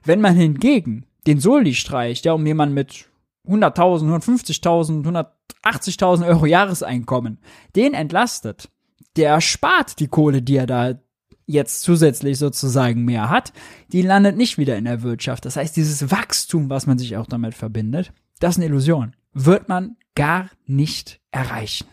Wenn 0.04 0.22
man 0.22 0.36
hingegen 0.36 1.06
den 1.28 1.40
Soli 1.40 1.74
streicht, 1.74 2.26
ja, 2.26 2.34
um 2.34 2.46
jemanden 2.46 2.76
mit 2.76 3.06
100.000, 3.48 4.24
150.000, 4.24 5.28
180.000 5.64 6.28
Euro 6.28 6.46
Jahreseinkommen, 6.46 7.40
den 7.76 7.94
entlastet, 7.94 8.70
der 9.16 9.42
spart 9.42 10.00
die 10.00 10.08
Kohle, 10.08 10.42
die 10.42 10.58
er 10.58 10.68
da 10.68 11.00
jetzt 11.48 11.82
zusätzlich 11.82 12.40
sozusagen 12.40 13.06
mehr 13.06 13.30
hat, 13.30 13.54
die 13.92 14.02
landet 14.02 14.36
nicht 14.36 14.58
wieder 14.58 14.78
in 14.78 14.86
der 14.86 15.04
Wirtschaft. 15.04 15.46
Das 15.46 15.56
heißt, 15.56 15.76
dieses 15.76 16.10
Wachstum, 16.12 16.70
was 16.70 16.88
man 16.88 16.98
sich 16.98 17.18
auch 17.18 17.28
damit 17.28 17.54
verbindet, 17.54 18.12
das 18.40 18.52
ist 18.52 18.58
eine 18.58 18.66
Illusion. 18.66 19.16
Wird 19.34 19.70
man 19.70 19.98
gar 20.16 20.50
nicht 20.66 21.20
erreichen. 21.32 21.88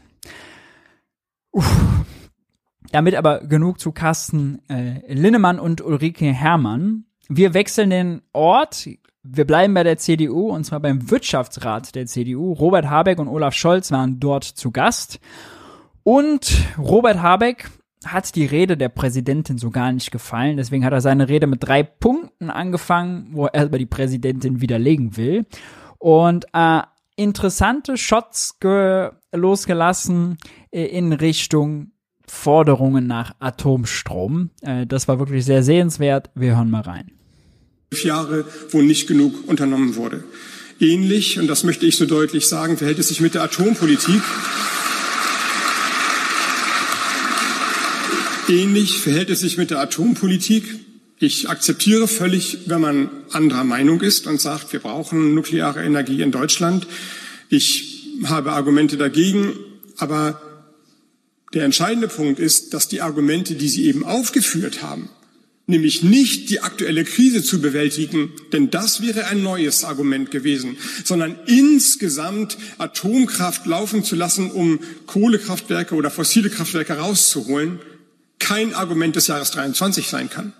Uff. 1.50 2.04
Damit 2.92 3.14
aber 3.14 3.40
genug 3.40 3.80
zu 3.80 3.92
Carsten 3.92 4.60
äh, 4.68 5.12
Linnemann 5.12 5.58
und 5.58 5.80
Ulrike 5.80 6.32
Herrmann. 6.32 7.04
Wir 7.28 7.54
wechseln 7.54 7.90
den 7.90 8.22
Ort. 8.32 8.86
Wir 9.24 9.46
bleiben 9.46 9.72
bei 9.72 9.84
der 9.84 9.98
CDU 9.98 10.50
und 10.50 10.64
zwar 10.64 10.80
beim 10.80 11.08
Wirtschaftsrat 11.08 11.94
der 11.94 12.06
CDU. 12.06 12.52
Robert 12.54 12.90
Habeck 12.90 13.20
und 13.20 13.28
Olaf 13.28 13.54
Scholz 13.54 13.92
waren 13.92 14.18
dort 14.18 14.42
zu 14.42 14.72
Gast. 14.72 15.20
Und 16.02 16.52
Robert 16.76 17.22
Habeck 17.22 17.70
hat 18.04 18.34
die 18.34 18.46
Rede 18.46 18.76
der 18.76 18.88
Präsidentin 18.88 19.58
so 19.58 19.70
gar 19.70 19.92
nicht 19.92 20.10
gefallen. 20.10 20.56
Deswegen 20.56 20.84
hat 20.84 20.92
er 20.92 21.00
seine 21.00 21.28
Rede 21.28 21.46
mit 21.46 21.62
drei 21.62 21.84
Punkten 21.84 22.50
angefangen, 22.50 23.28
wo 23.30 23.46
er 23.46 23.66
über 23.66 23.78
die 23.78 23.86
Präsidentin 23.86 24.60
widerlegen 24.60 25.16
will. 25.16 25.46
Und 25.98 26.46
äh, 26.52 26.80
interessante 27.14 27.96
Shots 27.96 28.58
losgelassen 29.32 30.38
äh, 30.72 30.84
in 30.86 31.12
Richtung 31.12 31.92
Forderungen 32.26 33.06
nach 33.06 33.36
Atomstrom. 33.38 34.50
Äh, 34.62 34.84
das 34.86 35.06
war 35.06 35.20
wirklich 35.20 35.44
sehr 35.44 35.62
sehenswert. 35.62 36.30
Wir 36.34 36.56
hören 36.56 36.70
mal 36.70 36.82
rein. 36.82 37.21
Jahre, 38.04 38.44
wo 38.70 38.82
nicht 38.82 39.06
genug 39.06 39.48
unternommen 39.48 39.96
wurde. 39.96 40.24
Ähnlich, 40.80 41.38
und 41.38 41.46
das 41.46 41.62
möchte 41.64 41.86
ich 41.86 41.96
so 41.96 42.06
deutlich 42.06 42.46
sagen, 42.46 42.76
verhält 42.76 42.98
es 42.98 43.08
sich 43.08 43.20
mit 43.20 43.34
der 43.34 43.42
Atompolitik. 43.42 44.20
Ähnlich 48.48 48.98
verhält 48.98 49.30
es 49.30 49.40
sich 49.40 49.58
mit 49.58 49.70
der 49.70 49.78
Atompolitik. 49.78 50.64
Ich 51.18 51.48
akzeptiere 51.48 52.08
völlig, 52.08 52.58
wenn 52.66 52.80
man 52.80 53.10
anderer 53.30 53.62
Meinung 53.62 54.00
ist 54.00 54.26
und 54.26 54.40
sagt, 54.40 54.72
wir 54.72 54.80
brauchen 54.80 55.34
nukleare 55.34 55.84
Energie 55.84 56.20
in 56.20 56.32
Deutschland. 56.32 56.86
Ich 57.48 58.08
habe 58.24 58.52
Argumente 58.52 58.96
dagegen, 58.96 59.52
aber 59.98 60.42
der 61.54 61.64
entscheidende 61.64 62.08
Punkt 62.08 62.40
ist, 62.40 62.74
dass 62.74 62.88
die 62.88 63.02
Argumente, 63.02 63.54
die 63.54 63.68
Sie 63.68 63.84
eben 63.86 64.04
aufgeführt 64.04 64.82
haben, 64.82 65.10
nämlich 65.72 66.04
nicht 66.04 66.50
die 66.50 66.60
aktuelle 66.60 67.04
Krise 67.04 67.42
zu 67.42 67.60
bewältigen, 67.60 68.32
denn 68.52 68.70
das 68.70 69.02
wäre 69.02 69.26
ein 69.26 69.42
neues 69.42 69.82
Argument 69.82 70.30
gewesen, 70.30 70.76
sondern 71.02 71.36
insgesamt 71.46 72.56
Atomkraft 72.78 73.66
laufen 73.66 74.04
zu 74.04 74.14
lassen, 74.14 74.52
um 74.52 74.78
Kohlekraftwerke 75.06 75.96
oder 75.96 76.10
fossile 76.10 76.50
Kraftwerke 76.50 76.94
rauszuholen, 76.98 77.80
kein 78.38 78.74
Argument 78.74 79.16
des 79.16 79.26
Jahres 79.26 79.50
23 79.50 80.08
sein 80.08 80.30
kann. 80.30 80.52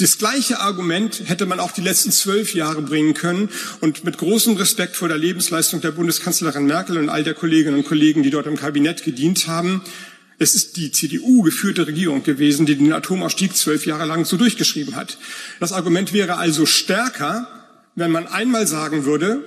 Das 0.00 0.16
gleiche 0.16 0.60
Argument 0.60 1.22
hätte 1.24 1.44
man 1.44 1.58
auch 1.58 1.72
die 1.72 1.80
letzten 1.80 2.12
zwölf 2.12 2.54
Jahre 2.54 2.82
bringen 2.82 3.14
können 3.14 3.48
und 3.80 4.04
mit 4.04 4.16
großem 4.16 4.54
Respekt 4.54 4.94
vor 4.94 5.08
der 5.08 5.18
Lebensleistung 5.18 5.80
der 5.80 5.90
Bundeskanzlerin 5.90 6.66
Merkel 6.66 6.98
und 6.98 7.08
all 7.08 7.24
der 7.24 7.34
Kolleginnen 7.34 7.78
und 7.78 7.84
Kollegen, 7.84 8.22
die 8.22 8.30
dort 8.30 8.46
im 8.46 8.54
Kabinett 8.54 9.02
gedient 9.02 9.48
haben, 9.48 9.82
es 10.38 10.54
ist 10.54 10.76
die 10.76 10.92
CDU 10.92 11.42
geführte 11.42 11.86
Regierung 11.86 12.22
gewesen, 12.22 12.64
die 12.64 12.76
den 12.76 12.92
Atomausstieg 12.92 13.56
zwölf 13.56 13.86
Jahre 13.86 14.04
lang 14.04 14.24
so 14.24 14.36
durchgeschrieben 14.36 14.94
hat. 14.94 15.18
Das 15.58 15.72
Argument 15.72 16.12
wäre 16.12 16.36
also 16.36 16.64
stärker, 16.64 17.48
wenn 17.96 18.12
man 18.12 18.28
einmal 18.28 18.66
sagen 18.66 19.04
würde, 19.04 19.42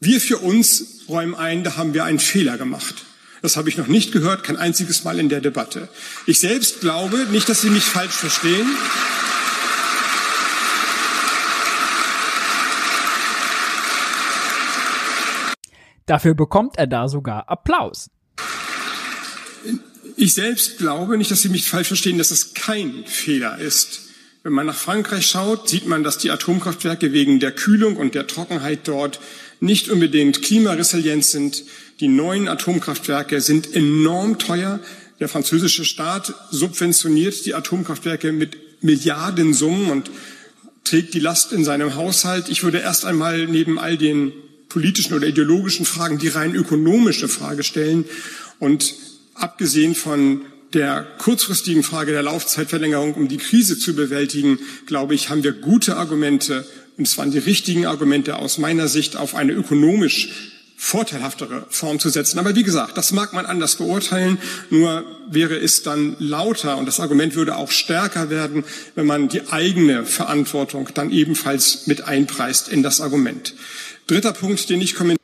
wir 0.00 0.20
für 0.20 0.38
uns 0.38 1.02
räumen 1.08 1.34
ein, 1.34 1.62
da 1.62 1.76
haben 1.76 1.92
wir 1.92 2.04
einen 2.04 2.18
Fehler 2.18 2.56
gemacht. 2.56 3.04
Das 3.42 3.56
habe 3.56 3.68
ich 3.68 3.76
noch 3.76 3.86
nicht 3.86 4.12
gehört, 4.12 4.42
kein 4.42 4.56
einziges 4.56 5.04
Mal 5.04 5.18
in 5.18 5.28
der 5.28 5.40
Debatte. 5.40 5.88
Ich 6.26 6.40
selbst 6.40 6.80
glaube, 6.80 7.26
nicht, 7.30 7.48
dass 7.48 7.60
Sie 7.60 7.70
mich 7.70 7.84
falsch 7.84 8.14
verstehen, 8.14 8.66
Dafür 16.06 16.34
bekommt 16.34 16.76
er 16.76 16.88
da 16.88 17.06
sogar 17.06 17.48
Applaus. 17.48 18.10
Ich 20.16 20.34
selbst 20.34 20.78
glaube, 20.78 21.16
nicht, 21.18 21.30
dass 21.30 21.42
Sie 21.42 21.48
mich 21.48 21.68
falsch 21.68 21.88
verstehen, 21.88 22.18
dass 22.18 22.30
es 22.30 22.54
kein 22.54 23.04
Fehler 23.06 23.58
ist. 23.58 24.02
Wenn 24.42 24.52
man 24.52 24.66
nach 24.66 24.76
Frankreich 24.76 25.26
schaut, 25.26 25.68
sieht 25.68 25.86
man, 25.86 26.02
dass 26.02 26.16
die 26.16 26.30
Atomkraftwerke 26.30 27.12
wegen 27.12 27.40
der 27.40 27.52
Kühlung 27.52 27.96
und 27.96 28.14
der 28.14 28.26
Trockenheit 28.26 28.88
dort 28.88 29.20
nicht 29.60 29.90
unbedingt 29.90 30.40
klimaresilient 30.40 31.24
sind. 31.24 31.64
Die 32.00 32.08
neuen 32.08 32.48
Atomkraftwerke 32.48 33.42
sind 33.42 33.74
enorm 33.74 34.38
teuer. 34.38 34.80
Der 35.20 35.28
französische 35.28 35.84
Staat 35.84 36.32
subventioniert 36.50 37.44
die 37.44 37.54
Atomkraftwerke 37.54 38.32
mit 38.32 38.56
Milliardensummen 38.82 39.90
und 39.90 40.10
trägt 40.84 41.12
die 41.12 41.20
Last 41.20 41.52
in 41.52 41.64
seinem 41.64 41.94
Haushalt. 41.94 42.48
Ich 42.48 42.62
würde 42.62 42.78
erst 42.78 43.04
einmal 43.04 43.46
neben 43.46 43.78
all 43.78 43.98
den 43.98 44.32
politischen 44.70 45.12
oder 45.12 45.26
ideologischen 45.26 45.84
Fragen 45.84 46.18
die 46.18 46.28
rein 46.28 46.54
ökonomische 46.54 47.28
Frage 47.28 47.62
stellen. 47.62 48.06
Und 48.58 48.94
abgesehen 49.42 49.94
von 49.94 50.42
der 50.72 51.06
kurzfristigen 51.18 51.82
Frage 51.82 52.12
der 52.12 52.22
Laufzeitverlängerung, 52.22 53.14
um 53.14 53.28
die 53.28 53.38
Krise 53.38 53.78
zu 53.78 53.94
bewältigen, 53.94 54.58
glaube 54.86 55.14
ich, 55.14 55.28
haben 55.28 55.42
wir 55.42 55.52
gute 55.52 55.96
Argumente, 55.96 56.64
und 56.96 57.06
es 57.06 57.18
waren 57.18 57.30
die 57.30 57.38
richtigen 57.38 57.86
Argumente 57.86 58.36
aus 58.36 58.58
meiner 58.58 58.86
Sicht, 58.86 59.16
auf 59.16 59.34
eine 59.34 59.52
ökonomisch 59.52 60.28
vorteilhaftere 60.76 61.66
Form 61.68 61.98
zu 61.98 62.08
setzen. 62.08 62.38
Aber 62.38 62.56
wie 62.56 62.62
gesagt, 62.62 62.96
das 62.96 63.12
mag 63.12 63.34
man 63.34 63.44
anders 63.44 63.76
beurteilen, 63.76 64.38
nur 64.70 65.04
wäre 65.28 65.56
es 65.56 65.82
dann 65.82 66.16
lauter 66.18 66.78
und 66.78 66.86
das 66.86 67.00
Argument 67.00 67.34
würde 67.34 67.56
auch 67.56 67.70
stärker 67.70 68.30
werden, 68.30 68.64
wenn 68.94 69.06
man 69.06 69.28
die 69.28 69.48
eigene 69.50 70.06
Verantwortung 70.06 70.88
dann 70.94 71.10
ebenfalls 71.10 71.86
mit 71.86 72.02
einpreist 72.02 72.68
in 72.68 72.82
das 72.82 73.02
Argument. 73.02 73.54
Dritter 74.06 74.32
Punkt, 74.32 74.70
den 74.70 74.80
ich 74.80 74.94
kommentiere. 74.94 75.19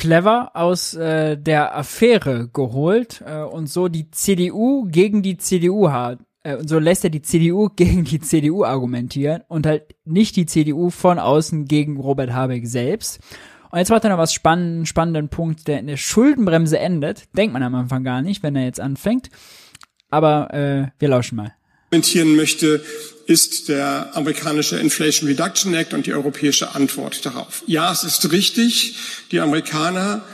Clever 0.00 0.52
aus 0.54 0.94
äh, 0.94 1.36
der 1.36 1.76
Affäre 1.76 2.48
geholt 2.48 3.22
äh, 3.26 3.42
und 3.42 3.66
so 3.66 3.88
die 3.88 4.10
CDU 4.10 4.86
gegen 4.88 5.22
die 5.22 5.36
CDU 5.36 5.90
hat. 5.90 6.20
Äh, 6.42 6.56
und 6.56 6.70
so 6.70 6.78
lässt 6.78 7.04
er 7.04 7.10
die 7.10 7.20
CDU 7.20 7.68
gegen 7.76 8.04
die 8.04 8.18
CDU 8.18 8.64
argumentieren 8.64 9.42
und 9.48 9.66
halt 9.66 9.94
nicht 10.06 10.36
die 10.36 10.46
CDU 10.46 10.88
von 10.88 11.18
außen 11.18 11.66
gegen 11.66 11.98
Robert 11.98 12.32
Habeck 12.32 12.66
selbst. 12.66 13.20
Und 13.70 13.78
jetzt 13.78 13.90
macht 13.90 14.04
er 14.04 14.10
noch 14.10 14.16
was 14.16 14.32
spannenden, 14.32 14.86
spannenden 14.86 15.28
Punkt, 15.28 15.68
der 15.68 15.80
in 15.80 15.86
der 15.86 15.98
Schuldenbremse 15.98 16.78
endet. 16.78 17.28
Denkt 17.36 17.52
man 17.52 17.62
am 17.62 17.74
Anfang 17.74 18.02
gar 18.02 18.22
nicht, 18.22 18.42
wenn 18.42 18.56
er 18.56 18.64
jetzt 18.64 18.80
anfängt. 18.80 19.28
Aber 20.08 20.54
äh, 20.54 20.88
wir 20.98 21.08
lauschen 21.08 21.36
mal. 21.36 21.52
Kommentieren 21.90 22.36
möchte, 22.36 22.84
ist 23.26 23.68
der 23.68 24.10
amerikanische 24.14 24.78
Inflation 24.78 25.28
Reduction 25.28 25.74
Act 25.74 25.92
und 25.92 26.06
die 26.06 26.12
europäische 26.12 26.76
Antwort 26.76 27.26
darauf. 27.26 27.64
Ja, 27.66 27.92
es 27.92 28.04
ist 28.04 28.30
richtig, 28.30 28.94
die 29.32 29.40
Amerikaner 29.40 30.24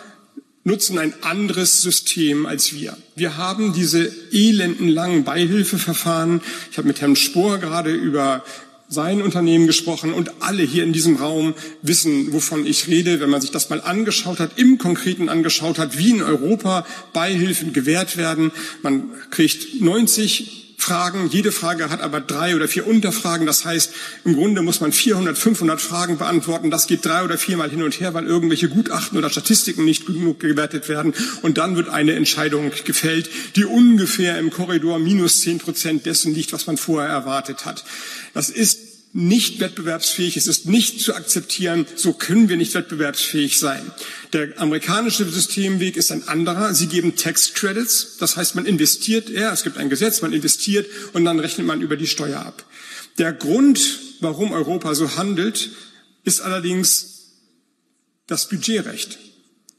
nutzen 0.64 0.98
ein 0.98 1.14
anderes 1.22 1.80
System 1.80 2.44
als 2.44 2.74
wir. 2.74 2.94
Wir 3.14 3.38
haben 3.38 3.72
diese 3.72 4.12
elenden 4.32 4.88
langen 4.88 5.24
Beihilfeverfahren. 5.24 6.42
Ich 6.70 6.76
habe 6.76 6.88
mit 6.88 7.00
Herrn 7.00 7.16
Spohr 7.16 7.56
gerade 7.56 7.90
über 7.90 8.44
sein 8.88 9.22
Unternehmen 9.22 9.66
gesprochen 9.66 10.12
und 10.12 10.42
alle 10.42 10.62
hier 10.62 10.84
in 10.84 10.92
diesem 10.92 11.16
Raum 11.16 11.54
wissen, 11.80 12.34
wovon 12.34 12.66
ich 12.66 12.86
rede, 12.86 13.20
wenn 13.20 13.30
man 13.30 13.40
sich 13.40 13.50
das 13.50 13.70
mal 13.70 13.80
angeschaut 13.80 14.40
hat, 14.40 14.58
im 14.58 14.76
Konkreten 14.76 15.30
angeschaut 15.30 15.78
hat, 15.78 15.96
wie 15.96 16.10
in 16.10 16.22
Europa 16.22 16.86
Beihilfen 17.14 17.72
gewährt 17.72 18.18
werden. 18.18 18.52
Man 18.82 19.10
kriegt 19.30 19.80
90 19.80 20.65
Fragen. 20.78 21.28
Jede 21.30 21.52
Frage 21.52 21.90
hat 21.90 22.00
aber 22.00 22.20
drei 22.20 22.54
oder 22.54 22.68
vier 22.68 22.86
Unterfragen. 22.86 23.46
Das 23.46 23.64
heißt, 23.64 23.92
im 24.24 24.34
Grunde 24.34 24.62
muss 24.62 24.80
man 24.80 24.92
400, 24.92 25.36
500 25.36 25.80
Fragen 25.80 26.18
beantworten. 26.18 26.70
Das 26.70 26.86
geht 26.86 27.04
drei 27.04 27.24
oder 27.24 27.38
viermal 27.38 27.70
hin 27.70 27.82
und 27.82 27.98
her, 27.98 28.14
weil 28.14 28.26
irgendwelche 28.26 28.68
Gutachten 28.68 29.18
oder 29.18 29.30
Statistiken 29.30 29.84
nicht 29.84 30.06
genug 30.06 30.40
gewertet 30.40 30.88
werden. 30.88 31.14
Und 31.42 31.58
dann 31.58 31.76
wird 31.76 31.88
eine 31.88 32.14
Entscheidung 32.14 32.70
gefällt, 32.84 33.30
die 33.56 33.64
ungefähr 33.64 34.38
im 34.38 34.50
Korridor 34.50 34.98
minus 34.98 35.40
zehn 35.40 35.58
Prozent 35.58 36.06
dessen 36.06 36.34
liegt, 36.34 36.52
was 36.52 36.66
man 36.66 36.76
vorher 36.76 37.10
erwartet 37.10 37.64
hat. 37.64 37.84
Das 38.34 38.50
ist 38.50 38.85
nicht 39.16 39.60
wettbewerbsfähig, 39.60 40.36
es 40.36 40.46
ist 40.46 40.66
nicht 40.66 41.00
zu 41.00 41.14
akzeptieren, 41.14 41.86
so 41.96 42.12
können 42.12 42.50
wir 42.50 42.58
nicht 42.58 42.74
wettbewerbsfähig 42.74 43.58
sein. 43.58 43.90
Der 44.34 44.60
amerikanische 44.60 45.24
Systemweg 45.24 45.96
ist 45.96 46.12
ein 46.12 46.28
anderer. 46.28 46.74
Sie 46.74 46.86
geben 46.86 47.16
Tax 47.16 47.54
Credits, 47.54 48.18
das 48.18 48.36
heißt, 48.36 48.56
man 48.56 48.66
investiert, 48.66 49.30
ja, 49.30 49.54
es 49.54 49.62
gibt 49.62 49.78
ein 49.78 49.88
Gesetz, 49.88 50.20
man 50.20 50.34
investiert 50.34 50.86
und 51.14 51.24
dann 51.24 51.40
rechnet 51.40 51.66
man 51.66 51.80
über 51.80 51.96
die 51.96 52.06
Steuer 52.06 52.40
ab. 52.40 52.66
Der 53.16 53.32
Grund, 53.32 54.00
warum 54.20 54.52
Europa 54.52 54.94
so 54.94 55.16
handelt, 55.16 55.70
ist 56.24 56.42
allerdings 56.42 57.30
das 58.26 58.50
Budgetrecht. 58.50 59.16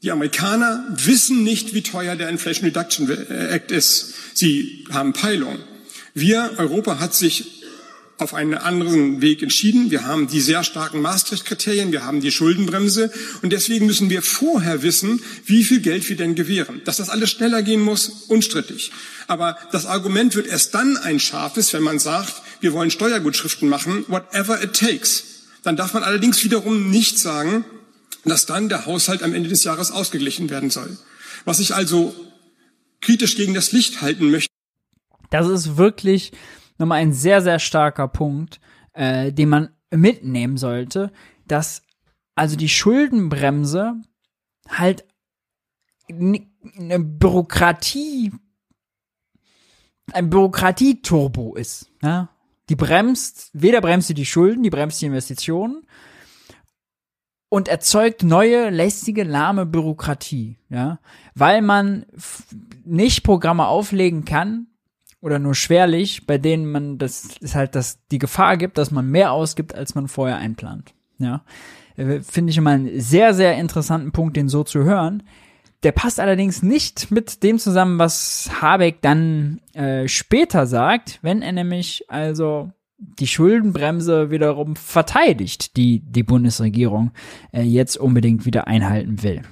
Die 0.02 0.10
Amerikaner 0.10 0.84
wissen 0.90 1.44
nicht, 1.44 1.74
wie 1.74 1.82
teuer 1.82 2.16
der 2.16 2.28
Inflation 2.28 2.66
Reduction 2.66 3.08
Act 3.08 3.70
ist. 3.70 4.14
Sie 4.34 4.84
haben 4.90 5.12
Peilung. 5.12 5.58
Wir, 6.14 6.54
Europa 6.56 6.98
hat 6.98 7.14
sich 7.14 7.57
auf 8.18 8.34
einen 8.34 8.54
anderen 8.54 9.20
Weg 9.20 9.42
entschieden. 9.42 9.90
Wir 9.90 10.04
haben 10.04 10.26
die 10.26 10.40
sehr 10.40 10.64
starken 10.64 11.00
Maastricht-Kriterien, 11.00 11.92
wir 11.92 12.04
haben 12.04 12.20
die 12.20 12.32
Schuldenbremse 12.32 13.12
und 13.42 13.52
deswegen 13.52 13.86
müssen 13.86 14.10
wir 14.10 14.22
vorher 14.22 14.82
wissen, 14.82 15.22
wie 15.46 15.64
viel 15.64 15.80
Geld 15.80 16.08
wir 16.08 16.16
denn 16.16 16.34
gewähren. 16.34 16.82
Dass 16.84 16.96
das 16.96 17.08
alles 17.08 17.30
schneller 17.30 17.62
gehen 17.62 17.80
muss, 17.80 18.08
unstrittig. 18.28 18.90
Aber 19.28 19.56
das 19.70 19.86
Argument 19.86 20.34
wird 20.34 20.48
erst 20.48 20.74
dann 20.74 20.96
ein 20.96 21.20
scharfes, 21.20 21.72
wenn 21.72 21.82
man 21.82 21.98
sagt, 21.98 22.42
wir 22.60 22.72
wollen 22.72 22.90
Steuergutschriften 22.90 23.68
machen, 23.68 24.04
whatever 24.08 24.62
it 24.62 24.74
takes. 24.74 25.24
Dann 25.62 25.76
darf 25.76 25.94
man 25.94 26.02
allerdings 26.02 26.42
wiederum 26.42 26.90
nicht 26.90 27.18
sagen, 27.18 27.64
dass 28.24 28.46
dann 28.46 28.68
der 28.68 28.86
Haushalt 28.86 29.22
am 29.22 29.32
Ende 29.32 29.48
des 29.48 29.64
Jahres 29.64 29.90
ausgeglichen 29.90 30.50
werden 30.50 30.70
soll. 30.70 30.98
Was 31.44 31.60
ich 31.60 31.74
also 31.74 32.14
kritisch 33.00 33.36
gegen 33.36 33.54
das 33.54 33.72
Licht 33.72 34.02
halten 34.02 34.30
möchte. 34.30 34.48
Das 35.30 35.46
ist 35.46 35.76
wirklich 35.76 36.32
nochmal 36.78 37.00
ein 37.00 37.12
sehr, 37.12 37.42
sehr 37.42 37.58
starker 37.58 38.08
Punkt, 38.08 38.60
äh, 38.94 39.32
den 39.32 39.48
man 39.48 39.68
mitnehmen 39.90 40.56
sollte, 40.56 41.12
dass 41.46 41.82
also 42.34 42.56
die 42.56 42.68
Schuldenbremse 42.68 43.94
halt 44.68 45.04
eine 46.08 47.00
Bürokratie, 47.00 48.32
ein 50.12 50.30
Bürokratieturbo 50.30 51.56
ist. 51.56 51.90
Ne? 52.00 52.28
Die 52.68 52.76
bremst, 52.76 53.50
weder 53.52 53.80
bremst 53.80 54.08
sie 54.08 54.14
die 54.14 54.26
Schulden, 54.26 54.62
die 54.62 54.70
bremst 54.70 55.00
die 55.00 55.06
Investitionen 55.06 55.86
und 57.48 57.68
erzeugt 57.68 58.22
neue, 58.22 58.70
lästige, 58.70 59.24
lahme 59.24 59.64
Bürokratie, 59.66 60.58
ja, 60.68 61.00
weil 61.34 61.62
man 61.62 62.06
nicht 62.84 63.22
Programme 63.22 63.66
auflegen 63.66 64.24
kann, 64.24 64.66
oder 65.20 65.38
nur 65.38 65.54
schwerlich, 65.54 66.26
bei 66.26 66.38
denen 66.38 66.70
man 66.70 66.98
das 66.98 67.36
ist 67.40 67.54
halt, 67.54 67.74
dass 67.74 67.98
die 68.10 68.18
Gefahr 68.18 68.56
gibt, 68.56 68.78
dass 68.78 68.90
man 68.90 69.10
mehr 69.10 69.32
ausgibt, 69.32 69.74
als 69.74 69.94
man 69.94 70.08
vorher 70.08 70.36
einplant. 70.36 70.94
Ja, 71.18 71.42
äh, 71.96 72.20
finde 72.20 72.50
ich 72.50 72.58
immer 72.58 72.70
einen 72.70 73.00
sehr, 73.00 73.34
sehr 73.34 73.56
interessanten 73.56 74.12
Punkt, 74.12 74.36
den 74.36 74.48
so 74.48 74.64
zu 74.64 74.84
hören. 74.84 75.24
Der 75.82 75.92
passt 75.92 76.18
allerdings 76.18 76.62
nicht 76.62 77.10
mit 77.10 77.42
dem 77.42 77.58
zusammen, 77.58 77.98
was 77.98 78.50
Habeck 78.60 79.00
dann 79.00 79.60
äh, 79.74 80.08
später 80.08 80.66
sagt, 80.66 81.18
wenn 81.22 81.40
er 81.42 81.52
nämlich 81.52 82.04
also 82.08 82.72
die 82.98 83.28
Schuldenbremse 83.28 84.30
wiederum 84.30 84.74
verteidigt, 84.74 85.76
die 85.76 86.00
die 86.00 86.24
Bundesregierung 86.24 87.12
äh, 87.52 87.62
jetzt 87.62 87.96
unbedingt 87.96 88.44
wieder 88.44 88.66
einhalten 88.66 89.22
will. 89.22 89.42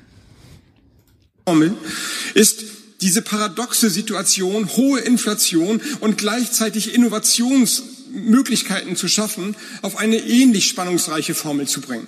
Ist 2.35 2.76
diese 3.01 3.23
paradoxe 3.23 3.91
Situation, 3.91 4.69
hohe 4.77 5.01
Inflation 5.01 5.81
und 6.01 6.19
gleichzeitig 6.19 6.95
Innovationsmöglichkeiten 6.95 8.97
zu 8.97 9.09
schaffen, 9.09 9.57
auf 9.83 9.97
eine 9.97 10.19
ähnlich 10.19 10.69
spannungsreiche 10.69 11.35
Formel 11.35 11.69
zu 11.69 11.81
bringen. 11.81 12.07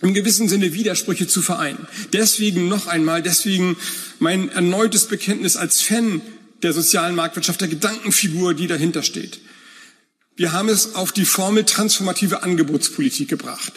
Im 0.00 0.14
gewissen 0.14 0.48
Sinne 0.48 0.74
Widersprüche 0.74 1.26
zu 1.26 1.42
vereinen. 1.42 1.88
Deswegen 2.12 2.68
noch 2.68 2.86
einmal, 2.86 3.22
deswegen 3.22 3.76
mein 4.20 4.48
erneutes 4.48 5.06
Bekenntnis 5.06 5.56
als 5.56 5.80
Fan 5.80 6.20
der 6.62 6.72
sozialen 6.72 7.16
Marktwirtschaft, 7.16 7.60
der 7.60 7.68
Gedankenfigur, 7.68 8.54
die 8.54 8.66
dahinter 8.66 9.02
steht. 9.02 9.40
Wir 10.36 10.52
haben 10.52 10.68
es 10.68 10.94
auf 10.94 11.10
die 11.10 11.24
Formel 11.24 11.64
transformative 11.64 12.44
Angebotspolitik 12.44 13.28
gebracht. 13.28 13.72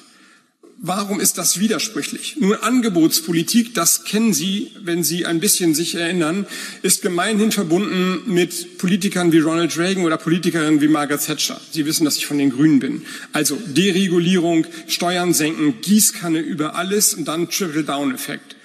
Warum 0.84 1.20
ist 1.20 1.38
das 1.38 1.60
widersprüchlich? 1.60 2.38
Nun, 2.40 2.56
Angebotspolitik, 2.56 3.76
das 3.76 4.04
kennen 4.04 4.34
Sie, 4.34 4.72
wenn 4.80 5.04
Sie 5.04 5.28
ein 5.28 5.40
bisschen 5.40 5.76
sich 5.76 5.94
erinnern, 5.94 6.48
ist 6.82 7.04
gemeinhin 7.04 7.52
verbunden 7.52 8.24
mit 8.26 8.80
Politikern 8.80 9.32
wie 9.32 9.38
Ronald 9.38 9.78
Reagan 9.78 10.06
oder 10.06 10.18
Politikerinnen 10.18 10.82
wie 10.82 10.88
Margaret 10.88 11.24
Thatcher. 11.24 11.62
Sie 11.70 11.86
wissen, 11.86 12.04
dass 12.04 12.18
ich 12.18 12.26
von 12.26 12.40
den 12.40 12.50
Grünen 12.50 12.80
bin. 12.80 13.04
Also 13.32 13.58
Deregulierung, 13.58 14.66
Steuern 14.88 15.36
senken, 15.36 15.82
Gießkanne 15.82 16.40
über 16.40 16.74
alles 16.74 17.14
und 17.14 17.28
dann 17.28 17.48
Trickle-Down-Effekt. 17.48 18.56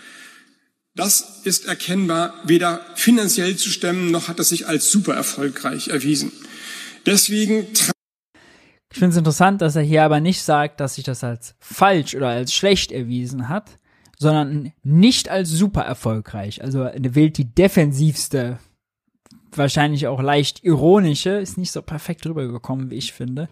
Das 0.94 1.42
ist 1.44 1.66
erkennbar 1.66 2.42
weder 2.46 2.80
finanziell 2.94 3.56
zu 3.56 3.68
stemmen, 3.68 4.10
noch 4.10 4.28
hat 4.28 4.40
es 4.40 4.48
sich 4.48 4.66
als 4.66 4.90
super 4.90 5.12
erfolgreich 5.12 5.88
erwiesen. 5.88 6.32
Deswegen 7.04 7.66
ich 8.92 8.98
finde 8.98 9.12
es 9.12 9.18
interessant, 9.18 9.62
dass 9.62 9.76
er 9.76 9.82
hier 9.82 10.04
aber 10.04 10.20
nicht 10.20 10.42
sagt, 10.42 10.80
dass 10.80 10.94
sich 10.94 11.04
das 11.04 11.24
als 11.24 11.54
falsch 11.58 12.14
oder 12.14 12.28
als 12.28 12.54
schlecht 12.54 12.92
erwiesen 12.92 13.48
hat, 13.48 13.76
sondern 14.18 14.72
nicht 14.82 15.28
als 15.28 15.50
super 15.50 15.82
erfolgreich. 15.82 16.62
Also 16.62 16.82
er 16.82 17.14
wählt 17.14 17.36
die 17.36 17.52
defensivste, 17.52 18.58
wahrscheinlich 19.52 20.06
auch 20.06 20.22
leicht 20.22 20.64
ironische, 20.64 21.30
ist 21.30 21.58
nicht 21.58 21.72
so 21.72 21.82
perfekt 21.82 22.26
rübergekommen, 22.26 22.90
wie 22.90 22.96
ich 22.96 23.12
finde, 23.12 23.48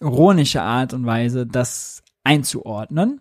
ironische 0.00 0.62
Art 0.62 0.92
und 0.94 1.06
Weise, 1.06 1.46
das 1.46 2.02
einzuordnen. 2.24 3.20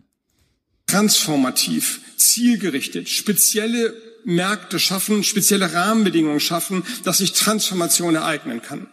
Transformativ, 0.87 2.01
zielgerichtet, 2.17 3.09
spezielle 3.09 3.93
Märkte 4.23 4.79
schaffen, 4.79 5.23
spezielle 5.23 5.73
Rahmenbedingungen 5.73 6.39
schaffen, 6.39 6.83
dass 7.03 7.19
sich 7.19 7.33
Transformation 7.33 8.15
ereignen 8.15 8.61
kann. 8.61 8.87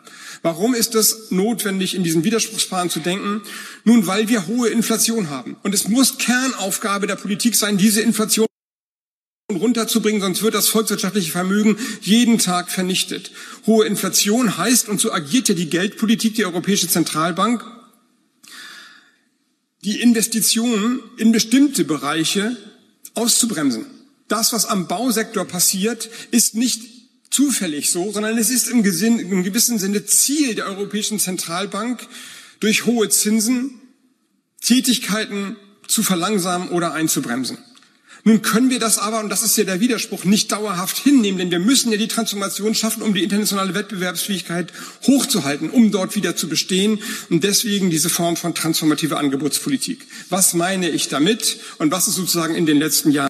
Warum 0.45 0.75
ist 0.75 0.95
es 0.95 1.31
notwendig, 1.31 1.95
in 1.95 2.05
diesen 2.05 2.23
Widerspruchspaaren 2.23 2.91
zu 2.91 3.01
denken? 3.01 3.41
Nun, 3.85 4.07
weil 4.07 4.29
wir 4.29 4.47
hohe 4.47 4.69
Inflation 4.69 5.31
haben. 5.31 5.57
Und 5.63 5.75
es 5.75 5.89
muss 5.89 6.19
Kernaufgabe 6.19 7.07
der 7.07 7.17
Politik 7.17 7.57
sein, 7.57 7.79
diese 7.79 8.03
Inflation 8.03 8.47
runterzubringen, 9.51 10.21
sonst 10.21 10.43
wird 10.43 10.55
das 10.55 10.69
volkswirtschaftliche 10.69 11.31
Vermögen 11.31 11.79
jeden 12.03 12.39
Tag 12.39 12.71
vernichtet. 12.71 13.31
Hohe 13.67 13.87
Inflation 13.87 14.59
heißt, 14.59 14.91
und 14.91 15.01
so 15.01 15.13
agiert 15.13 15.49
ja 15.49 15.55
die 15.55 15.71
Geldpolitik, 15.71 16.35
die 16.35 16.45
Europäische 16.45 16.89
Zentralbank, 16.89 17.65
die 19.83 20.03
Investitionen 20.03 21.01
in 21.17 21.33
bestimmte 21.33 21.87
Bereiche 21.87 22.55
auszubremsen. 23.15 23.87
Das, 24.29 24.53
was 24.53 24.67
am 24.67 24.89
Bausektor 24.89 25.47
passiert, 25.47 26.11
ist 26.33 26.55
nicht 26.55 26.83
zufällig 27.35 27.91
so, 27.91 28.13
sondern 28.13 28.39
es 28.39 28.51
ist 28.51 28.69
im, 28.69 28.83
Gesinn, 28.83 29.19
im 29.19 29.43
gewissen 29.43 29.79
Sinne 29.79 30.05
Ziel 30.07 30.55
der 30.55 30.67
Europäischen 30.67 31.19
Zentralbank, 31.19 32.07
durch 32.61 32.87
hohe 32.87 33.09
Zinsen 33.09 33.81
Tätigkeiten 34.61 35.57
zu 35.89 36.03
verlangsamen 36.03 36.69
oder 36.69 36.93
einzubremsen. 36.93 37.59
Nun 38.27 38.41
können 38.41 38.71
wir 38.71 38.79
das 38.79 38.97
aber, 38.97 39.21
und 39.21 39.29
das 39.29 39.43
ist 39.43 39.57
ja 39.59 39.65
der 39.65 39.81
Widerspruch, 39.81 40.25
nicht 40.25 40.51
dauerhaft 40.51 40.97
hinnehmen, 40.97 41.39
denn 41.39 41.51
wir 41.51 41.59
müssen 41.59 41.93
ja 41.93 41.99
die 41.99 42.09
Transformation 42.09 42.75
schaffen, 42.75 43.03
um 43.03 43.13
die 43.13 43.23
internationale 43.23 43.75
Wettbewerbsfähigkeit 43.75 44.73
hochzuhalten, 45.07 45.69
um 45.69 45.91
dort 45.91 46.17
wieder 46.17 46.35
zu 46.35 46.49
bestehen. 46.49 47.03
Und 47.29 47.45
deswegen 47.45 47.91
diese 47.91 48.09
Form 48.09 48.37
von 48.37 48.55
transformativer 48.55 49.19
Angebotspolitik. 49.19 50.07
Was 50.31 50.55
meine 50.55 50.89
ich 50.89 51.09
damit 51.09 51.59
und 51.79 51.91
was 51.91 52.09
ist 52.09 52.15
sozusagen 52.15 52.55
in 52.55 52.65
den 52.65 52.79
letzten 52.79 53.11
Jahren? 53.11 53.29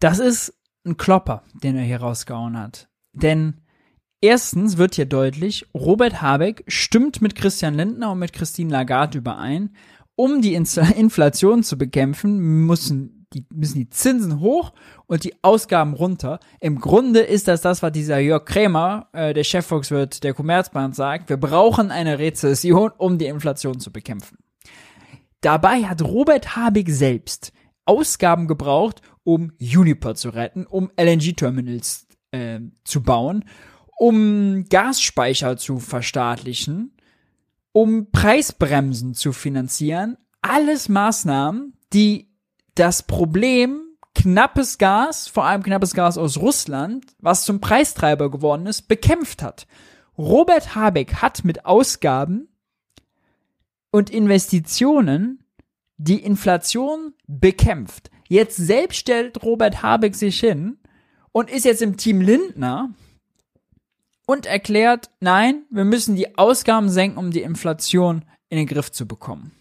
Das 0.00 0.18
ist 0.18 0.52
ein 0.84 0.96
Klopper, 0.96 1.42
den 1.62 1.76
er 1.76 1.84
hier 1.84 2.00
rausgehauen 2.00 2.58
hat. 2.58 2.88
Denn 3.12 3.60
erstens 4.20 4.76
wird 4.76 4.94
hier 4.94 5.06
deutlich, 5.06 5.66
Robert 5.74 6.20
Habeck 6.20 6.64
stimmt 6.66 7.22
mit 7.22 7.34
Christian 7.34 7.74
Lindner 7.74 8.12
und 8.12 8.18
mit 8.18 8.32
Christine 8.32 8.70
Lagarde 8.70 9.18
überein, 9.18 9.74
um 10.16 10.42
die 10.42 10.54
Inflation 10.96 11.62
zu 11.62 11.78
bekämpfen, 11.78 12.66
müssen 12.66 13.26
die, 13.32 13.44
müssen 13.52 13.78
die 13.78 13.90
Zinsen 13.90 14.40
hoch 14.40 14.72
und 15.06 15.24
die 15.24 15.34
Ausgaben 15.42 15.94
runter. 15.94 16.38
Im 16.60 16.80
Grunde 16.80 17.20
ist 17.20 17.48
das 17.48 17.62
das, 17.62 17.82
was 17.82 17.92
dieser 17.92 18.18
Jörg 18.18 18.44
Krämer, 18.44 19.08
äh, 19.12 19.34
der 19.34 19.44
Chefvolkswirt 19.44 20.22
der 20.22 20.34
Commerzbank, 20.34 20.94
sagt. 20.94 21.28
Wir 21.28 21.36
brauchen 21.36 21.90
eine 21.90 22.18
Rezession, 22.18 22.92
um 22.96 23.18
die 23.18 23.26
Inflation 23.26 23.80
zu 23.80 23.92
bekämpfen. 23.92 24.38
Dabei 25.40 25.82
hat 25.82 26.00
Robert 26.00 26.56
Habeck 26.56 26.88
selbst 26.88 27.52
Ausgaben 27.86 28.46
gebraucht, 28.48 29.02
um 29.24 29.52
Uniper 29.60 30.14
zu 30.14 30.30
retten, 30.30 30.66
um 30.66 30.90
LNG-Terminals 30.96 32.06
äh, 32.30 32.60
zu 32.84 33.02
bauen, 33.02 33.44
um 33.98 34.64
Gasspeicher 34.68 35.56
zu 35.56 35.78
verstaatlichen, 35.78 36.96
um 37.72 38.10
Preisbremsen 38.10 39.14
zu 39.14 39.32
finanzieren. 39.32 40.16
Alles 40.42 40.88
Maßnahmen, 40.88 41.74
die 41.92 42.30
das 42.74 43.02
Problem 43.02 43.80
knappes 44.14 44.78
Gas, 44.78 45.28
vor 45.28 45.44
allem 45.44 45.62
knappes 45.62 45.94
Gas 45.94 46.18
aus 46.18 46.38
Russland, 46.38 47.14
was 47.18 47.44
zum 47.44 47.60
Preistreiber 47.60 48.30
geworden 48.30 48.66
ist, 48.66 48.88
bekämpft 48.88 49.42
hat. 49.42 49.66
Robert 50.16 50.74
Habeck 50.74 51.16
hat 51.16 51.44
mit 51.44 51.66
Ausgaben 51.66 52.48
und 53.90 54.10
Investitionen 54.10 55.44
die 55.96 56.22
Inflation 56.22 57.14
bekämpft. 57.26 58.10
Jetzt 58.28 58.56
selbst 58.56 58.98
stellt 58.98 59.42
Robert 59.42 59.82
Habeck 59.82 60.14
sich 60.14 60.40
hin 60.40 60.78
und 61.32 61.50
ist 61.50 61.64
jetzt 61.64 61.82
im 61.82 61.96
Team 61.96 62.20
Lindner 62.20 62.90
und 64.26 64.46
erklärt, 64.46 65.10
nein, 65.20 65.64
wir 65.70 65.84
müssen 65.84 66.16
die 66.16 66.38
Ausgaben 66.38 66.88
senken, 66.88 67.18
um 67.18 67.30
die 67.30 67.42
Inflation 67.42 68.24
in 68.48 68.56
den 68.56 68.66
Griff 68.66 68.90
zu 68.90 69.06
bekommen. 69.06 69.52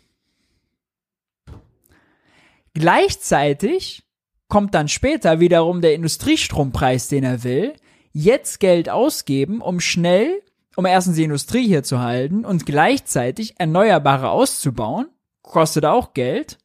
Gleichzeitig 2.73 4.03
kommt 4.47 4.73
dann 4.73 4.87
später 4.87 5.39
wiederum 5.39 5.81
der 5.81 5.93
Industriestrompreis, 5.93 7.07
den 7.07 7.23
er 7.23 7.43
will, 7.43 7.73
jetzt 8.13 8.59
Geld 8.59 8.89
ausgeben, 8.89 9.61
um 9.61 9.79
schnell 9.79 10.41
um 10.75 10.85
erstens 10.85 11.15
die 11.15 11.23
Industrie 11.23 11.67
hier 11.67 11.83
zu 11.83 11.99
halten 11.99 12.45
und 12.45 12.65
gleichzeitig 12.65 13.59
Erneuerbare 13.59 14.29
auszubauen, 14.29 15.07
kostet 15.41 15.85
auch 15.85 16.13
Geld, 16.13 16.57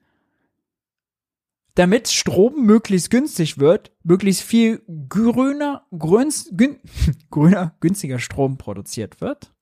damit 1.79 2.09
Strom 2.09 2.65
möglichst 2.65 3.11
günstig 3.11 3.59
wird, 3.59 3.93
möglichst 4.03 4.43
viel 4.43 4.83
grüner, 5.09 5.87
grüns, 5.97 6.51
gün, 6.53 6.79
grüner, 7.31 7.75
günstiger 7.81 8.19
Strom 8.19 8.59
produziert 8.59 9.21
wird. 9.21 9.53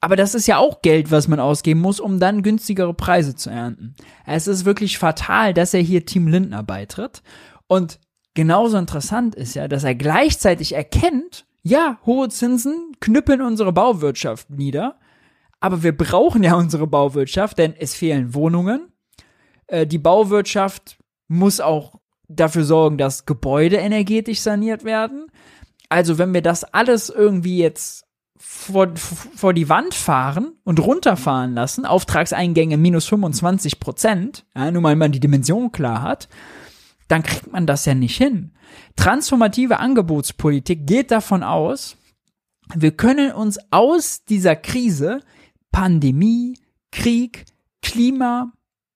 Aber 0.00 0.16
das 0.16 0.34
ist 0.34 0.46
ja 0.46 0.58
auch 0.58 0.82
Geld, 0.82 1.10
was 1.10 1.28
man 1.28 1.40
ausgeben 1.40 1.80
muss, 1.80 2.00
um 2.00 2.20
dann 2.20 2.42
günstigere 2.42 2.94
Preise 2.94 3.36
zu 3.36 3.50
ernten. 3.50 3.94
Es 4.26 4.46
ist 4.46 4.64
wirklich 4.64 4.98
fatal, 4.98 5.54
dass 5.54 5.74
er 5.74 5.80
hier 5.80 6.06
Team 6.06 6.28
Lindner 6.28 6.62
beitritt. 6.62 7.22
Und 7.66 7.98
genauso 8.34 8.76
interessant 8.76 9.34
ist 9.34 9.54
ja, 9.54 9.68
dass 9.68 9.84
er 9.84 9.94
gleichzeitig 9.94 10.74
erkennt, 10.74 11.46
ja, 11.62 11.98
hohe 12.06 12.28
Zinsen 12.28 12.92
knüppeln 13.00 13.42
unsere 13.42 13.72
Bauwirtschaft 13.72 14.50
nieder, 14.50 14.98
aber 15.60 15.82
wir 15.82 15.96
brauchen 15.96 16.42
ja 16.42 16.54
unsere 16.54 16.86
Bauwirtschaft, 16.86 17.58
denn 17.58 17.74
es 17.78 17.94
fehlen 17.94 18.34
Wohnungen. 18.34 18.92
Äh, 19.66 19.86
die 19.86 19.98
Bauwirtschaft 19.98 20.97
muss 21.28 21.60
auch 21.60 21.94
dafür 22.28 22.64
sorgen, 22.64 22.98
dass 22.98 23.26
Gebäude 23.26 23.76
energetisch 23.76 24.40
saniert 24.40 24.84
werden. 24.84 25.26
Also 25.88 26.18
wenn 26.18 26.34
wir 26.34 26.42
das 26.42 26.64
alles 26.64 27.08
irgendwie 27.08 27.58
jetzt 27.58 28.04
vor, 28.36 28.94
vor 28.94 29.52
die 29.52 29.68
Wand 29.68 29.94
fahren 29.94 30.52
und 30.64 30.80
runterfahren 30.80 31.54
lassen, 31.54 31.86
Auftragseingänge 31.86 32.76
minus 32.76 33.06
25 33.06 33.80
Prozent, 33.80 34.46
ja, 34.54 34.70
nur 34.70 34.82
mal 34.82 34.96
man 34.96 35.12
die 35.12 35.20
Dimension 35.20 35.72
klar 35.72 36.02
hat, 36.02 36.28
dann 37.08 37.22
kriegt 37.22 37.50
man 37.50 37.66
das 37.66 37.84
ja 37.86 37.94
nicht 37.94 38.16
hin. 38.16 38.52
Transformative 38.96 39.78
Angebotspolitik 39.78 40.86
geht 40.86 41.10
davon 41.10 41.42
aus, 41.42 41.96
wir 42.74 42.92
können 42.92 43.32
uns 43.32 43.58
aus 43.70 44.24
dieser 44.24 44.54
Krise 44.54 45.20
Pandemie, 45.72 46.58
Krieg, 46.92 47.46
Klima 47.82 48.52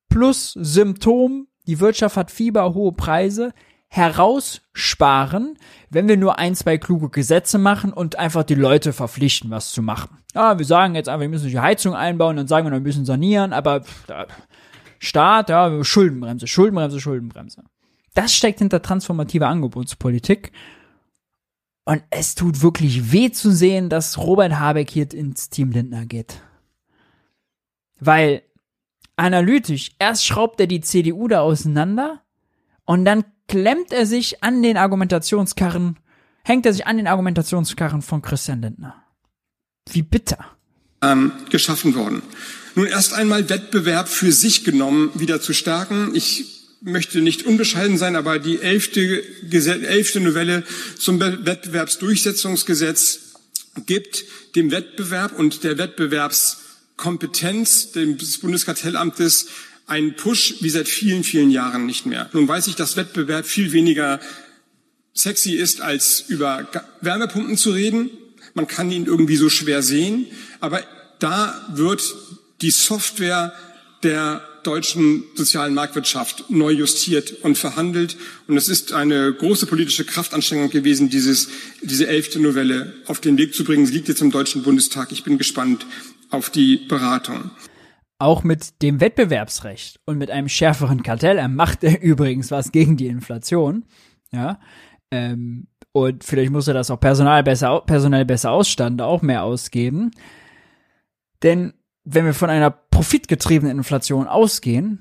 plus 0.09 0.53
Symptom, 0.53 1.47
die 1.67 1.81
Wirtschaft 1.81 2.17
hat 2.17 2.31
Fieber, 2.31 2.75
hohe 2.75 2.93
Preise, 2.93 3.53
heraussparen, 3.89 5.59
wenn 5.91 6.09
wir 6.09 6.17
nur 6.17 6.39
ein, 6.39 6.55
zwei 6.55 6.79
kluge 6.79 7.11
Gesetze 7.11 7.59
machen 7.59 7.93
und 7.93 8.19
einfach 8.19 8.43
die 8.43 8.55
Leute 8.55 8.95
verpflichten, 8.95 9.51
was 9.51 9.71
zu 9.71 9.83
machen. 9.83 10.19
Ja, 10.35 10.59
wir 10.59 10.65
sagen 10.65 10.95
jetzt 10.95 11.11
einfach, 11.11 11.21
wir 11.21 11.29
müssen 11.29 11.51
die 11.51 11.61
Heizung 11.61 11.95
einbauen, 11.95 12.37
dann 12.37 12.49
sagen 12.49 12.67
wir, 12.67 12.73
wir 12.73 12.81
müssen 12.81 13.05
sanieren, 13.05 13.53
aber 13.53 13.83
Staat, 14.99 15.51
ja, 15.51 15.83
Schuldenbremse, 15.83 16.47
Schuldenbremse, 16.47 17.01
Schuldenbremse. 17.01 17.65
Das 18.15 18.33
steckt 18.33 18.61
hinter 18.61 18.83
transformativer 18.83 19.49
Angebotspolitik. 19.49 20.53
Und 21.85 22.05
es 22.11 22.37
tut 22.37 22.63
wirklich 22.63 23.11
weh 23.11 23.33
zu 23.33 23.51
sehen, 23.51 23.89
dass 23.89 24.17
Robert 24.17 24.61
Habeck 24.61 24.91
hier 24.91 25.13
ins 25.13 25.51
Team 25.51 25.73
Lindner 25.73 26.07
geht. 26.07 26.41
Weil 27.99 28.43
analytisch, 29.17 29.93
erst 29.99 30.27
schraubt 30.27 30.61
er 30.61 30.67
die 30.67 30.81
CDU 30.81 31.29
da 31.29 31.41
auseinander 31.41 32.23
und 32.85 33.05
dann 33.05 33.25
klemmt 33.49 33.93
er 33.93 34.07
sich 34.07 34.43
an 34.43 34.63
den 34.63 34.77
Argumentationskarren, 34.77 35.99
hängt 36.45 36.67
er 36.67 36.73
sich 36.73 36.87
an 36.87 36.97
den 36.97 37.07
Argumentationskarren 37.07 38.03
von 38.03 38.23
Christian 38.23 38.63
Lindner. 38.63 38.97
Wie 39.91 40.03
bitter. 40.03 40.45
Ähm, 41.03 41.33
geschaffen 41.51 41.95
worden. 41.95 42.23
Nun 42.75 42.87
erst 42.87 43.13
einmal 43.13 43.49
Wettbewerb 43.49 44.09
für 44.09 44.33
sich 44.33 44.65
genommen 44.65 45.11
wieder 45.15 45.41
zu 45.41 45.53
stärken. 45.53 46.11
Ich 46.15 46.47
möchte 46.81 47.21
nicht 47.21 47.45
unbescheiden 47.45 47.99
sein, 47.99 48.17
aber 48.17 48.39
die 48.39 48.61
elfte, 48.61 49.23
elfte 49.51 50.21
Novelle 50.21 50.65
zum 50.99 51.21
Wettbewerbsdurchsetzungsgesetz 51.21 53.33
gibt 53.87 54.25
dem 54.57 54.71
Wettbewerb 54.71 55.39
und 55.39 55.65
der 55.65 55.79
Wettbewerbskompetenz 56.97 57.93
des 57.93 58.39
Bundeskartellamtes 58.39 59.47
einen 59.86 60.14
Push 60.14 60.56
wie 60.60 60.70
seit 60.70 60.89
vielen, 60.89 61.24
vielen 61.24 61.51
Jahren 61.51 61.86
nicht 61.86 62.06
mehr. 62.06 62.31
Nun 62.32 62.47
weiß 62.47 62.69
ich, 62.69 62.77
dass 62.77 62.97
Wettbewerb 62.97 63.47
viel 63.47 63.73
weniger 63.73 64.20
sexy 65.12 65.52
ist, 65.52 65.81
als 65.81 66.24
über 66.28 66.69
Wärmepumpen 67.01 67.56
zu 67.56 67.73
reden. 67.73 68.10
Man 68.55 68.66
kann 68.66 68.90
ihn 68.90 69.06
irgendwie 69.06 69.36
so 69.36 69.48
schwer 69.48 69.82
sehen, 69.82 70.27
aber 70.60 70.82
da 71.19 71.66
wird 71.74 72.02
die 72.60 72.70
Software 72.70 73.52
der 74.02 74.47
deutschen 74.62 75.24
sozialen 75.35 75.74
Marktwirtschaft 75.74 76.48
neu 76.48 76.70
justiert 76.70 77.35
und 77.43 77.59
verhandelt. 77.59 78.16
Und 78.47 78.56
es 78.56 78.69
ist 78.69 78.93
eine 78.93 79.32
große 79.32 79.66
politische 79.66 80.05
Kraftanstrengung 80.05 80.70
gewesen, 80.70 81.10
dieses, 81.10 81.48
diese 81.82 82.06
elfte 82.06 82.39
Novelle 82.39 82.94
auf 83.06 83.20
den 83.20 83.39
Weg 83.39 83.55
zu 83.55 83.64
bringen. 83.64 83.86
Sie 83.86 83.93
liegt 83.93 84.09
jetzt 84.09 84.23
im 84.23 84.31
Deutschen 84.31 84.62
Bundestag. 84.62 85.10
Ich 85.10 85.24
bin 85.24 85.39
gespannt 85.39 85.86
auf 86.33 86.51
die 86.51 86.77
Beratung. 86.77 87.51
Auch 88.19 88.45
mit 88.45 88.83
dem 88.83 89.01
Wettbewerbsrecht 89.01 90.01
und 90.07 90.19
mit 90.19 90.31
einem 90.31 90.49
schärferen 90.49 91.03
Kartell, 91.03 91.39
er 91.39 91.49
macht 91.49 91.85
er 91.85 92.01
übrigens 92.03 92.51
was 92.51 92.73
gegen 92.73 92.97
die 92.97 93.07
Inflation, 93.07 93.85
ja, 94.31 94.59
ähm, 95.11 95.67
und 95.93 96.25
vielleicht 96.25 96.51
muss 96.51 96.69
er 96.69 96.75
das 96.75 96.91
auch 96.91 96.99
personal 96.99 97.43
besser, 97.43 97.83
personell 97.83 98.25
besser 98.25 98.51
ausstanden, 98.51 99.03
auch 99.03 99.21
mehr 99.21 99.45
ausgeben. 99.45 100.11
Denn 101.43 101.75
wenn 102.05 102.25
wir 102.25 102.35
von 102.35 102.51
einer 102.51 102.71
profitgetriebenen 102.71 103.77
Inflation 103.77 104.27
ausgehen, 104.27 105.01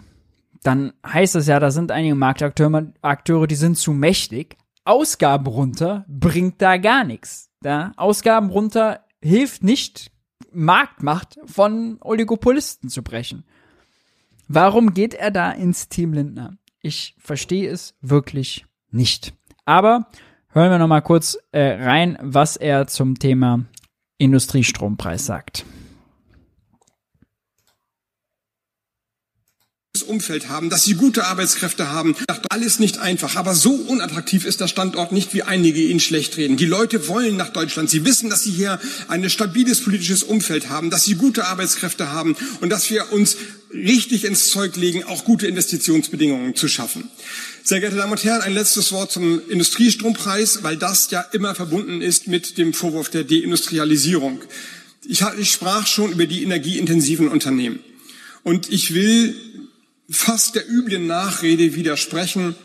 dann 0.63 0.93
heißt 1.07 1.35
es 1.35 1.47
ja, 1.47 1.59
da 1.59 1.71
sind 1.71 1.91
einige 1.91 2.15
Marktakteure, 2.15 2.91
Akteure, 3.01 3.47
die 3.47 3.55
sind 3.55 3.77
zu 3.77 3.93
mächtig. 3.93 4.57
Ausgaben 4.83 5.47
runter 5.47 6.05
bringt 6.07 6.61
da 6.61 6.77
gar 6.77 7.03
nichts. 7.03 7.49
Ja? 7.63 7.93
Ausgaben 7.95 8.49
runter 8.49 9.05
hilft 9.23 9.63
nicht, 9.63 10.10
Marktmacht 10.51 11.39
von 11.45 11.97
Oligopolisten 12.01 12.89
zu 12.89 13.03
brechen. 13.03 13.43
Warum 14.47 14.93
geht 14.93 15.13
er 15.13 15.31
da 15.31 15.51
ins 15.51 15.89
Team 15.89 16.13
Lindner? 16.13 16.57
Ich 16.81 17.15
verstehe 17.19 17.69
es 17.69 17.95
wirklich 18.01 18.65
nicht. 18.89 19.33
Aber 19.65 20.07
hören 20.49 20.71
wir 20.71 20.77
noch 20.79 20.87
mal 20.87 21.01
kurz 21.01 21.37
äh, 21.51 21.83
rein, 21.83 22.17
was 22.21 22.57
er 22.57 22.87
zum 22.87 23.17
Thema 23.17 23.65
Industriestrompreis 24.17 25.25
sagt. 25.25 25.65
Umfeld 30.03 30.49
haben, 30.49 30.69
dass 30.69 30.83
sie 30.83 30.93
gute 30.93 31.25
Arbeitskräfte 31.25 31.91
haben. 31.91 32.15
Alles 32.49 32.79
nicht 32.79 32.99
einfach, 32.99 33.35
aber 33.35 33.55
so 33.55 33.71
unattraktiv 33.71 34.45
ist 34.45 34.61
der 34.61 34.67
Standort 34.67 35.11
nicht, 35.11 35.33
wie 35.33 35.43
einige 35.43 35.81
ihn 35.81 35.99
schlecht 35.99 36.37
reden. 36.37 36.57
Die 36.57 36.65
Leute 36.65 37.07
wollen 37.07 37.37
nach 37.37 37.49
Deutschland. 37.49 37.89
Sie 37.89 38.05
wissen, 38.05 38.29
dass 38.29 38.43
sie 38.43 38.51
hier 38.51 38.79
ein 39.07 39.29
stabiles 39.29 39.81
politisches 39.81 40.23
Umfeld 40.23 40.69
haben, 40.69 40.89
dass 40.89 41.05
sie 41.05 41.15
gute 41.15 41.45
Arbeitskräfte 41.45 42.11
haben 42.11 42.35
und 42.61 42.69
dass 42.69 42.89
wir 42.89 43.11
uns 43.11 43.37
richtig 43.73 44.25
ins 44.25 44.49
Zeug 44.49 44.75
legen, 44.75 45.03
auch 45.03 45.23
gute 45.23 45.47
Investitionsbedingungen 45.47 46.55
zu 46.55 46.67
schaffen. 46.67 47.09
Sehr 47.63 47.79
geehrte 47.79 47.97
Damen 47.97 48.11
und 48.11 48.23
Herren, 48.23 48.41
ein 48.41 48.53
letztes 48.53 48.91
Wort 48.91 49.11
zum 49.11 49.41
Industriestrompreis, 49.49 50.63
weil 50.63 50.77
das 50.77 51.09
ja 51.11 51.21
immer 51.31 51.55
verbunden 51.55 52.01
ist 52.01 52.27
mit 52.27 52.57
dem 52.57 52.73
Vorwurf 52.73 53.09
der 53.09 53.23
Deindustrialisierung. 53.23 54.41
Ich 55.07 55.23
sprach 55.51 55.87
schon 55.87 56.11
über 56.11 56.25
die 56.25 56.43
energieintensiven 56.43 57.27
Unternehmen. 57.27 57.79
Und 58.43 58.71
ich 58.71 58.93
will 58.93 59.35
fast 60.11 60.55
der 60.55 60.69
üblen 60.69 61.07
Nachrede 61.07 61.75
widersprechen, 61.75 62.55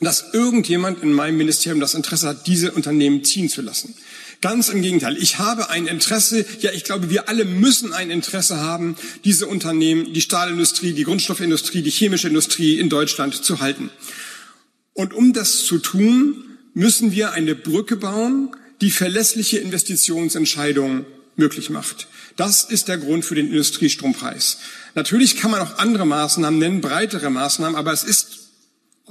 dass 0.00 0.32
irgendjemand 0.32 1.02
in 1.02 1.12
meinem 1.12 1.36
Ministerium 1.36 1.80
das 1.80 1.94
Interesse 1.94 2.28
hat, 2.28 2.46
diese 2.46 2.72
Unternehmen 2.72 3.24
ziehen 3.24 3.48
zu 3.48 3.62
lassen. 3.62 3.94
Ganz 4.40 4.68
im 4.68 4.82
Gegenteil. 4.82 5.16
Ich 5.16 5.38
habe 5.38 5.70
ein 5.70 5.86
Interesse, 5.86 6.44
ja, 6.60 6.72
ich 6.72 6.84
glaube, 6.84 7.08
wir 7.08 7.28
alle 7.28 7.44
müssen 7.44 7.92
ein 7.92 8.10
Interesse 8.10 8.60
haben, 8.60 8.96
diese 9.24 9.46
Unternehmen, 9.46 10.12
die 10.12 10.20
Stahlindustrie, 10.20 10.92
die 10.92 11.04
Grundstoffindustrie, 11.04 11.82
die 11.82 11.90
chemische 11.90 12.28
Industrie 12.28 12.78
in 12.78 12.90
Deutschland 12.90 13.42
zu 13.42 13.60
halten. 13.60 13.90
Und 14.92 15.14
um 15.14 15.32
das 15.32 15.64
zu 15.64 15.78
tun, 15.78 16.44
müssen 16.74 17.12
wir 17.12 17.32
eine 17.32 17.54
Brücke 17.54 17.96
bauen, 17.96 18.54
die 18.80 18.90
verlässliche 18.90 19.58
Investitionsentscheidungen 19.58 21.06
möglich 21.36 21.70
macht. 21.70 22.08
Das 22.36 22.64
ist 22.64 22.88
der 22.88 22.98
Grund 22.98 23.24
für 23.24 23.36
den 23.36 23.48
Industriestrompreis. 23.48 24.58
Natürlich 24.94 25.36
kann 25.36 25.50
man 25.50 25.60
auch 25.60 25.78
andere 25.78 26.06
Maßnahmen 26.06 26.58
nennen, 26.58 26.80
breitere 26.80 27.30
Maßnahmen, 27.30 27.76
aber 27.76 27.92
es 27.92 28.04
ist 28.04 28.44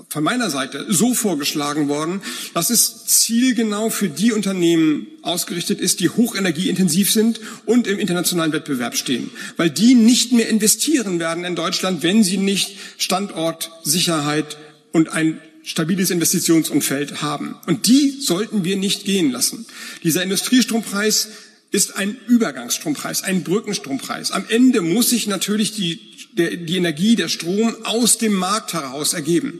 von 0.09 0.23
meiner 0.23 0.49
Seite 0.49 0.87
so 0.89 1.13
vorgeschlagen 1.13 1.87
worden, 1.87 2.21
dass 2.55 2.71
es 2.71 3.05
zielgenau 3.05 3.91
für 3.91 4.09
die 4.09 4.31
Unternehmen 4.31 5.05
ausgerichtet 5.21 5.79
ist, 5.79 5.99
die 5.99 6.09
hochenergieintensiv 6.09 7.11
sind 7.11 7.39
und 7.65 7.85
im 7.85 7.99
internationalen 7.99 8.53
Wettbewerb 8.53 8.95
stehen. 8.95 9.29
Weil 9.55 9.69
die 9.69 9.93
nicht 9.93 10.31
mehr 10.31 10.49
investieren 10.49 11.19
werden 11.19 11.45
in 11.45 11.55
Deutschland, 11.55 12.01
wenn 12.01 12.23
sie 12.23 12.37
nicht 12.37 12.75
Standortsicherheit 12.97 14.57
und 14.93 15.09
ein 15.09 15.39
stabiles 15.61 16.09
Investitionsumfeld 16.09 17.21
haben. 17.21 17.55
Und 17.67 17.87
die 17.87 18.19
sollten 18.19 18.63
wir 18.63 18.77
nicht 18.77 19.05
gehen 19.05 19.31
lassen. 19.31 19.65
Dieser 20.03 20.23
Industriestrompreis 20.23 21.29
ist 21.73 21.97
ein 21.97 22.15
Übergangsstrompreis, 22.27 23.23
ein 23.23 23.43
Brückenstrompreis. 23.43 24.31
Am 24.31 24.45
Ende 24.47 24.81
muss 24.81 25.09
sich 25.09 25.25
natürlich 25.25 25.73
die, 25.73 25.99
der, 26.33 26.55
die 26.55 26.77
Energie, 26.77 27.15
der 27.15 27.29
Strom 27.29 27.75
aus 27.83 28.19
dem 28.19 28.33
Markt 28.33 28.73
heraus 28.73 29.13
ergeben. 29.13 29.59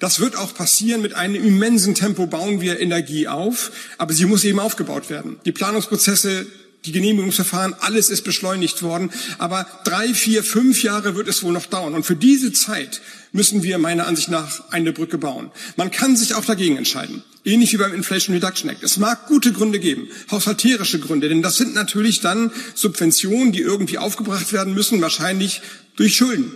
Das 0.00 0.18
wird 0.18 0.34
auch 0.34 0.54
passieren. 0.54 1.02
Mit 1.02 1.14
einem 1.14 1.36
immensen 1.36 1.94
Tempo 1.94 2.26
bauen 2.26 2.60
wir 2.60 2.80
Energie 2.80 3.28
auf, 3.28 3.70
aber 3.96 4.12
sie 4.12 4.24
muss 4.24 4.42
eben 4.42 4.58
aufgebaut 4.58 5.08
werden. 5.08 5.38
Die 5.44 5.52
Planungsprozesse 5.52 6.46
die 6.84 6.92
Genehmigungsverfahren, 6.92 7.74
alles 7.80 8.10
ist 8.10 8.22
beschleunigt 8.22 8.82
worden. 8.82 9.10
Aber 9.38 9.66
drei, 9.84 10.14
vier, 10.14 10.42
fünf 10.42 10.82
Jahre 10.82 11.14
wird 11.14 11.28
es 11.28 11.42
wohl 11.42 11.52
noch 11.52 11.66
dauern. 11.66 11.94
Und 11.94 12.04
für 12.04 12.16
diese 12.16 12.52
Zeit 12.52 13.00
müssen 13.30 13.62
wir 13.62 13.78
meiner 13.78 14.06
Ansicht 14.06 14.28
nach 14.28 14.70
eine 14.70 14.92
Brücke 14.92 15.18
bauen. 15.18 15.50
Man 15.76 15.90
kann 15.90 16.16
sich 16.16 16.34
auch 16.34 16.44
dagegen 16.44 16.76
entscheiden. 16.76 17.22
Ähnlich 17.44 17.72
wie 17.72 17.78
beim 17.78 17.94
Inflation 17.94 18.34
Reduction 18.34 18.70
Act. 18.70 18.82
Es 18.82 18.98
mag 18.98 19.26
gute 19.26 19.52
Gründe 19.52 19.80
geben, 19.80 20.08
haushalterische 20.30 21.00
Gründe, 21.00 21.28
denn 21.28 21.42
das 21.42 21.56
sind 21.56 21.74
natürlich 21.74 22.20
dann 22.20 22.52
Subventionen, 22.74 23.52
die 23.52 23.60
irgendwie 23.60 23.98
aufgebracht 23.98 24.52
werden 24.52 24.74
müssen, 24.74 25.00
wahrscheinlich 25.00 25.60
durch 25.96 26.16
Schulden. 26.16 26.52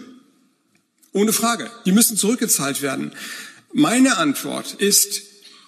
Ohne 1.13 1.33
Frage. 1.33 1.71
Die 1.87 1.93
müssen 1.93 2.17
zurückgezahlt 2.17 2.83
werden. 2.83 3.13
Meine 3.73 4.19
Antwort 4.19 4.75
ist 4.75 5.23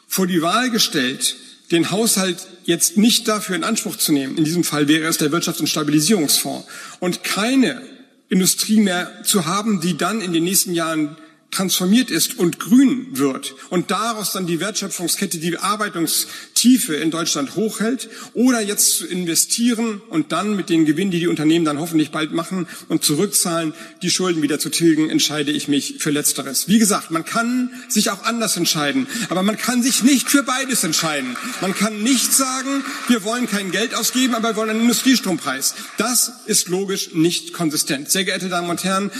vor 0.07 0.27
die 0.27 0.43
Wahl 0.43 0.71
gestellt, 0.71 1.37
den 1.71 1.91
Haushalt 1.91 2.47
jetzt 2.65 2.97
nicht 2.97 3.29
dafür 3.29 3.57
in 3.57 3.65
Anspruch 3.65 3.97
zu 3.97 4.13
nehmen. 4.13 4.37
In 4.37 4.45
diesem 4.45 4.65
Fall 4.65 4.89
wäre 4.89 5.09
es 5.09 5.19
der 5.19 5.31
Wirtschafts- 5.31 5.61
und 5.61 5.69
Stabilisierungsfonds. 5.69 6.67
Und 7.01 7.25
keine 7.25 7.83
Industrie 8.29 8.81
mehr 8.81 9.23
zu 9.25 9.47
haben, 9.47 9.81
die 9.81 9.97
dann 9.97 10.21
in 10.21 10.33
den 10.33 10.45
nächsten 10.45 10.75
Jahren 10.75 11.17
transformiert 11.51 12.11
ist 12.11 12.39
und 12.39 12.61
grün 12.61 13.07
wird 13.13 13.55
und 13.71 13.91
daraus 13.91 14.33
dann 14.33 14.47
die 14.47 14.61
Wertschöpfungskette, 14.61 15.39
die 15.39 15.57
Bearbeitungstiefe 16.59 16.95
in 16.95 17.11
Deutschland 17.11 17.57
hochhält 17.57 18.09
oder 18.35 18.61
jetzt 18.61 18.99
zu 18.99 19.07
investieren 19.07 20.01
und 20.09 20.33
dann 20.33 20.57
mit 20.57 20.69
den 20.69 20.85
Gewinnen, 20.85 21.11
die 21.11 21.21
die 21.21 21.29
Unternehmen 21.29 21.65
dann 21.65 21.79
hoffentlich 21.79 22.11
bald 22.11 22.33
machen 22.33 22.67
und 22.89 23.05
zurückzahlen, 23.05 23.75
die 24.03 24.11
Schulden 24.11 24.43
wieder 24.43 24.59
zu 24.59 24.69
tilgen, 24.71 25.11
entscheide 25.11 25.53
ich 25.53 25.69
mich 25.69 25.97
für 25.99 26.11
Letzteres. 26.11 26.69
Wie 26.69 26.79
gesagt, 26.79 27.11
man 27.11 27.25
kann 27.25 27.71
sich 27.89 28.11
auch 28.11 28.25
anders 28.25 28.57
entscheiden, 28.57 29.07
aber 29.29 29.43
man 29.43 29.57
kann 29.57 29.83
sich 29.83 30.03
nicht 30.03 30.29
für 30.29 30.43
beides 30.43 30.85
entscheiden. 30.85 31.37
Man 31.61 31.75
kann 31.75 32.03
nicht 32.03 32.33
sagen, 32.33 32.85
wir 33.09 33.25
wollen 33.25 33.47
kein 33.47 33.71
Geld 33.71 33.95
ausgeben, 33.95 34.35
aber 34.35 34.51
wir 34.51 34.57
wollen 34.57 34.71
einen 34.71 34.81
Industriestrompreis. 34.81 35.75
Das 35.97 36.33
ist 36.47 36.69
logisch 36.69 37.15
nicht 37.15 37.53
konsistent. 37.53 38.11
Sehr 38.11 38.25
geehrte 38.25 38.49
Damen 38.49 38.71
und 38.71 38.85
Herren, 38.85 39.11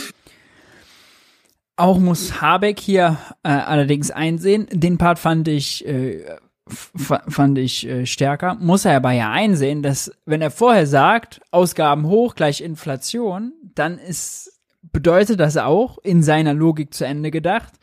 auch 1.75 1.97
muss 1.97 2.41
Habeck 2.41 2.77
hier 2.77 3.17
äh, 3.41 3.47
allerdings 3.47 4.11
einsehen. 4.11 4.67
Den 4.69 4.97
Part 4.97 5.17
fand 5.17 5.47
ich 5.47 5.87
äh, 5.87 6.25
fand 6.69 7.57
ich 7.57 7.87
äh, 7.87 8.05
stärker. 8.05 8.55
Muss 8.55 8.85
er 8.85 8.95
aber 8.95 9.11
ja 9.11 9.31
einsehen, 9.31 9.81
dass 9.81 10.11
wenn 10.25 10.41
er 10.41 10.51
vorher 10.51 10.87
sagt, 10.87 11.41
Ausgaben 11.51 12.05
hoch 12.07 12.35
gleich 12.35 12.61
Inflation, 12.61 13.53
dann 13.75 13.97
ist 13.97 14.59
bedeutet 14.81 15.39
das 15.39 15.57
auch 15.57 15.97
in 15.99 16.23
seiner 16.23 16.53
Logik 16.53 16.93
zu 16.93 17.05
Ende 17.05 17.31
gedacht 17.31 17.73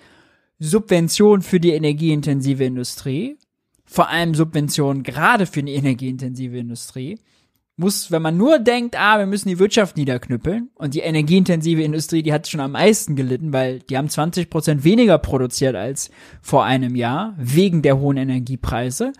Subvention 0.58 1.42
für 1.42 1.60
die 1.60 1.72
energieintensive 1.72 2.64
Industrie, 2.64 3.36
vor 3.84 4.08
allem 4.08 4.34
Subventionen 4.34 5.02
gerade 5.02 5.46
für 5.46 5.62
die 5.62 5.74
energieintensive 5.74 6.56
Industrie 6.56 7.18
muss, 7.76 8.10
wenn 8.10 8.22
man 8.22 8.36
nur 8.36 8.58
denkt, 8.58 8.98
ah, 8.98 9.18
wir 9.18 9.26
müssen 9.26 9.48
die 9.48 9.58
Wirtschaft 9.58 9.96
niederknüppeln 9.96 10.70
und 10.74 10.94
die 10.94 11.00
energieintensive 11.00 11.82
Industrie, 11.82 12.22
die 12.22 12.32
hat 12.32 12.48
schon 12.48 12.60
am 12.60 12.72
meisten 12.72 13.16
gelitten, 13.16 13.52
weil 13.52 13.80
die 13.80 13.98
haben 13.98 14.08
20 14.08 14.48
Prozent 14.48 14.82
weniger 14.84 15.18
produziert 15.18 15.76
als 15.76 16.10
vor 16.40 16.64
einem 16.64 16.96
Jahr 16.96 17.34
wegen 17.38 17.82
der 17.82 17.98
hohen 17.98 18.16
Energiepreise, 18.16 19.12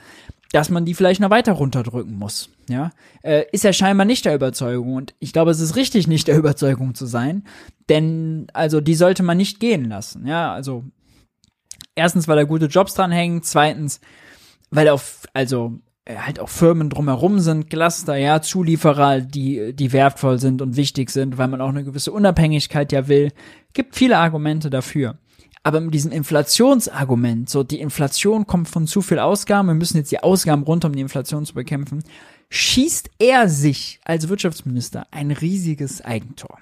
dass 0.53 0.70
man 0.70 0.87
die 0.87 0.95
vielleicht 0.95 1.20
noch 1.20 1.28
weiter 1.28 1.53
runterdrücken 1.53 2.19
muss. 2.19 2.49
Ja, 2.69 2.91
äh, 3.23 3.45
ist 3.53 3.65
ja 3.65 3.73
scheinbar 3.73 4.07
nicht 4.07 4.24
der 4.24 4.35
Überzeugung 4.35 4.95
und 4.95 5.15
ich 5.19 5.33
glaube, 5.33 5.51
es 5.51 5.61
ist 5.61 5.77
richtig, 5.77 6.09
nicht 6.09 6.27
der 6.27 6.39
Überzeugung 6.39 6.95
zu 6.95 7.05
sein, 7.05 7.45
denn 7.91 8.47
also 8.55 8.81
die 8.81 8.95
sollte 8.95 9.23
man 9.23 9.37
nicht 9.37 9.61
gehen 9.61 9.85
lassen. 9.85 10.27
Ja, 10.27 10.53
also 10.53 10.85
erstens, 11.95 12.27
weil 12.27 12.37
da 12.37 12.45
gute 12.45 12.66
Jobs 12.66 12.95
dran 12.95 13.12
hängen, 13.12 13.43
zweitens, 13.43 14.01
weil 14.70 14.89
auf 14.89 15.27
also 15.35 15.78
halt 16.09 16.39
auch 16.39 16.49
Firmen 16.49 16.91
drumherum 16.91 17.41
sind, 17.41 17.69
Cluster, 17.69 18.16
ja, 18.16 18.41
Zulieferer, 18.41 19.20
die, 19.20 19.74
die 19.74 19.93
wertvoll 19.93 20.39
sind 20.39 20.62
und 20.62 20.77
wichtig 20.77 21.11
sind, 21.11 21.39
weil 21.39 21.49
man 21.49 21.61
auch 21.61 21.69
eine 21.69 21.85
gewisse 21.85 22.12
Unabhängigkeit 22.12 22.93
ja 22.93 23.09
will. 23.09 23.33
Gibt 23.73 23.97
viele 23.97 24.19
Argumente 24.19 24.70
dafür. 24.70 25.19
Aber 25.65 25.81
mit 25.81 25.95
diesem 25.95 26.12
Inflationsargument, 26.12 27.51
so 27.51 27.65
die 27.65 27.81
Inflation 27.81 28.47
kommt 28.47 28.69
von 28.69 28.87
zu 28.87 29.03
viel 29.03 29.19
Ausgaben, 29.19 29.66
wir 29.66 29.74
müssen 29.74 29.97
jetzt 29.97 30.12
die 30.12 30.23
Ausgaben 30.23 30.62
runter, 30.62 30.87
um 30.87 30.95
die 30.95 31.01
Inflation 31.01 31.45
zu 31.45 31.55
bekämpfen, 31.55 32.05
schießt 32.51 33.11
er 33.19 33.49
sich 33.49 33.99
als 34.05 34.28
Wirtschaftsminister 34.28 35.09
ein 35.11 35.33
riesiges 35.33 36.05
Eigentor. 36.05 36.59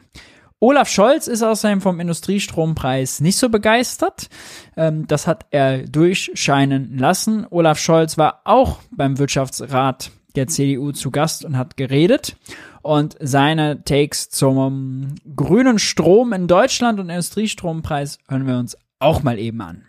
Olaf 0.65 0.89
Scholz 0.89 1.27
ist 1.27 1.43
außerdem 1.43 1.83
vom 1.83 2.01
Industriestrompreis 2.01 3.21
nicht 3.21 3.37
so 3.37 3.51
begeistert. 3.51 4.31
Ähm, 4.79 5.07
das 5.07 5.27
hat 5.27 5.45
er 5.51 5.87
durchscheinen 5.87 6.97
lassen. 6.97 7.47
Olaf 7.51 7.79
Scholz 7.79 8.17
war 8.17 8.41
auch 8.45 8.79
beim 8.91 9.19
Wirtschaftsrat 9.19 10.11
der 10.37 10.47
CDU 10.47 10.93
zu 10.93 11.11
Gast 11.11 11.45
und 11.45 11.59
hat 11.59 11.77
geredet. 11.77 12.37
Und 12.81 13.15
seine 13.21 13.85
Takes 13.85 14.31
zum 14.31 15.17
grünen 15.37 15.79
Strom 15.79 16.33
in 16.33 16.49
Deutschland 16.49 16.99
und 16.99 17.11
Industriestrompreis 17.11 18.17
hören 18.31 18.47
wir 18.47 18.57
uns 18.57 18.79
auch 19.01 19.23
mal 19.23 19.39
eben 19.39 19.61
an. 19.61 19.83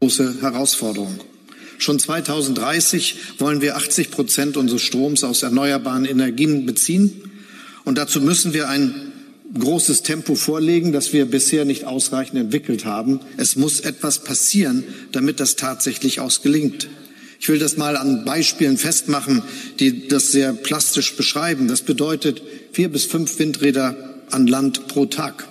Große 0.00 0.42
Herausforderung. 0.42 1.18
Schon 1.78 1.98
2030 1.98 3.40
wollen 3.40 3.62
wir 3.62 3.78
80 3.78 4.10
Prozent 4.10 4.58
unseres 4.58 4.82
Stroms 4.82 5.24
aus 5.24 5.42
erneuerbaren 5.42 6.04
Energien 6.04 6.66
beziehen. 6.66 7.22
Und 7.86 7.96
dazu 7.96 8.20
müssen 8.20 8.52
wir 8.52 8.68
ein 8.68 9.13
großes 9.58 10.02
Tempo 10.02 10.34
vorlegen, 10.34 10.92
das 10.92 11.12
wir 11.12 11.26
bisher 11.26 11.64
nicht 11.64 11.84
ausreichend 11.84 12.38
entwickelt 12.38 12.84
haben. 12.84 13.20
Es 13.36 13.56
muss 13.56 13.80
etwas 13.80 14.24
passieren, 14.24 14.84
damit 15.12 15.40
das 15.40 15.56
tatsächlich 15.56 16.20
gelingt. 16.42 16.88
Ich 17.40 17.48
will 17.48 17.58
das 17.58 17.76
mal 17.76 17.96
an 17.96 18.24
Beispielen 18.24 18.78
festmachen, 18.78 19.42
die 19.78 20.08
das 20.08 20.32
sehr 20.32 20.52
plastisch 20.52 21.14
beschreiben. 21.14 21.68
Das 21.68 21.82
bedeutet 21.82 22.42
vier 22.72 22.88
bis 22.88 23.04
fünf 23.04 23.38
Windräder 23.38 23.96
an 24.30 24.46
Land 24.46 24.88
pro 24.88 25.06
Tag. 25.06 25.46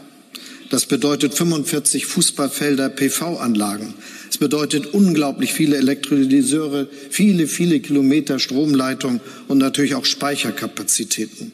Das 0.69 0.87
bedeutet 0.87 1.35
45 1.35 2.07
Fußballfelder 2.07 2.89
PV-Anlagen. 2.89 3.93
Es 4.27 4.39
bedeutet 4.39 4.87
unglaublich 4.87 5.53
viele 5.53 5.77
Elektrolyseure, 5.77 6.87
viele, 7.11 7.45
viele 7.45 7.79
Kilometer 7.79 8.39
Stromleitung 8.39 9.21
und 9.47 9.59
natürlich 9.59 9.93
auch 9.93 10.05
Speicherkapazitäten. 10.05 11.51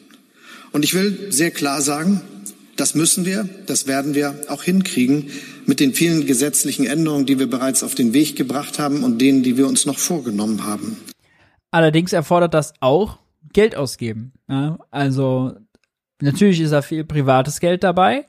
Und 0.72 0.86
ich 0.86 0.94
will 0.94 1.26
sehr 1.28 1.50
klar 1.50 1.82
sagen, 1.82 2.22
das 2.76 2.94
müssen 2.94 3.24
wir, 3.24 3.48
das 3.66 3.86
werden 3.86 4.14
wir 4.14 4.34
auch 4.48 4.62
hinkriegen 4.62 5.30
mit 5.66 5.80
den 5.80 5.92
vielen 5.94 6.26
gesetzlichen 6.26 6.86
Änderungen, 6.86 7.26
die 7.26 7.38
wir 7.38 7.48
bereits 7.48 7.82
auf 7.82 7.94
den 7.94 8.12
Weg 8.12 8.36
gebracht 8.36 8.78
haben 8.78 9.04
und 9.04 9.18
denen, 9.18 9.42
die 9.42 9.56
wir 9.56 9.66
uns 9.66 9.86
noch 9.86 9.98
vorgenommen 9.98 10.64
haben. 10.64 10.96
Allerdings 11.70 12.12
erfordert 12.12 12.54
das 12.54 12.72
auch 12.80 13.18
Geld 13.52 13.76
ausgeben. 13.76 14.32
Ja? 14.48 14.78
Also 14.90 15.54
natürlich 16.20 16.60
ist 16.60 16.72
da 16.72 16.82
viel 16.82 17.04
privates 17.04 17.60
Geld 17.60 17.84
dabei, 17.84 18.26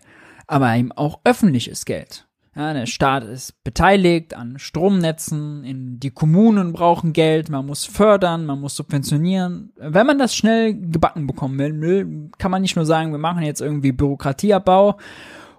aber 0.47 0.75
eben 0.75 0.91
auch 0.91 1.21
öffentliches 1.23 1.85
Geld. 1.85 2.27
Ja, 2.53 2.73
der 2.73 2.85
Staat 2.85 3.23
ist 3.23 3.63
beteiligt 3.63 4.33
an 4.33 4.59
Stromnetzen, 4.59 5.63
in 5.63 6.01
die 6.01 6.11
Kommunen 6.11 6.73
brauchen 6.73 7.13
Geld, 7.13 7.49
man 7.49 7.65
muss 7.65 7.85
fördern, 7.85 8.45
man 8.45 8.59
muss 8.59 8.75
subventionieren. 8.75 9.71
Wenn 9.77 10.05
man 10.05 10.19
das 10.19 10.35
schnell 10.35 10.73
gebacken 10.73 11.27
bekommen 11.27 11.57
will, 11.57 12.29
kann 12.37 12.51
man 12.51 12.61
nicht 12.61 12.75
nur 12.75 12.85
sagen, 12.85 13.13
wir 13.13 13.19
machen 13.19 13.43
jetzt 13.43 13.61
irgendwie 13.61 13.93
Bürokratieabbau 13.93 14.97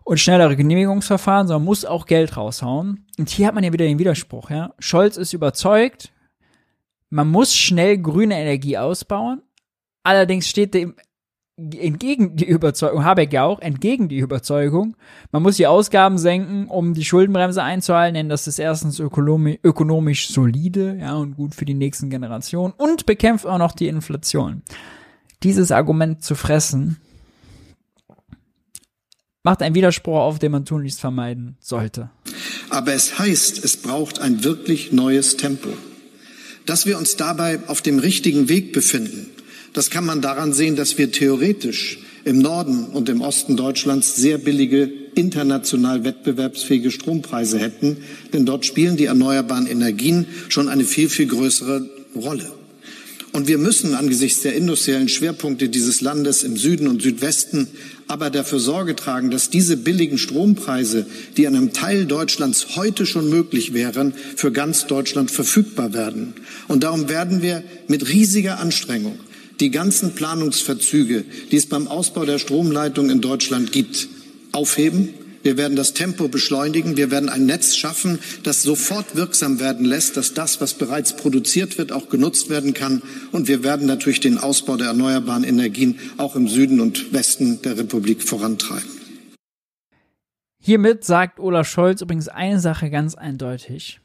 und 0.04 0.20
schnellere 0.20 0.54
Genehmigungsverfahren, 0.54 1.46
sondern 1.46 1.64
muss 1.64 1.86
auch 1.86 2.04
Geld 2.04 2.36
raushauen. 2.36 3.06
Und 3.18 3.30
hier 3.30 3.46
hat 3.46 3.54
man 3.54 3.64
ja 3.64 3.72
wieder 3.72 3.86
den 3.86 3.98
Widerspruch, 3.98 4.50
ja. 4.50 4.74
Scholz 4.78 5.16
ist 5.16 5.32
überzeugt, 5.32 6.12
man 7.08 7.28
muss 7.28 7.54
schnell 7.54 7.98
grüne 7.98 8.38
Energie 8.38 8.76
ausbauen. 8.76 9.40
Allerdings 10.02 10.46
steht 10.46 10.74
dem 10.74 10.94
entgegen 11.56 12.36
die 12.36 12.46
Überzeugung, 12.46 13.04
Habeck 13.04 13.32
ja 13.32 13.44
auch, 13.44 13.60
entgegen 13.60 14.08
die 14.08 14.18
Überzeugung, 14.18 14.96
man 15.32 15.42
muss 15.42 15.56
die 15.56 15.66
Ausgaben 15.66 16.18
senken, 16.18 16.66
um 16.68 16.94
die 16.94 17.04
Schuldenbremse 17.04 17.62
einzuhalten, 17.62 18.14
denn 18.14 18.28
das 18.28 18.46
ist 18.46 18.58
erstens 18.58 18.98
ökonomisch, 18.98 19.58
ökonomisch 19.62 20.28
solide, 20.28 20.96
ja, 21.00 21.14
und 21.14 21.36
gut 21.36 21.54
für 21.54 21.64
die 21.64 21.74
nächsten 21.74 22.10
Generationen 22.10 22.72
und 22.76 23.06
bekämpft 23.06 23.46
auch 23.46 23.58
noch 23.58 23.72
die 23.72 23.88
Inflation. 23.88 24.62
Dieses 25.42 25.70
Argument 25.72 26.22
zu 26.22 26.34
fressen, 26.34 26.98
macht 29.42 29.62
einen 29.62 29.74
Widerspruch 29.74 30.18
auf, 30.18 30.38
den 30.38 30.52
man 30.52 30.64
tunlichst 30.64 31.00
vermeiden 31.00 31.56
sollte. 31.60 32.10
Aber 32.70 32.94
es 32.94 33.18
heißt, 33.18 33.62
es 33.64 33.76
braucht 33.76 34.20
ein 34.20 34.44
wirklich 34.44 34.92
neues 34.92 35.36
Tempo. 35.36 35.68
Dass 36.64 36.86
wir 36.86 36.96
uns 36.96 37.16
dabei 37.16 37.58
auf 37.66 37.82
dem 37.82 37.98
richtigen 37.98 38.48
Weg 38.48 38.72
befinden, 38.72 39.31
das 39.72 39.90
kann 39.90 40.04
man 40.04 40.20
daran 40.20 40.52
sehen, 40.52 40.76
dass 40.76 40.98
wir 40.98 41.10
theoretisch 41.12 41.98
im 42.24 42.38
Norden 42.38 42.84
und 42.86 43.08
im 43.08 43.20
Osten 43.20 43.56
Deutschlands 43.56 44.16
sehr 44.16 44.38
billige, 44.38 44.90
international 45.14 46.04
wettbewerbsfähige 46.04 46.90
Strompreise 46.90 47.58
hätten, 47.58 47.98
denn 48.32 48.46
dort 48.46 48.64
spielen 48.64 48.96
die 48.96 49.06
erneuerbaren 49.06 49.66
Energien 49.66 50.26
schon 50.48 50.68
eine 50.68 50.84
viel, 50.84 51.08
viel 51.08 51.26
größere 51.26 51.88
Rolle. 52.14 52.50
Und 53.32 53.48
wir 53.48 53.56
müssen 53.56 53.94
angesichts 53.94 54.42
der 54.42 54.54
industriellen 54.54 55.08
Schwerpunkte 55.08 55.70
dieses 55.70 56.02
Landes 56.02 56.42
im 56.42 56.58
Süden 56.58 56.86
und 56.86 57.00
Südwesten 57.00 57.68
aber 58.06 58.28
dafür 58.28 58.58
Sorge 58.58 58.94
tragen, 58.94 59.30
dass 59.30 59.48
diese 59.48 59.78
billigen 59.78 60.18
Strompreise, 60.18 61.06
die 61.38 61.46
an 61.46 61.56
einem 61.56 61.72
Teil 61.72 62.04
Deutschlands 62.04 62.76
heute 62.76 63.06
schon 63.06 63.30
möglich 63.30 63.72
wären, 63.72 64.12
für 64.36 64.52
ganz 64.52 64.86
Deutschland 64.86 65.30
verfügbar 65.30 65.94
werden. 65.94 66.34
Und 66.68 66.82
darum 66.84 67.08
werden 67.08 67.40
wir 67.40 67.62
mit 67.88 68.10
riesiger 68.10 68.60
Anstrengung 68.60 69.18
die 69.60 69.70
ganzen 69.70 70.14
Planungsverzüge, 70.14 71.24
die 71.50 71.56
es 71.56 71.66
beim 71.66 71.88
Ausbau 71.88 72.24
der 72.24 72.38
Stromleitung 72.38 73.10
in 73.10 73.20
Deutschland 73.20 73.72
gibt, 73.72 74.08
aufheben. 74.52 75.14
Wir 75.42 75.56
werden 75.56 75.76
das 75.76 75.92
Tempo 75.92 76.28
beschleunigen. 76.28 76.96
Wir 76.96 77.10
werden 77.10 77.28
ein 77.28 77.46
Netz 77.46 77.74
schaffen, 77.74 78.20
das 78.44 78.62
sofort 78.62 79.16
wirksam 79.16 79.58
werden 79.58 79.84
lässt, 79.84 80.16
dass 80.16 80.34
das, 80.34 80.60
was 80.60 80.74
bereits 80.74 81.16
produziert 81.16 81.78
wird, 81.78 81.90
auch 81.90 82.08
genutzt 82.08 82.48
werden 82.48 82.74
kann. 82.74 83.02
Und 83.32 83.48
wir 83.48 83.64
werden 83.64 83.86
natürlich 83.86 84.20
den 84.20 84.38
Ausbau 84.38 84.76
der 84.76 84.88
erneuerbaren 84.88 85.44
Energien 85.44 85.98
auch 86.16 86.36
im 86.36 86.46
Süden 86.46 86.80
und 86.80 87.12
Westen 87.12 87.60
der 87.62 87.76
Republik 87.76 88.22
vorantreiben. 88.22 88.88
Hiermit 90.58 91.02
sagt 91.02 91.40
Olaf 91.40 91.68
Scholz 91.68 92.02
übrigens 92.02 92.28
eine 92.28 92.60
Sache 92.60 92.88
ganz 92.88 93.16
eindeutig. 93.16 94.00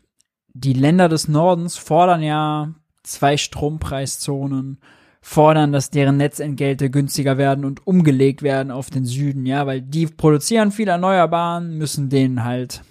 Die 0.56 0.74
Länder 0.74 1.08
des 1.08 1.28
Nordens 1.28 1.78
fordern 1.78 2.24
ja 2.24 2.74
zwei 3.04 3.38
Strompreiszonen 3.38 4.80
fordern, 5.22 5.72
dass 5.72 5.90
deren 5.90 6.18
Netzentgelte 6.18 6.90
günstiger 6.90 7.38
werden 7.38 7.66
und 7.66 7.86
umgelegt 7.86 8.44
werden 8.44 8.72
auf 8.72 8.90
den 8.90 9.06
Süden, 9.06 9.46
ja, 9.46 9.66
weil 9.66 9.82
die 9.82 10.08
produzieren 10.08 10.72
viel 10.72 10.88
Erneuerbaren, 10.88 11.78
müssen 11.78 12.10
den 12.10 12.44
halt 12.44 12.82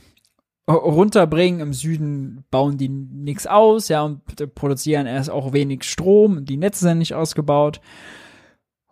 runterbringen. 0.69 1.61
Im 1.61 1.73
Süden 1.73 2.45
bauen 2.51 2.77
die 2.77 2.89
nichts 2.89 3.47
aus, 3.47 3.89
ja, 3.89 4.03
und 4.03 4.23
produzieren 4.55 5.07
erst 5.07 5.31
auch 5.31 5.53
wenig 5.53 5.85
Strom. 5.85 6.45
Die 6.45 6.57
Netze 6.57 6.81
sind 6.81 6.99
nicht 6.99 7.15
ausgebaut. 7.15 7.81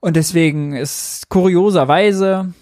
Und 0.00 0.16
deswegen 0.16 0.74
ist 0.74 1.28
kurioserweise 1.30 2.52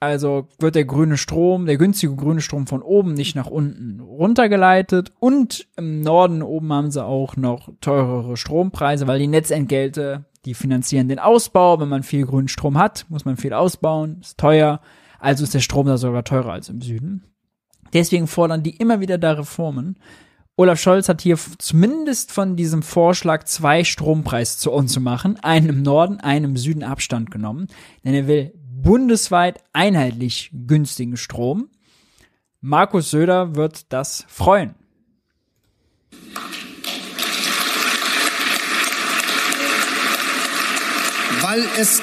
also 0.00 0.48
wird 0.58 0.76
der 0.76 0.86
grüne 0.86 1.18
Strom, 1.18 1.66
der 1.66 1.76
günstige 1.76 2.16
grüne 2.16 2.40
Strom 2.40 2.66
von 2.66 2.80
oben 2.80 3.12
nicht 3.12 3.36
nach 3.36 3.46
unten 3.46 4.00
runtergeleitet. 4.00 5.12
Und 5.20 5.68
im 5.76 6.00
Norden 6.00 6.42
oben 6.42 6.72
haben 6.72 6.90
sie 6.90 7.04
auch 7.04 7.36
noch 7.36 7.68
teurere 7.82 8.38
Strompreise, 8.38 9.06
weil 9.06 9.18
die 9.18 9.26
Netzentgelte, 9.26 10.24
die 10.46 10.54
finanzieren 10.54 11.08
den 11.08 11.18
Ausbau. 11.18 11.78
Wenn 11.78 11.90
man 11.90 12.02
viel 12.02 12.24
grünen 12.24 12.48
Strom 12.48 12.78
hat, 12.78 13.04
muss 13.10 13.26
man 13.26 13.36
viel 13.36 13.52
ausbauen, 13.52 14.18
ist 14.22 14.38
teuer. 14.38 14.80
Also 15.18 15.44
ist 15.44 15.52
der 15.52 15.60
Strom 15.60 15.86
da 15.86 15.98
sogar 15.98 16.24
teurer 16.24 16.52
als 16.52 16.70
im 16.70 16.80
Süden. 16.80 17.24
Deswegen 17.92 18.26
fordern 18.26 18.62
die 18.62 18.76
immer 18.76 19.00
wieder 19.00 19.18
da 19.18 19.32
Reformen. 19.32 19.98
Olaf 20.56 20.78
Scholz 20.78 21.08
hat 21.08 21.22
hier 21.22 21.38
zumindest 21.58 22.32
von 22.32 22.56
diesem 22.56 22.82
Vorschlag 22.82 23.44
zwei 23.44 23.84
Strompreiszonen 23.84 24.88
zu 24.88 25.00
machen, 25.00 25.38
einen 25.42 25.68
im 25.68 25.82
Norden, 25.82 26.20
einen 26.20 26.44
im 26.44 26.56
Süden 26.56 26.82
Abstand 26.82 27.30
genommen, 27.30 27.66
denn 28.04 28.14
er 28.14 28.26
will 28.26 28.52
bundesweit 28.82 29.62
einheitlich 29.72 30.50
günstigen 30.66 31.16
Strom. 31.16 31.68
Markus 32.60 33.10
Söder 33.10 33.54
wird 33.56 33.92
das 33.92 34.24
freuen. 34.28 34.74
Weil 41.40 41.64
es 41.78 42.02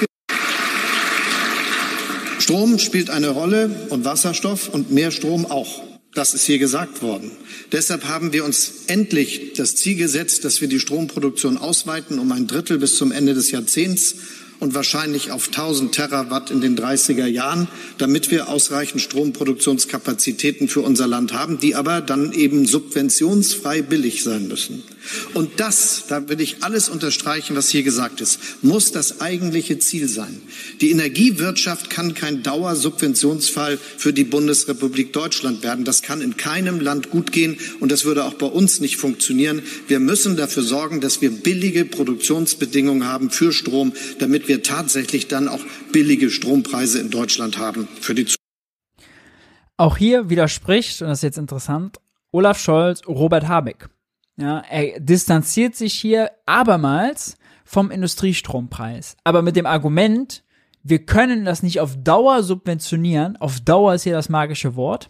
Strom 2.40 2.80
spielt 2.80 3.10
eine 3.10 3.30
Rolle 3.30 3.88
und 3.90 4.06
Wasserstoff 4.06 4.70
und 4.70 4.90
mehr 4.90 5.12
Strom 5.12 5.46
auch. 5.46 5.84
Das 6.14 6.34
ist 6.34 6.46
hier 6.46 6.58
gesagt 6.58 7.02
worden. 7.02 7.32
Deshalb 7.72 8.06
haben 8.06 8.34
wir 8.34 8.46
uns 8.46 8.86
endlich 8.88 9.54
das 9.56 9.76
Ziel 9.76 9.98
gesetzt, 9.98 10.46
dass 10.46 10.62
wir 10.62 10.68
die 10.68 10.80
Stromproduktion 10.80 11.58
ausweiten 11.58 12.18
um 12.18 12.32
ein 12.32 12.48
Drittel 12.48 12.80
bis 12.80 12.98
zum 12.98 13.12
Ende 13.12 13.34
des 13.34 13.52
Jahrzehnts 13.52 14.16
und 14.60 14.74
wahrscheinlich 14.74 15.32
auf 15.32 15.48
1000 15.48 15.94
Terawatt 15.94 16.52
in 16.52 16.62
den 16.62 16.78
30er 16.78 17.26
Jahren, 17.26 17.68
damit 17.98 18.32
wir 18.32 18.50
ausreichend 18.50 19.02
Stromproduktionskapazitäten 19.02 20.68
für 20.68 20.82
unser 20.82 21.08
Land 21.08 21.34
haben, 21.34 21.60
die 21.60 21.76
aber 21.76 22.02
dann 22.02 22.32
eben 22.34 22.66
subventionsfrei 22.66 23.82
billig 23.82 24.24
sein 24.24 24.48
müssen. 24.48 24.84
Und 25.34 25.60
das, 25.60 26.06
da 26.08 26.28
will 26.30 26.42
ich 26.42 26.64
alles 26.64 26.90
unterstreichen, 26.90 27.56
was 27.56 27.70
hier 27.70 27.84
gesagt 27.84 28.22
ist, 28.22 28.64
muss 28.64 28.92
das 28.92 29.22
eigentliche 29.22 29.80
Ziel 29.80 30.08
sein. 30.08 30.42
Die 30.82 30.92
Energiewirtschaft 30.92 31.90
kann 31.90 32.14
kein 32.14 32.44
Dauersubventionsfall 32.44 33.78
für 33.78 34.14
die 34.14 34.24
Bundesrepublik 34.24 35.14
Deutschland 35.14 35.64
werden. 35.64 35.86
Das 35.86 36.02
kann 36.02 36.22
in 36.22 36.38
keinem 36.38 36.80
Land 36.80 37.10
gut 37.10 37.32
gehen 37.32 37.58
und 37.80 37.92
das 37.92 38.06
würde 38.06 38.26
auch 38.26 38.36
bei 38.36 38.48
uns 38.48 38.80
nicht 38.80 38.98
funktionieren. 38.98 39.62
Wir 39.88 40.00
müssen 40.00 40.38
dafür 40.38 40.64
sorgen, 40.64 41.02
dass 41.02 41.22
wir 41.22 41.32
billige 41.32 41.86
Produktionsbedingungen 41.86 43.08
haben 43.08 43.30
für 43.30 43.52
Strom, 43.52 43.94
damit 44.20 44.48
wir 44.48 44.64
tatsächlich 44.64 45.28
dann 45.28 45.48
auch 45.48 45.62
billige 45.92 46.30
Strompreise 46.30 47.00
in 47.00 47.10
Deutschland 47.10 47.58
haben 47.58 47.88
für 48.02 48.14
die 48.14 48.26
Zukunft. 48.26 48.38
Auch 49.78 49.98
hier 49.98 50.30
widerspricht, 50.30 51.02
und 51.02 51.10
das 51.10 51.20
ist 51.20 51.24
jetzt 51.24 51.38
interessant, 51.38 51.98
Olaf 52.32 52.60
Scholz 52.60 53.02
Robert 53.08 53.48
Habeck. 53.48 53.90
Ja, 54.38 54.60
er 54.70 55.00
distanziert 55.00 55.76
sich 55.76 55.94
hier 55.94 56.32
abermals 56.46 57.38
vom 57.66 57.92
Industriestrompreis. 57.92 59.18
Aber 59.24 59.42
mit 59.42 59.56
dem 59.56 59.66
Argument, 59.66 60.44
wir 60.84 61.06
können 61.06 61.44
das 61.44 61.64
nicht 61.64 61.80
auf 61.80 61.98
Dauer 62.02 62.44
subventionieren. 62.44 63.36
Auf 63.38 63.60
Dauer 63.60 63.96
ist 63.96 64.04
hier 64.04 64.14
das 64.14 64.30
magische 64.30 64.76
Wort. 64.76 65.10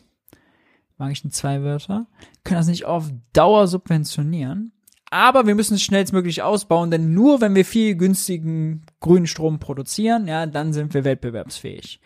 Magischen 0.97 1.29
zwei 1.29 1.61
Wörter. 1.61 2.07
Können 2.43 2.59
das 2.59 2.67
nicht 2.67 2.85
auf 2.85 3.11
Dauer 3.33 3.67
subventionieren. 3.67 4.71
Aber 5.09 5.45
wir 5.45 5.55
müssen 5.55 5.75
es 5.75 5.83
schnellstmöglich 5.83 6.41
ausbauen, 6.41 6.91
denn 6.91 7.13
nur 7.13 7.39
wenn 7.39 7.55
wir 7.55 7.63
viel 7.63 7.95
günstigen 7.95 8.85
grünen 8.99 9.27
Strom 9.27 9.59
produzieren, 9.59 10.27
ja, 10.27 10.45
dann 10.45 10.73
sind 10.73 10.93
wir 10.93 11.05
wettbewerbsfähig. 11.05 12.01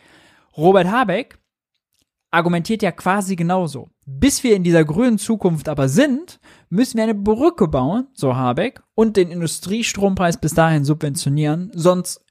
Robert 0.56 0.88
Habeck 0.88 1.40
argumentiert 2.30 2.84
ja 2.84 2.92
quasi 2.92 3.36
genauso. 3.36 3.90
Bis 4.20 4.44
wir 4.44 4.56
in 4.56 4.64
dieser 4.64 4.84
grünen 4.84 5.18
Zukunft 5.18 5.70
aber 5.70 5.88
sind, 5.88 6.40
müssen 6.70 6.98
wir 6.98 7.04
eine 7.04 7.16
Brücke 7.16 7.68
bauen, 7.68 8.08
so 8.14 8.36
Habeck, 8.36 8.84
und 8.94 9.16
den 9.16 9.32
Industriestrompreis 9.32 10.40
bis 10.40 10.54
dahin 10.54 10.84
subventionieren, 10.84 11.72
sonst 11.74 12.24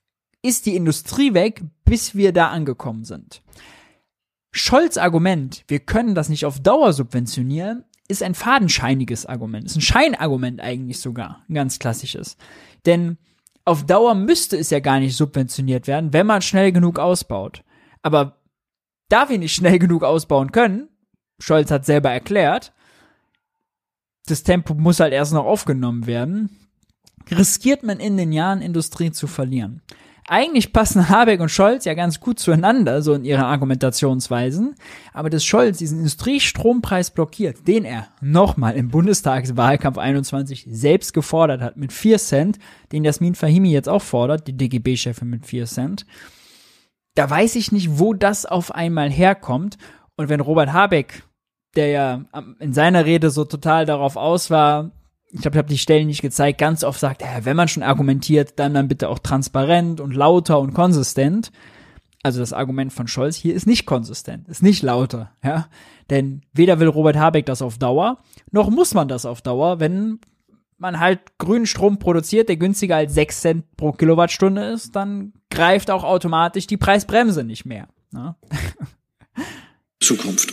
ist 0.43 0.67
die 0.67 0.77
Industrie 0.77 1.33
weg, 1.33 1.63
bis 1.85 2.15
wir 2.15 2.33
da 2.33 2.49
angekommen 2.49 3.05
sind. 3.05 3.43
Scholz 4.53 4.99
Argument, 4.99 5.65
wir 5.69 5.81
können 5.81 6.15
das 6.15 6.29
nicht 6.29 6.45
auf 6.45 6.61
Dauer 6.61 6.93
subventionieren, 6.93 7.85
ist 8.09 8.23
ein 8.23 8.35
fadenscheiniges 8.35 9.25
Argument, 9.25 9.65
ist 9.65 9.77
ein 9.77 9.81
Scheinargument 9.81 10.61
eigentlich 10.61 10.99
sogar, 10.99 11.45
ein 11.49 11.55
ganz 11.55 11.79
klassisches. 11.79 12.37
Denn 12.85 13.17
auf 13.65 13.87
Dauer 13.87 14.15
müsste 14.15 14.57
es 14.59 14.71
ja 14.71 14.81
gar 14.81 15.01
nicht 15.01 15.17
subventioniert 15.17 15.87
werden, 15.87 16.13
wenn 16.13 16.27
man 16.27 16.43
schnell 16.43 16.73
genug 16.73 16.99
ausbaut. 16.99 17.63
Aber 18.03 18.43
da 19.09 19.29
wir 19.29 19.39
nicht 19.39 19.55
schnell 19.55 19.79
genug 19.79 20.05
ausbauen 20.05 20.53
können, 20.53 20.90
Scholz 21.41 21.71
hat 21.71 21.85
selber 21.85 22.11
erklärt, 22.11 22.73
das 24.27 24.43
Tempo 24.43 24.75
muss 24.75 25.01
halt 25.01 25.13
erst 25.13 25.33
noch 25.33 25.45
aufgenommen 25.45 26.07
werden, 26.07 26.51
riskiert 27.31 27.83
man 27.83 27.99
in 27.99 28.17
den 28.17 28.33
Jahren 28.33 28.63
Industrie 28.63 29.11
zu 29.11 29.27
verlieren. 29.27 29.83
Eigentlich 30.29 30.73
passen 30.73 31.09
Habeck 31.09 31.41
und 31.41 31.49
Scholz 31.49 31.85
ja 31.87 31.95
ganz 31.95 32.21
gut 32.21 32.39
zueinander, 32.39 33.03
so 33.03 33.15
in 33.15 33.25
ihren 33.25 33.43
Argumentationsweisen, 33.43 34.77
aber 35.13 35.29
dass 35.29 35.45
Scholz 35.45 35.79
diesen 35.79 35.99
Industriestrompreis 35.99 37.11
blockiert, 37.11 37.67
den 37.67 37.85
er 37.85 38.07
nochmal 38.21 38.77
im 38.77 38.91
Bundestagswahlkampf 38.91 39.99
21 39.99 40.67
selbst 40.71 41.15
gefordert 41.15 41.63
hat 41.63 41.77
mit 41.77 41.93
4 41.93 42.19
Cent, 42.19 42.59
den 42.93 43.03
Jasmin 43.03 43.35
Fahimi 43.35 43.73
jetzt 43.73 43.89
auch 43.89 44.03
fordert, 44.03 44.47
die 44.47 44.57
DGB-Chefin 44.57 45.29
mit 45.29 45.47
4 45.47 45.67
Cent, 45.67 46.07
da 47.17 47.29
weiß 47.29 47.57
ich 47.57 47.73
nicht, 47.73 47.99
wo 47.99 48.15
das 48.15 48.47
auf 48.47 48.73
einmal 48.73 49.11
herkommt. 49.11 49.79
Und 50.17 50.29
wenn 50.29 50.41
Robert 50.41 50.73
Habeck, 50.73 51.25
der 51.77 51.89
ja 51.89 52.25
in 52.59 52.73
seiner 52.73 53.05
Rede 53.05 53.31
so 53.31 53.45
total 53.45 53.87
darauf 53.87 54.17
aus 54.17 54.51
war, 54.51 54.91
ich 55.33 55.43
glaube, 55.43 55.55
ich 55.55 55.59
habe 55.59 55.69
die 55.69 55.79
Stellen 55.79 56.09
nicht 56.09 56.23
gezeigt, 56.23 56.59
ganz 56.59 56.83
oft 56.83 56.99
sagt, 56.99 57.23
ja, 57.23 57.45
wenn 57.45 57.57
man 57.57 57.69
schon 57.69 57.85
argumentiert, 57.85 58.59
dann 58.59 58.75
dann 58.75 58.89
bitte 58.89 59.09
auch 59.09 59.21
transparent 59.21 60.01
und 60.01 60.15
lauter 60.15 60.59
und 60.59 60.75
konsistent. 60.75 61.53
Also 62.23 62.41
das 62.41 62.53
Argument 62.53 62.93
von 62.93 63.07
Scholz 63.07 63.37
hier 63.37 63.55
ist 63.55 63.67
nicht 63.67 63.87
konsistent, 63.87 64.49
ist 64.49 64.63
nicht 64.63 64.83
lauter, 64.83 65.31
ja. 65.43 65.69
Denn 66.11 66.43
weder 66.53 66.81
will 66.81 66.89
Robert 66.89 67.17
Habeck 67.17 67.47
das 67.47 67.63
auf 67.63 67.79
Dauer, 67.79 68.19
noch 68.51 68.69
muss 68.71 68.93
man 68.93 69.09
das 69.09 69.25
auf 69.25 69.41
Dauer, 69.41 69.81
wenn 69.81 70.19
man 70.77 70.99
halt 70.99 71.39
grünen 71.39 71.67
Strom 71.67 71.99
produziert, 71.99 72.49
der 72.49 72.57
günstiger 72.57 72.97
als 72.97 73.15
6 73.15 73.41
Cent 73.41 73.77
pro 73.77 73.93
Kilowattstunde 73.93 74.65
ist, 74.65 74.97
dann 74.97 75.33
greift 75.51 75.91
auch 75.91 76.05
automatisch 76.05 76.67
die 76.67 76.79
Preisbremse 76.79 77.45
nicht 77.45 77.65
mehr. 77.67 77.89
Ne? 78.13 78.35
Zukunft. 80.01 80.53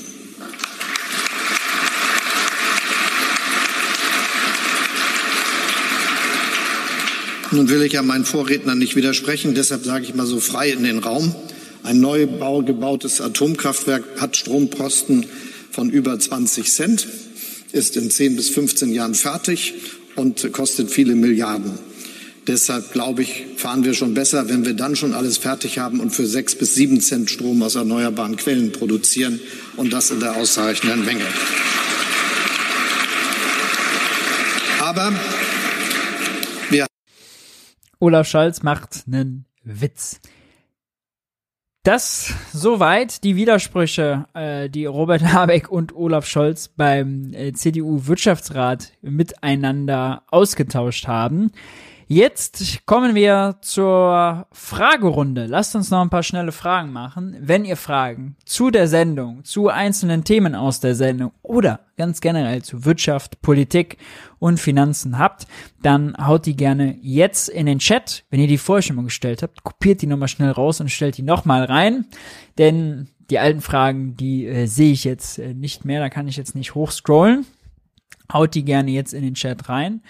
Nun 7.52 7.70
will 7.70 7.82
ich 7.82 7.94
ja 7.94 8.02
meinen 8.02 8.26
Vorrednern 8.26 8.78
nicht 8.78 8.98
widersprechen, 8.98 9.56
deshalb 9.56 9.86
sage 9.86 10.04
ich 10.04 10.14
mal 10.14 10.26
so 10.26 10.40
frei 10.40 10.70
in 10.70 10.84
den 10.84 11.00
Raum. 11.00 11.34
Ein 11.84 12.02
neu 12.02 12.28
gebautes 12.28 13.22
Atomkraftwerk 13.22 14.04
hat 14.20 14.36
Stromposten 14.36 15.26
von 15.72 15.90
über 15.90 16.20
20 16.20 16.70
Cent, 16.70 17.08
ist 17.72 17.96
in 17.96 18.12
10 18.12 18.36
bis 18.36 18.50
15 18.50 18.92
Jahren 18.92 19.16
fertig 19.16 19.76
und 20.16 20.52
kostet 20.52 20.92
viele 20.92 21.16
Milliarden. 21.16 21.80
Deshalb 22.48 22.92
glaube 22.92 23.24
ich, 23.24 23.46
fahren 23.56 23.86
wir 23.86 23.94
schon 23.94 24.14
besser, 24.14 24.50
wenn 24.50 24.66
wir 24.66 24.74
dann 24.74 24.98
schon 24.98 25.14
alles 25.14 25.38
fertig 25.38 25.80
haben 25.80 26.02
und 26.02 26.12
für 26.12 26.26
sechs 26.26 26.56
bis 26.56 26.76
sieben 26.76 27.00
Cent 27.00 27.30
Strom 27.30 27.62
aus 27.62 27.76
erneuerbaren 27.76 28.36
Quellen 28.36 28.74
produzieren 28.74 29.40
und 29.78 29.94
das 29.94 30.12
in 30.12 30.20
der 30.20 30.36
ausreichenden 30.36 31.06
Menge. 31.06 31.26
Aber 34.80 35.14
Olaf 38.00 38.28
Scholz 38.28 38.64
macht 38.64 39.04
einen 39.08 39.46
Witz. 39.64 40.20
Das 41.84 42.34
soweit 42.52 43.24
die 43.24 43.38
Widersprüche, 43.38 44.26
äh, 44.34 44.70
die 44.70 44.86
Robert 44.86 45.24
Habeck 45.34 45.72
und 45.72 45.96
Olaf 45.96 46.26
Scholz 46.26 46.68
beim 46.68 47.34
äh, 47.34 47.54
CDU-Wirtschaftsrat 47.54 48.92
miteinander 49.02 50.24
ausgetauscht 50.28 51.08
haben. 51.08 51.52
Jetzt 52.10 52.86
kommen 52.86 53.16
wir 53.16 53.58
zur 53.60 54.48
Fragerunde. 54.54 55.46
Lasst 55.46 55.76
uns 55.76 55.92
noch 55.92 56.00
ein 56.00 56.10
paar 56.10 56.24
schnelle 56.24 56.54
Fragen 56.54 56.94
machen. 56.94 57.36
Wenn 57.42 57.66
ihr 57.66 57.76
Fragen 57.76 58.38
zu 58.46 58.72
der 58.72 58.88
Sendung, 58.88 59.44
zu 59.44 59.68
einzelnen 59.68 60.24
Themen 60.24 60.56
aus 60.56 60.80
der 60.80 60.96
Sendung 60.96 61.34
oder 61.44 61.82
ganz 61.98 62.22
generell 62.22 62.62
zu 62.62 62.86
Wirtschaft, 62.86 63.42
Politik 63.42 63.98
und 64.40 64.58
Finanzen 64.58 65.20
habt, 65.20 65.48
dann 65.84 66.16
haut 66.18 66.46
die 66.46 66.56
gerne 66.56 66.98
jetzt 67.02 67.50
in 67.50 67.66
den 67.66 67.80
Chat. 67.80 68.24
Wenn 68.30 68.40
ihr 68.40 68.48
die 68.48 68.58
vorher 68.58 68.84
schon 68.84 68.96
mal 68.96 69.04
gestellt 69.04 69.44
habt, 69.44 69.66
kopiert 69.66 70.02
die 70.02 70.08
nochmal 70.08 70.30
schnell 70.30 70.52
raus 70.52 70.80
und 70.80 70.90
stellt 70.90 71.18
die 71.18 71.24
nochmal 71.24 71.66
rein. 71.66 72.06
Denn 72.58 73.10
die 73.30 73.40
alten 73.40 73.60
Fragen, 73.60 74.16
die 74.16 74.48
äh, 74.48 74.66
sehe 74.68 74.94
ich 74.94 75.04
jetzt 75.04 75.40
äh, 75.40 75.54
nicht 75.54 75.84
mehr, 75.84 76.00
da 76.00 76.08
kann 76.08 76.30
ich 76.30 76.38
jetzt 76.38 76.56
nicht 76.56 76.74
hochscrollen. 76.74 77.46
Haut 78.32 78.56
die 78.56 78.64
gerne 78.64 78.92
jetzt 78.92 79.14
in 79.14 79.24
den 79.24 79.34
Chat 79.34 79.68
rein. 79.68 80.02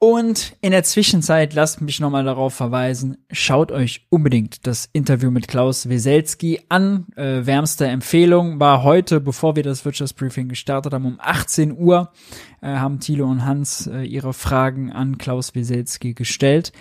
Und 0.00 0.54
in 0.60 0.70
der 0.70 0.84
Zwischenzeit 0.84 1.54
lasst 1.54 1.80
mich 1.80 1.98
nochmal 1.98 2.24
darauf 2.24 2.54
verweisen, 2.54 3.16
schaut 3.32 3.72
euch 3.72 4.06
unbedingt 4.10 4.64
das 4.64 4.88
Interview 4.92 5.32
mit 5.32 5.48
Klaus 5.48 5.88
Weselski 5.88 6.60
an. 6.68 7.06
Äh, 7.16 7.46
wärmste 7.46 7.88
Empfehlung 7.88 8.60
war 8.60 8.84
heute, 8.84 9.20
bevor 9.20 9.56
wir 9.56 9.64
das 9.64 9.84
Wirtschaftsbriefing 9.84 10.48
gestartet 10.48 10.94
haben, 10.94 11.04
um 11.04 11.18
18 11.18 11.76
Uhr, 11.76 12.12
äh, 12.60 12.68
haben 12.68 13.00
Thilo 13.00 13.26
und 13.26 13.44
Hans 13.44 13.88
äh, 13.88 14.02
ihre 14.02 14.34
Fragen 14.34 14.92
an 14.92 15.18
Klaus 15.18 15.56
Weselski 15.56 16.14
gestellt. 16.14 16.72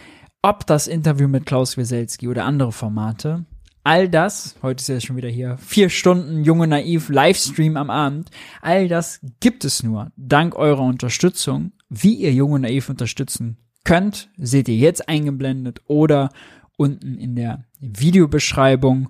Ob 0.44 0.68
das 0.68 0.86
Interview 0.86 1.28
mit 1.28 1.48
Klaus 1.48 1.76
Weselski 1.76 2.28
oder 2.28 2.46
andere 2.46 2.72
Formate, 2.72 3.46
all 3.84 4.10
das, 4.10 4.58
heute 4.62 4.82
ist 4.82 4.90
ja 4.90 5.02
schon 5.02 5.18
wieder 5.18 5.30
hier 5.30 5.58
vier 5.58 5.90
Stunden 5.90 6.44
junge 6.44 6.68
naiv 6.68 7.10
Livestream 7.10 7.78
am 7.78 7.90
Abend, 7.90 8.30
all 8.62 8.88
das 8.88 9.22
gibt 9.40 9.66
es 9.66 9.82
nur 9.82 10.12
dank 10.18 10.56
eurer 10.56 10.84
Unterstützung 10.84 11.72
wie 11.90 12.16
ihr 12.16 12.34
Junge 12.34 12.60
Naiv 12.60 12.90
unterstützen 12.90 13.58
könnt, 13.84 14.30
seht 14.38 14.68
ihr 14.68 14.76
jetzt 14.76 15.08
eingeblendet 15.08 15.82
oder 15.88 16.30
unten 16.76 17.18
in 17.18 17.36
der 17.36 17.64
Videobeschreibung. 17.80 19.10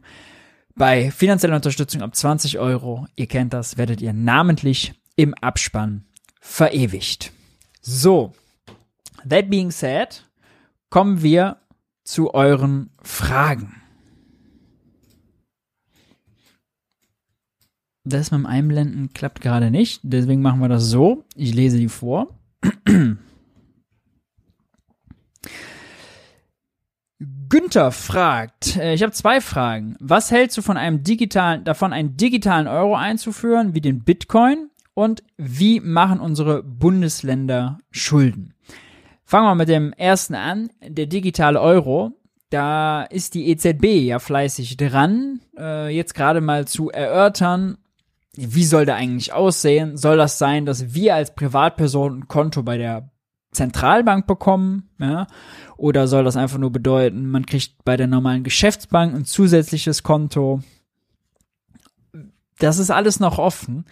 Bei 0.76 1.10
finanzieller 1.10 1.56
Unterstützung 1.56 2.02
ab 2.02 2.16
20 2.16 2.60
Euro, 2.60 3.08
ihr 3.16 3.28
kennt 3.28 3.54
das, 3.54 3.78
werdet 3.78 4.02
ihr 4.02 4.14
namentlich 4.14 4.94
im 5.16 5.34
Abspann 5.34 6.06
verewigt. 6.40 7.32
So, 7.82 8.34
that 9.28 9.49
being 9.49 9.72
said, 9.72 10.24
kommen 10.90 11.24
wir 11.24 11.58
zu 12.04 12.34
euren 12.34 12.91
Fragen. 13.02 13.82
Das 18.04 18.32
mit 18.32 18.40
dem 18.40 18.45
Einblenden 18.45 19.12
klappt 19.12 19.41
gerade 19.41 19.70
nicht, 19.72 19.99
deswegen 20.04 20.41
machen 20.41 20.62
wir 20.62 20.70
das 20.70 20.86
so. 20.86 21.26
Ich 21.36 21.54
lese 21.54 21.78
die 21.78 21.90
vor. 21.90 22.36
Günther 27.50 27.92
fragt, 27.92 28.78
äh, 28.78 28.94
ich 28.94 29.02
habe 29.02 29.12
zwei 29.12 29.42
Fragen. 29.42 29.96
Was 30.00 30.32
hältst 30.32 30.58
du 30.58 30.62
von 30.62 30.78
einem 30.78 31.04
digitalen, 31.04 31.64
davon 31.64 31.94
einen 31.94 32.18
digitalen 32.18 32.68
Euro 32.68 32.96
einzuführen, 32.96 33.74
wie 33.74 33.82
den 33.82 34.04
Bitcoin? 34.04 34.70
Und 34.94 35.24
wie 35.38 35.80
machen 35.80 36.20
unsere 36.20 36.64
Bundesländer 36.64 37.78
Schulden? 37.92 38.56
Fangen 39.24 39.46
wir 39.46 39.56
mit 39.56 39.70
dem 39.70 39.94
ersten 39.94 40.34
an, 40.34 40.70
der 40.82 41.06
digitale 41.06 41.62
Euro. 41.62 42.14
Da 42.50 43.04
ist 43.04 43.36
die 43.36 43.50
EZB 43.50 44.08
ja 44.08 44.20
fleißig 44.20 44.78
dran, 44.78 45.42
äh, 45.58 45.90
jetzt 45.90 46.16
gerade 46.16 46.42
mal 46.42 46.66
zu 46.66 46.90
erörtern, 46.90 47.78
wie 48.38 48.64
soll 48.64 48.85
der 48.85 48.95
eigentlich 48.95 49.34
aussehen? 49.34 49.97
Soll 49.97 50.18
das 50.18 50.38
sein, 50.38 50.65
dass 50.65 50.93
wir 50.93 51.15
als 51.15 51.34
Privatperson 51.34 52.19
ein 52.19 52.27
Konto 52.27 52.64
bei 52.64 52.77
der 52.77 53.09
Zentralbank 53.51 54.27
bekommen? 54.27 54.89
Ja? 54.99 55.27
Oder 55.76 56.07
soll 56.07 56.23
das 56.23 56.38
einfach 56.38 56.57
nur 56.57 56.72
bedeuten, 56.72 57.30
man 57.30 57.45
kriegt 57.45 57.84
bei 57.84 57.97
der 57.97 58.07
normalen 58.07 58.43
Geschäftsbank 58.43 59.15
ein 59.15 59.26
zusätzliches 59.26 60.03
Konto? 60.03 60.61
Das 62.59 62.77
ist 62.80 62.91
alles 62.91 63.19
noch 63.19 63.38
offen. 63.38 63.85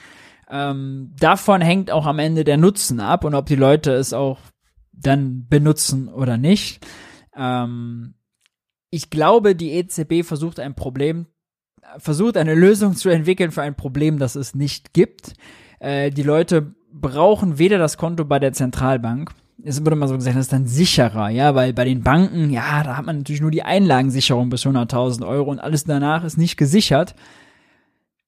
Ähm, 0.49 1.13
davon 1.19 1.61
hängt 1.61 1.89
auch 1.89 2.05
am 2.05 2.19
Ende 2.19 2.43
der 2.43 2.57
Nutzen 2.57 2.99
ab 2.99 3.23
und 3.23 3.33
ob 3.33 3.47
die 3.47 3.55
Leute 3.55 3.93
es 3.93 4.13
auch 4.13 4.39
dann 4.91 5.47
benutzen 5.47 6.07
oder 6.07 6.37
nicht. 6.37 6.85
Ähm, 7.35 8.15
ich 8.91 9.09
glaube, 9.09 9.55
die 9.55 9.71
EZB 9.71 10.23
versucht 10.23 10.59
ein 10.59 10.75
Problem 10.75 11.27
versucht, 11.97 12.37
eine 12.37 12.55
Lösung 12.55 12.95
zu 12.95 13.09
entwickeln 13.09 13.51
für 13.51 13.61
ein 13.61 13.75
Problem, 13.75 14.19
das 14.19 14.35
es 14.35 14.55
nicht 14.55 14.93
gibt. 14.93 15.33
Äh, 15.79 16.11
die 16.11 16.23
Leute 16.23 16.73
brauchen 16.91 17.59
weder 17.59 17.77
das 17.77 17.97
Konto 17.97 18.25
bei 18.25 18.39
der 18.39 18.53
Zentralbank, 18.53 19.31
es 19.63 19.83
wurde 19.83 19.95
mal 19.95 20.07
so 20.07 20.15
gesagt, 20.15 20.35
das 20.35 20.45
ist 20.45 20.53
dann 20.53 20.67
sicherer, 20.67 21.29
ja, 21.29 21.55
weil 21.55 21.73
bei 21.73 21.85
den 21.85 22.03
Banken, 22.03 22.51
ja, 22.51 22.83
da 22.83 22.97
hat 22.97 23.05
man 23.05 23.17
natürlich 23.17 23.41
nur 23.41 23.51
die 23.51 23.63
Einlagensicherung 23.63 24.49
bis 24.49 24.65
100.000 24.65 25.25
Euro 25.27 25.49
und 25.49 25.59
alles 25.59 25.85
danach 25.85 26.23
ist 26.23 26.37
nicht 26.37 26.57
gesichert. 26.57 27.15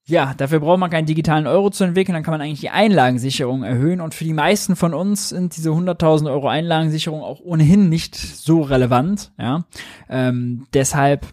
Ja, 0.05 0.33
dafür 0.35 0.61
braucht 0.61 0.79
man 0.79 0.89
keinen 0.89 1.05
digitalen 1.05 1.47
Euro 1.47 1.69
zu 1.69 1.83
entwickeln, 1.83 2.13
dann 2.13 2.23
kann 2.23 2.31
man 2.31 2.41
eigentlich 2.41 2.61
die 2.61 2.69
Einlagensicherung 2.69 3.63
erhöhen 3.63 3.99
und 3.99 4.15
für 4.15 4.23
die 4.23 4.33
meisten 4.33 4.77
von 4.77 4.93
uns 4.93 5.29
sind 5.29 5.57
diese 5.57 5.69
100.000 5.71 6.31
Euro 6.31 6.47
Einlagensicherung 6.47 7.21
auch 7.21 7.41
ohnehin 7.41 7.89
nicht 7.89 8.15
so 8.15 8.61
relevant, 8.61 9.31
ja. 9.37 9.65
Ähm, 10.09 10.65
deshalb 10.73 11.27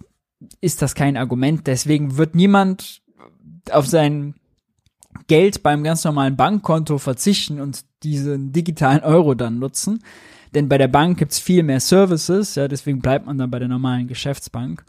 ist 0.61 0.83
das 0.83 0.95
kein 0.95 1.17
Argument. 1.17 1.67
Deswegen 1.67 2.17
wird 2.17 2.35
niemand 2.35 3.03
auf 3.71 3.87
sein 3.87 4.35
Geld 5.27 5.63
beim 5.63 5.85
ganz 5.85 6.05
normalen 6.05 6.37
Bankkonto 6.37 6.99
verzichten 6.99 7.61
und 7.61 7.85
diesen 8.03 8.53
digitalen 8.53 9.03
Euro 9.03 9.35
dann 9.35 9.59
nutzen. 9.59 10.03
Denn 10.55 10.69
bei 10.69 10.79
der 10.79 10.89
Bank 10.89 11.19
gibt's 11.19 11.39
viel 11.39 11.63
mehr 11.63 11.81
Services, 11.81 12.55
ja, 12.55 12.69
deswegen 12.69 13.01
bleibt 13.01 13.27
man 13.27 13.39
dann 13.39 13.51
bei 13.51 13.59
der 13.59 13.69
normalen 13.69 14.07
Geschäftsbank. 14.07 14.85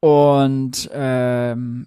Und 0.00 0.88
ähm, 0.92 1.86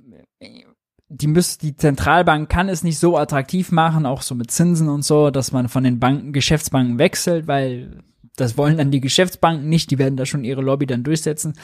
die 1.07 1.27
müsst, 1.27 1.63
die 1.63 1.75
Zentralbank 1.75 2.49
kann 2.49 2.69
es 2.69 2.83
nicht 2.83 2.99
so 2.99 3.17
attraktiv 3.17 3.71
machen, 3.71 4.05
auch 4.05 4.21
so 4.21 4.35
mit 4.35 4.51
Zinsen 4.51 4.89
und 4.89 5.03
so, 5.03 5.31
dass 5.31 5.51
man 5.51 5.69
von 5.69 5.83
den 5.83 5.99
Banken, 5.99 6.33
Geschäftsbanken 6.33 6.99
wechselt, 6.99 7.47
weil 7.47 8.03
das 8.35 8.57
wollen 8.57 8.77
dann 8.77 8.91
die 8.91 9.01
Geschäftsbanken 9.01 9.67
nicht, 9.67 9.89
die 9.91 9.97
werden 9.97 10.15
da 10.15 10.25
schon 10.25 10.43
ihre 10.43 10.61
Lobby 10.61 10.85
dann 10.85 11.03
durchsetzen. 11.03 11.55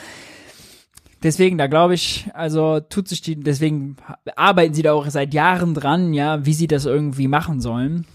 Deswegen, 1.22 1.56
da 1.58 1.66
glaube 1.66 1.94
ich, 1.94 2.28
also 2.34 2.80
tut 2.80 3.08
sich 3.08 3.22
die, 3.22 3.40
deswegen 3.40 3.96
arbeiten 4.36 4.74
sie 4.74 4.82
da 4.82 4.92
auch 4.92 5.08
seit 5.08 5.32
Jahren 5.32 5.74
dran, 5.74 6.12
ja, 6.12 6.44
wie 6.44 6.52
sie 6.52 6.66
das 6.66 6.84
irgendwie 6.84 7.26
machen 7.26 7.60
sollen. 7.60 8.06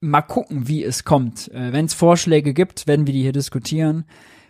Mal 0.00 0.22
gucken, 0.22 0.68
wie 0.68 0.82
es 0.82 1.04
kommt. 1.04 1.50
Äh, 1.52 1.72
Wenn 1.72 1.84
es 1.86 1.94
Vorschläge 1.94 2.54
gibt, 2.54 2.86
werden 2.86 3.06
wir 3.06 3.12
die 3.12 3.22
hier 3.22 3.32
diskutieren. 3.32 4.04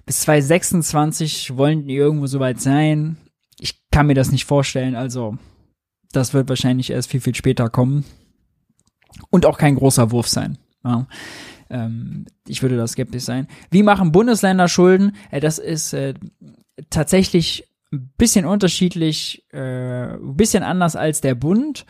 Bis 0.05 0.21
2026 0.21 1.57
wollen 1.57 1.87
die 1.87 1.97
irgendwo 1.97 2.27
soweit 2.27 2.61
sein. 2.61 3.17
Ich 3.59 3.81
kann 3.91 4.07
mir 4.07 4.15
das 4.15 4.31
nicht 4.31 4.45
vorstellen, 4.45 4.95
also 4.95 5.39
das 6.13 6.35
wird 6.35 6.49
wahrscheinlich 6.49 6.91
erst 6.91 7.11
viel, 7.11 7.21
viel 7.21 7.35
später 7.35 7.69
kommen. 7.69 8.05
Und 9.31 9.47
auch 9.47 9.59
kein 9.59 9.75
großer 9.75 10.11
Wurf 10.11 10.29
sein. 10.29 10.59
Ja. 10.85 11.07
Ähm, 11.69 12.27
ich 12.47 12.63
würde 12.63 12.77
da 12.77 12.87
skeptisch 12.87 13.25
sein. 13.25 13.49
Wie 13.71 13.83
machen 13.83 14.13
Bundesländer 14.13 14.69
Schulden? 14.69 15.17
Äh, 15.31 15.41
das 15.41 15.59
ist 15.59 15.93
äh, 15.95 16.15
tatsächlich 16.91 17.69
ein 17.93 18.13
bisschen 18.19 18.45
unterschiedlich, 18.45 19.45
äh, 19.53 20.15
ein 20.15 20.37
bisschen 20.37 20.63
anders 20.63 20.97
als 20.97 21.21
der 21.21 21.35
Bund, 21.35 21.87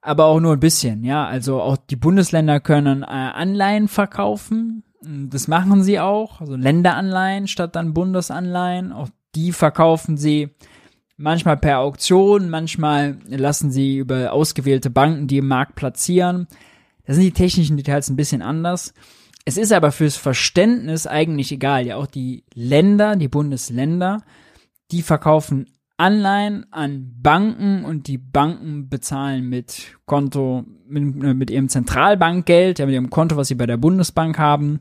aber 0.00 0.26
auch 0.26 0.40
nur 0.40 0.52
ein 0.52 0.60
bisschen, 0.60 1.02
ja. 1.04 1.26
Also 1.26 1.60
auch 1.60 1.76
die 1.76 1.96
Bundesländer 1.96 2.60
können 2.60 3.02
äh, 3.02 3.06
Anleihen 3.06 3.88
verkaufen. 3.88 4.84
Das 5.02 5.48
machen 5.48 5.82
sie 5.82 6.00
auch, 6.00 6.40
also 6.40 6.56
Länderanleihen 6.56 7.46
statt 7.46 7.76
dann 7.76 7.94
Bundesanleihen. 7.94 8.92
Auch 8.92 9.08
die 9.34 9.52
verkaufen 9.52 10.16
sie 10.16 10.50
manchmal 11.16 11.56
per 11.56 11.80
Auktion, 11.80 12.50
manchmal 12.50 13.18
lassen 13.28 13.70
sie 13.70 13.98
über 13.98 14.32
ausgewählte 14.32 14.90
Banken 14.90 15.26
die 15.26 15.38
im 15.38 15.48
Markt 15.48 15.74
platzieren. 15.74 16.46
Da 17.06 17.12
sind 17.12 17.22
die 17.22 17.32
technischen 17.32 17.76
Details 17.76 18.08
ein 18.08 18.16
bisschen 18.16 18.42
anders. 18.42 18.94
Es 19.44 19.56
ist 19.56 19.72
aber 19.72 19.92
fürs 19.92 20.16
Verständnis 20.16 21.06
eigentlich 21.06 21.52
egal. 21.52 21.86
Ja, 21.86 21.96
auch 21.96 22.06
die 22.06 22.44
Länder, 22.54 23.16
die 23.16 23.28
Bundesländer, 23.28 24.22
die 24.90 25.02
verkaufen 25.02 25.66
Anleihen 25.96 26.66
an 26.72 27.14
Banken 27.22 27.84
und 27.84 28.08
die 28.08 28.18
Banken 28.18 28.88
bezahlen 28.88 29.48
mit 29.48 29.96
Konto, 30.06 30.64
mit, 30.88 31.22
äh, 31.22 31.34
mit 31.34 31.50
ihrem 31.50 31.68
Zentralbankgeld, 31.68 32.78
ja, 32.78 32.86
mit 32.86 32.94
ihrem 32.94 33.10
Konto, 33.10 33.36
was 33.36 33.48
sie 33.48 33.54
bei 33.54 33.66
der 33.66 33.76
Bundesbank 33.76 34.38
haben 34.38 34.80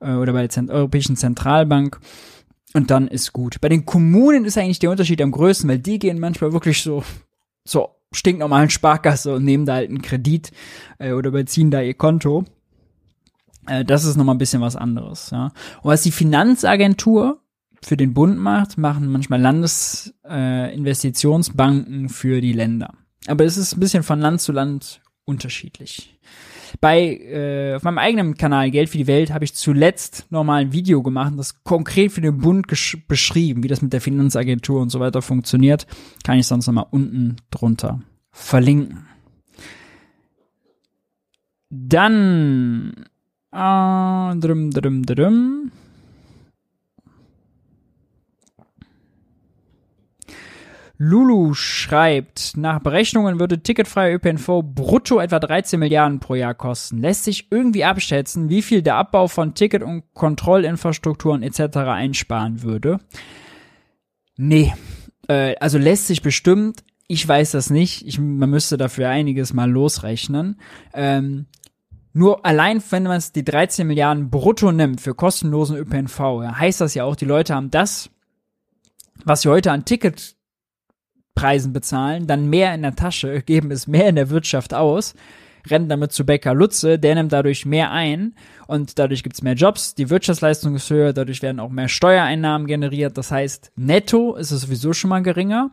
äh, 0.00 0.12
oder 0.12 0.32
bei 0.32 0.42
der 0.42 0.50
Zent 0.50 0.70
Europäischen 0.70 1.16
Zentralbank. 1.16 1.98
Und 2.74 2.90
dann 2.90 3.08
ist 3.08 3.32
gut. 3.32 3.60
Bei 3.60 3.68
den 3.68 3.84
Kommunen 3.84 4.44
ist 4.44 4.56
eigentlich 4.56 4.78
der 4.78 4.90
Unterschied 4.90 5.20
am 5.20 5.32
größten, 5.32 5.68
weil 5.68 5.78
die 5.78 5.98
gehen 5.98 6.20
manchmal 6.20 6.52
wirklich 6.52 6.82
so, 6.82 7.02
so 7.64 7.88
stinknormalen 8.12 8.70
Sparkasse 8.70 9.34
und 9.34 9.44
nehmen 9.44 9.66
da 9.66 9.74
halt 9.74 9.88
einen 9.88 10.02
Kredit 10.02 10.52
äh, 10.98 11.12
oder 11.12 11.32
beziehen 11.32 11.70
da 11.70 11.82
ihr 11.82 11.94
Konto. 11.94 12.44
Äh, 13.66 13.84
das 13.84 14.04
ist 14.04 14.16
nochmal 14.16 14.34
ein 14.34 14.38
bisschen 14.38 14.62
was 14.62 14.76
anderes. 14.76 15.30
Ja. 15.30 15.46
Und 15.82 15.90
was 15.90 16.02
die 16.02 16.12
Finanzagentur 16.12 17.40
für 17.82 17.96
den 17.96 18.14
Bund 18.14 18.38
macht, 18.38 18.78
machen 18.78 19.10
manchmal 19.10 19.40
Landesinvestitionsbanken 19.40 22.06
äh, 22.06 22.08
für 22.08 22.40
die 22.40 22.52
Länder. 22.52 22.94
Aber 23.26 23.44
es 23.44 23.56
ist 23.56 23.76
ein 23.76 23.80
bisschen 23.80 24.02
von 24.02 24.20
Land 24.20 24.40
zu 24.40 24.52
Land 24.52 25.00
unterschiedlich. 25.24 26.18
Bei 26.80 27.16
äh, 27.16 27.74
auf 27.74 27.82
meinem 27.82 27.98
eigenen 27.98 28.36
Kanal 28.36 28.70
Geld 28.70 28.88
für 28.88 28.98
die 28.98 29.06
Welt 29.06 29.32
habe 29.32 29.44
ich 29.44 29.54
zuletzt 29.54 30.26
nochmal 30.30 30.62
ein 30.62 30.72
Video 30.72 31.02
gemacht, 31.02 31.34
das 31.36 31.62
konkret 31.64 32.12
für 32.12 32.22
den 32.22 32.38
Bund 32.38 32.66
beschrieben, 33.08 33.62
wie 33.62 33.68
das 33.68 33.82
mit 33.82 33.92
der 33.92 34.00
Finanzagentur 34.00 34.80
und 34.80 34.90
so 34.90 34.98
weiter 34.98 35.22
funktioniert. 35.22 35.86
Kann 36.24 36.38
ich 36.38 36.46
sonst 36.46 36.66
nochmal 36.66 36.86
unten 36.90 37.36
drunter 37.50 38.00
verlinken. 38.30 39.06
Dann 41.68 43.04
äh, 43.52 44.36
drum, 44.38 44.70
drum, 44.70 45.04
drum. 45.04 45.70
Lulu 51.04 51.52
schreibt, 51.54 52.56
nach 52.56 52.78
Berechnungen 52.78 53.40
würde 53.40 53.60
ticketfreier 53.60 54.14
ÖPNV 54.14 54.62
brutto 54.62 55.18
etwa 55.18 55.40
13 55.40 55.80
Milliarden 55.80 56.20
pro 56.20 56.36
Jahr 56.36 56.54
kosten. 56.54 56.98
Lässt 56.98 57.24
sich 57.24 57.48
irgendwie 57.50 57.82
abschätzen, 57.82 58.48
wie 58.48 58.62
viel 58.62 58.82
der 58.82 58.94
Abbau 58.94 59.26
von 59.26 59.54
Ticket- 59.54 59.82
und 59.82 60.04
Kontrollinfrastrukturen 60.14 61.42
etc. 61.42 61.78
einsparen 61.78 62.62
würde? 62.62 63.00
Nee. 64.36 64.72
Äh, 65.26 65.56
also 65.56 65.76
lässt 65.76 66.06
sich 66.06 66.22
bestimmt, 66.22 66.84
ich 67.08 67.26
weiß 67.26 67.50
das 67.50 67.68
nicht, 67.68 68.06
ich, 68.06 68.20
man 68.20 68.50
müsste 68.50 68.76
dafür 68.76 69.08
einiges 69.08 69.52
mal 69.52 69.68
losrechnen. 69.68 70.60
Ähm, 70.94 71.46
nur 72.12 72.44
allein, 72.44 72.82
wenn 72.90 73.04
man 73.04 73.16
es 73.16 73.32
die 73.32 73.44
13 73.44 73.86
Milliarden 73.86 74.30
brutto 74.30 74.70
nimmt 74.70 75.00
für 75.00 75.14
kostenlosen 75.14 75.76
ÖPNV, 75.76 76.18
heißt 76.58 76.80
das 76.80 76.94
ja 76.94 77.04
auch, 77.04 77.16
die 77.16 77.24
Leute 77.24 77.54
haben 77.54 77.70
das, 77.70 78.10
was 79.24 79.42
sie 79.42 79.48
heute 79.48 79.72
an 79.72 79.84
Ticket 79.84 80.36
Preisen 81.34 81.72
bezahlen, 81.72 82.26
dann 82.26 82.50
mehr 82.50 82.74
in 82.74 82.82
der 82.82 82.94
Tasche, 82.94 83.42
geben 83.46 83.70
es 83.70 83.86
mehr 83.86 84.08
in 84.08 84.16
der 84.16 84.30
Wirtschaft 84.30 84.74
aus, 84.74 85.14
rennen 85.70 85.88
damit 85.88 86.12
zu 86.12 86.26
Bäcker 86.26 86.54
Lutze, 86.54 86.98
der 86.98 87.14
nimmt 87.14 87.32
dadurch 87.32 87.64
mehr 87.64 87.90
ein 87.92 88.34
und 88.66 88.98
dadurch 88.98 89.22
gibt 89.22 89.36
es 89.36 89.42
mehr 89.42 89.54
Jobs, 89.54 89.94
die 89.94 90.10
Wirtschaftsleistung 90.10 90.74
ist 90.74 90.90
höher, 90.90 91.12
dadurch 91.12 91.40
werden 91.40 91.60
auch 91.60 91.70
mehr 91.70 91.88
Steuereinnahmen 91.88 92.66
generiert. 92.66 93.16
Das 93.16 93.30
heißt, 93.30 93.72
netto 93.76 94.34
ist 94.34 94.50
es 94.50 94.62
sowieso 94.62 94.92
schon 94.92 95.10
mal 95.10 95.22
geringer. 95.22 95.70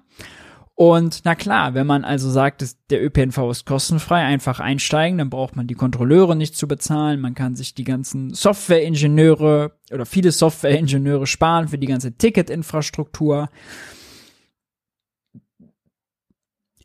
Und 0.79 1.25
na 1.25 1.35
klar, 1.35 1.73
wenn 1.73 1.85
man 1.85 2.05
also 2.05 2.29
sagt, 2.29 2.65
der 2.89 3.03
ÖPNV 3.03 3.37
ist 3.51 3.65
kostenfrei, 3.65 4.23
einfach 4.23 4.61
einsteigen, 4.61 5.17
dann 5.17 5.29
braucht 5.29 5.57
man 5.57 5.67
die 5.67 5.73
Kontrolleure 5.73 6.37
nicht 6.37 6.55
zu 6.55 6.69
bezahlen, 6.69 7.19
man 7.19 7.35
kann 7.35 7.53
sich 7.53 7.73
die 7.73 7.83
ganzen 7.83 8.33
Softwareingenieure 8.33 9.73
oder 9.91 10.05
viele 10.05 10.31
Softwareingenieure 10.31 11.27
sparen 11.27 11.67
für 11.67 11.77
die 11.77 11.87
ganze 11.87 12.13
Ticketinfrastruktur. 12.13 13.49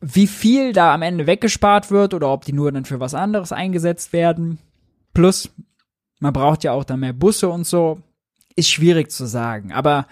Wie 0.01 0.27
viel 0.27 0.73
da 0.73 0.93
am 0.93 1.01
Ende 1.01 1.25
weggespart 1.25 1.89
wird 1.89 2.13
oder 2.13 2.33
ob 2.33 2.43
die 2.43 2.51
nur 2.51 2.73
dann 2.73 2.83
für 2.83 2.99
was 2.99 3.13
anderes 3.13 3.53
eingesetzt 3.53 4.11
werden. 4.11 4.57
Plus, 5.13 5.49
man 6.19 6.33
braucht 6.33 6.65
ja 6.65 6.73
auch 6.73 6.83
dann 6.83 6.99
mehr 6.99 7.13
Busse 7.13 7.47
und 7.47 7.65
so. 7.65 8.01
Ist 8.57 8.69
schwierig 8.69 9.09
zu 9.09 9.25
sagen. 9.25 9.71
Aber 9.71 10.05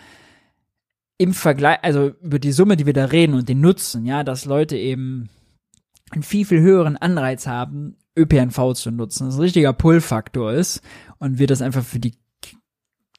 im 1.23 1.33
Vergleich, 1.33 1.79
also 1.81 2.11
über 2.21 2.37
die 2.37 2.51
Summe, 2.51 2.75
die 2.75 2.85
wir 2.85 2.91
da 2.91 3.05
reden 3.05 3.33
und 3.33 3.47
den 3.47 3.61
Nutzen, 3.61 4.05
ja, 4.05 4.25
dass 4.25 4.43
Leute 4.43 4.77
eben 4.77 5.29
einen 6.11 6.21
viel, 6.21 6.45
viel 6.45 6.59
höheren 6.59 6.97
Anreiz 6.97 7.47
haben, 7.47 7.95
ÖPNV 8.17 8.73
zu 8.73 8.91
nutzen, 8.91 9.27
das 9.27 9.35
ein 9.35 9.41
richtiger 9.41 9.71
Pull-Faktor 9.71 10.51
ist 10.51 10.81
und 11.17 11.39
wir 11.39 11.47
das 11.47 11.61
einfach 11.61 11.83
für 11.83 11.99
die 11.99 12.13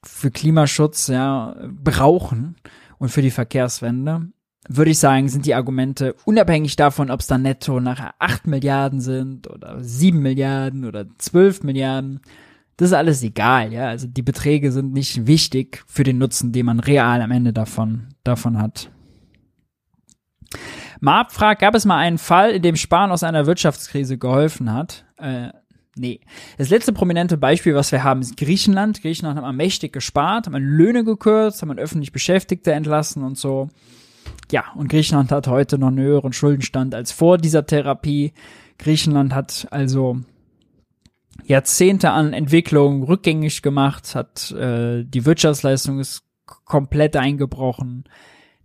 für 0.05 0.31
Klimaschutz 0.31 1.07
ja 1.07 1.57
brauchen 1.83 2.57
und 2.99 3.09
für 3.09 3.23
die 3.23 3.31
Verkehrswende, 3.31 4.29
würde 4.69 4.91
ich 4.91 4.99
sagen, 4.99 5.31
sind 5.31 5.47
die 5.47 5.55
Argumente 5.55 6.15
unabhängig 6.27 6.77
davon, 6.77 7.11
ob 7.11 7.21
es 7.21 7.27
dann 7.27 7.41
netto 7.41 7.81
nachher 7.81 8.15
8 8.19 8.47
Milliarden 8.47 9.01
sind 9.01 9.51
oder 9.51 9.83
7 9.83 10.19
Milliarden 10.21 10.85
oder 10.85 11.07
12 11.17 11.63
Milliarden. 11.63 12.21
Das 12.77 12.89
ist 12.89 12.95
alles 12.95 13.23
egal, 13.23 13.73
ja. 13.73 13.89
Also 13.89 14.07
die 14.07 14.23
Beträge 14.23 14.73
sind 14.73 14.93
nicht 14.93 15.27
wichtig 15.27 15.85
für 15.87 16.03
den 16.03 16.19
Nutzen, 16.19 16.53
den 16.53 16.67
man 16.67 16.81
real 16.81 17.23
am 17.23 17.31
Ende 17.31 17.53
davon, 17.53 18.09
davon 18.25 18.59
hat. 18.59 18.91
Marp 21.01 21.33
fragt, 21.33 21.61
gab 21.61 21.75
es 21.75 21.85
mal 21.85 21.99
einen 21.99 22.19
Fall, 22.19 22.53
in 22.53 22.63
dem 22.63 22.77
Sparen 22.77 23.11
aus 23.11 23.23
einer 23.23 23.47
Wirtschaftskrise 23.47 24.19
geholfen 24.19 24.73
hat? 24.73 25.05
Äh, 25.19 25.49
nee. 25.97 26.21
Das 26.57 26.71
letzte 26.71 26.93
prominente 26.93 27.37
Beispiel, 27.37 27.75
was 27.75 27.93
wir 27.93 28.05
haben, 28.05 28.21
ist 28.21 28.37
Griechenland. 28.37 29.03
Griechenland 29.03 29.37
hat 29.37 29.45
man 29.45 29.57
mächtig 29.57 29.93
gespart, 29.93 30.47
hat 30.47 30.53
man 30.53 30.63
Löhne 30.63 31.05
gekürzt, 31.05 31.63
hat 31.63 31.69
man 31.69 31.79
öffentlich 31.79 32.13
Beschäftigte 32.13 32.73
entlassen 32.73 33.23
und 33.23 33.37
so 33.39 33.69
ja, 34.51 34.65
und 34.75 34.89
Griechenland 34.89 35.33
hat 35.33 35.49
heute 35.49 35.79
noch 35.79 35.89
einen 35.89 36.01
höheren 36.01 36.33
Schuldenstand 36.33 36.95
als 36.95 37.13
vor 37.13 37.39
dieser 37.39 37.67
Therapie. 37.67 38.33
Griechenland 38.79 39.35
hat 39.35 39.67
also 39.71 40.21
Jahrzehnte 41.45 42.11
an 42.11 42.33
Entwicklung 42.33 43.03
rückgängig 43.05 43.63
gemacht, 43.63 44.15
hat 44.15 44.51
äh, 44.53 45.05
die 45.05 45.27
Wirtschaftsleistung 45.27 46.01
ist 46.01 46.25
komplett 46.47 47.17
eingebrochen. 47.17 48.05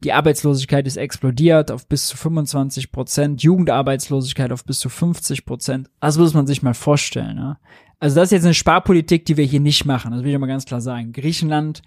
Die 0.04 0.14
Arbeitslosigkeit 0.14 0.88
ist 0.88 0.96
explodiert 0.96 1.72
auf 1.72 1.88
bis 1.88 2.08
zu 2.08 2.16
25 2.16 2.92
Prozent, 2.92 3.44
Jugendarbeitslosigkeit 3.44 4.52
auf 4.54 4.64
bis 4.64 4.80
zu 4.80 4.88
50 4.88 5.46
Prozent. 5.46 5.90
Das 6.00 6.18
muss 6.18 6.34
man 6.34 6.48
sich 6.48 6.64
mal 6.64 6.74
vorstellen. 6.74 7.36
Ne? 7.36 7.58
Also 8.00 8.16
das 8.16 8.26
ist 8.26 8.32
jetzt 8.32 8.46
eine 8.46 8.54
Sparpolitik, 8.54 9.26
die 9.26 9.36
wir 9.36 9.46
hier 9.46 9.60
nicht 9.60 9.86
machen. 9.86 10.12
Das 10.12 10.24
will 10.24 10.32
ich 10.32 10.40
mal 10.40 10.48
ganz 10.48 10.64
klar 10.64 10.80
sagen. 10.80 11.12
Griechenland, 11.12 11.82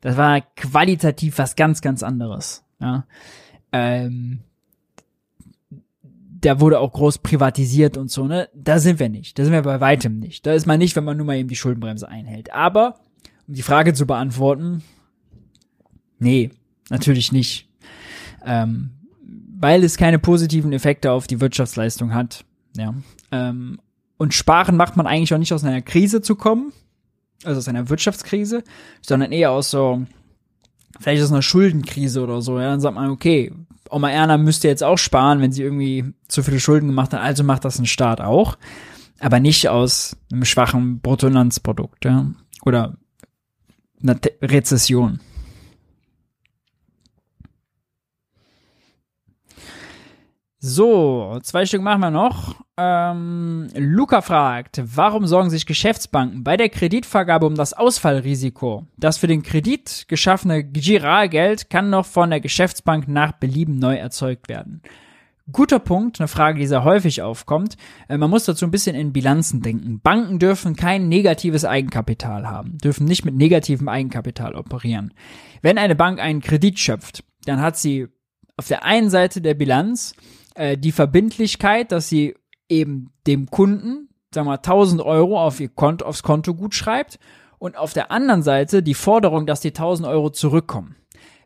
das 0.00 0.16
war 0.16 0.40
qualitativ 0.56 1.36
was 1.36 1.56
ganz, 1.56 1.82
ganz 1.82 2.02
anderes. 2.02 2.64
Ja. 2.80 3.04
Ähm, 3.70 4.40
da 6.40 6.60
wurde 6.60 6.80
auch 6.80 6.92
groß 6.92 7.18
privatisiert 7.18 7.96
und 7.96 8.10
so, 8.10 8.26
ne? 8.26 8.48
Da 8.54 8.78
sind 8.78 8.98
wir 8.98 9.08
nicht. 9.08 9.38
Da 9.38 9.44
sind 9.44 9.52
wir 9.52 9.62
bei 9.62 9.80
weitem 9.80 10.18
nicht. 10.18 10.46
Da 10.46 10.52
ist 10.52 10.66
man 10.66 10.78
nicht, 10.78 10.94
wenn 10.96 11.04
man 11.04 11.16
nur 11.16 11.26
mal 11.26 11.36
eben 11.36 11.48
die 11.48 11.56
Schuldenbremse 11.56 12.08
einhält. 12.08 12.52
Aber, 12.52 13.00
um 13.46 13.54
die 13.54 13.62
Frage 13.62 13.94
zu 13.94 14.06
beantworten, 14.06 14.82
nee, 16.18 16.50
natürlich 16.90 17.32
nicht. 17.32 17.68
Ähm, 18.44 18.90
weil 19.60 19.82
es 19.82 19.96
keine 19.96 20.18
positiven 20.18 20.72
Effekte 20.72 21.10
auf 21.10 21.26
die 21.26 21.40
Wirtschaftsleistung 21.40 22.14
hat. 22.14 22.44
Ja. 22.76 22.94
Ähm, 23.32 23.80
und 24.16 24.34
sparen 24.34 24.76
macht 24.76 24.96
man 24.96 25.06
eigentlich 25.06 25.34
auch 25.34 25.38
nicht 25.38 25.52
aus 25.52 25.64
einer 25.64 25.82
Krise 25.82 26.22
zu 26.22 26.36
kommen, 26.36 26.72
also 27.44 27.58
aus 27.58 27.68
einer 27.68 27.88
Wirtschaftskrise, 27.88 28.62
sondern 29.00 29.32
eher 29.32 29.50
aus 29.50 29.70
so 29.70 30.06
vielleicht 31.00 31.20
ist 31.20 31.26
es 31.26 31.32
eine 31.32 31.42
Schuldenkrise 31.42 32.22
oder 32.22 32.40
so, 32.42 32.58
ja, 32.58 32.70
dann 32.70 32.80
sagt 32.80 32.94
man, 32.94 33.10
okay, 33.10 33.52
Oma 33.90 34.10
Erna 34.10 34.38
müsste 34.38 34.68
jetzt 34.68 34.84
auch 34.84 34.98
sparen, 34.98 35.40
wenn 35.40 35.52
sie 35.52 35.62
irgendwie 35.62 36.12
zu 36.28 36.42
viele 36.42 36.60
Schulden 36.60 36.88
gemacht 36.88 37.12
hat, 37.12 37.20
also 37.20 37.44
macht 37.44 37.64
das 37.64 37.78
ein 37.78 37.86
Staat 37.86 38.20
auch, 38.20 38.56
aber 39.18 39.40
nicht 39.40 39.68
aus 39.68 40.16
einem 40.32 40.44
schwachen 40.44 41.00
Bruttoinlandsprodukt, 41.00 42.04
ja, 42.04 42.26
oder 42.64 42.96
einer 44.02 44.16
Rezession. 44.42 45.20
So, 50.60 51.38
zwei 51.42 51.66
Stück 51.66 51.82
machen 51.82 52.00
wir 52.00 52.10
noch. 52.10 52.56
Ähm, 52.76 53.68
Luca 53.76 54.22
fragt, 54.22 54.82
warum 54.84 55.24
sorgen 55.28 55.50
sich 55.50 55.66
Geschäftsbanken 55.66 56.42
bei 56.42 56.56
der 56.56 56.68
Kreditvergabe 56.68 57.46
um 57.46 57.54
das 57.54 57.74
Ausfallrisiko? 57.74 58.84
Das 58.96 59.18
für 59.18 59.28
den 59.28 59.44
Kredit 59.44 60.06
geschaffene 60.08 60.64
Giralgeld 60.64 61.70
kann 61.70 61.90
noch 61.90 62.06
von 62.06 62.30
der 62.30 62.40
Geschäftsbank 62.40 63.06
nach 63.06 63.32
Belieben 63.32 63.78
neu 63.78 63.94
erzeugt 63.94 64.48
werden. 64.48 64.82
Guter 65.52 65.78
Punkt, 65.78 66.18
eine 66.18 66.26
Frage, 66.26 66.58
die 66.58 66.66
sehr 66.66 66.82
häufig 66.82 67.22
aufkommt. 67.22 67.76
Äh, 68.08 68.18
man 68.18 68.28
muss 68.28 68.44
dazu 68.44 68.64
ein 68.64 68.72
bisschen 68.72 68.96
in 68.96 69.12
Bilanzen 69.12 69.62
denken. 69.62 70.00
Banken 70.00 70.40
dürfen 70.40 70.74
kein 70.74 71.08
negatives 71.08 71.64
Eigenkapital 71.64 72.48
haben, 72.48 72.78
dürfen 72.78 73.06
nicht 73.06 73.24
mit 73.24 73.36
negativem 73.36 73.86
Eigenkapital 73.86 74.56
operieren. 74.56 75.14
Wenn 75.62 75.78
eine 75.78 75.94
Bank 75.94 76.18
einen 76.18 76.40
Kredit 76.40 76.80
schöpft, 76.80 77.22
dann 77.44 77.60
hat 77.60 77.76
sie 77.76 78.08
auf 78.56 78.66
der 78.66 78.84
einen 78.84 79.08
Seite 79.08 79.40
der 79.40 79.54
Bilanz 79.54 80.14
äh, 80.58 80.76
die 80.76 80.92
Verbindlichkeit, 80.92 81.92
dass 81.92 82.08
sie 82.08 82.34
eben 82.68 83.12
dem 83.26 83.46
Kunden, 83.46 84.08
sagen 84.34 84.46
wir 84.46 84.52
mal, 84.52 84.56
1000 84.56 85.00
Euro 85.00 85.40
auf 85.40 85.60
ihr 85.60 85.68
Konto, 85.68 86.04
aufs 86.04 86.24
Konto 86.24 86.54
gut 86.54 86.74
schreibt 86.74 87.20
und 87.58 87.76
auf 87.76 87.92
der 87.92 88.10
anderen 88.10 88.42
Seite 88.42 88.82
die 88.82 88.94
Forderung, 88.94 89.46
dass 89.46 89.60
die 89.60 89.68
1000 89.68 90.08
Euro 90.08 90.30
zurückkommen. 90.30 90.96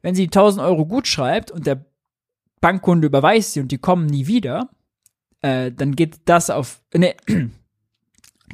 Wenn 0.01 0.15
sie 0.15 0.23
die 0.23 0.37
1000 0.37 0.65
Euro 0.65 0.87
gut 0.87 1.07
schreibt 1.07 1.51
und 1.51 1.67
der 1.67 1.85
Bankkunde 2.63 3.07
überweist 3.07 3.53
sie 3.53 3.61
und 3.61 3.71
die 3.71 3.79
kommen 3.79 4.07
nie 4.07 4.27
wieder, 4.27 4.71
äh, 5.43 5.71
dann 5.71 5.95
geht 5.95 6.21
das 6.25 6.49
auf, 6.49 6.81
ne, 6.95 7.15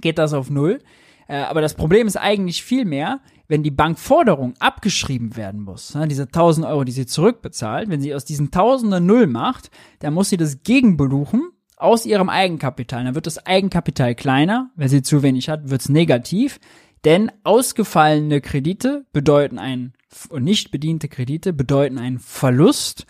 geht 0.00 0.18
das 0.18 0.32
auf 0.32 0.50
Null. 0.50 0.80
Äh, 1.28 1.36
aber 1.36 1.60
das 1.60 1.74
Problem 1.74 2.08
ist 2.08 2.16
eigentlich 2.16 2.64
viel 2.64 2.84
mehr, 2.84 3.20
wenn 3.48 3.62
die 3.62 3.70
Bankforderung 3.70 4.54
abgeschrieben 4.60 5.36
werden 5.36 5.62
muss, 5.62 5.94
ne, 5.94 6.06
diese 6.06 6.24
1000 6.24 6.66
Euro, 6.66 6.84
die 6.84 6.92
sie 6.92 7.06
zurückbezahlt, 7.06 7.88
wenn 7.88 8.00
sie 8.00 8.14
aus 8.14 8.24
diesen 8.24 8.50
Tausenden 8.50 9.06
Null 9.06 9.26
macht, 9.26 9.70
dann 10.00 10.14
muss 10.14 10.28
sie 10.28 10.36
das 10.36 10.62
gegenbeluchen 10.62 11.50
aus 11.78 12.06
ihrem 12.06 12.28
Eigenkapital. 12.28 13.04
Dann 13.04 13.14
wird 13.14 13.26
das 13.26 13.44
Eigenkapital 13.46 14.14
kleiner. 14.14 14.70
Wer 14.76 14.88
sie 14.88 15.02
zu 15.02 15.22
wenig 15.22 15.48
hat, 15.48 15.70
wird 15.70 15.80
es 15.80 15.88
negativ. 15.88 16.60
Denn 17.04 17.30
ausgefallene 17.44 18.40
Kredite 18.40 19.06
bedeuten 19.12 19.58
ein, 19.58 19.94
und 20.30 20.42
nicht 20.42 20.70
bediente 20.70 21.08
Kredite 21.08 21.52
bedeuten 21.52 21.98
einen 21.98 22.18
Verlust. 22.18 23.06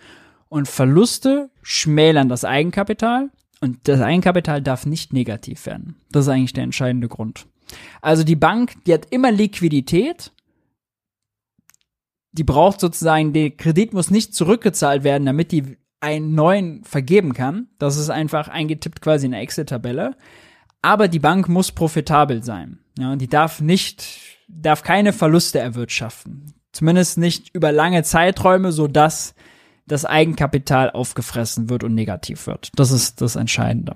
Und 0.47 0.67
Verluste 0.67 1.49
schmälern 1.61 2.29
das 2.29 2.45
Eigenkapital. 2.45 3.29
Und 3.61 3.87
das 3.87 3.99
Eigenkapital 3.99 4.61
darf 4.61 4.85
nicht 4.85 5.11
negativ 5.11 5.65
werden. 5.65 5.95
Das 6.11 6.25
ist 6.25 6.29
eigentlich 6.29 6.53
der 6.53 6.63
entscheidende 6.63 7.07
Grund. 7.07 7.45
Also 8.01 8.23
die 8.23 8.35
Bank, 8.35 8.83
die 8.85 8.93
hat 8.93 9.07
immer 9.09 9.31
Liquidität. 9.31 10.31
Die 12.31 12.43
braucht 12.43 12.79
sozusagen, 12.79 13.33
der 13.33 13.51
Kredit 13.51 13.93
muss 13.93 14.11
nicht 14.11 14.35
zurückgezahlt 14.35 15.03
werden, 15.03 15.25
damit 15.25 15.51
die 15.51 15.77
einen 15.99 16.35
neuen 16.35 16.83
vergeben 16.83 17.33
kann. 17.33 17.67
Das 17.77 17.97
ist 17.97 18.09
einfach 18.09 18.47
eingetippt 18.47 19.01
quasi 19.01 19.25
in 19.25 19.31
der 19.31 19.41
Excel-Tabelle. 19.41 20.15
Aber 20.81 21.07
die 21.07 21.19
Bank 21.19 21.49
muss 21.49 21.71
profitabel 21.71 22.43
sein. 22.43 22.79
Ja, 22.97 23.15
die 23.15 23.27
darf 23.27 23.59
nicht, 23.59 24.05
darf 24.47 24.83
keine 24.83 25.11
Verluste 25.11 25.59
erwirtschaften. 25.59 26.53
Zumindest 26.71 27.17
nicht 27.17 27.53
über 27.53 27.71
lange 27.71 28.03
Zeiträume, 28.03 28.71
so 28.71 28.87
dass 28.87 29.33
das 29.87 30.05
Eigenkapital 30.05 30.91
aufgefressen 30.91 31.69
wird 31.69 31.83
und 31.83 31.95
negativ 31.95 32.47
wird. 32.47 32.69
Das 32.75 32.91
ist 32.91 33.21
das 33.21 33.35
Entscheidende. 33.35 33.95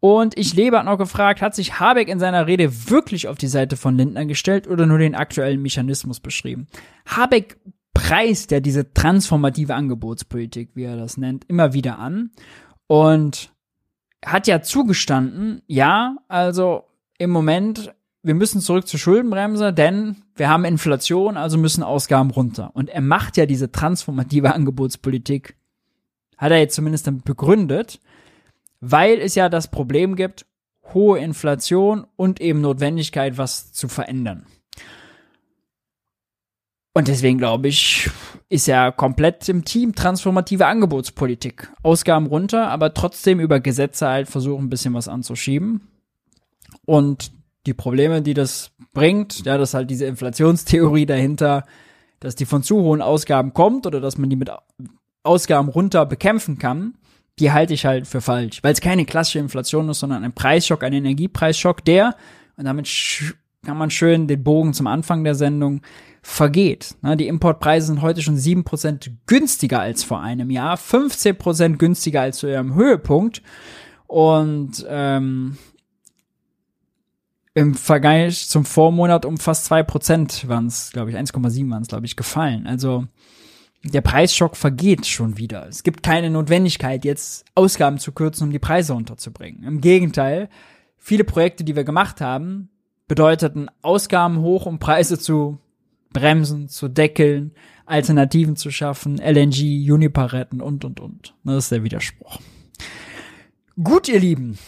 Und 0.00 0.36
ich 0.36 0.54
lebe 0.54 0.78
hat 0.78 0.86
noch 0.86 0.98
gefragt, 0.98 1.42
hat 1.42 1.54
sich 1.54 1.78
Habeck 1.78 2.08
in 2.08 2.18
seiner 2.18 2.48
Rede 2.48 2.90
wirklich 2.90 3.28
auf 3.28 3.38
die 3.38 3.46
Seite 3.46 3.76
von 3.76 3.96
Lindner 3.96 4.24
gestellt 4.24 4.66
oder 4.66 4.84
nur 4.84 4.98
den 4.98 5.14
aktuellen 5.14 5.62
Mechanismus 5.62 6.18
beschrieben? 6.18 6.66
Habeck 7.06 7.56
preist 7.94 8.50
ja 8.50 8.60
diese 8.60 8.92
transformative 8.92 9.74
Angebotspolitik, 9.74 10.70
wie 10.74 10.84
er 10.84 10.96
das 10.96 11.18
nennt, 11.18 11.44
immer 11.48 11.72
wieder 11.72 11.98
an 11.98 12.30
und 12.88 13.52
hat 14.24 14.46
ja 14.46 14.62
zugestanden, 14.62 15.62
ja, 15.66 16.16
also 16.28 16.84
im 17.18 17.30
Moment, 17.30 17.94
wir 18.22 18.34
müssen 18.34 18.60
zurück 18.60 18.86
zur 18.86 18.98
Schuldenbremse, 18.98 19.72
denn 19.72 20.22
wir 20.34 20.48
haben 20.48 20.64
Inflation, 20.64 21.36
also 21.36 21.58
müssen 21.58 21.82
Ausgaben 21.82 22.30
runter. 22.30 22.70
Und 22.74 22.88
er 22.90 23.00
macht 23.00 23.36
ja 23.36 23.46
diese 23.46 23.70
transformative 23.70 24.52
Angebotspolitik, 24.54 25.56
hat 26.36 26.50
er 26.50 26.58
jetzt 26.58 26.74
zumindest 26.74 27.06
damit 27.06 27.24
begründet, 27.24 28.00
weil 28.82 29.20
es 29.20 29.36
ja 29.36 29.48
das 29.48 29.68
Problem 29.68 30.16
gibt, 30.16 30.44
hohe 30.92 31.20
Inflation 31.20 32.04
und 32.16 32.40
eben 32.40 32.60
Notwendigkeit, 32.60 33.38
was 33.38 33.72
zu 33.72 33.86
verändern. 33.88 34.44
Und 36.92 37.08
deswegen 37.08 37.38
glaube 37.38 37.68
ich, 37.68 38.10
ist 38.50 38.68
er 38.68 38.92
komplett 38.92 39.48
im 39.48 39.64
Team 39.64 39.94
transformative 39.94 40.66
Angebotspolitik. 40.66 41.72
Ausgaben 41.82 42.26
runter, 42.26 42.68
aber 42.68 42.92
trotzdem 42.92 43.40
über 43.40 43.60
Gesetze 43.60 44.08
halt 44.08 44.28
versuchen, 44.28 44.66
ein 44.66 44.70
bisschen 44.70 44.92
was 44.92 45.08
anzuschieben. 45.08 45.88
Und 46.84 47.30
die 47.66 47.74
Probleme, 47.74 48.20
die 48.20 48.34
das 48.34 48.72
bringt, 48.92 49.46
ja, 49.46 49.56
dass 49.56 49.74
halt 49.74 49.90
diese 49.90 50.06
Inflationstheorie 50.06 51.06
dahinter, 51.06 51.64
dass 52.18 52.34
die 52.34 52.46
von 52.46 52.64
zu 52.64 52.82
hohen 52.82 53.00
Ausgaben 53.00 53.54
kommt 53.54 53.86
oder 53.86 54.00
dass 54.00 54.18
man 54.18 54.28
die 54.28 54.36
mit 54.36 54.50
Ausgaben 55.22 55.68
runter 55.68 56.04
bekämpfen 56.04 56.58
kann, 56.58 56.94
die 57.38 57.52
halte 57.52 57.74
ich 57.74 57.86
halt 57.86 58.06
für 58.06 58.20
falsch, 58.20 58.62
weil 58.62 58.72
es 58.72 58.80
keine 58.80 59.04
klassische 59.04 59.38
Inflation 59.38 59.88
ist, 59.88 60.00
sondern 60.00 60.24
ein 60.24 60.34
Preisschock, 60.34 60.84
ein 60.84 60.92
Energiepreisschock, 60.92 61.84
der, 61.84 62.16
und 62.56 62.64
damit 62.64 62.88
kann 63.64 63.76
man 63.76 63.90
schön 63.90 64.26
den 64.26 64.42
Bogen 64.42 64.74
zum 64.74 64.86
Anfang 64.86 65.24
der 65.24 65.34
Sendung, 65.34 65.82
vergeht. 66.22 66.94
die 67.16 67.26
Importpreise 67.26 67.88
sind 67.88 68.00
heute 68.00 68.22
schon 68.22 68.36
7% 68.36 69.10
günstiger 69.26 69.80
als 69.80 70.04
vor 70.04 70.20
einem 70.20 70.50
Jahr, 70.50 70.76
15% 70.76 71.76
günstiger 71.78 72.20
als 72.20 72.38
zu 72.38 72.46
ihrem 72.46 72.74
Höhepunkt. 72.74 73.42
Und 74.06 74.86
ähm, 74.88 75.58
im 77.54 77.74
Vergleich 77.74 78.48
zum 78.48 78.64
Vormonat 78.64 79.24
um 79.24 79.36
fast 79.36 79.70
2% 79.70 80.48
waren 80.48 80.66
es, 80.66 80.92
glaube 80.92 81.10
ich, 81.10 81.16
1,7 81.16 81.70
waren 81.70 81.82
es, 81.82 81.88
glaube 81.88 82.06
ich, 82.06 82.16
gefallen. 82.16 82.66
Also 82.66 83.06
der 83.84 84.00
Preisschock 84.00 84.56
vergeht 84.56 85.06
schon 85.06 85.38
wieder. 85.38 85.66
Es 85.68 85.82
gibt 85.82 86.02
keine 86.02 86.30
Notwendigkeit, 86.30 87.04
jetzt 87.04 87.44
Ausgaben 87.54 87.98
zu 87.98 88.12
kürzen, 88.12 88.44
um 88.44 88.52
die 88.52 88.58
Preise 88.58 88.94
unterzubringen. 88.94 89.64
Im 89.64 89.80
Gegenteil, 89.80 90.48
viele 90.98 91.24
Projekte, 91.24 91.64
die 91.64 91.74
wir 91.74 91.84
gemacht 91.84 92.20
haben, 92.20 92.68
bedeuteten 93.08 93.68
Ausgaben 93.82 94.38
hoch, 94.38 94.66
um 94.66 94.78
Preise 94.78 95.18
zu 95.18 95.58
bremsen, 96.12 96.68
zu 96.68 96.88
deckeln, 96.88 97.52
Alternativen 97.84 98.56
zu 98.56 98.70
schaffen, 98.70 99.18
LNG, 99.18 99.90
Uniper 99.90 100.32
retten 100.32 100.60
und, 100.60 100.84
und, 100.84 101.00
und. 101.00 101.34
Das 101.44 101.64
ist 101.64 101.72
der 101.72 101.82
Widerspruch. 101.82 102.38
Gut, 103.82 104.08
ihr 104.08 104.20
Lieben. 104.20 104.58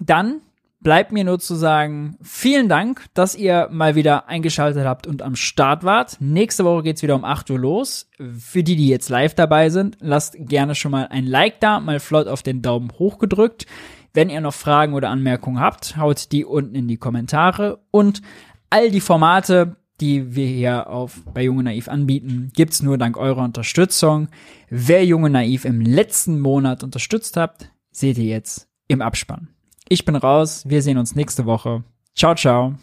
Dann 0.00 0.40
bleibt 0.80 1.12
mir 1.12 1.24
nur 1.24 1.38
zu 1.38 1.54
sagen, 1.54 2.16
vielen 2.22 2.68
Dank, 2.68 3.06
dass 3.14 3.34
ihr 3.34 3.68
mal 3.72 3.94
wieder 3.94 4.28
eingeschaltet 4.28 4.84
habt 4.84 5.06
und 5.06 5.22
am 5.22 5.36
Start 5.36 5.84
wart. 5.84 6.16
Nächste 6.20 6.64
Woche 6.64 6.82
geht's 6.82 7.02
wieder 7.02 7.16
um 7.16 7.24
8 7.24 7.50
Uhr 7.50 7.58
los. 7.58 8.08
Für 8.38 8.62
die, 8.62 8.76
die 8.76 8.88
jetzt 8.88 9.08
live 9.08 9.34
dabei 9.34 9.70
sind, 9.70 9.96
lasst 10.00 10.36
gerne 10.38 10.74
schon 10.74 10.92
mal 10.92 11.08
ein 11.08 11.26
Like 11.26 11.60
da, 11.60 11.80
mal 11.80 12.00
flott 12.00 12.28
auf 12.28 12.42
den 12.42 12.62
Daumen 12.62 12.92
hoch 12.98 13.18
gedrückt. 13.18 13.66
Wenn 14.12 14.30
ihr 14.30 14.40
noch 14.40 14.54
Fragen 14.54 14.94
oder 14.94 15.10
Anmerkungen 15.10 15.60
habt, 15.60 15.96
haut 15.96 16.32
die 16.32 16.44
unten 16.44 16.74
in 16.74 16.88
die 16.88 16.96
Kommentare 16.96 17.80
und 17.90 18.22
all 18.70 18.90
die 18.90 19.00
Formate, 19.00 19.76
die 20.00 20.34
wir 20.34 20.46
hier 20.46 20.88
auf 20.88 21.22
bei 21.32 21.42
Junge 21.42 21.64
Naiv 21.64 21.88
anbieten, 21.88 22.50
gibt's 22.54 22.82
nur 22.82 22.98
dank 22.98 23.16
eurer 23.16 23.44
Unterstützung. 23.44 24.28
Wer 24.68 25.04
Junge 25.04 25.30
Naiv 25.30 25.64
im 25.64 25.80
letzten 25.80 26.40
Monat 26.40 26.82
unterstützt 26.82 27.36
habt, 27.36 27.70
seht 27.90 28.18
ihr 28.18 28.24
jetzt 28.24 28.68
im 28.88 29.02
Abspann. 29.02 29.55
Ich 29.88 30.04
bin 30.04 30.16
raus. 30.16 30.64
Wir 30.66 30.82
sehen 30.82 30.98
uns 30.98 31.14
nächste 31.14 31.46
Woche. 31.46 31.84
Ciao, 32.14 32.34
ciao. 32.34 32.74